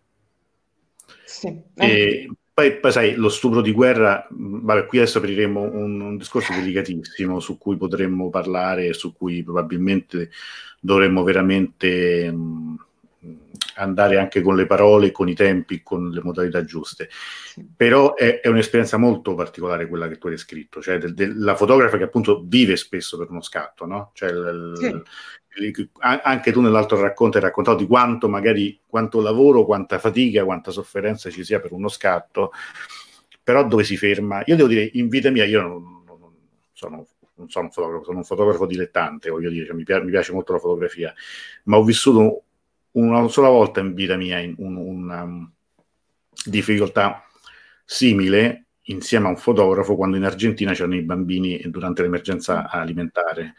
Sì. 1.26 1.48
Eh, 1.76 1.86
E 1.86 2.30
poi, 2.54 2.80
poi, 2.80 2.92
sai, 2.92 3.16
lo 3.16 3.30
stupro 3.30 3.62
di 3.62 3.72
guerra, 3.72 4.28
vabbè, 4.30 4.88
qui 4.88 4.98
adesso 5.00 5.20
apriremo 5.20 5.62
un, 5.62 6.02
un 6.02 6.18
discorso 6.18 6.54
delicatissimo 6.54 7.40
su 7.40 7.58
cui 7.58 7.78
potremmo 7.78 8.30
parlare 8.30 8.88
e 8.88 8.94
su 8.94 9.14
cui 9.14 9.44
probabilmente 9.44 10.32
dovremmo 10.80 11.24
veramente 11.24 12.32
mh, 12.32 12.87
andare 13.75 14.17
anche 14.17 14.41
con 14.41 14.55
le 14.55 14.65
parole, 14.65 15.11
con 15.11 15.30
i 15.30 15.36
tempi, 15.36 15.84
con 15.84 16.09
le 16.09 16.21
modalità 16.23 16.63
giuste. 16.63 17.09
sì. 17.45 17.65
Però 17.75 18.15
è, 18.15 18.39
è 18.39 18.47
un'esperienza 18.47 18.97
molto 18.97 19.36
particolare 19.36 19.88
quella 19.88 20.07
che 20.07 20.17
tu 20.17 20.28
hai 20.28 20.34
descritto, 20.34 20.82
cioè 20.82 20.97
del- 20.97 21.13
della 21.13 21.55
fotografa 21.55 21.97
che 21.97 22.03
appunto 22.03 22.43
vive 22.45 22.75
spesso 22.75 23.17
per 23.17 23.30
uno 23.30 23.41
scatto, 23.41 23.86
no? 23.86 24.11
Cioè 24.13 24.30
il- 24.30 25.03
Sì. 25.55 25.89
a- 25.99 26.21
anche 26.23 26.51
tu 26.51 26.61
nell'altro 26.61 26.99
racconto 26.99 27.38
hai 27.38 27.43
raccontato 27.43 27.78
di 27.78 27.88
quanto 27.88 28.30
magari, 28.30 28.80
quanto 28.86 29.21
lavoro, 29.21 29.65
quanta 29.65 29.97
fatica, 29.99 30.43
quanta 30.43 30.71
sofferenza 30.71 31.30
ci 31.30 31.43
sia 31.43 31.59
per 31.59 31.71
uno 31.73 31.88
scatto, 31.88 32.51
però 33.43 33.65
dove 33.67 33.84
si 33.84 33.97
ferma? 33.97 34.41
Io 34.45 34.55
devo 34.55 34.67
dire, 34.67 34.89
in 34.93 35.07
vita 35.07 35.30
mia, 35.32 35.45
io 35.45 35.61
non, 35.61 36.03
non- 36.05 36.34
sono, 36.73 37.07
non 37.36 37.49
sono 37.49 37.65
un 37.65 37.71
fotografo, 37.71 38.03
sono 38.03 38.17
un 38.17 38.23
fotografo 38.23 38.65
dilettante, 38.65 39.30
voglio 39.30 39.49
dire, 39.49 39.65
cioè, 39.65 39.75
mi, 39.75 39.84
pia- 39.84 40.01
mi 40.03 40.09
piace 40.11 40.32
molto 40.34 40.53
la 40.53 40.59
fotografia, 40.59 41.13
ma 41.65 41.78
ho 41.78 41.84
vissuto 41.84 42.43
una 42.98 43.28
sola 43.28 43.50
volta 43.50 43.80
in 43.80 43.93
vita 43.93 44.16
mia 44.18 44.39
in 44.39 44.56
un- 44.58 44.76
una 44.78 45.24
um, 45.24 45.52
difficoltà 46.45 47.24
simile 47.86 48.66
insieme 48.89 49.28
a 49.28 49.30
un 49.30 49.38
fotografo 49.38 49.95
quando 49.95 50.18
in 50.18 50.24
Argentina 50.24 50.72
c'erano 50.74 50.95
i 50.95 51.02
bambini 51.04 51.60
durante 51.68 52.02
l'emergenza 52.02 52.70
alimentare 52.70 53.56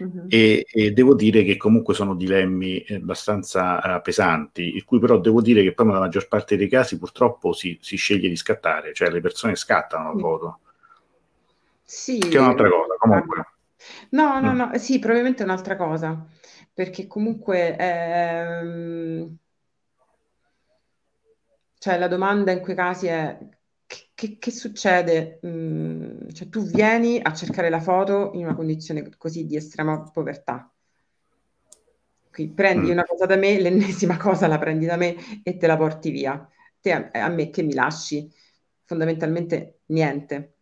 Mhm. 0.00 0.28
e, 0.28 0.64
e 0.70 0.90
devo 0.92 1.14
dire 1.14 1.44
che 1.44 1.56
comunque 1.56 1.94
sono 1.94 2.14
dilemmi 2.14 2.78
eh, 2.80 2.94
abbastanza 2.96 3.96
eh, 3.96 4.00
pesanti, 4.00 4.74
il 4.74 4.84
cui 4.84 4.98
però 4.98 5.18
devo 5.20 5.40
dire 5.42 5.62
che 5.62 5.72
poi 5.74 5.86
nella 5.86 5.98
maggior 6.00 6.26
parte 6.28 6.56
dei 6.56 6.68
casi 6.68 6.98
purtroppo 6.98 7.52
si, 7.52 7.78
si 7.82 7.96
sceglie 7.96 8.28
di 8.28 8.36
scattare, 8.36 8.92
cioè 8.94 9.10
le 9.10 9.20
persone 9.20 9.54
scattano 9.56 10.12
la 10.12 10.18
foto, 10.18 10.60
Sì, 11.84 12.18
che 12.18 12.38
è 12.38 12.40
un'altra 12.40 12.68
cosa 12.68 12.94
comunque. 12.98 13.44
No, 14.10 14.38
no, 14.40 14.52
Mm. 14.52 14.56
no, 14.56 14.78
sì, 14.78 14.98
probabilmente 14.98 15.42
è 15.42 15.44
un'altra 15.44 15.76
cosa, 15.76 16.24
perché 16.74 17.06
comunque 17.06 17.76
ehm, 17.78 19.36
cioè, 21.78 21.98
la 21.98 22.08
domanda 22.08 22.52
in 22.52 22.60
quei 22.60 22.76
casi 22.76 23.06
è 23.08 23.38
che, 23.86 24.10
che- 24.14 24.38
che 24.38 24.50
succede? 24.50 25.40
Mm, 25.46 26.28
cioè, 26.32 26.48
tu 26.48 26.62
vieni 26.64 27.20
a 27.20 27.32
cercare 27.34 27.68
la 27.70 27.80
foto 27.80 28.30
in 28.34 28.44
una 28.44 28.54
condizione 28.54 29.08
così 29.18 29.46
di 29.46 29.56
estrema 29.56 30.00
povertà. 30.10 30.72
Qui 32.30 32.48
prendi 32.54 32.88
Mm. 32.88 32.92
una 32.92 33.04
cosa 33.04 33.26
da 33.26 33.36
me, 33.36 33.58
l'ennesima 33.60 34.16
cosa 34.16 34.46
la 34.46 34.58
prendi 34.58 34.86
da 34.86 34.96
me 34.96 35.16
e 35.42 35.56
te 35.58 35.66
la 35.66 35.76
porti 35.76 36.10
via. 36.10 36.48
Te 36.80 36.92
a, 36.92 37.10
a 37.12 37.28
me 37.28 37.50
che 37.50 37.62
mi 37.62 37.74
lasci? 37.74 38.30
Fondamentalmente 38.84 39.80
niente. 39.86 40.56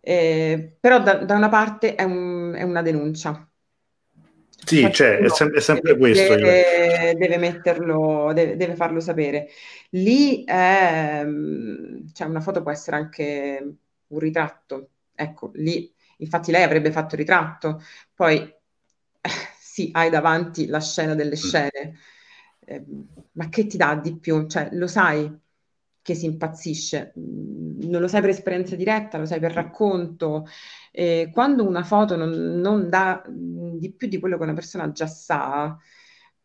Eh, 0.00 0.76
però 0.80 1.00
da, 1.02 1.24
da 1.24 1.36
una 1.36 1.48
parte 1.48 1.94
è, 1.94 2.02
un- 2.02 2.54
è 2.56 2.62
una 2.62 2.82
denuncia. 2.82 3.48
Sì, 4.64 4.88
c'è, 4.90 5.18
è, 5.18 5.28
sem- 5.28 5.52
è 5.52 5.60
sempre 5.60 5.92
deve, 5.92 5.98
questo. 5.98 6.34
deve- 6.36 7.14
deve 7.16 7.36
metterlo, 7.38 8.32
deve, 8.32 8.56
deve 8.56 8.74
farlo 8.76 9.00
sapere. 9.00 9.48
Lì 9.90 10.44
è, 10.44 11.24
cioè 12.12 12.26
una 12.28 12.40
foto 12.40 12.62
può 12.62 12.70
essere 12.70 12.96
anche 12.96 13.76
un 14.06 14.18
ritratto. 14.18 14.90
Ecco, 15.14 15.50
lì, 15.54 15.92
infatti 16.18 16.50
lei 16.50 16.62
avrebbe 16.62 16.92
fatto 16.92 17.14
il 17.14 17.20
ritratto. 17.20 17.80
Poi, 18.14 18.38
eh, 18.38 18.54
sì, 19.58 19.90
hai 19.92 20.10
davanti 20.10 20.66
la 20.66 20.80
scena 20.80 21.14
delle 21.14 21.36
scene. 21.36 21.98
Eh, 22.64 22.84
ma 23.32 23.48
che 23.48 23.66
ti 23.66 23.76
dà 23.76 23.94
di 23.96 24.16
più? 24.18 24.46
Cioè, 24.46 24.68
lo 24.72 24.86
sai 24.86 25.30
che 26.02 26.14
si 26.14 26.26
impazzisce, 26.26 27.14
mm, 27.18 27.82
non 27.88 28.00
lo 28.00 28.08
sai 28.08 28.20
per 28.20 28.30
esperienza 28.30 28.76
diretta, 28.76 29.18
lo 29.18 29.24
sai 29.24 29.40
per 29.40 29.52
racconto. 29.52 30.46
Eh, 30.90 31.30
quando 31.32 31.66
una 31.66 31.84
foto 31.84 32.16
non, 32.16 32.30
non, 32.30 32.88
dà 32.88 33.22
mm, 33.28 33.76
di 33.78 33.92
più 33.92 34.08
di 34.08 34.18
quello 34.18 34.36
che 34.36 34.42
una 34.42 34.54
persona 34.54 34.90
già 34.90 35.06
sa, 35.06 35.76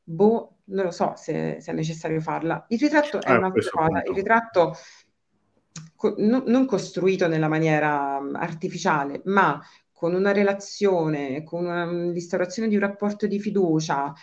boh, 0.03 0.57
non 0.65 0.85
lo 0.85 0.91
so 0.91 1.13
se, 1.15 1.57
se 1.59 1.71
è 1.71 1.73
necessario 1.73 2.21
farla. 2.21 2.65
Il 2.69 2.79
ritratto 2.79 3.21
è 3.21 3.31
ah, 3.31 3.37
un'altra 3.37 3.69
cosa, 3.69 4.03
il 4.05 4.13
ritratto 4.13 4.75
co- 5.95 6.15
no, 6.17 6.43
non 6.45 6.65
costruito 6.65 7.27
nella 7.27 7.47
maniera 7.47 8.21
mm, 8.21 8.35
artificiale, 8.35 9.21
ma 9.25 9.59
con 9.91 10.13
una 10.13 10.31
relazione, 10.31 11.43
con 11.43 12.11
l'instaurazione 12.11 12.67
di 12.67 12.75
un 12.75 12.81
rapporto 12.81 13.25
di 13.25 13.39
fiducia, 13.39 14.13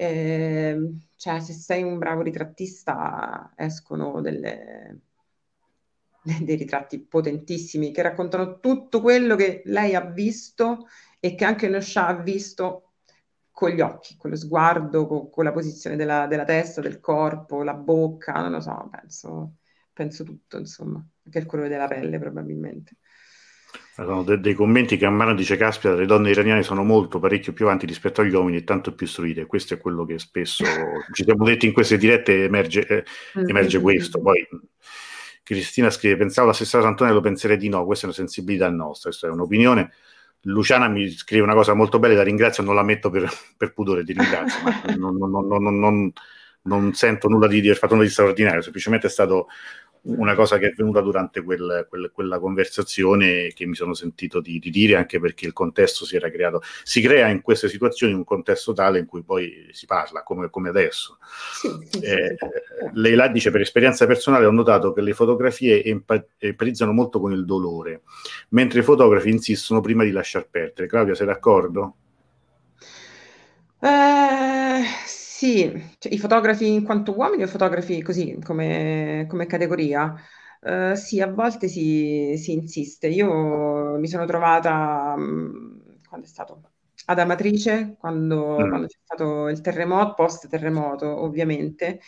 eh, 0.00 0.94
cioè 1.16 1.40
se 1.40 1.52
sei 1.52 1.82
un 1.82 1.98
bravo 1.98 2.22
ritrattista 2.22 3.52
escono 3.54 4.22
delle, 4.22 5.00
dei 6.40 6.56
ritratti 6.56 7.00
potentissimi 7.00 7.92
che 7.92 8.00
raccontano 8.00 8.60
tutto 8.60 9.02
quello 9.02 9.36
che 9.36 9.60
lei 9.66 9.94
ha 9.94 10.00
visto 10.00 10.86
e 11.18 11.34
che 11.34 11.44
anche 11.44 11.68
Nosha 11.68 12.06
ha 12.06 12.14
visto 12.14 12.92
con 13.50 13.68
gli 13.68 13.82
occhi, 13.82 14.16
con 14.16 14.30
lo 14.30 14.36
sguardo, 14.36 15.06
con, 15.06 15.28
con 15.28 15.44
la 15.44 15.52
posizione 15.52 15.96
della, 15.96 16.26
della, 16.26 16.44
testa, 16.44 16.80
del 16.80 16.98
corpo, 16.98 17.62
la 17.62 17.74
bocca, 17.74 18.40
non 18.40 18.52
lo 18.52 18.60
so, 18.60 18.88
penso, 18.90 19.56
penso 19.92 20.24
tutto, 20.24 20.56
insomma, 20.56 21.06
anche 21.24 21.38
il 21.38 21.44
colore 21.44 21.68
della 21.68 21.88
pelle 21.88 22.18
probabilmente. 22.18 22.96
Sono 24.02 24.22
de- 24.22 24.40
dei 24.40 24.54
commenti 24.54 24.96
che 24.96 25.04
a 25.04 25.10
mano 25.10 25.34
dice 25.34 25.58
caspita, 25.58 25.94
le 25.94 26.06
donne 26.06 26.30
iraniane 26.30 26.62
sono 26.62 26.82
molto 26.82 27.18
parecchio 27.18 27.52
più 27.52 27.66
avanti 27.66 27.84
rispetto 27.84 28.22
agli 28.22 28.32
uomini 28.32 28.56
e 28.56 28.64
tanto 28.64 28.94
più 28.94 29.04
istruite. 29.06 29.44
Questo 29.44 29.74
è 29.74 29.78
quello 29.78 30.06
che 30.06 30.18
spesso 30.18 30.64
ci 31.12 31.24
siamo 31.24 31.44
detti 31.44 31.66
in 31.66 31.72
queste 31.72 31.98
dirette, 31.98 32.44
emerge, 32.44 32.86
eh, 32.86 33.04
emerge 33.34 33.76
mm-hmm. 33.76 33.84
questo. 33.84 34.20
Poi 34.20 34.48
Cristina 35.42 35.90
scrive, 35.90 36.16
pensavo 36.16 36.46
la 36.48 36.54
stessa 36.54 36.78
cosa 36.78 36.88
Antonello, 36.88 37.20
penserei 37.20 37.58
di 37.58 37.68
no, 37.68 37.84
questa 37.84 38.04
è 38.04 38.08
una 38.08 38.16
sensibilità 38.16 38.70
nostra, 38.70 39.10
questa 39.10 39.26
è 39.26 39.30
un'opinione. 39.30 39.92
Luciana 40.44 40.88
mi 40.88 41.10
scrive 41.10 41.42
una 41.42 41.54
cosa 41.54 41.74
molto 41.74 41.98
bella, 41.98 42.14
la 42.14 42.22
ringrazio, 42.22 42.62
non 42.62 42.74
la 42.74 42.82
metto 42.82 43.10
per, 43.10 43.28
per 43.56 43.74
pudore, 43.74 44.02
ti 44.04 44.14
ringrazio, 44.14 44.62
ma 44.62 44.96
non, 44.96 45.16
non, 45.16 45.78
non, 45.78 46.12
non, 46.62 46.94
sento 46.94 47.28
nulla 47.28 47.46
di, 47.46 47.60
di 47.60 47.66
aver 47.66 47.78
fatto 47.78 47.94
nulla 47.94 48.06
di 48.06 48.12
straordinario, 48.12 48.62
semplicemente 48.62 49.08
è 49.08 49.10
stato 49.10 49.48
una 50.02 50.34
cosa 50.34 50.58
che 50.58 50.68
è 50.68 50.72
venuta 50.74 51.00
durante 51.00 51.42
quel, 51.42 51.86
quel, 51.88 52.10
quella 52.12 52.38
conversazione 52.38 53.48
che 53.54 53.66
mi 53.66 53.74
sono 53.74 53.94
sentito 53.94 54.40
di, 54.40 54.58
di, 54.58 54.70
dire, 54.70 54.96
anche 54.96 55.20
perché 55.20 55.46
il 55.46 55.52
contesto 55.52 56.04
si 56.04 56.16
era 56.16 56.30
creato, 56.30 56.62
si 56.82 57.00
crea 57.00 57.28
in 57.28 57.42
queste 57.42 57.68
situazioni 57.68 58.12
un 58.12 58.24
contesto 58.24 58.72
tale 58.72 58.98
in 58.98 59.06
cui 59.06 59.22
poi 59.22 59.68
si 59.72 59.86
parla, 59.86 60.22
come, 60.22 60.48
come 60.50 60.68
adesso. 60.68 61.18
Eh. 62.00 62.36
Lei 62.94 63.14
là 63.14 63.28
dice, 63.28 63.50
per 63.50 63.60
esperienza 63.60 64.06
personale 64.06 64.46
ho 64.46 64.50
notato 64.50 64.92
che 64.92 65.00
le 65.00 65.12
fotografie 65.12 65.82
empatizzano 65.82 66.92
molto 66.92 67.20
con 67.20 67.32
il 67.32 67.44
dolore, 67.44 68.02
mentre 68.50 68.80
i 68.80 68.82
fotografi 68.82 69.28
insistono 69.28 69.80
prima 69.80 70.04
di 70.04 70.10
lasciar 70.10 70.48
perdere. 70.48 70.88
Claudia, 70.88 71.14
sei 71.14 71.26
d'accordo? 71.26 71.94
Eh, 73.82 74.82
sì, 75.40 75.72
cioè, 75.96 76.12
i 76.12 76.18
fotografi 76.18 76.66
in 76.70 76.84
quanto 76.84 77.16
uomini 77.16 77.44
o 77.44 77.46
fotografi 77.46 78.02
così 78.02 78.38
come, 78.44 79.24
come 79.26 79.46
categoria? 79.46 80.14
Eh, 80.60 80.94
sì, 80.96 81.22
a 81.22 81.28
volte 81.32 81.66
si, 81.66 82.34
si 82.36 82.52
insiste. 82.52 83.08
Io 83.08 83.96
mi 83.98 84.06
sono 84.06 84.26
trovata, 84.26 85.16
mh, 85.16 86.00
quando 86.06 86.26
è 86.26 86.28
stato? 86.28 86.60
Ad 87.06 87.18
Amatrice, 87.18 87.96
quando, 87.98 88.58
mm. 88.60 88.68
quando 88.68 88.86
c'è 88.86 88.98
stato 89.02 89.48
il 89.48 89.62
terremoto, 89.62 90.12
post 90.14 90.46
terremoto 90.48 91.06
ovviamente, 91.22 92.00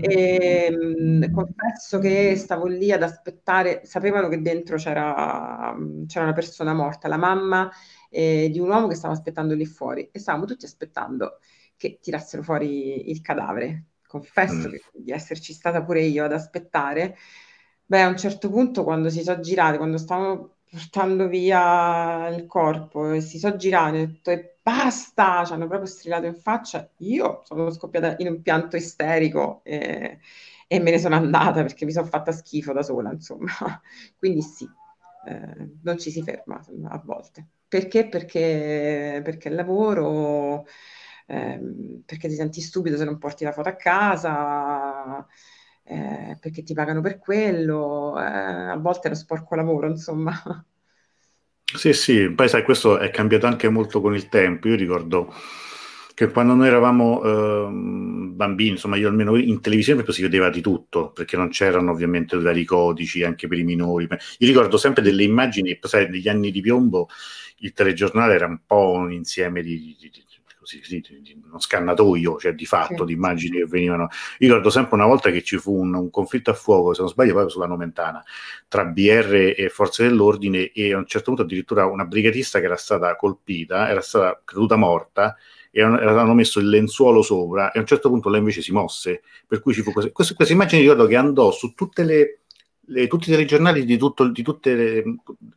e 0.00 0.70
mh, 0.70 1.30
confesso 1.32 1.98
che 1.98 2.34
stavo 2.36 2.64
lì 2.66 2.90
ad 2.92 3.02
aspettare, 3.02 3.82
sapevano 3.84 4.28
che 4.28 4.40
dentro 4.40 4.76
c'era, 4.76 5.76
c'era 6.06 6.24
una 6.24 6.32
persona 6.32 6.72
morta, 6.72 7.08
la 7.08 7.18
mamma 7.18 7.70
eh, 8.08 8.48
di 8.50 8.58
un 8.58 8.70
uomo 8.70 8.86
che 8.88 8.94
stava 8.94 9.12
aspettando 9.12 9.54
lì 9.54 9.66
fuori 9.66 10.08
e 10.10 10.18
stavamo 10.18 10.46
tutti 10.46 10.64
aspettando 10.64 11.40
che 11.80 11.98
tirassero 11.98 12.42
fuori 12.42 13.08
il 13.10 13.22
cadavere. 13.22 13.86
Confesso 14.06 14.68
mm. 14.68 14.70
che, 14.70 14.82
di 14.92 15.12
esserci 15.12 15.54
stata 15.54 15.82
pure 15.82 16.02
io 16.02 16.24
ad 16.26 16.32
aspettare. 16.34 17.16
Beh, 17.86 18.02
a 18.02 18.08
un 18.08 18.18
certo 18.18 18.50
punto, 18.50 18.84
quando 18.84 19.08
si 19.08 19.22
sono 19.22 19.40
girati, 19.40 19.78
quando 19.78 19.96
stavano 19.96 20.56
portando 20.70 21.26
via 21.26 22.28
il 22.28 22.44
corpo 22.46 23.12
e 23.12 23.22
si 23.22 23.38
sono 23.38 23.56
girati, 23.56 23.96
ho 23.96 24.06
detto 24.06 24.30
e 24.30 24.56
basta, 24.62 25.42
ci 25.46 25.54
hanno 25.54 25.66
proprio 25.66 25.88
strillato 25.88 26.26
in 26.26 26.34
faccia. 26.34 26.86
Io 26.98 27.40
sono 27.46 27.70
scoppiata 27.70 28.16
in 28.18 28.28
un 28.28 28.42
pianto 28.42 28.76
isterico 28.76 29.62
e, 29.64 30.18
e 30.68 30.80
me 30.80 30.90
ne 30.90 30.98
sono 30.98 31.14
andata 31.14 31.62
perché 31.62 31.86
mi 31.86 31.92
sono 31.92 32.06
fatta 32.06 32.30
schifo 32.30 32.74
da 32.74 32.82
sola, 32.82 33.10
insomma. 33.10 33.48
Quindi 34.18 34.42
sì, 34.42 34.68
eh, 35.28 35.70
non 35.82 35.98
ci 35.98 36.10
si 36.10 36.22
ferma 36.22 36.60
a 36.88 37.02
volte. 37.02 37.46
Perché? 37.66 38.06
Perché, 38.06 39.22
perché 39.24 39.48
il 39.48 39.54
lavoro 39.54 40.66
ehm, 41.30 42.02
perché 42.04 42.28
ti 42.28 42.34
senti 42.34 42.60
stupido 42.60 42.96
se 42.96 43.04
non 43.04 43.18
porti 43.18 43.44
la 43.44 43.52
foto 43.52 43.68
a 43.68 43.76
casa, 43.76 45.26
eh, 45.84 46.36
perché 46.40 46.62
ti 46.62 46.74
pagano 46.74 47.00
per 47.00 47.18
quello, 47.18 48.18
eh, 48.18 48.22
a 48.22 48.76
volte 48.76 49.02
è 49.02 49.06
uno 49.06 49.14
sporco 49.14 49.54
lavoro, 49.54 49.88
insomma. 49.88 50.32
Sì, 51.72 51.92
sì, 51.92 52.30
poi 52.30 52.48
sai, 52.48 52.64
questo 52.64 52.98
è 52.98 53.10
cambiato 53.10 53.46
anche 53.46 53.68
molto 53.68 54.00
con 54.00 54.14
il 54.14 54.28
tempo. 54.28 54.68
Io 54.68 54.74
ricordo 54.74 55.32
che 56.14 56.28
quando 56.28 56.54
noi 56.54 56.66
eravamo 56.66 57.22
eh, 57.22 57.68
bambini, 57.70 58.70
insomma, 58.70 58.96
io 58.96 59.08
almeno 59.08 59.36
in 59.36 59.60
televisione 59.60 60.04
si 60.08 60.22
vedeva 60.22 60.50
di 60.50 60.60
tutto, 60.60 61.12
perché 61.12 61.36
non 61.36 61.48
c'erano 61.48 61.92
ovviamente 61.92 62.36
vari 62.38 62.64
codici 62.64 63.22
anche 63.22 63.46
per 63.46 63.58
i 63.58 63.62
minori. 63.62 64.08
Io 64.38 64.46
ricordo 64.48 64.76
sempre 64.76 65.02
delle 65.02 65.22
immagini, 65.22 65.78
sai, 65.82 66.08
negli 66.10 66.28
anni 66.28 66.50
di 66.50 66.60
piombo 66.60 67.08
il 67.58 67.72
telegiornale 67.72 68.34
era 68.34 68.46
un 68.46 68.60
po' 68.66 68.90
un 68.92 69.12
insieme 69.12 69.62
di, 69.62 69.96
di, 69.98 70.10
di 70.10 70.24
così, 70.78 71.02
sì, 71.02 71.40
uno 71.44 71.58
scannatoio, 71.58 72.38
cioè 72.38 72.52
di 72.52 72.66
fatto, 72.66 72.98
sì. 72.98 73.04
di 73.06 73.12
immagini 73.14 73.58
che 73.58 73.66
venivano. 73.66 74.08
Io 74.38 74.48
ricordo 74.48 74.70
sempre 74.70 74.94
una 74.94 75.06
volta 75.06 75.30
che 75.30 75.42
ci 75.42 75.58
fu 75.58 75.74
un, 75.74 75.94
un 75.94 76.10
conflitto 76.10 76.50
a 76.50 76.54
fuoco, 76.54 76.94
se 76.94 77.00
non 77.00 77.10
sbaglio, 77.10 77.32
proprio 77.32 77.50
sulla 77.50 77.66
Nomentana, 77.66 78.22
tra 78.68 78.84
BR 78.84 79.54
e 79.56 79.68
Forze 79.70 80.04
dell'Ordine 80.04 80.70
e 80.72 80.92
a 80.92 80.98
un 80.98 81.06
certo 81.06 81.26
punto 81.26 81.42
addirittura 81.42 81.86
una 81.86 82.04
brigatista 82.04 82.60
che 82.60 82.66
era 82.66 82.76
stata 82.76 83.16
colpita, 83.16 83.88
era 83.88 84.00
stata 84.00 84.40
creduta 84.44 84.76
morta 84.76 85.36
e 85.72 85.82
avevano 85.82 86.34
messo 86.34 86.58
il 86.58 86.68
lenzuolo 86.68 87.22
sopra 87.22 87.70
e 87.70 87.78
a 87.78 87.80
un 87.80 87.86
certo 87.86 88.08
punto 88.08 88.28
lei 88.28 88.40
invece 88.40 88.62
si 88.62 88.72
mosse, 88.72 89.22
per 89.46 89.60
cui 89.60 89.72
ci 89.72 89.82
fu 89.82 89.92
questa, 89.92 90.10
questa, 90.10 90.34
questa 90.34 90.52
immagine 90.52 90.80
ricordo 90.80 91.06
che 91.06 91.16
andò 91.16 91.50
su 91.50 91.74
tutte 91.74 92.04
le 92.04 92.40
le, 92.90 93.06
tutti 93.06 93.28
i 93.28 93.32
telegiornali 93.32 93.84
di, 93.84 93.96
tutto, 93.96 94.28
di 94.28 94.42
tutte 94.42 94.74
le, 94.74 95.02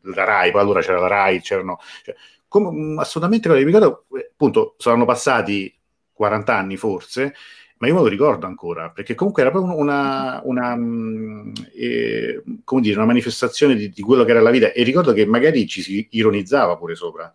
la 0.01 0.23
RAI, 0.23 0.51
poi 0.51 0.61
allora 0.61 0.81
c'era 0.81 0.99
la 0.99 1.07
RAI, 1.07 1.41
c'erano, 1.41 1.79
cioè, 2.03 2.15
come, 2.53 2.69
mm, 2.69 2.99
assolutamente 2.99 3.49
quello 3.49 3.65
ricordo, 3.65 4.05
eh, 4.15 4.29
appunto, 4.31 4.75
saranno 4.77 5.05
passati 5.05 5.73
40 6.13 6.55
anni 6.55 6.77
forse, 6.77 7.33
ma 7.79 7.87
io 7.87 7.95
me 7.95 8.01
lo 8.01 8.07
ricordo 8.07 8.45
ancora, 8.45 8.91
perché 8.91 9.15
comunque 9.15 9.41
era 9.41 9.49
proprio 9.49 9.75
una, 9.75 10.39
una, 10.43 10.75
mm, 10.75 11.51
eh, 11.73 12.43
come 12.63 12.81
dire, 12.81 12.97
una 12.97 13.07
manifestazione 13.07 13.73
di, 13.73 13.89
di, 13.89 14.01
quello 14.03 14.23
che 14.23 14.29
era 14.29 14.41
la 14.41 14.51
vita, 14.51 14.71
e 14.71 14.83
ricordo 14.83 15.13
che 15.13 15.25
magari 15.25 15.65
ci 15.67 15.81
si 15.81 16.07
ironizzava 16.11 16.77
pure 16.77 16.93
sopra. 16.93 17.33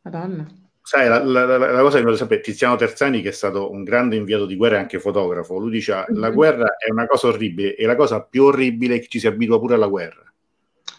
Madonna. 0.00 0.46
Sai, 0.80 1.08
la, 1.08 1.22
la, 1.22 1.44
la, 1.44 1.58
la 1.58 1.80
cosa 1.82 1.98
che 1.98 2.04
mi 2.04 2.16
sempre 2.16 2.40
Tiziano 2.40 2.76
Terzani, 2.76 3.20
che 3.20 3.28
è 3.28 3.32
stato 3.32 3.70
un 3.70 3.84
grande 3.84 4.16
inviato 4.16 4.46
di 4.46 4.56
guerra 4.56 4.76
e 4.76 4.78
anche 4.78 4.98
fotografo, 4.98 5.58
lui 5.58 5.70
dice 5.70 5.92
mm-hmm. 5.92 6.20
la 6.20 6.30
guerra 6.30 6.76
è 6.78 6.90
una 6.90 7.06
cosa 7.06 7.26
orribile 7.26 7.76
e 7.76 7.84
la 7.84 7.96
cosa 7.96 8.22
più 8.22 8.44
orribile 8.44 8.94
è 8.94 9.00
che 9.00 9.08
ci 9.08 9.18
si 9.18 9.26
abitua 9.26 9.58
pure 9.60 9.74
alla 9.74 9.88
guerra. 9.88 10.32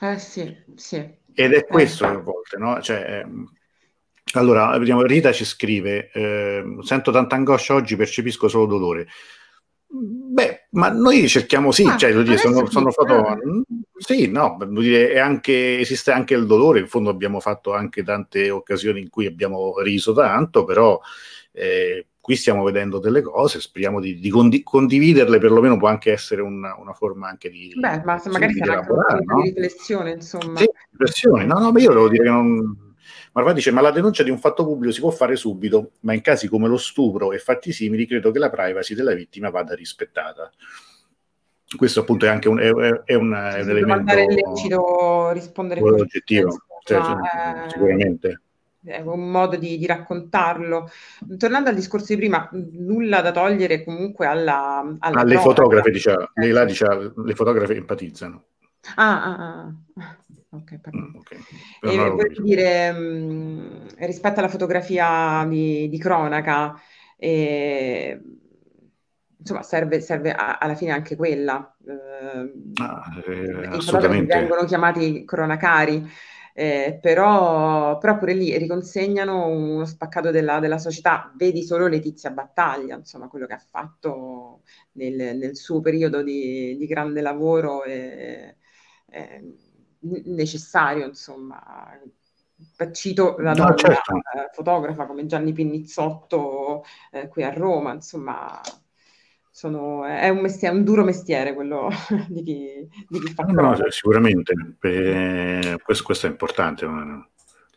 Eh 0.02 0.20
sì, 0.20 0.56
sì. 0.76 1.22
Ed 1.34 1.54
è 1.54 1.66
questo 1.66 2.06
a 2.06 2.18
volte, 2.18 2.58
no? 2.58 2.82
Cioè, 2.82 3.22
ehm, 3.24 3.50
allora, 4.34 4.78
vediamo, 4.78 5.04
Rita 5.04 5.32
ci 5.32 5.46
scrive, 5.46 6.10
eh, 6.12 6.64
sento 6.82 7.12
tanta 7.12 7.36
angoscia 7.36 7.74
oggi, 7.76 7.96
percepisco 7.96 8.48
solo 8.48 8.66
dolore. 8.66 9.08
Beh, 9.96 10.68
ma 10.72 10.90
noi 10.90 11.28
cerchiamo 11.28 11.72
sì, 11.72 11.86
ah, 11.86 11.96
cioè, 11.98 12.14
dire, 12.24 12.38
sono, 12.38 12.68
sono 12.68 12.90
foto... 12.90 13.38
Sì, 13.96 14.28
no, 14.28 14.58
dire, 14.72 15.20
anche, 15.20 15.80
esiste 15.80 16.12
anche 16.12 16.34
il 16.34 16.48
dolore, 16.48 16.80
in 16.80 16.88
fondo 16.88 17.12
abbiamo 17.12 17.40
fatto 17.40 17.74
anche 17.74 18.04
tante 18.04 18.50
occasioni 18.50 19.02
in 19.02 19.10
cui 19.10 19.28
abbiamo 19.28 19.80
riso 19.82 20.14
tanto, 20.14 20.64
però 20.64 21.00
eh, 21.52 22.08
qui 22.24 22.38
stiamo 22.38 22.64
vedendo 22.64 23.00
delle 23.00 23.22
cose, 23.22 23.60
speriamo 23.60 24.00
di, 24.00 24.18
di 24.18 24.30
condi- 24.30 24.64
condividerle, 24.64 25.40
perlomeno 25.40 25.76
può 25.76 25.90
anche 25.90 26.14
essere 26.14 26.42
una, 26.42 26.74
una 26.80 26.94
forma 26.94 27.28
anche 27.28 27.50
di... 27.50 27.74
Beh, 27.76 28.02
ma 28.06 28.22
magari 28.28 28.54
sarà 28.54 28.78
anche 28.78 28.92
un 28.94 28.98
no? 29.26 29.42
di 29.42 29.50
riflessione, 29.50 30.12
insomma. 30.12 30.58
Sì, 30.60 30.66
riflessione, 30.92 31.44
no, 31.44 31.60
no, 31.60 31.74
ma 31.74 31.82
io 31.82 31.90
devo 31.90 32.08
dire 32.08 32.24
che 32.24 32.30
non... 32.30 32.94
Marva 33.34 33.52
dice, 33.52 33.72
ma 33.72 33.82
la 33.82 33.92
denuncia 33.92 34.24
di 34.24 34.30
un 34.30 34.38
fatto 34.38 34.64
pubblico 34.64 34.94
si 34.94 35.02
può 35.02 35.10
fare 35.10 35.36
subito, 35.36 35.92
ma 36.02 36.14
in 36.14 36.22
casi 36.22 36.48
come 36.48 36.70
lo 36.70 36.78
stupro 36.78 37.34
e 37.34 37.40
fatti 37.40 37.74
simili 37.74 38.08
credo 38.08 38.32
che 38.32 38.40
la 38.40 38.50
privacy 38.50 38.96
della 38.96 39.14
vittima 39.14 39.50
vada 39.50 39.76
rispettata. 39.76 40.50
Questo 41.76 42.00
appunto 42.00 42.26
è 42.26 42.30
anche 42.30 42.48
un, 42.48 42.58
è, 42.58 42.70
è 42.70 42.70
un, 42.70 43.04
è 43.04 43.16
un 43.16 43.70
elemento... 43.70 43.88
Mandare 43.88 44.24
il 44.24 44.34
lecito, 44.34 45.32
rispondere 45.32 45.82
oggettivo, 45.82 46.56
eh... 46.88 47.70
sicuramente 47.70 48.44
è 48.84 49.00
un 49.02 49.30
modo 49.30 49.56
di, 49.56 49.78
di, 49.78 49.86
raccontarlo. 49.86 50.90
Tornando 51.38 51.70
al 51.70 51.76
discorso 51.76 52.14
di 52.14 52.18
prima, 52.18 52.50
nulla 52.52 53.22
da 53.22 53.32
togliere 53.32 53.84
comunque 53.84 54.26
alla... 54.26 54.96
alla 55.00 55.22
alle 55.22 55.38
fotografe, 55.38 55.92
diciamo, 55.92 56.30
lei 56.36 56.52
là 56.52 56.66
diciamo, 56.66 57.14
le 57.16 57.36
fotografe 57.36 57.76
empatizzano. 57.76 58.44
Ah, 58.96 59.24
ah, 59.24 59.74
ah. 59.96 60.18
Ok, 60.50 60.80
mm, 60.96 61.16
okay. 61.16 61.40
E 61.82 62.10
voglio 62.10 62.42
dire, 62.44 62.92
mh, 62.92 63.96
rispetto 64.06 64.40
alla 64.40 64.50
fotografia 64.50 65.44
di, 65.50 65.90
di 65.90 65.98
cronaca, 65.98 66.80
eh, 67.18 68.22
insomma, 69.36 69.64
serve, 69.64 70.00
serve 70.00 70.32
a, 70.32 70.60
alla 70.60 70.76
fine 70.76 70.92
anche 70.92 71.16
quella. 71.16 71.76
Eh, 71.84 72.82
ah, 72.84 73.24
eh, 73.26 73.66
assolutamente. 73.68 74.38
vengono 74.38 74.66
chiamati 74.66 75.26
cronacari, 75.26 76.08
eh, 76.54 77.00
però, 77.02 77.98
però, 77.98 78.18
pure 78.18 78.34
lì 78.34 78.56
riconsegnano 78.58 79.48
uno 79.48 79.86
spaccato 79.86 80.32
della, 80.32 80.60
della, 80.60 80.78
società. 80.78 81.32
Vedi 81.36 81.64
solo 81.64 81.88
Letizia 81.88 82.30
Battaglia, 82.30 82.96
insomma, 82.96 83.28
quello 83.28 83.48
che 83.48 83.54
ha 83.54 83.64
fatto 83.70 84.62
nel, 84.94 85.36
nel 85.38 85.56
suo 85.56 85.82
periodo 85.82 86.22
di, 86.22 86.78
di 86.78 86.86
grande 86.86 87.22
lavoro. 87.22 87.84
E, 87.84 88.58
e, 89.10 89.56
necessario, 90.26 91.06
insomma. 91.06 92.00
Cito 92.92 93.36
la 93.40 93.54
no, 93.54 93.74
certo. 93.76 94.16
Eh, 94.16 94.50
fotografa 94.54 95.06
come 95.06 95.26
Gianni 95.26 95.54
Pinnizzotto 95.54 96.84
eh, 97.12 97.28
qui 97.28 97.44
a 97.44 97.52
Roma, 97.52 97.94
insomma, 97.94 98.62
sono, 99.54 100.04
è, 100.04 100.30
un 100.30 100.40
mestiere, 100.40 100.76
un 100.76 100.84
duro 100.84 101.04
mestiere 101.04 101.54
quello 101.54 101.88
di 102.28 102.42
chi, 102.42 102.88
di 103.08 103.20
chi 103.20 103.34
fa 103.34 103.44
no, 103.44 103.78
sicuramente, 103.90 104.52
eh, 104.82 105.80
questo, 105.84 106.04
questo, 106.04 106.26
è 106.26 106.30
importante. 106.32 106.88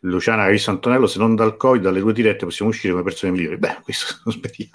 Luciana 0.07 0.43
ha 0.43 0.49
visto 0.49 0.71
Antonello, 0.71 1.07
se 1.07 1.19
non 1.19 1.35
dal 1.35 1.57
Covid, 1.57 1.81
dalle 1.81 1.99
due 1.99 2.13
dirette 2.13 2.45
possiamo 2.45 2.71
uscire 2.71 2.93
come 2.93 3.03
persone 3.03 3.33
migliori. 3.33 3.57
Beh, 3.57 3.79
questo 3.83 4.15
lo 4.23 4.31
speriamo. 4.31 4.71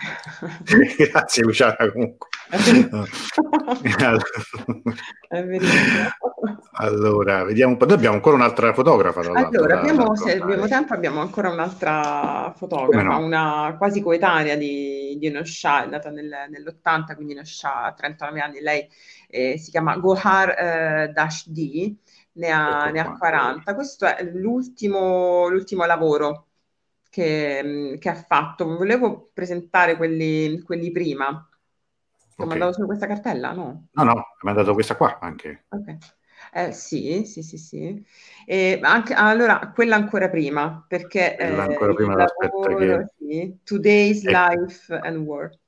Grazie 1.10 1.42
Luciana 1.42 1.90
comunque. 1.90 2.28
Allora, 6.74 7.44
vediamo 7.44 7.72
un 7.72 7.78
po'. 7.78 7.86
Noi 7.86 7.94
abbiamo 7.94 8.16
ancora 8.16 8.36
un'altra 8.36 8.72
fotografa. 8.72 9.20
Allora, 9.20 9.78
abbiamo, 9.78 10.16
se 10.16 10.40
abbiamo 10.40 10.66
tempo, 10.66 10.94
abbiamo 10.94 11.20
ancora 11.20 11.50
un'altra 11.50 12.52
fotografa, 12.56 13.02
no? 13.02 13.24
una 13.24 13.74
quasi 13.78 14.02
coetanea 14.02 14.56
di, 14.56 15.16
di 15.18 15.30
Nosha, 15.30 15.84
è 15.84 15.86
nata 15.86 16.10
nel, 16.10 16.30
nell'80, 16.48 17.14
quindi 17.14 17.34
Nosha 17.34 17.84
ha 17.84 17.92
39 17.92 18.40
anni. 18.40 18.60
Lei 18.60 18.88
eh, 19.28 19.58
si 19.58 19.70
chiama 19.70 19.96
Gohar 19.96 20.50
eh, 20.50 21.12
Dash 21.12 21.48
D 21.48 21.94
ne 22.34 22.50
ha, 22.50 22.84
ecco 22.84 22.92
ne 22.92 23.00
ha 23.00 23.12
40. 23.12 23.74
Questo 23.74 24.06
è 24.06 24.22
l'ultimo, 24.24 25.48
l'ultimo 25.48 25.84
lavoro 25.84 26.46
che, 27.10 27.98
che, 28.00 28.08
ha 28.08 28.14
fatto. 28.14 28.64
Volevo 28.76 29.30
presentare 29.32 29.96
quelli, 29.96 30.60
quelli 30.62 30.90
prima. 30.90 31.48
Ti 32.10 32.26
okay. 32.34 32.46
ho 32.46 32.48
mandato 32.48 32.72
solo 32.72 32.86
questa 32.86 33.06
cartella? 33.06 33.52
No, 33.52 33.88
no, 33.90 34.04
no, 34.04 34.14
mi 34.14 34.20
ha 34.20 34.26
mandato 34.40 34.72
questa 34.74 34.96
qua 34.96 35.18
anche. 35.20 35.64
Ok. 35.68 35.96
Eh, 36.54 36.72
sì, 36.72 37.24
sì, 37.24 37.42
sì, 37.42 37.56
sì. 37.56 38.04
E 38.44 38.78
anche, 38.82 39.14
allora, 39.14 39.70
quella 39.74 39.96
ancora 39.96 40.28
prima, 40.28 40.84
perché... 40.86 41.34
Quella 41.38 41.62
ancora 41.62 41.92
eh, 41.92 41.94
prima, 41.94 42.14
lavoro, 42.14 42.76
che... 42.76 43.06
sì, 43.16 43.58
Today's 43.62 44.24
eh. 44.24 44.30
Life 44.30 44.94
and 44.94 45.16
Work. 45.18 45.58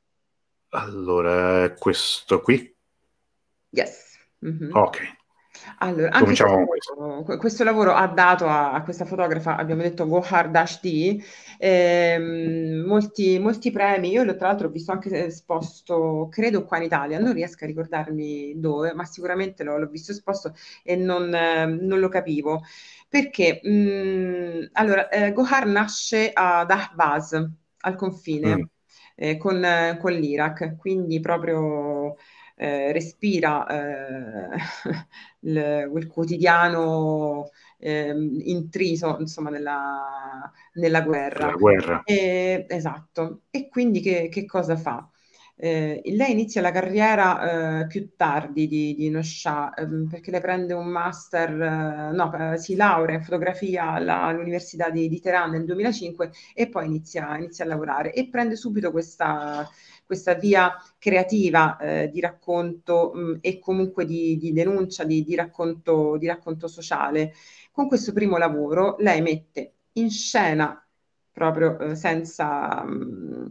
Allora, 0.70 1.72
questo 1.74 2.40
qui? 2.40 2.74
Yes. 3.70 4.18
Mm-hmm. 4.44 4.74
Ok. 4.74 5.22
Allora, 5.78 6.10
anche 6.10 6.24
questo, 6.24 6.64
questo. 6.66 7.36
questo, 7.38 7.64
lavoro 7.64 7.92
ha 7.92 8.06
dato 8.06 8.46
a, 8.46 8.72
a, 8.72 8.82
questa 8.82 9.04
fotografa, 9.04 9.56
abbiamo 9.56 9.82
detto 9.82 10.06
Gohar 10.06 10.50
Dashti, 10.50 11.22
ehm, 11.58 12.84
molti, 12.86 13.38
molti 13.38 13.70
premi. 13.70 14.10
Io 14.10 14.24
tra 14.36 14.48
l'altro 14.48 14.68
ho 14.68 14.70
visto 14.70 14.92
anche 14.92 15.26
esposto, 15.26 16.28
credo 16.30 16.64
qua 16.64 16.78
in 16.78 16.84
Italia, 16.84 17.18
non 17.18 17.32
riesco 17.32 17.64
a 17.64 17.66
ricordarmi 17.66 18.58
dove, 18.58 18.94
ma 18.94 19.04
sicuramente 19.04 19.64
l'ho, 19.64 19.78
l'ho 19.78 19.88
visto 19.88 20.12
esposto 20.12 20.54
e 20.82 20.96
non, 20.96 21.34
eh, 21.34 21.66
non 21.66 21.98
lo 21.98 22.08
capivo. 22.08 22.62
Perché, 23.08 23.60
mh, 23.62 23.70
mm, 23.70 24.64
allora, 24.72 25.08
eh, 25.08 25.32
Gohar 25.32 25.66
nasce 25.66 26.30
ad 26.32 26.70
Ahvaz, 26.70 27.32
al 27.80 27.94
confine, 27.96 28.56
mm. 28.56 28.62
eh, 29.16 29.36
con, 29.36 29.98
con 30.00 30.12
l'Iraq, 30.12 30.76
quindi 30.76 31.20
proprio 31.20 32.16
eh, 32.56 32.92
respira 32.92 33.66
eh, 33.66 34.48
il, 35.40 35.90
il, 35.94 36.06
quotidiano 36.06 37.50
eh, 37.78 38.14
intriso 38.44 39.16
insomma, 39.18 39.50
nella, 39.50 40.50
nella 40.74 41.02
guerra. 41.02 41.52
guerra. 41.52 42.02
E, 42.04 42.66
esatto. 42.68 43.42
E 43.50 43.68
quindi 43.68 44.00
che, 44.00 44.28
che 44.28 44.44
cosa 44.44 44.76
fa? 44.76 45.08
Eh, 45.56 46.02
lei 46.04 46.32
inizia 46.32 46.60
la 46.60 46.72
carriera 46.72 47.82
eh, 47.82 47.86
più 47.86 48.16
tardi 48.16 48.66
di, 48.66 48.94
di 48.96 49.08
Nosha 49.08 49.72
eh, 49.72 49.86
perché 50.10 50.32
lei 50.32 50.40
prende 50.40 50.74
un 50.74 50.88
master, 50.88 51.50
eh, 51.50 52.10
no, 52.12 52.52
eh, 52.52 52.58
si 52.58 52.74
laurea 52.74 53.14
in 53.16 53.22
fotografia 53.22 53.90
alla, 53.92 54.22
all'Università 54.22 54.90
di, 54.90 55.08
di, 55.08 55.20
Teheran 55.20 55.52
nel 55.52 55.64
2005 55.64 56.32
e 56.54 56.68
poi 56.68 56.86
inizia, 56.86 57.36
inizia 57.36 57.64
a 57.64 57.68
lavorare 57.68 58.12
e 58.12 58.28
prende 58.28 58.56
subito 58.56 58.90
questa, 58.90 59.68
questa 60.04 60.34
via 60.34 60.72
creativa 60.98 61.76
eh, 61.78 62.08
di 62.10 62.20
racconto 62.20 63.12
mh, 63.14 63.20
mm, 63.20 63.34
e 63.40 63.58
comunque 63.58 64.04
di, 64.04 64.36
di 64.36 64.52
denuncia, 64.52 65.04
di, 65.04 65.24
di, 65.24 65.34
racconto, 65.34 66.16
di 66.18 66.26
racconto 66.26 66.68
sociale. 66.68 67.32
Con 67.72 67.88
questo 67.88 68.12
primo 68.12 68.36
lavoro 68.36 68.96
lei 68.98 69.20
mette 69.20 69.74
in 69.92 70.10
scena 70.10 70.78
proprio 71.32 71.78
eh, 71.80 71.94
senza, 71.96 72.84
mm, 72.84 73.46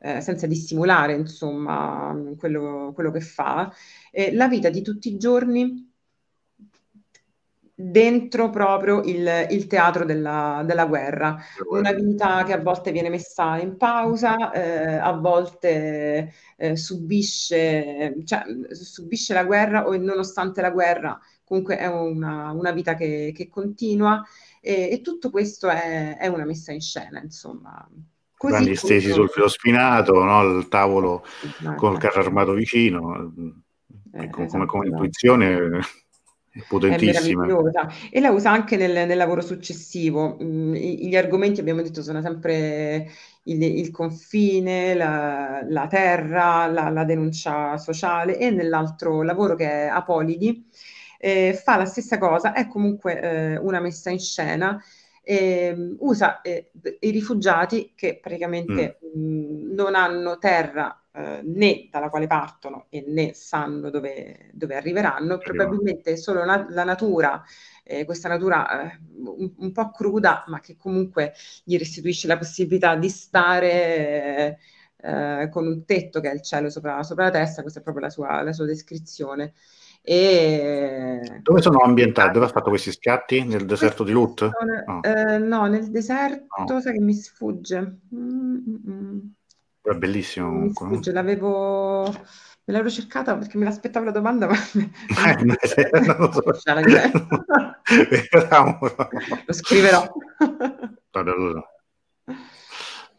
eh, 0.00 0.20
senza 0.20 0.46
dissimulare 0.46 1.14
insomma 1.14 2.14
quello, 2.36 2.92
quello 2.94 3.10
che 3.10 3.20
fa, 3.20 3.72
eh, 4.10 4.32
la 4.34 4.48
vita 4.48 4.70
di 4.70 4.82
tutti 4.82 5.12
i 5.12 5.18
giorni 5.18 5.87
dentro 7.80 8.50
proprio 8.50 9.02
il, 9.04 9.46
il 9.50 9.68
teatro 9.68 10.04
della, 10.04 10.62
della, 10.66 10.86
guerra. 10.86 11.40
Una 11.70 11.92
vita 11.92 12.42
che 12.42 12.52
a 12.52 12.60
volte 12.60 12.90
viene 12.90 13.08
messa 13.08 13.56
in 13.56 13.76
pausa, 13.76 14.50
eh, 14.50 14.96
a 14.96 15.12
volte 15.12 16.32
eh, 16.56 16.76
subisce, 16.76 18.16
cioè, 18.24 18.42
subisce 18.70 19.32
la 19.32 19.44
guerra 19.44 19.86
o 19.86 19.96
nonostante 19.96 20.60
la 20.60 20.70
guerra 20.70 21.20
comunque 21.44 21.78
è 21.78 21.86
una, 21.86 22.50
una 22.50 22.72
vita 22.72 22.94
che, 22.94 23.32
che 23.34 23.48
continua 23.48 24.22
e, 24.60 24.90
e, 24.90 25.00
tutto 25.00 25.30
questo 25.30 25.68
è, 25.68 26.18
è, 26.18 26.26
una 26.26 26.44
messa 26.44 26.72
in 26.72 26.80
scena, 26.82 27.22
insomma. 27.22 27.88
Così 28.36 28.52
Grandi 28.52 28.76
stesi 28.76 29.10
sul 29.10 29.30
filo 29.30 29.48
spinato, 29.48 30.22
no? 30.22 30.58
il 30.58 30.68
tavolo 30.68 31.24
esatto. 31.42 31.74
con 31.76 31.92
il 31.94 31.98
carro 31.98 32.20
armato 32.20 32.52
vicino, 32.52 33.32
eh, 34.12 34.28
come, 34.28 34.46
esatto, 34.46 34.66
come 34.66 34.88
intuizione 34.88 35.80
potentissima. 36.68 37.46
E 38.10 38.20
la 38.20 38.30
usa 38.30 38.50
anche 38.50 38.76
nel, 38.76 39.06
nel 39.06 39.16
lavoro 39.16 39.40
successivo. 39.40 40.36
Mm, 40.42 40.74
gli 40.74 41.16
argomenti, 41.16 41.60
abbiamo 41.60 41.82
detto, 41.82 42.02
sono 42.02 42.20
sempre 42.20 43.10
il, 43.44 43.62
il 43.62 43.90
confine, 43.90 44.94
la, 44.94 45.64
la 45.68 45.86
terra, 45.86 46.66
la, 46.66 46.88
la, 46.90 47.04
denuncia 47.04 47.76
sociale 47.76 48.38
e 48.38 48.50
nell'altro 48.50 49.22
lavoro 49.22 49.54
che 49.54 49.68
è 49.68 49.86
Apolidi 49.86 50.66
eh, 51.18 51.52
fa 51.60 51.76
la 51.76 51.84
stessa 51.84 52.16
cosa, 52.16 52.52
è 52.52 52.68
comunque 52.68 53.20
eh, 53.20 53.58
una 53.58 53.80
messa 53.80 54.10
in 54.10 54.20
scena. 54.20 54.82
Eh, 55.22 55.94
usa 55.98 56.40
i 57.00 57.10
rifugiati 57.10 57.92
che 57.94 58.18
praticamente 58.18 58.98
mm. 59.14 59.20
mh, 59.20 59.74
non 59.74 59.94
hanno 59.94 60.38
terra 60.38 60.98
eh, 61.18 61.40
né 61.42 61.88
dalla 61.90 62.10
quale 62.10 62.28
partono 62.28 62.86
e 62.90 63.04
né 63.06 63.32
sanno 63.34 63.90
dove, 63.90 64.50
dove 64.52 64.76
arriveranno, 64.76 65.38
probabilmente 65.38 66.16
solo 66.16 66.44
na- 66.44 66.66
la 66.70 66.84
natura, 66.84 67.42
eh, 67.82 68.04
questa 68.04 68.28
natura 68.28 68.92
eh, 68.92 69.00
un, 69.24 69.52
un, 69.56 69.72
po' 69.72 69.90
cruda, 69.90 70.44
ma 70.46 70.60
che 70.60 70.76
comunque 70.76 71.32
gli 71.64 71.76
restituisce 71.76 72.28
la 72.28 72.38
possibilità 72.38 72.94
di 72.94 73.08
stare 73.08 74.58
eh, 74.96 75.48
con 75.50 75.66
un 75.66 75.84
tetto 75.84 76.20
che 76.20 76.30
è 76.30 76.34
il 76.34 76.42
cielo 76.42 76.70
sopra, 76.70 77.02
sopra, 77.02 77.24
la 77.24 77.30
testa, 77.30 77.62
questa 77.62 77.80
è 77.80 77.82
proprio 77.82 78.04
la 78.04 78.10
sua, 78.10 78.42
la 78.42 78.52
sua 78.52 78.66
descrizione. 78.66 79.54
E... 80.02 81.40
Dove 81.42 81.60
sono 81.60 81.80
ambientati? 81.80 82.30
Dove 82.32 82.46
ha 82.46 82.50
fatto 82.50 82.70
questi 82.70 82.92
scatti? 82.92 83.44
Nel 83.44 83.66
deserto 83.66 84.04
di 84.04 84.12
Lut? 84.12 84.48
No, 84.86 85.02
eh, 85.02 85.38
no 85.38 85.66
nel 85.66 85.90
deserto, 85.90 86.72
no. 86.72 86.80
sai 86.80 86.92
che 86.92 87.00
mi 87.00 87.14
sfugge. 87.14 87.98
Mm-mm. 88.14 89.34
È 89.92 89.94
bellissimo 89.94 90.50
comunque. 90.50 90.86
Sfugge, 90.86 91.12
l'avevo... 91.12 92.12
Me 92.68 92.74
l'avevo 92.74 92.90
cercata 92.90 93.34
perché 93.36 93.56
me 93.56 93.64
l'aspettavo 93.64 94.04
la 94.04 94.10
domanda, 94.10 94.46
ma... 94.46 94.54
Eh, 94.54 94.90
non 95.42 95.56
lo 96.18 96.32
so. 96.32 96.42
lo 99.46 99.52
scriverò. 99.52 100.12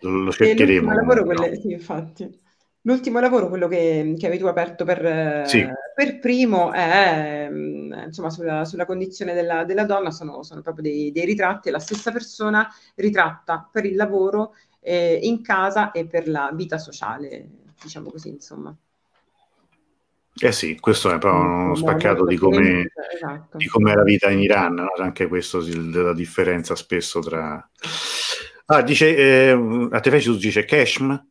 Lo, 0.01 0.09
lo 0.09 0.31
cercheremo. 0.31 0.93
Lavoro 0.93 1.23
quelle... 1.23 1.59
Sì, 1.59 1.71
infatti. 1.71 2.47
L'ultimo 2.83 3.19
lavoro, 3.19 3.49
quello 3.49 3.67
che, 3.67 4.15
che 4.17 4.27
avevi 4.27 4.41
tu 4.41 4.47
aperto 4.47 4.85
per, 4.85 5.47
Sì. 5.47 5.67
per 5.93 6.19
primo, 6.19 6.71
è 6.71 7.49
mm, 7.51 7.91
insomma 8.05 8.29
sulla, 8.29 8.63
sulla 8.63 8.85
condizione 8.85 9.33
della, 9.33 9.65
della 9.65 9.83
donna, 9.83 10.11
sono, 10.11 10.43
sono 10.43 10.61
proprio 10.61 10.83
dei, 10.83 11.11
dei 11.11 11.25
ritratti, 11.25 11.71
la 11.71 11.79
stessa 11.79 12.11
persona 12.11 12.71
ritratta 12.95 13.67
per 13.69 13.85
il 13.85 13.95
lavoro, 13.95 14.53
eh, 14.89 15.19
in 15.21 15.43
casa 15.43 15.91
e 15.91 16.07
per 16.07 16.27
la 16.27 16.49
vita 16.51 16.79
sociale, 16.79 17.47
diciamo 17.79 18.09
così, 18.09 18.29
insomma. 18.29 18.75
Eh 20.41 20.51
sì, 20.51 20.79
questo 20.79 21.13
è 21.13 21.19
proprio 21.19 21.41
uno 21.41 21.75
spaccato 21.75 22.25
di 22.25 22.37
come, 22.37 22.91
esatto. 23.13 23.57
di 23.57 23.67
com'è 23.67 23.93
la 23.93 24.01
vita 24.01 24.31
in 24.31 24.39
Iran, 24.39 24.73
no? 24.73 24.87
anche 24.97 25.27
questo 25.27 25.61
della 25.61 26.13
differenza 26.13 26.75
spesso 26.75 27.19
tra... 27.19 27.69
Ah, 28.65 28.81
dice, 28.81 29.15
eh, 29.15 29.87
a 29.91 29.99
Tefeci 29.99 30.35
dice 30.37 30.65
Kashm? 30.65 31.11
A 31.11 31.25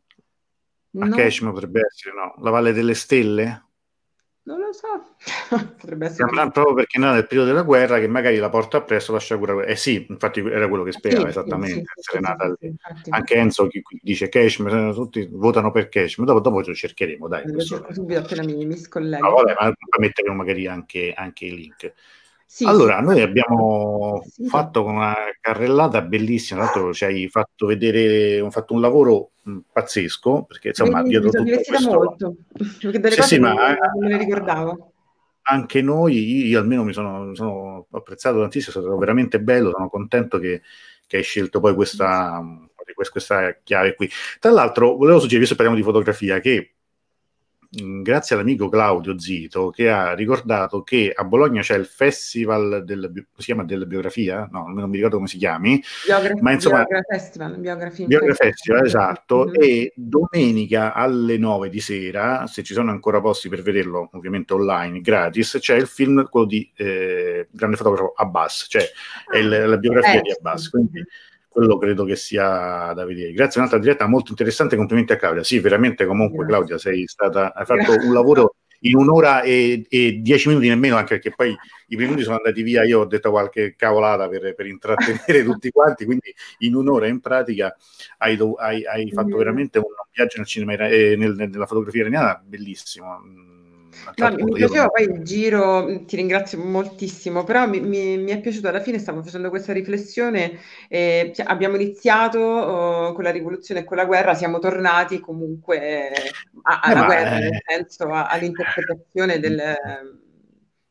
No, 0.90 1.08
Kashm 1.08 1.50
potrebbe 1.50 1.80
essere, 1.84 2.14
no? 2.14 2.34
La 2.42 2.50
Valle 2.50 2.72
delle 2.72 2.94
Stelle? 2.94 3.67
Non 4.48 4.60
lo 4.60 4.72
so, 4.72 5.14
potrebbe 5.76 6.06
essere 6.06 6.24
Sembra 6.24 6.48
proprio 6.50 6.74
perché 6.74 6.98
è 6.98 7.00
nel 7.02 7.26
periodo 7.26 7.48
della 7.48 7.62
guerra 7.62 7.98
che 8.00 8.08
magari 8.08 8.38
la 8.38 8.48
porta 8.48 8.78
appresso 8.78 9.12
lascia 9.12 9.36
curare. 9.36 9.66
Eh 9.66 9.76
sì, 9.76 10.06
infatti 10.08 10.40
era 10.40 10.66
quello 10.68 10.82
che 10.82 10.92
Sì, 10.92 10.98
sperava 10.98 11.24
sì, 11.24 11.28
esattamente, 11.28 11.82
sì, 11.96 12.18
sì. 12.60 12.74
Anche 13.10 13.34
Enzo 13.34 13.66
chi- 13.68 13.82
qui 13.82 14.00
dice 14.02 14.28
Cashmere, 14.28 14.92
tutti 14.94 15.28
votano 15.30 15.70
per 15.70 15.88
Cashmere, 15.88 16.32
dopo, 16.32 16.48
dopo 16.48 16.66
lo 16.66 16.74
cercheremo, 16.74 17.28
dai. 17.28 17.44
Lo 17.46 17.60
cerco 17.62 17.92
subito 17.92 18.20
appena 18.20 18.42
mi, 18.42 18.64
mi 18.64 18.76
scollego. 18.76 19.28
No, 19.28 19.34
vabbè, 19.34 19.54
ma 19.60 19.72
metteremo 19.98 20.34
magari 20.34 20.66
anche, 20.66 21.12
anche 21.14 21.44
i 21.44 21.54
link. 21.54 21.92
Sì, 22.46 22.64
Allora, 22.64 23.00
noi 23.00 23.20
abbiamo 23.20 24.24
fatto 24.48 24.82
una 24.84 25.14
carrellata 25.40 26.00
bellissima, 26.00 26.60
tra 26.62 26.70
l'altro 26.70 26.94
ci 26.94 27.04
hai 27.04 27.28
fatto 27.28 27.66
vedere, 27.66 28.40
ho 28.40 28.50
fatto 28.50 28.72
un 28.72 28.80
lavoro 28.80 29.32
pazzesco, 29.72 30.44
perché 30.44 30.68
insomma 30.68 31.02
Vedi, 31.02 31.18
dietro 31.18 31.30
tutto 31.30 31.60
questo... 31.66 31.92
molto, 31.92 32.36
perché 32.80 33.00
delle 33.00 33.14
Sì, 33.14 33.20
cose 33.20 33.34
sì, 33.34 33.40
ma- 33.40 33.54
non 33.54 33.76
me 33.98 34.08
le 34.08 34.16
ricordavo. 34.18 34.92
anche 35.42 35.82
noi, 35.82 36.46
io 36.46 36.58
almeno 36.60 36.84
mi 36.84 36.92
sono, 36.92 37.34
sono 37.34 37.86
apprezzato 37.90 38.40
tantissimo, 38.40 38.76
è 38.76 38.80
stato 38.80 38.98
veramente 38.98 39.40
bello, 39.40 39.70
sono 39.70 39.88
contento 39.88 40.38
che, 40.38 40.62
che 41.06 41.16
hai 41.16 41.22
scelto 41.22 41.60
poi 41.60 41.74
questa, 41.74 42.42
questa, 42.94 43.58
chiave 43.62 43.94
qui. 43.94 44.08
Tra 44.38 44.50
l'altro, 44.50 44.96
volevo 44.96 45.18
suggerire, 45.18 45.40
visto 45.40 45.54
che 45.54 45.62
parliamo 45.62 45.76
di 45.76 45.86
fotografia, 45.90 46.40
che 46.40 46.74
grazie 47.70 48.34
all'amico 48.34 48.70
Claudio 48.70 49.18
Zito 49.18 49.68
che 49.68 49.90
ha 49.90 50.14
ricordato 50.14 50.82
che 50.82 51.12
a 51.14 51.22
Bologna 51.24 51.60
c'è 51.60 51.76
il 51.76 51.84
festival 51.84 52.82
del, 52.84 53.12
si 53.36 53.44
chiama? 53.44 53.64
Della 53.64 53.84
biografia, 53.84 54.48
no, 54.50 54.68
non 54.68 54.88
mi 54.88 54.96
ricordo 54.96 55.16
come 55.16 55.28
si 55.28 55.36
chiami, 55.36 55.82
Biogra- 56.06 56.34
Ma 56.40 56.52
insomma- 56.52 56.78
Biogra 56.84 57.02
Festival, 57.06 57.58
Biografi 57.58 58.06
Biogra 58.06 58.32
Festival, 58.34 58.86
esatto, 58.86 59.44
Mhm. 59.48 59.54
e 59.62 59.92
domenica 59.94 60.94
alle 60.94 61.36
9 61.36 61.68
di 61.68 61.80
sera, 61.80 62.46
se 62.46 62.62
ci 62.62 62.72
sono 62.72 62.90
ancora 62.90 63.20
posti 63.20 63.50
per 63.50 63.60
vederlo, 63.60 64.08
ovviamente 64.12 64.54
online, 64.54 65.00
gratis, 65.02 65.58
c'è 65.60 65.74
il 65.76 65.86
film, 65.86 66.26
quello 66.28 66.46
di 66.46 66.72
eh, 66.76 67.48
grande 67.50 67.76
fotografo 67.76 68.12
Abbas, 68.16 68.66
cioè 68.68 68.82
è 69.30 69.36
il- 69.36 69.68
la 69.68 69.76
biografia 69.76 70.18
Eh, 70.20 70.22
di. 70.22 70.30
Abbas, 70.30 70.70
quindi 70.70 71.04
quello 71.58 71.76
credo 71.78 72.04
che 72.04 72.16
sia 72.16 72.92
da 72.94 73.04
vedere. 73.04 73.32
Grazie, 73.32 73.60
un'altra 73.60 73.80
diretta 73.80 74.06
molto 74.06 74.30
interessante, 74.30 74.76
complimenti 74.76 75.12
a 75.12 75.16
Claudia. 75.16 75.42
Sì, 75.42 75.58
veramente 75.58 76.06
comunque 76.06 76.44
Grazie. 76.44 76.54
Claudia 76.54 76.78
sei 76.78 77.06
stata, 77.06 77.52
hai 77.54 77.64
fatto 77.64 77.92
Grazie. 77.92 78.06
un 78.08 78.14
lavoro 78.14 78.54
in 78.82 78.94
un'ora 78.96 79.42
e, 79.42 79.84
e 79.88 80.18
dieci 80.20 80.46
minuti 80.48 80.68
nemmeno, 80.68 80.94
anche 80.96 81.14
perché 81.18 81.32
poi 81.34 81.50
i 81.50 81.56
primi 81.96 82.04
minuti 82.04 82.22
sono 82.22 82.36
andati 82.36 82.62
via, 82.62 82.84
io 82.84 83.00
ho 83.00 83.06
detto 83.06 83.30
qualche 83.30 83.74
cavolata 83.76 84.28
per, 84.28 84.54
per 84.54 84.66
intrattenere 84.66 85.42
tutti 85.42 85.70
quanti, 85.72 86.04
quindi 86.04 86.32
in 86.58 86.76
un'ora 86.76 87.08
in 87.08 87.18
pratica 87.20 87.74
hai, 88.18 88.38
hai- 88.58 88.86
hai 88.86 89.10
fatto 89.10 89.34
Mm. 89.34 89.38
veramente 89.38 89.78
un 89.78 89.84
viaggio 90.12 90.36
nel 90.36 90.46
cinema 90.46 90.74
eh, 90.74 91.16
nel- 91.16 91.34
nella 91.34 91.66
fotografia 91.66 92.02
iraniana 92.02 92.40
bellissimo. 92.44 93.20
Mm, 94.20 94.26
No, 94.26 94.30
mi 94.34 94.52
io- 94.58 94.68
piaceva 94.68 94.88
poi 94.88 95.04
il 95.04 95.22
giro, 95.22 96.04
ti 96.04 96.16
ringrazio 96.16 96.58
moltissimo, 96.58 97.44
però 97.44 97.66
mi, 97.68 97.80
mi- 97.80 98.16
mi 98.18 98.30
è 98.32 98.40
piaciuto 98.40 98.68
alla 98.68 98.80
fine, 98.80 98.98
stavo 98.98 99.22
facendo 99.22 99.48
questa 99.50 99.72
riflessione, 99.72 100.58
eh, 100.88 101.32
abbiamo 101.44 101.76
iniziato 101.76 102.38
oh, 102.40 103.12
con 103.12 103.22
la 103.24 103.30
rivoluzione 103.30 103.80
e 103.80 103.84
con 103.84 103.96
la 103.96 104.06
guerra, 104.06 104.34
siamo 104.34 104.58
tornati 104.58 105.20
comunque 105.20 105.80
eh, 106.10 106.40
a- 106.62 106.80
alla 106.80 107.02
Eh, 107.02 107.02
guerra, 107.02 107.36
eh, 107.36 107.40
nel 107.40 107.56
senso 107.64 108.04
a- 108.12 108.26
all'interpretazione 108.28 109.38
del, 109.38 109.60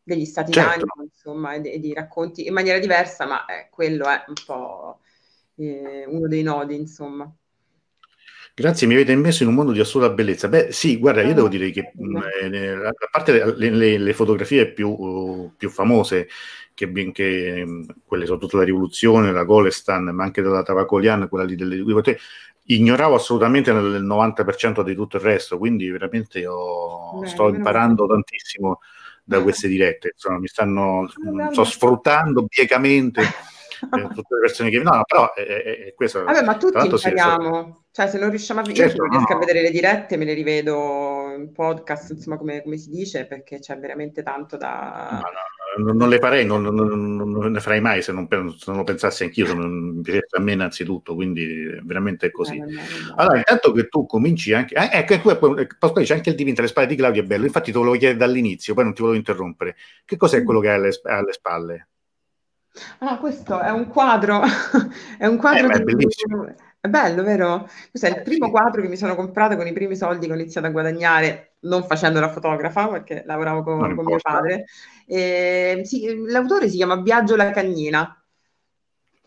degli 0.03 0.25
stati 0.25 0.53
Certo. 0.53 0.85
d'animo, 0.85 1.03
insomma, 1.03 1.53
e, 1.53 1.73
e 1.73 1.79
di 1.79 1.93
racconti 1.93 2.45
in 2.47 2.53
maniera 2.53 2.79
diversa, 2.79 3.25
ma 3.25 3.45
eh, 3.45 3.67
quello 3.69 4.07
è 4.07 4.23
un 4.27 4.41
po' 4.45 4.99
eh, 5.55 6.05
uno 6.07 6.27
dei 6.27 6.43
nodi, 6.43 6.75
insomma. 6.75 7.29
Grazie, 8.59 8.87
mi 8.87 8.95
avete 8.95 9.15
messo 9.15 9.43
in 9.43 9.49
un 9.49 9.55
mondo 9.55 9.71
di 9.71 9.79
assoluta 9.79 10.11
bellezza. 10.11 10.47
Beh, 10.47 10.71
sì, 10.71 10.97
guarda, 10.97 11.21
io 11.21 11.35
devo 11.35 11.47
dire 11.47 11.69
che 11.69 11.91
mh, 11.93 12.17
eh, 12.51 12.87
a 12.87 12.91
parte 13.11 13.53
le, 13.55 13.69
le- 13.69 13.97
le 13.99 14.13
fotografie 14.13 14.71
più, 14.71 14.89
uh, 14.89 15.53
più 15.55 15.69
famose, 15.69 16.27
che, 16.73 16.91
che, 17.11 17.63
mh, 17.63 17.85
quelle 18.07 18.25
soprattutto 18.25 18.57
la 18.57 18.63
rivoluzione, 18.63 19.31
la 19.31 19.43
Golestan, 19.43 20.05
ma 20.05 20.23
anche 20.23 20.41
della 20.41 20.63
Tavakolian, 20.63 21.29
quella 21.29 21.45
lì 21.45 21.55
delle 21.55 21.77
due 21.77 22.01
ignoravo 22.69 23.13
assolutamente 23.13 23.71
nel 23.71 24.01
90% 24.03 24.81
di 24.81 24.95
tutto 24.95 25.17
il 25.17 25.23
resto, 25.23 25.59
quindi 25.59 25.87
veramente 25.91 26.39
io 26.39 27.19
Beh, 27.19 27.27
sto 27.27 27.49
imparando 27.49 28.07
tantissimo 28.07 28.79
da 29.23 29.39
queste 29.43 29.67
dirette, 29.67 30.13
insomma, 30.13 30.39
mi 30.39 30.47
stanno, 30.47 31.07
guarda. 31.15 31.51
sto 31.51 31.63
sfruttando 31.63 32.47
biecamente 32.47 33.21
eh, 33.21 34.07
tutte 34.13 34.33
le 34.35 34.39
persone 34.41 34.69
che... 34.71 34.79
No, 34.79 34.91
no, 34.95 35.03
però 35.05 35.31
è, 35.33 35.45
è- 35.45 35.85
è 35.87 35.93
questo. 35.93 36.23
Vabbè, 36.23 36.43
ma 36.43 36.57
tutti 36.57 36.73
l'altro 36.75 36.97
sì, 36.97 37.09
impariamo, 37.09 37.83
cioè 37.97 38.07
se 38.09 38.19
non 38.19 38.29
riusciamo 38.29 38.59
a... 38.59 38.63
Io 38.63 38.75
Certo, 38.75 39.01
non 39.01 39.09
riesco 39.09 39.31
no, 39.33 39.37
a 39.37 39.39
vedere 39.39 39.61
le 39.63 39.71
dirette 39.71 40.17
me 40.17 40.25
le 40.25 40.35
rivedo 40.35 41.33
in 41.35 41.51
podcast, 41.51 42.11
insomma, 42.11 42.37
come, 42.37 42.61
come 42.61 42.77
si 42.77 42.91
dice, 42.91 43.25
perché 43.25 43.57
c'è 43.57 43.75
veramente 43.79 44.21
tanto 44.21 44.55
da... 44.55 45.19
No, 45.77 45.83
no, 45.83 45.93
non, 45.93 46.07
le 46.07 46.19
farei, 46.19 46.45
non, 46.45 46.61
non- 46.61 47.15
non- 47.15 47.51
ne 47.51 47.59
farei 47.59 47.81
mai 47.81 48.03
se 48.03 48.11
non, 48.11 48.27
se 48.29 48.37
non 48.67 48.75
lo 48.75 48.83
pensassi 48.83 49.23
anch'io, 49.23 49.47
se 49.47 49.55
non 49.55 49.95
mi 49.95 50.01
piacesse 50.01 50.37
a 50.37 50.41
me 50.41 50.51
innanzitutto, 50.51 51.15
quindi 51.15 51.65
veramente 51.81 52.27
è 52.27 52.31
così. 52.31 52.57
Eh. 52.57 52.65
Allora, 53.15 53.37
intanto 53.37 53.71
che 53.71 53.87
tu 53.87 54.05
cominci 54.05 54.53
anche, 54.53 54.75
eh, 54.75 54.89
ecco, 54.91 55.35
poi 55.79 56.05
c'è 56.05 56.13
anche 56.13 56.29
il 56.29 56.35
dipinto 56.35 56.59
alle 56.61 56.69
spalle 56.69 56.85
di 56.85 56.95
Claudio, 56.95 57.23
è 57.23 57.25
bello, 57.25 57.45
infatti 57.45 57.71
te 57.71 57.77
lo 57.79 57.83
volevo 57.85 57.97
chiedere 57.97 58.19
dall'inizio, 58.19 58.75
poi 58.75 58.83
non 58.83 58.93
ti 58.93 59.01
volevo 59.01 59.17
interrompere. 59.17 59.75
Che 60.05 60.17
cos'è 60.17 60.41
Mm. 60.41 60.45
quello 60.45 60.59
che 60.59 60.69
hai 60.69 60.75
alle, 60.75 60.99
alle 61.05 61.31
spalle? 61.31 61.87
Ah, 62.99 63.17
questo 63.17 63.59
è 63.59 63.71
un 63.71 63.87
quadro, 63.87 64.41
è 65.17 65.25
un 65.25 65.37
quadro 65.37 65.63
Eh, 65.63 65.67
ma 65.67 65.73
è 65.73 65.79
di... 65.79 65.95
bellissimo. 65.95 66.53
È 66.87 66.89
bello, 66.89 67.23
vero? 67.23 67.67
Questo 67.89 68.07
è 68.07 68.11
il 68.11 68.17
Eh, 68.17 68.21
primo 68.23 68.49
quadro 68.49 68.81
che 68.81 68.87
mi 68.87 68.95
sono 68.97 69.15
comprato 69.15 69.55
con 69.57 69.67
i 69.67 69.73
primi 69.73 69.95
soldi 69.95 70.25
che 70.25 70.31
ho 70.31 70.35
iniziato 70.35 70.67
a 70.67 70.69
guadagnare, 70.69 71.55
non 71.61 71.83
facendo 71.83 72.19
la 72.19 72.29
fotografa, 72.31 72.87
perché 72.87 73.23
lavoravo 73.25 73.63
con, 73.63 73.93
con 73.95 74.05
mio 74.05 74.17
padre. 74.21 74.65
E, 75.05 75.81
sì, 75.83 76.15
l'autore 76.27 76.69
si 76.69 76.77
chiama 76.77 76.97
Biagio 76.97 77.35
la 77.35 77.51
Cagnina. 77.51 78.21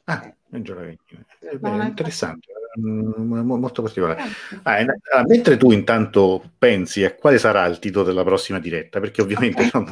Ah, 0.05 0.35
già 0.49 0.75
la 0.75 0.81
vecchia. 0.83 1.25
Eh, 1.41 1.59
No, 1.61 1.71
beh, 1.71 1.77
no, 1.77 1.85
interessante, 1.87 2.47
mo- 2.77 3.57
molto 3.57 3.83
particolare. 3.83 4.21
Ah, 4.65 4.79
ah, 5.15 5.23
mentre 5.27 5.57
tu 5.57 5.71
intanto 5.71 6.53
pensi 6.59 7.05
a 7.05 7.15
quale 7.15 7.39
sarà 7.39 7.67
il 7.67 7.79
titolo 7.79 8.05
della 8.05 8.25
prossima 8.25 8.59
diretta, 8.59 8.99
perché 9.01 9.23
ovviamente 9.23 9.63
Ok. 9.65 9.73
non, 9.75 9.87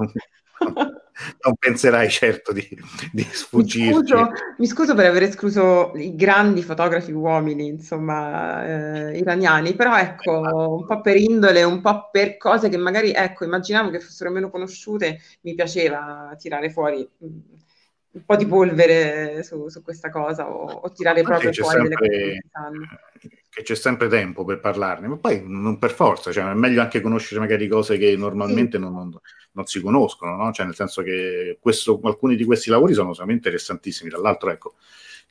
non- 1.43 1.57
penserai 1.59 2.09
certo 2.11 2.53
di, 2.53 2.67
di 3.13 3.27
Mi 3.51 3.67
sfuggirci. 3.67 3.89
scuso, 3.91 4.31
mi 4.59 4.67
scuso 4.67 4.95
per 4.95 5.07
aver 5.07 5.23
escluso 5.25 5.93
i 5.97 6.15
grandi 6.15 6.63
fotografi 6.63 7.13
uomini, 7.13 7.67
insomma, 7.67 9.09
eh, 9.11 9.19
iraniani, 9.19 9.75
però 9.75 9.97
ecco, 9.97 10.77
un 10.79 10.87
po' 10.87 11.01
per 11.01 11.17
indole, 11.17 11.63
un 11.65 11.81
po' 11.81 12.11
per 12.11 12.37
cose 12.37 12.69
che 12.69 12.77
magari, 12.77 13.13
ecco, 13.13 13.45
immaginavo 13.45 13.91
che 13.91 14.01
fossero 14.01 14.31
meno 14.31 14.51
conosciute, 14.51 15.21
mi 15.43 15.55
piaceva 15.55 16.35
tirare 16.39 16.71
fuori 16.71 17.09
mm, 17.25 17.39
un 18.13 18.25
po' 18.25 18.37
di 18.37 18.47
polvere 18.47 19.43
su, 19.43 19.69
su 19.69 19.83
questa 19.83 20.11
cosa 20.11 20.49
o, 20.51 20.65
o 20.81 20.93
tirare 20.93 21.23
proprio 21.23 21.53
fuori 21.53 21.81
delle 21.81 21.97
cose 21.97 22.11
che 22.11 22.19
sempre, 22.19 22.27
non 22.27 22.39
si 22.41 22.49
sanno. 22.53 22.87
che 23.49 23.63
c'è 23.63 23.75
sempre 23.75 24.09
tempo 24.09 24.45
per 24.45 24.61
parlarne, 24.61 25.09
ma 25.09 25.17
poi 25.17 25.43
non 25.47 25.79
per 25.79 25.91
forza, 25.91 26.31
cioè 26.33 26.51
è 26.51 26.55
meglio 26.55 26.81
anche 26.81 27.01
conoscere 27.01 27.41
magari 27.41 27.67
cose 27.69 27.97
che 27.99 28.15
normalmente 28.17 28.79
non, 28.79 28.93
non- 28.95 29.19
non 29.59 29.67
si 29.67 29.81
conoscono, 29.81 30.37
no? 30.37 30.53
Cioè 30.53 30.67
nel 30.67 30.75
senso 30.75 31.03
che 31.03 31.59
questo- 31.61 32.01
alcuni 32.05 32.37
di 32.37 32.45
questi 32.45 32.71
lavori 32.71 32.95
sono 32.95 33.11
veramente 33.13 33.49
interessantissimi, 33.49 34.11
dall'altro 34.11 34.51
ecco, 34.51 34.75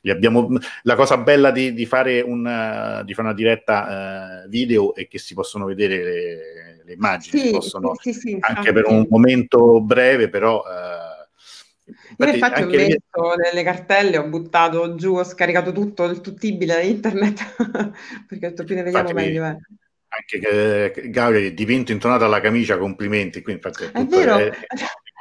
li 0.02 0.10
abbiamo, 0.10 0.48
la 0.82 0.94
cosa 0.94 1.16
bella 1.18 1.50
di, 1.50 1.72
di 1.72 1.86
fare 1.86 2.20
un, 2.20 2.46
eh, 2.46 3.02
di 3.04 3.14
fare 3.14 3.28
una 3.28 3.36
diretta 3.36 4.44
eh, 4.44 4.48
video 4.48 4.94
è 4.94 5.08
che 5.08 5.18
si 5.18 5.34
possono 5.34 5.64
vedere 5.66 5.96
le, 6.04 6.82
le 6.84 6.92
immagini, 6.92 7.36
si 7.36 7.48
Sì, 7.48 7.48
possono 7.48 7.96
sì, 8.00 8.12
sì, 8.12 8.40
anche 8.40 8.72
per 8.72 8.84
un 8.86 9.06
momento 9.08 9.80
breve, 9.80 10.28
però... 10.28 10.62
eh, 10.64 11.16
Io 12.18 12.28
infatti 12.30 12.62
ho 12.62 12.66
messo 12.66 13.34
nelle 13.36 13.62
cartelle, 13.62 14.18
ho 14.18 14.28
buttato 14.28 14.94
giù, 14.94 15.14
ho 15.16 15.24
scaricato 15.24 15.72
tutto 15.72 16.04
il 16.04 16.20
tuttibile 16.20 16.74
da 16.74 16.80
internet, 16.82 17.40
perché 18.26 18.46
ho 18.46 18.48
detto 18.50 18.64
più 18.64 18.74
ne 18.74 18.82
vediamo 18.82 19.12
Infatti, 19.12 19.12
meglio. 19.12 19.44
eh. 19.46 19.56
Anche 20.08 20.92
che 20.92 21.10
Gabriele 21.10 21.54
dipinto 21.54 21.92
intonato 21.92 22.24
alla 22.24 22.40
camicia, 22.40 22.78
complimenti. 22.78 23.42
Qui, 23.42 23.52
infatti, 23.52 23.84
è 23.84 23.90
È 23.92 24.04
vero, 24.04 24.36
è- 24.36 24.50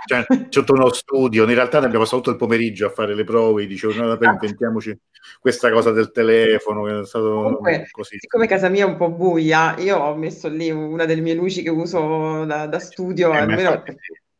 cioè, 0.07 0.25
c'è 0.25 0.47
tutto 0.49 0.73
uno 0.73 0.91
studio, 0.93 1.43
in 1.43 1.53
realtà 1.53 1.79
ne 1.79 1.85
abbiamo 1.85 2.03
passato 2.03 2.21
tutto 2.21 2.31
il 2.31 2.37
pomeriggio 2.37 2.85
a 2.87 2.89
fare 2.89 3.13
le 3.13 3.23
prove, 3.25 3.67
dicevo, 3.67 3.93
no, 3.93 4.17
poi 4.17 4.27
inventiamoci 4.27 4.97
questa 5.39 5.69
cosa 5.71 5.91
del 5.91 6.11
telefono, 6.11 6.83
che 6.83 6.99
è 7.01 7.05
stato 7.05 7.25
Comunque, 7.43 7.87
così. 7.91 8.17
siccome 8.19 8.47
casa 8.47 8.69
mia 8.69 8.85
è 8.85 8.87
un 8.87 8.95
po' 8.95 9.09
buia, 9.11 9.75
io 9.79 9.97
ho 9.97 10.15
messo 10.15 10.47
lì 10.47 10.69
una 10.71 11.05
delle 11.05 11.21
mie 11.21 11.33
luci 11.33 11.61
che 11.61 11.69
uso 11.69 12.45
da, 12.45 12.67
da 12.67 12.79
studio, 12.79 13.33
Eh, 13.33 13.37
almeno, 13.37 13.71
infatti. 13.71 13.97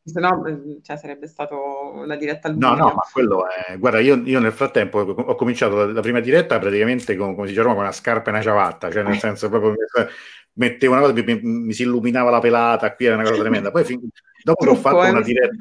Se 0.07 0.19
no 0.19 0.45
eh, 0.45 0.79
cioè, 0.81 0.97
sarebbe 0.97 1.27
stato 1.27 1.91
una 1.95 2.15
diretta 2.15 2.47
al 2.47 2.57
No, 2.57 2.69
buio. 2.69 2.84
no, 2.84 2.93
ma 2.93 3.01
quello 3.11 3.45
è... 3.49 3.77
Guarda, 3.77 3.99
io, 3.99 4.15
io 4.23 4.39
nel 4.39 4.51
frattempo 4.53 4.99
ho 4.99 5.35
cominciato 5.35 5.75
la, 5.75 5.85
la 5.91 6.01
prima 6.01 6.19
diretta 6.19 6.57
praticamente 6.59 7.15
con, 7.15 7.34
come 7.35 7.47
si 7.47 7.51
dice 7.53 7.59
a 7.59 7.63
Roma, 7.63 7.75
con 7.75 7.84
una 7.85 7.93
scarpa 7.93 8.29
e 8.29 8.34
una 8.34 8.41
ciabatta, 8.41 8.89
cioè 8.91 9.03
nel 9.03 9.17
senso 9.17 9.49
proprio 9.49 9.75
mettevo 10.53 10.93
una 10.93 11.01
cosa, 11.01 11.13
mi, 11.23 11.39
mi- 11.41 11.73
si 11.73 11.84
illuminava 11.84 12.29
la 12.29 12.39
pelata, 12.39 12.93
qui 12.95 13.05
era 13.05 13.15
una 13.15 13.23
cosa 13.29 13.41
tremenda. 13.41 13.71
Poi 13.71 13.84
fin- 13.84 14.09
dopo 14.43 14.63
che 14.63 14.69
ho 14.71 14.75
fatto 14.75 15.03
eh, 15.03 15.09
una 15.09 15.19
mi- 15.19 15.25
diretta, 15.25 15.55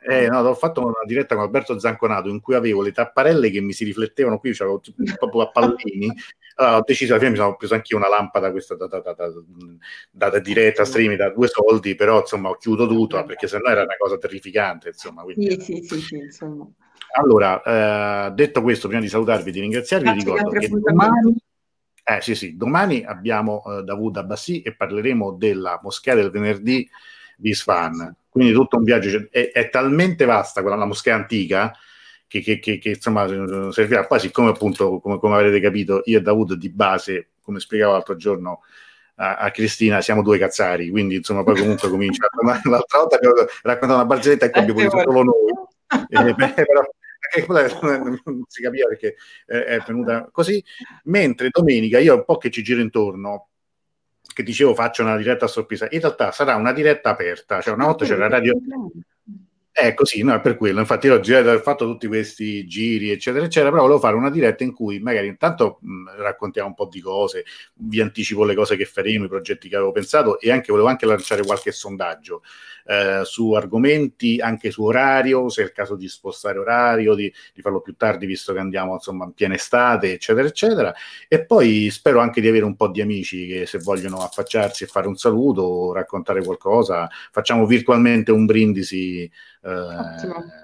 eh, 0.00 0.28
no, 0.28 0.40
ho 0.40 0.54
fatto 0.54 0.80
una 0.84 0.92
diretta 1.06 1.34
con 1.34 1.44
Alberto 1.44 1.78
Zanconato 1.78 2.28
in 2.28 2.40
cui 2.40 2.54
avevo 2.54 2.82
le 2.82 2.92
tapparelle 2.92 3.50
che 3.50 3.60
mi 3.60 3.72
si 3.72 3.84
riflettevano 3.84 4.38
qui, 4.38 4.52
c'avevo 4.52 4.80
tipo- 4.80 5.02
proprio 5.18 5.42
a 5.42 5.50
pallini. 5.50 6.12
Allora, 6.54 6.78
ho 6.78 6.82
deciso, 6.84 7.12
alla 7.12 7.20
fine 7.20 7.32
mi 7.32 7.38
sono 7.38 7.56
preso 7.56 7.74
anche 7.74 7.92
io 7.92 7.98
una 7.98 8.08
lampada 8.08 8.50
questa 8.50 8.74
da, 8.74 8.86
da- 8.86 9.00
da- 9.00 9.12
da- 9.12 9.30
da- 10.10 10.28
da 10.30 10.38
diretta 10.40 10.84
streaming 10.84 11.18
da 11.18 11.30
due 11.30 11.46
soldi, 11.48 11.94
però 11.94 12.20
insomma 12.20 12.48
ho 12.48 12.54
chiuso 12.56 12.86
tutto 12.86 13.22
perché 13.24 13.46
sennò 13.46 13.70
era 13.70 13.82
una 13.82 13.96
cosa 13.96 14.18
terrificante. 14.18 14.88
Insomma, 14.88 15.22
quindi, 15.22 15.60
Sì, 15.60 15.60
sì, 15.60 15.82
sì, 15.82 16.00
sì, 16.00 16.16
insomma. 16.16 16.66
allora, 17.16 17.62
eh, 18.26 18.30
detto 18.32 18.62
questo, 18.62 18.88
prima 18.88 19.02
di 19.02 19.08
salutarvi 19.08 19.48
e 19.50 19.52
di 19.52 19.60
ringraziarvi, 19.60 20.10
vi 20.10 20.18
ricordo 20.18 20.50
che 20.50 20.68
domani, 20.68 21.36
eh, 22.04 22.20
sì, 22.22 22.34
sì, 22.34 22.56
domani 22.56 23.04
abbiamo 23.04 23.62
eh, 23.66 23.82
Davud 23.82 24.16
Abbassi 24.16 24.62
e 24.62 24.74
parleremo 24.74 25.32
della 25.32 25.78
moschea 25.82 26.14
del 26.14 26.30
venerdì 26.30 26.88
di 27.36 27.50
Isfahan. 27.50 28.16
Quindi 28.38 28.54
tutto 28.54 28.76
un 28.76 28.84
viaggio, 28.84 29.10
cioè, 29.10 29.28
è, 29.30 29.50
è 29.52 29.68
talmente 29.70 30.24
vasta 30.24 30.60
quella 30.62 30.76
la 30.76 30.84
moschea 30.86 31.14
antica 31.14 31.74
che, 32.26 32.40
che- 32.40 32.58
che- 32.58 32.78
che, 32.78 32.90
insomma 32.90 33.24
eh, 33.24 33.72
servirà. 33.72 34.06
Poi, 34.06 34.20
siccome 34.20 34.50
appunto, 34.50 35.00
come, 35.00 35.18
come 35.18 35.34
avrete 35.34 35.60
capito, 35.60 36.02
io 36.04 36.18
e 36.18 36.22
Davud 36.22 36.54
di 36.54 36.68
base, 36.70 37.30
come 37.42 37.58
spiegavo 37.60 37.92
l'altro 37.92 38.16
giorno 38.16 38.62
a, 39.16 39.36
a 39.36 39.50
Cristina, 39.50 40.00
siamo 40.00 40.22
due 40.22 40.38
cazzari, 40.38 40.90
quindi 40.90 41.16
insomma 41.16 41.42
poi 41.42 41.58
comunque 41.58 41.88
comincia. 41.88 42.26
L'altra 42.64 42.98
volta 42.98 43.16
abbiamo 43.16 43.34
raccontato 43.62 43.94
una 43.94 44.04
barzelletta 44.04 44.46
e 44.46 44.60
abbiamo 44.60 44.80
riso 44.80 44.96
ore. 44.96 45.04
solo 45.04 45.22
noi. 45.24 45.96
Eh, 46.08 46.34
beh, 46.34 46.52
però 46.54 46.82
eh, 47.34 48.20
non 48.24 48.44
si 48.46 48.62
capiva 48.62 48.86
perché 48.88 49.16
eh, 49.46 49.64
è 49.64 49.82
venuta 49.86 50.28
così. 50.30 50.62
Mentre 51.04 51.48
domenica 51.50 51.98
io 51.98 52.14
un 52.14 52.24
po' 52.24 52.36
che 52.36 52.50
ci 52.50 52.62
giro 52.62 52.80
intorno, 52.80 53.48
che 54.38 54.44
dicevo 54.44 54.72
faccio 54.72 55.02
una 55.02 55.16
diretta 55.16 55.46
a 55.46 55.48
sorpresa, 55.48 55.88
in 55.90 55.98
realtà 55.98 56.30
sarà 56.30 56.54
una 56.54 56.72
diretta 56.72 57.10
aperta, 57.10 57.60
cioè 57.60 57.74
una 57.74 57.86
volta 57.86 58.04
c'era 58.04 58.20
la 58.20 58.28
radio. 58.28 58.56
È 59.80 59.94
così, 59.94 60.24
no, 60.24 60.34
è 60.34 60.40
per 60.40 60.56
quello. 60.56 60.80
Infatti, 60.80 61.06
io 61.06 61.14
ho 61.20 61.58
fatto 61.60 61.84
tutti 61.84 62.08
questi 62.08 62.66
giri, 62.66 63.10
eccetera, 63.10 63.44
eccetera. 63.44 63.70
Però 63.70 63.82
volevo 63.82 64.00
fare 64.00 64.16
una 64.16 64.28
diretta 64.28 64.64
in 64.64 64.72
cui 64.74 64.98
magari 64.98 65.28
intanto 65.28 65.78
mh, 65.82 66.16
raccontiamo 66.16 66.66
un 66.68 66.74
po' 66.74 66.86
di 66.90 67.00
cose, 67.00 67.44
vi 67.74 68.00
anticipo 68.00 68.42
le 68.44 68.56
cose 68.56 68.74
che 68.76 68.84
faremo, 68.86 69.26
i 69.26 69.28
progetti 69.28 69.68
che 69.68 69.76
avevo 69.76 69.92
pensato 69.92 70.40
e 70.40 70.50
anche 70.50 70.72
volevo 70.72 70.88
anche 70.88 71.06
lanciare 71.06 71.44
qualche 71.44 71.70
sondaggio 71.70 72.42
eh, 72.86 73.20
su 73.24 73.52
argomenti, 73.52 74.40
anche 74.40 74.72
su 74.72 74.82
orario, 74.82 75.48
se 75.48 75.62
è 75.62 75.64
il 75.66 75.72
caso 75.72 75.94
di 75.94 76.08
spostare 76.08 76.58
orario, 76.58 77.14
di, 77.14 77.32
di 77.54 77.60
farlo 77.60 77.80
più 77.80 77.94
tardi, 77.94 78.26
visto 78.26 78.52
che 78.52 78.58
andiamo 78.58 78.94
insomma 78.94 79.26
in 79.26 79.32
piena 79.32 79.54
estate, 79.54 80.12
eccetera, 80.14 80.48
eccetera. 80.48 80.92
E 81.28 81.44
poi 81.44 81.88
spero 81.90 82.18
anche 82.18 82.40
di 82.40 82.48
avere 82.48 82.64
un 82.64 82.74
po' 82.74 82.88
di 82.88 83.00
amici 83.00 83.46
che 83.46 83.66
se 83.66 83.78
vogliono 83.78 84.18
affacciarsi 84.22 84.82
e 84.84 84.86
fare 84.88 85.06
un 85.06 85.16
saluto, 85.16 85.92
raccontare 85.92 86.42
qualcosa, 86.42 87.08
facciamo 87.30 87.64
virtualmente 87.64 88.32
un 88.32 88.44
brindisi. 88.44 89.30
Eh, 89.68 90.56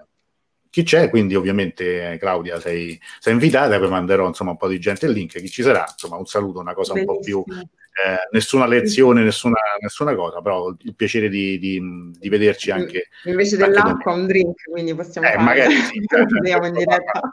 chi 0.70 0.82
c'è, 0.82 1.08
quindi 1.08 1.36
ovviamente 1.36 2.12
eh, 2.12 2.18
Claudia 2.18 2.58
sei, 2.58 3.00
sei 3.20 3.32
invitata, 3.34 3.78
poi 3.78 3.88
manderò 3.88 4.26
insomma 4.26 4.50
un 4.50 4.56
po' 4.56 4.66
di 4.66 4.80
gente 4.80 5.06
il 5.06 5.12
link, 5.12 5.38
chi 5.38 5.48
ci 5.48 5.62
sarà, 5.62 5.84
insomma 5.88 6.16
un 6.16 6.26
saluto, 6.26 6.58
una 6.58 6.74
cosa 6.74 6.94
un 6.94 7.04
po' 7.04 7.20
più, 7.20 7.44
eh, 7.46 8.28
nessuna 8.32 8.66
lezione, 8.66 9.22
nessuna, 9.22 9.54
nessuna 9.80 10.16
cosa, 10.16 10.42
però 10.42 10.74
il 10.80 10.96
piacere 10.96 11.28
di, 11.28 11.60
di- 11.60 12.10
di 12.18 12.28
vederci 12.28 12.72
anche 12.72 13.06
Invece 13.26 13.54
anche 13.54 13.66
dell'acqua 13.70 14.14
un 14.14 14.26
drink, 14.26 14.68
quindi 14.68 14.96
possiamo 14.96 15.28
eh, 15.28 15.32
fare. 15.34 15.44
magari 15.44 15.74
sì, 15.94 16.04
cioè, 16.08 16.20
Andiamo 16.22 16.66
in 16.66 16.72
diretta. 16.72 17.20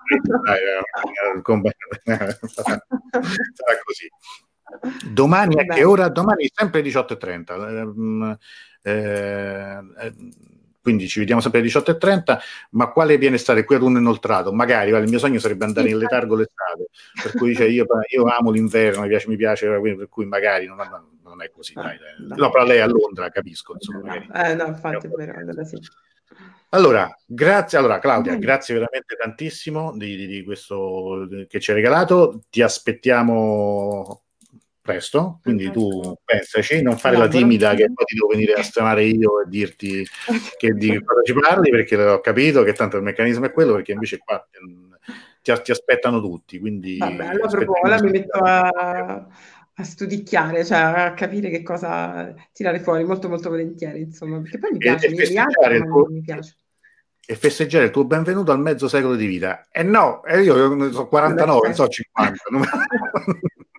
Eh, 0.52 0.82
sarà 2.06 3.80
così. 3.84 4.08
Domani 5.10 5.60
a 5.60 5.66
che 5.66 5.84
ora? 5.84 6.10
Domani 6.10 6.48
sempre 6.54 6.82
18.30. 6.82 7.56
ehm, 7.56 8.38
eh, 8.84 9.80
eh, 10.00 10.14
quindi 10.82 11.08
ci 11.08 11.20
vediamo 11.20 11.42
sempre 11.42 11.60
alle 11.60 11.70
18.30, 11.70 12.40
ma 12.72 12.90
quale 12.92 13.18
viene 13.18 13.38
stare 13.38 13.64
qui 13.64 13.76
ad 13.76 13.84
un 13.84 13.98
inoltrato? 13.98 14.52
Magari, 14.52 14.90
guarda, 14.90 15.06
il 15.06 15.12
mio 15.12 15.20
sogno 15.20 15.40
sarebbe 15.40 15.66
andare 15.66 15.90
in 15.90 15.98
letargo 15.98 16.36
l'estate, 16.36 16.88
per 17.22 17.34
cui 17.34 17.50
dice, 17.50 17.68
io, 17.68 17.86
io 18.10 18.26
amo 18.26 18.52
l'inverno, 18.52 19.02
mi 19.02 19.08
piace, 19.08 19.28
mi 19.28 19.36
piace, 19.36 19.68
per 19.68 20.10
cui 20.10 20.26
magari 20.26 20.66
non, 20.66 20.78
non 21.24 21.42
è 21.42 21.50
così. 21.52 21.74
Dai, 21.74 21.98
dai. 21.98 22.38
No, 22.38 22.50
però 22.50 22.66
lei 22.66 22.78
è 22.78 22.82
a 22.82 22.88
Londra, 22.88 23.30
capisco. 23.30 23.74
Insomma. 23.74 24.16
Eh, 24.50 24.56
no, 24.56 24.66
infatti 24.66 25.06
è 25.06 25.10
vero, 25.10 25.38
allora 25.38 25.64
sì. 25.64 25.78
Allora, 26.70 27.14
grazie. 27.26 27.78
Allora, 27.78 28.00
Claudia, 28.00 28.34
Mm. 28.36 28.40
grazie 28.40 28.74
veramente 28.74 29.16
tantissimo 29.18 29.96
di, 29.98 30.16
di- 30.16 30.28
di 30.28 30.44
questo 30.44 31.28
che 31.50 31.60
ci 31.60 31.72
hai 31.72 31.76
regalato. 31.78 32.44
Ti 32.50 32.62
aspettiamo 32.62 34.24
presto, 34.92 35.40
quindi 35.42 35.72
tu 35.72 36.16
pensaci, 36.24 36.82
non 36.82 36.98
fare 36.98 37.16
la 37.16 37.26
Lavoro. 37.26 37.40
timida 37.40 37.74
che 37.74 37.92
poi 37.94 38.06
ti 38.06 38.16
devo 38.16 38.28
venire 38.28 38.54
a 38.54 38.64
stonare 38.64 39.04
io 39.04 39.42
e 39.42 39.46
dirti 39.48 40.06
che 40.58 40.74
di 40.74 41.02
cosa 41.04 41.22
ci 41.24 41.34
parli, 41.34 41.70
perché 41.70 42.04
ho 42.04 42.20
capito 42.22 42.64
che 42.64 42.74
tanto 42.74 42.98
il 42.98 43.04
meccanismo 43.04 43.46
è 43.46 43.52
quello, 43.52 43.74
perché 43.74 43.92
invece 43.94 44.18
qua 44.20 44.46
ti, 45.42 45.52
ti 45.64 45.72
aspettano 45.72 46.22
tutti, 46.22 46.60
quindi 46.60 46.98
Vabbè, 46.98 47.26
allora 47.26 47.46
aspettiamo- 47.46 47.72
proprio 47.74 47.94
ora 47.94 48.04
mi 48.04 48.12
metto 48.12 48.38
a, 48.38 49.28
a 49.74 49.84
studicchiare, 49.84 50.64
cioè 50.66 50.78
a 50.78 51.14
capire 51.14 51.50
che 51.50 51.64
cosa 51.64 52.34
tirare 52.54 52.80
fuori, 52.80 53.04
molto 53.04 53.28
molto 53.30 53.50
volentieri, 53.50 54.02
insomma, 54.02 54.40
perché 54.40 54.60
poi 54.60 54.72
mi 54.74 54.78
piace, 54.78 55.08
e 55.08 55.10
mi, 55.10 55.16
piace, 55.16 55.74
il 55.74 55.86
tuo- 55.86 56.08
mi 56.10 56.22
piace. 56.22 56.56
e 57.26 57.36
festeggiare 57.36 57.86
il 57.86 57.92
tuo 57.92 58.06
benvenuto 58.06 58.52
al 58.52 58.60
mezzo 58.60 58.88
secolo 58.88 59.16
di 59.16 59.26
vita. 59.26 59.68
E 59.72 59.84
no, 59.84 60.24
e 60.26 60.42
io 60.42 60.54
sono 60.92 61.08
49, 61.08 61.68
non 61.68 61.76
so 61.76 61.88
50. 61.88 62.44
non- 62.50 62.64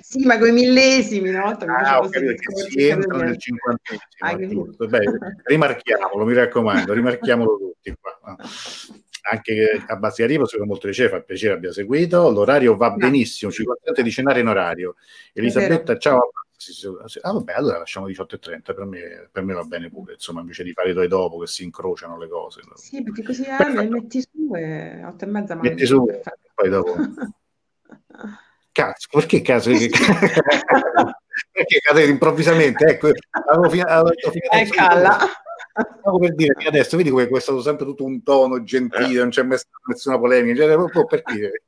Sì, 0.00 0.24
ma 0.24 0.38
con 0.38 0.48
i 0.48 0.52
millesimi, 0.52 1.30
no? 1.30 1.44
Ah, 1.44 2.00
ho 2.00 2.08
capito 2.08 2.34
si 2.68 2.88
entra 2.88 3.18
nel 3.18 3.38
cinquantesimo, 3.38 4.68
rimarchiamolo, 5.44 6.24
mi 6.24 6.34
raccomando, 6.34 6.92
rimarchiamolo 6.94 7.56
tutti 7.58 7.94
qua. 8.00 8.36
Anche 9.30 9.84
a 9.86 9.96
Bastia 9.96 10.26
Rivo 10.26 10.46
sono 10.46 10.64
molto 10.64 10.86
piacere, 10.86 11.08
fa 11.08 11.20
piacere 11.20 11.54
abbia 11.54 11.72
seguito, 11.72 12.30
l'orario 12.30 12.76
va 12.76 12.90
benissimo, 12.90 13.52
ci 13.52 13.64
consente 13.64 14.02
di 14.02 14.10
cenare 14.10 14.40
in 14.40 14.48
orario. 14.48 14.96
Elisabetta, 15.32 15.96
ciao. 15.96 16.32
Ah, 17.22 17.32
vabbè, 17.32 17.52
allora 17.54 17.78
lasciamo 17.78 18.06
18.30, 18.06 18.74
per 18.74 18.84
me, 18.84 19.28
per 19.32 19.42
me 19.42 19.52
va 19.52 19.64
bene 19.64 19.90
pure, 19.90 20.12
insomma, 20.14 20.40
invece 20.40 20.62
di 20.62 20.72
fare 20.72 20.92
due 20.92 21.08
dopo 21.08 21.38
che 21.38 21.48
si 21.48 21.64
incrociano 21.64 22.16
le 22.18 22.28
cose. 22.28 22.60
Sì, 22.74 23.02
perché 23.02 23.22
così 23.22 23.44
eh, 23.44 23.88
metti 23.88 24.20
su 24.20 24.54
e 24.54 25.04
otto 25.04 25.24
e 25.24 25.28
mezza. 25.28 25.54
Metti 25.56 25.86
su, 25.86 26.04
Perfetto. 26.04 26.50
poi 26.54 26.68
dopo... 26.68 26.94
Cazzo, 28.72 29.08
perché 29.10 29.42
cazzo? 29.42 29.70
perché 29.70 31.78
cadere 31.80 32.10
improvvisamente? 32.10 32.84
Ecco, 32.86 33.10
avevo 33.50 33.70
fino, 33.70 33.84
avevo 33.84 34.08
detto 34.08 34.30
fino 34.30 34.44
Eh, 34.50 34.56
adesso- 34.60 34.74
calla. 34.74 35.18
Stavo 36.00 36.18
per 36.18 36.34
dire 36.34 36.54
fino 36.56 36.68
adesso, 36.68 36.96
vedi 36.98 37.08
come 37.10 37.26
è 37.30 37.40
stato 37.40 37.62
sempre 37.62 37.86
tutto 37.86 38.04
un 38.04 38.22
tono 38.22 38.62
gentile, 38.62 39.20
non 39.20 39.30
c'è 39.30 39.42
mai 39.42 39.56
stata 39.58 39.76
nessuna 39.86 40.18
polemica, 40.18 40.62
cioè, 40.64 40.74
proprio 40.74 41.04
per 41.06 41.22
dire. 41.24 41.62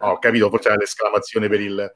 Ho 0.00 0.18
capito, 0.18 0.50
forse 0.50 0.68
era 0.68 0.76
l'esclamazione 0.76 1.48
per 1.48 1.60
il, 1.60 1.92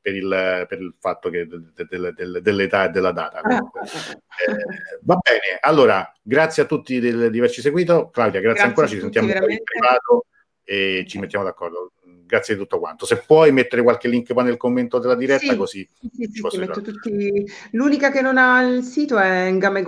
per 0.00 0.14
il, 0.14 0.64
per 0.68 0.80
il 0.80 0.94
fatto 1.00 1.30
che 1.30 1.46
de- 1.46 1.72
de- 1.74 1.86
de- 1.98 2.12
de- 2.14 2.40
dell'età 2.40 2.84
e 2.84 2.88
della 2.90 3.12
data. 3.12 3.40
Eh, 4.38 4.54
va 5.02 5.16
bene, 5.16 5.58
allora, 5.62 6.12
grazie 6.22 6.62
a 6.62 6.66
tutti 6.66 7.00
del, 7.00 7.28
di 7.28 7.38
averci 7.38 7.60
seguito. 7.60 8.08
Claudia, 8.10 8.38
grazie, 8.40 8.62
Grazie 8.62 8.68
ancora, 8.68 8.86
ci 8.86 9.00
sentiamo 9.00 9.26
in 9.32 9.62
privato 9.64 10.26
e 10.62 11.04
ci 11.08 11.18
mettiamo 11.18 11.44
d'accordo. 11.44 11.90
Grazie 12.28 12.54
di 12.54 12.60
tutto 12.60 12.78
quanto. 12.78 13.06
Se 13.06 13.22
puoi 13.26 13.50
mettere 13.52 13.82
qualche 13.82 14.06
link 14.08 14.32
poi 14.32 14.44
nel 14.44 14.56
commento 14.58 14.98
della 14.98 15.14
diretta, 15.16 15.42
Sì, 15.52 15.56
così 15.56 15.88
Sì, 16.00 16.10
sì, 16.12 16.28
sì, 16.30 16.44
tutti. 16.82 17.46
L'unica 17.72 18.10
che 18.10 18.20
non 18.20 18.36
ha 18.38 18.62
il 18.62 18.82
sito 18.82 19.18
è 19.18 19.50
Ngame 19.50 19.82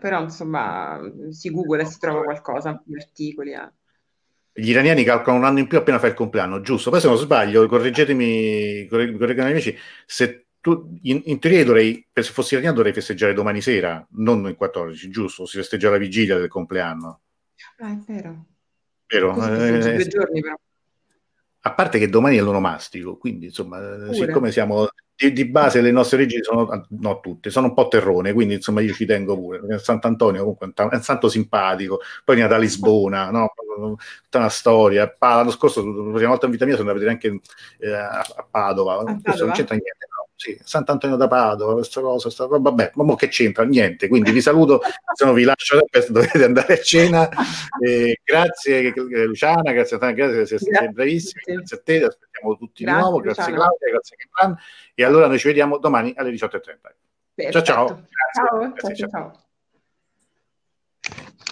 però 0.00 0.22
insomma 0.22 1.00
si 1.30 1.50
googla 1.50 1.82
e 1.82 1.86
si 1.86 1.98
trova 1.98 2.22
qualcosa, 2.24 2.82
gli 2.86 2.96
articoli. 2.96 3.52
eh. 3.52 3.70
Gli 4.54 4.68
iraniani 4.68 5.02
calcolano 5.04 5.42
un 5.44 5.48
anno 5.48 5.58
in 5.60 5.66
più 5.66 5.78
appena 5.78 5.98
fa 5.98 6.08
il 6.08 6.14
compleanno, 6.14 6.60
giusto? 6.60 6.90
Poi 6.90 7.00
se 7.00 7.06
non 7.08 7.16
sbaglio, 7.16 7.66
correggetemi, 7.66 8.86
corre- 8.86 9.16
correggono 9.16 9.48
gli 9.48 9.52
amici, 9.52 9.74
se 10.04 10.48
tu, 10.60 10.98
in, 11.02 11.22
in 11.24 11.38
teoria 11.38 11.64
dovrei, 11.64 12.06
se 12.12 12.22
fossi 12.32 12.52
iraniano 12.54 12.76
dovrei 12.76 12.92
festeggiare 12.92 13.32
domani 13.32 13.62
sera, 13.62 14.06
non 14.12 14.46
il 14.46 14.54
14, 14.56 15.08
giusto? 15.10 15.46
Si 15.46 15.56
festeggia 15.56 15.88
la 15.90 15.96
vigilia 15.96 16.36
del 16.36 16.48
compleanno, 16.48 17.22
Ah, 17.78 17.90
è 17.92 17.96
vero. 18.06 18.46
vero? 19.08 19.32
Eh, 19.34 19.92
due 19.92 20.06
giorni 20.08 20.40
però. 20.40 20.56
A 21.64 21.74
parte 21.74 21.98
che 21.98 22.08
domani 22.08 22.36
è 22.36 22.40
l'onomastico, 22.40 23.16
quindi 23.16 23.46
insomma, 23.46 23.78
eh, 23.78 23.96
Pure. 24.06 24.14
siccome 24.14 24.50
siamo 24.50 24.88
di, 25.14 25.32
di, 25.32 25.44
base 25.44 25.80
le 25.80 25.92
nostre 25.92 26.16
origini 26.16 26.42
sono, 26.42 26.86
no 26.88 27.20
tutte, 27.20 27.50
sono 27.50 27.68
un 27.68 27.74
po' 27.74 27.86
terrone, 27.86 28.32
quindi 28.32 28.54
insomma 28.54 28.80
io 28.80 28.92
ci 28.92 29.06
tengo 29.06 29.36
pure. 29.36 29.78
Sant'Antonio 29.78 30.40
comunque 30.40 30.72
è 30.74 30.82
un 30.82 31.02
santo 31.02 31.28
simpatico, 31.28 32.00
poi 32.24 32.34
viene 32.34 32.50
da 32.50 32.58
Lisbona, 32.58 33.30
no? 33.30 33.52
tutta 34.22 34.38
una 34.38 34.48
storia. 34.48 35.14
L'anno 35.18 35.50
scorso, 35.50 35.84
la 35.84 36.12
prima 36.14 36.30
volta 36.30 36.46
in 36.46 36.52
vita 36.52 36.64
mia 36.64 36.76
sono 36.76 36.90
andato 36.90 37.06
a 37.06 37.10
vedere 37.10 37.30
anche 37.30 37.48
eh, 37.78 37.92
a, 37.92 38.20
a, 38.20 38.46
Padova, 38.50 38.94
a 38.94 39.04
Padova. 39.04 39.44
non 39.44 39.52
c'entra 39.52 39.76
niente? 39.76 40.06
Sì, 40.42 40.58
Sant'Antonio 40.60 41.14
da 41.14 41.28
Padova, 41.28 41.74
questa 41.74 42.00
cosa, 42.00 42.28
sta, 42.28 42.46
vabbè, 42.48 42.90
ma 42.96 43.14
che 43.14 43.28
c'entra? 43.28 43.62
Niente, 43.62 44.08
quindi 44.08 44.32
vi 44.32 44.40
saluto, 44.40 44.80
insomma, 45.08 45.30
vi 45.34 45.44
lascio, 45.44 45.78
dovete 46.08 46.42
andare 46.42 46.72
a 46.72 46.80
cena. 46.80 47.28
Eh, 47.78 48.20
grazie 48.24 48.92
Luciana, 48.92 49.70
grazie 49.70 49.98
a 49.98 50.00
te, 50.00 50.12
grazie, 50.14 50.46
sei, 50.46 50.58
sei 50.58 50.90
bravissima, 50.90 51.42
grazie 51.44 51.76
a 51.76 51.80
te, 51.84 51.98
ti 51.98 52.04
aspettiamo 52.04 52.56
tutti 52.56 52.82
grazie, 52.82 53.00
di 53.00 53.06
nuovo, 53.06 53.22
grazie 53.22 53.42
Luciana. 53.44 53.64
Claudia, 53.66 53.90
grazie 53.90 54.16
Kipran, 54.16 54.56
e 54.96 55.04
allora 55.04 55.26
noi 55.28 55.38
ci 55.38 55.46
vediamo 55.46 55.78
domani 55.78 56.12
alle 56.16 56.30
18.30. 56.32 57.50
Ciao 57.52 57.62
ciao. 57.62 57.86
Grazie, 57.86 58.08
ciao, 58.34 58.72
grazie, 58.72 58.96
ciao. 58.96 59.10
ciao. 61.06 61.51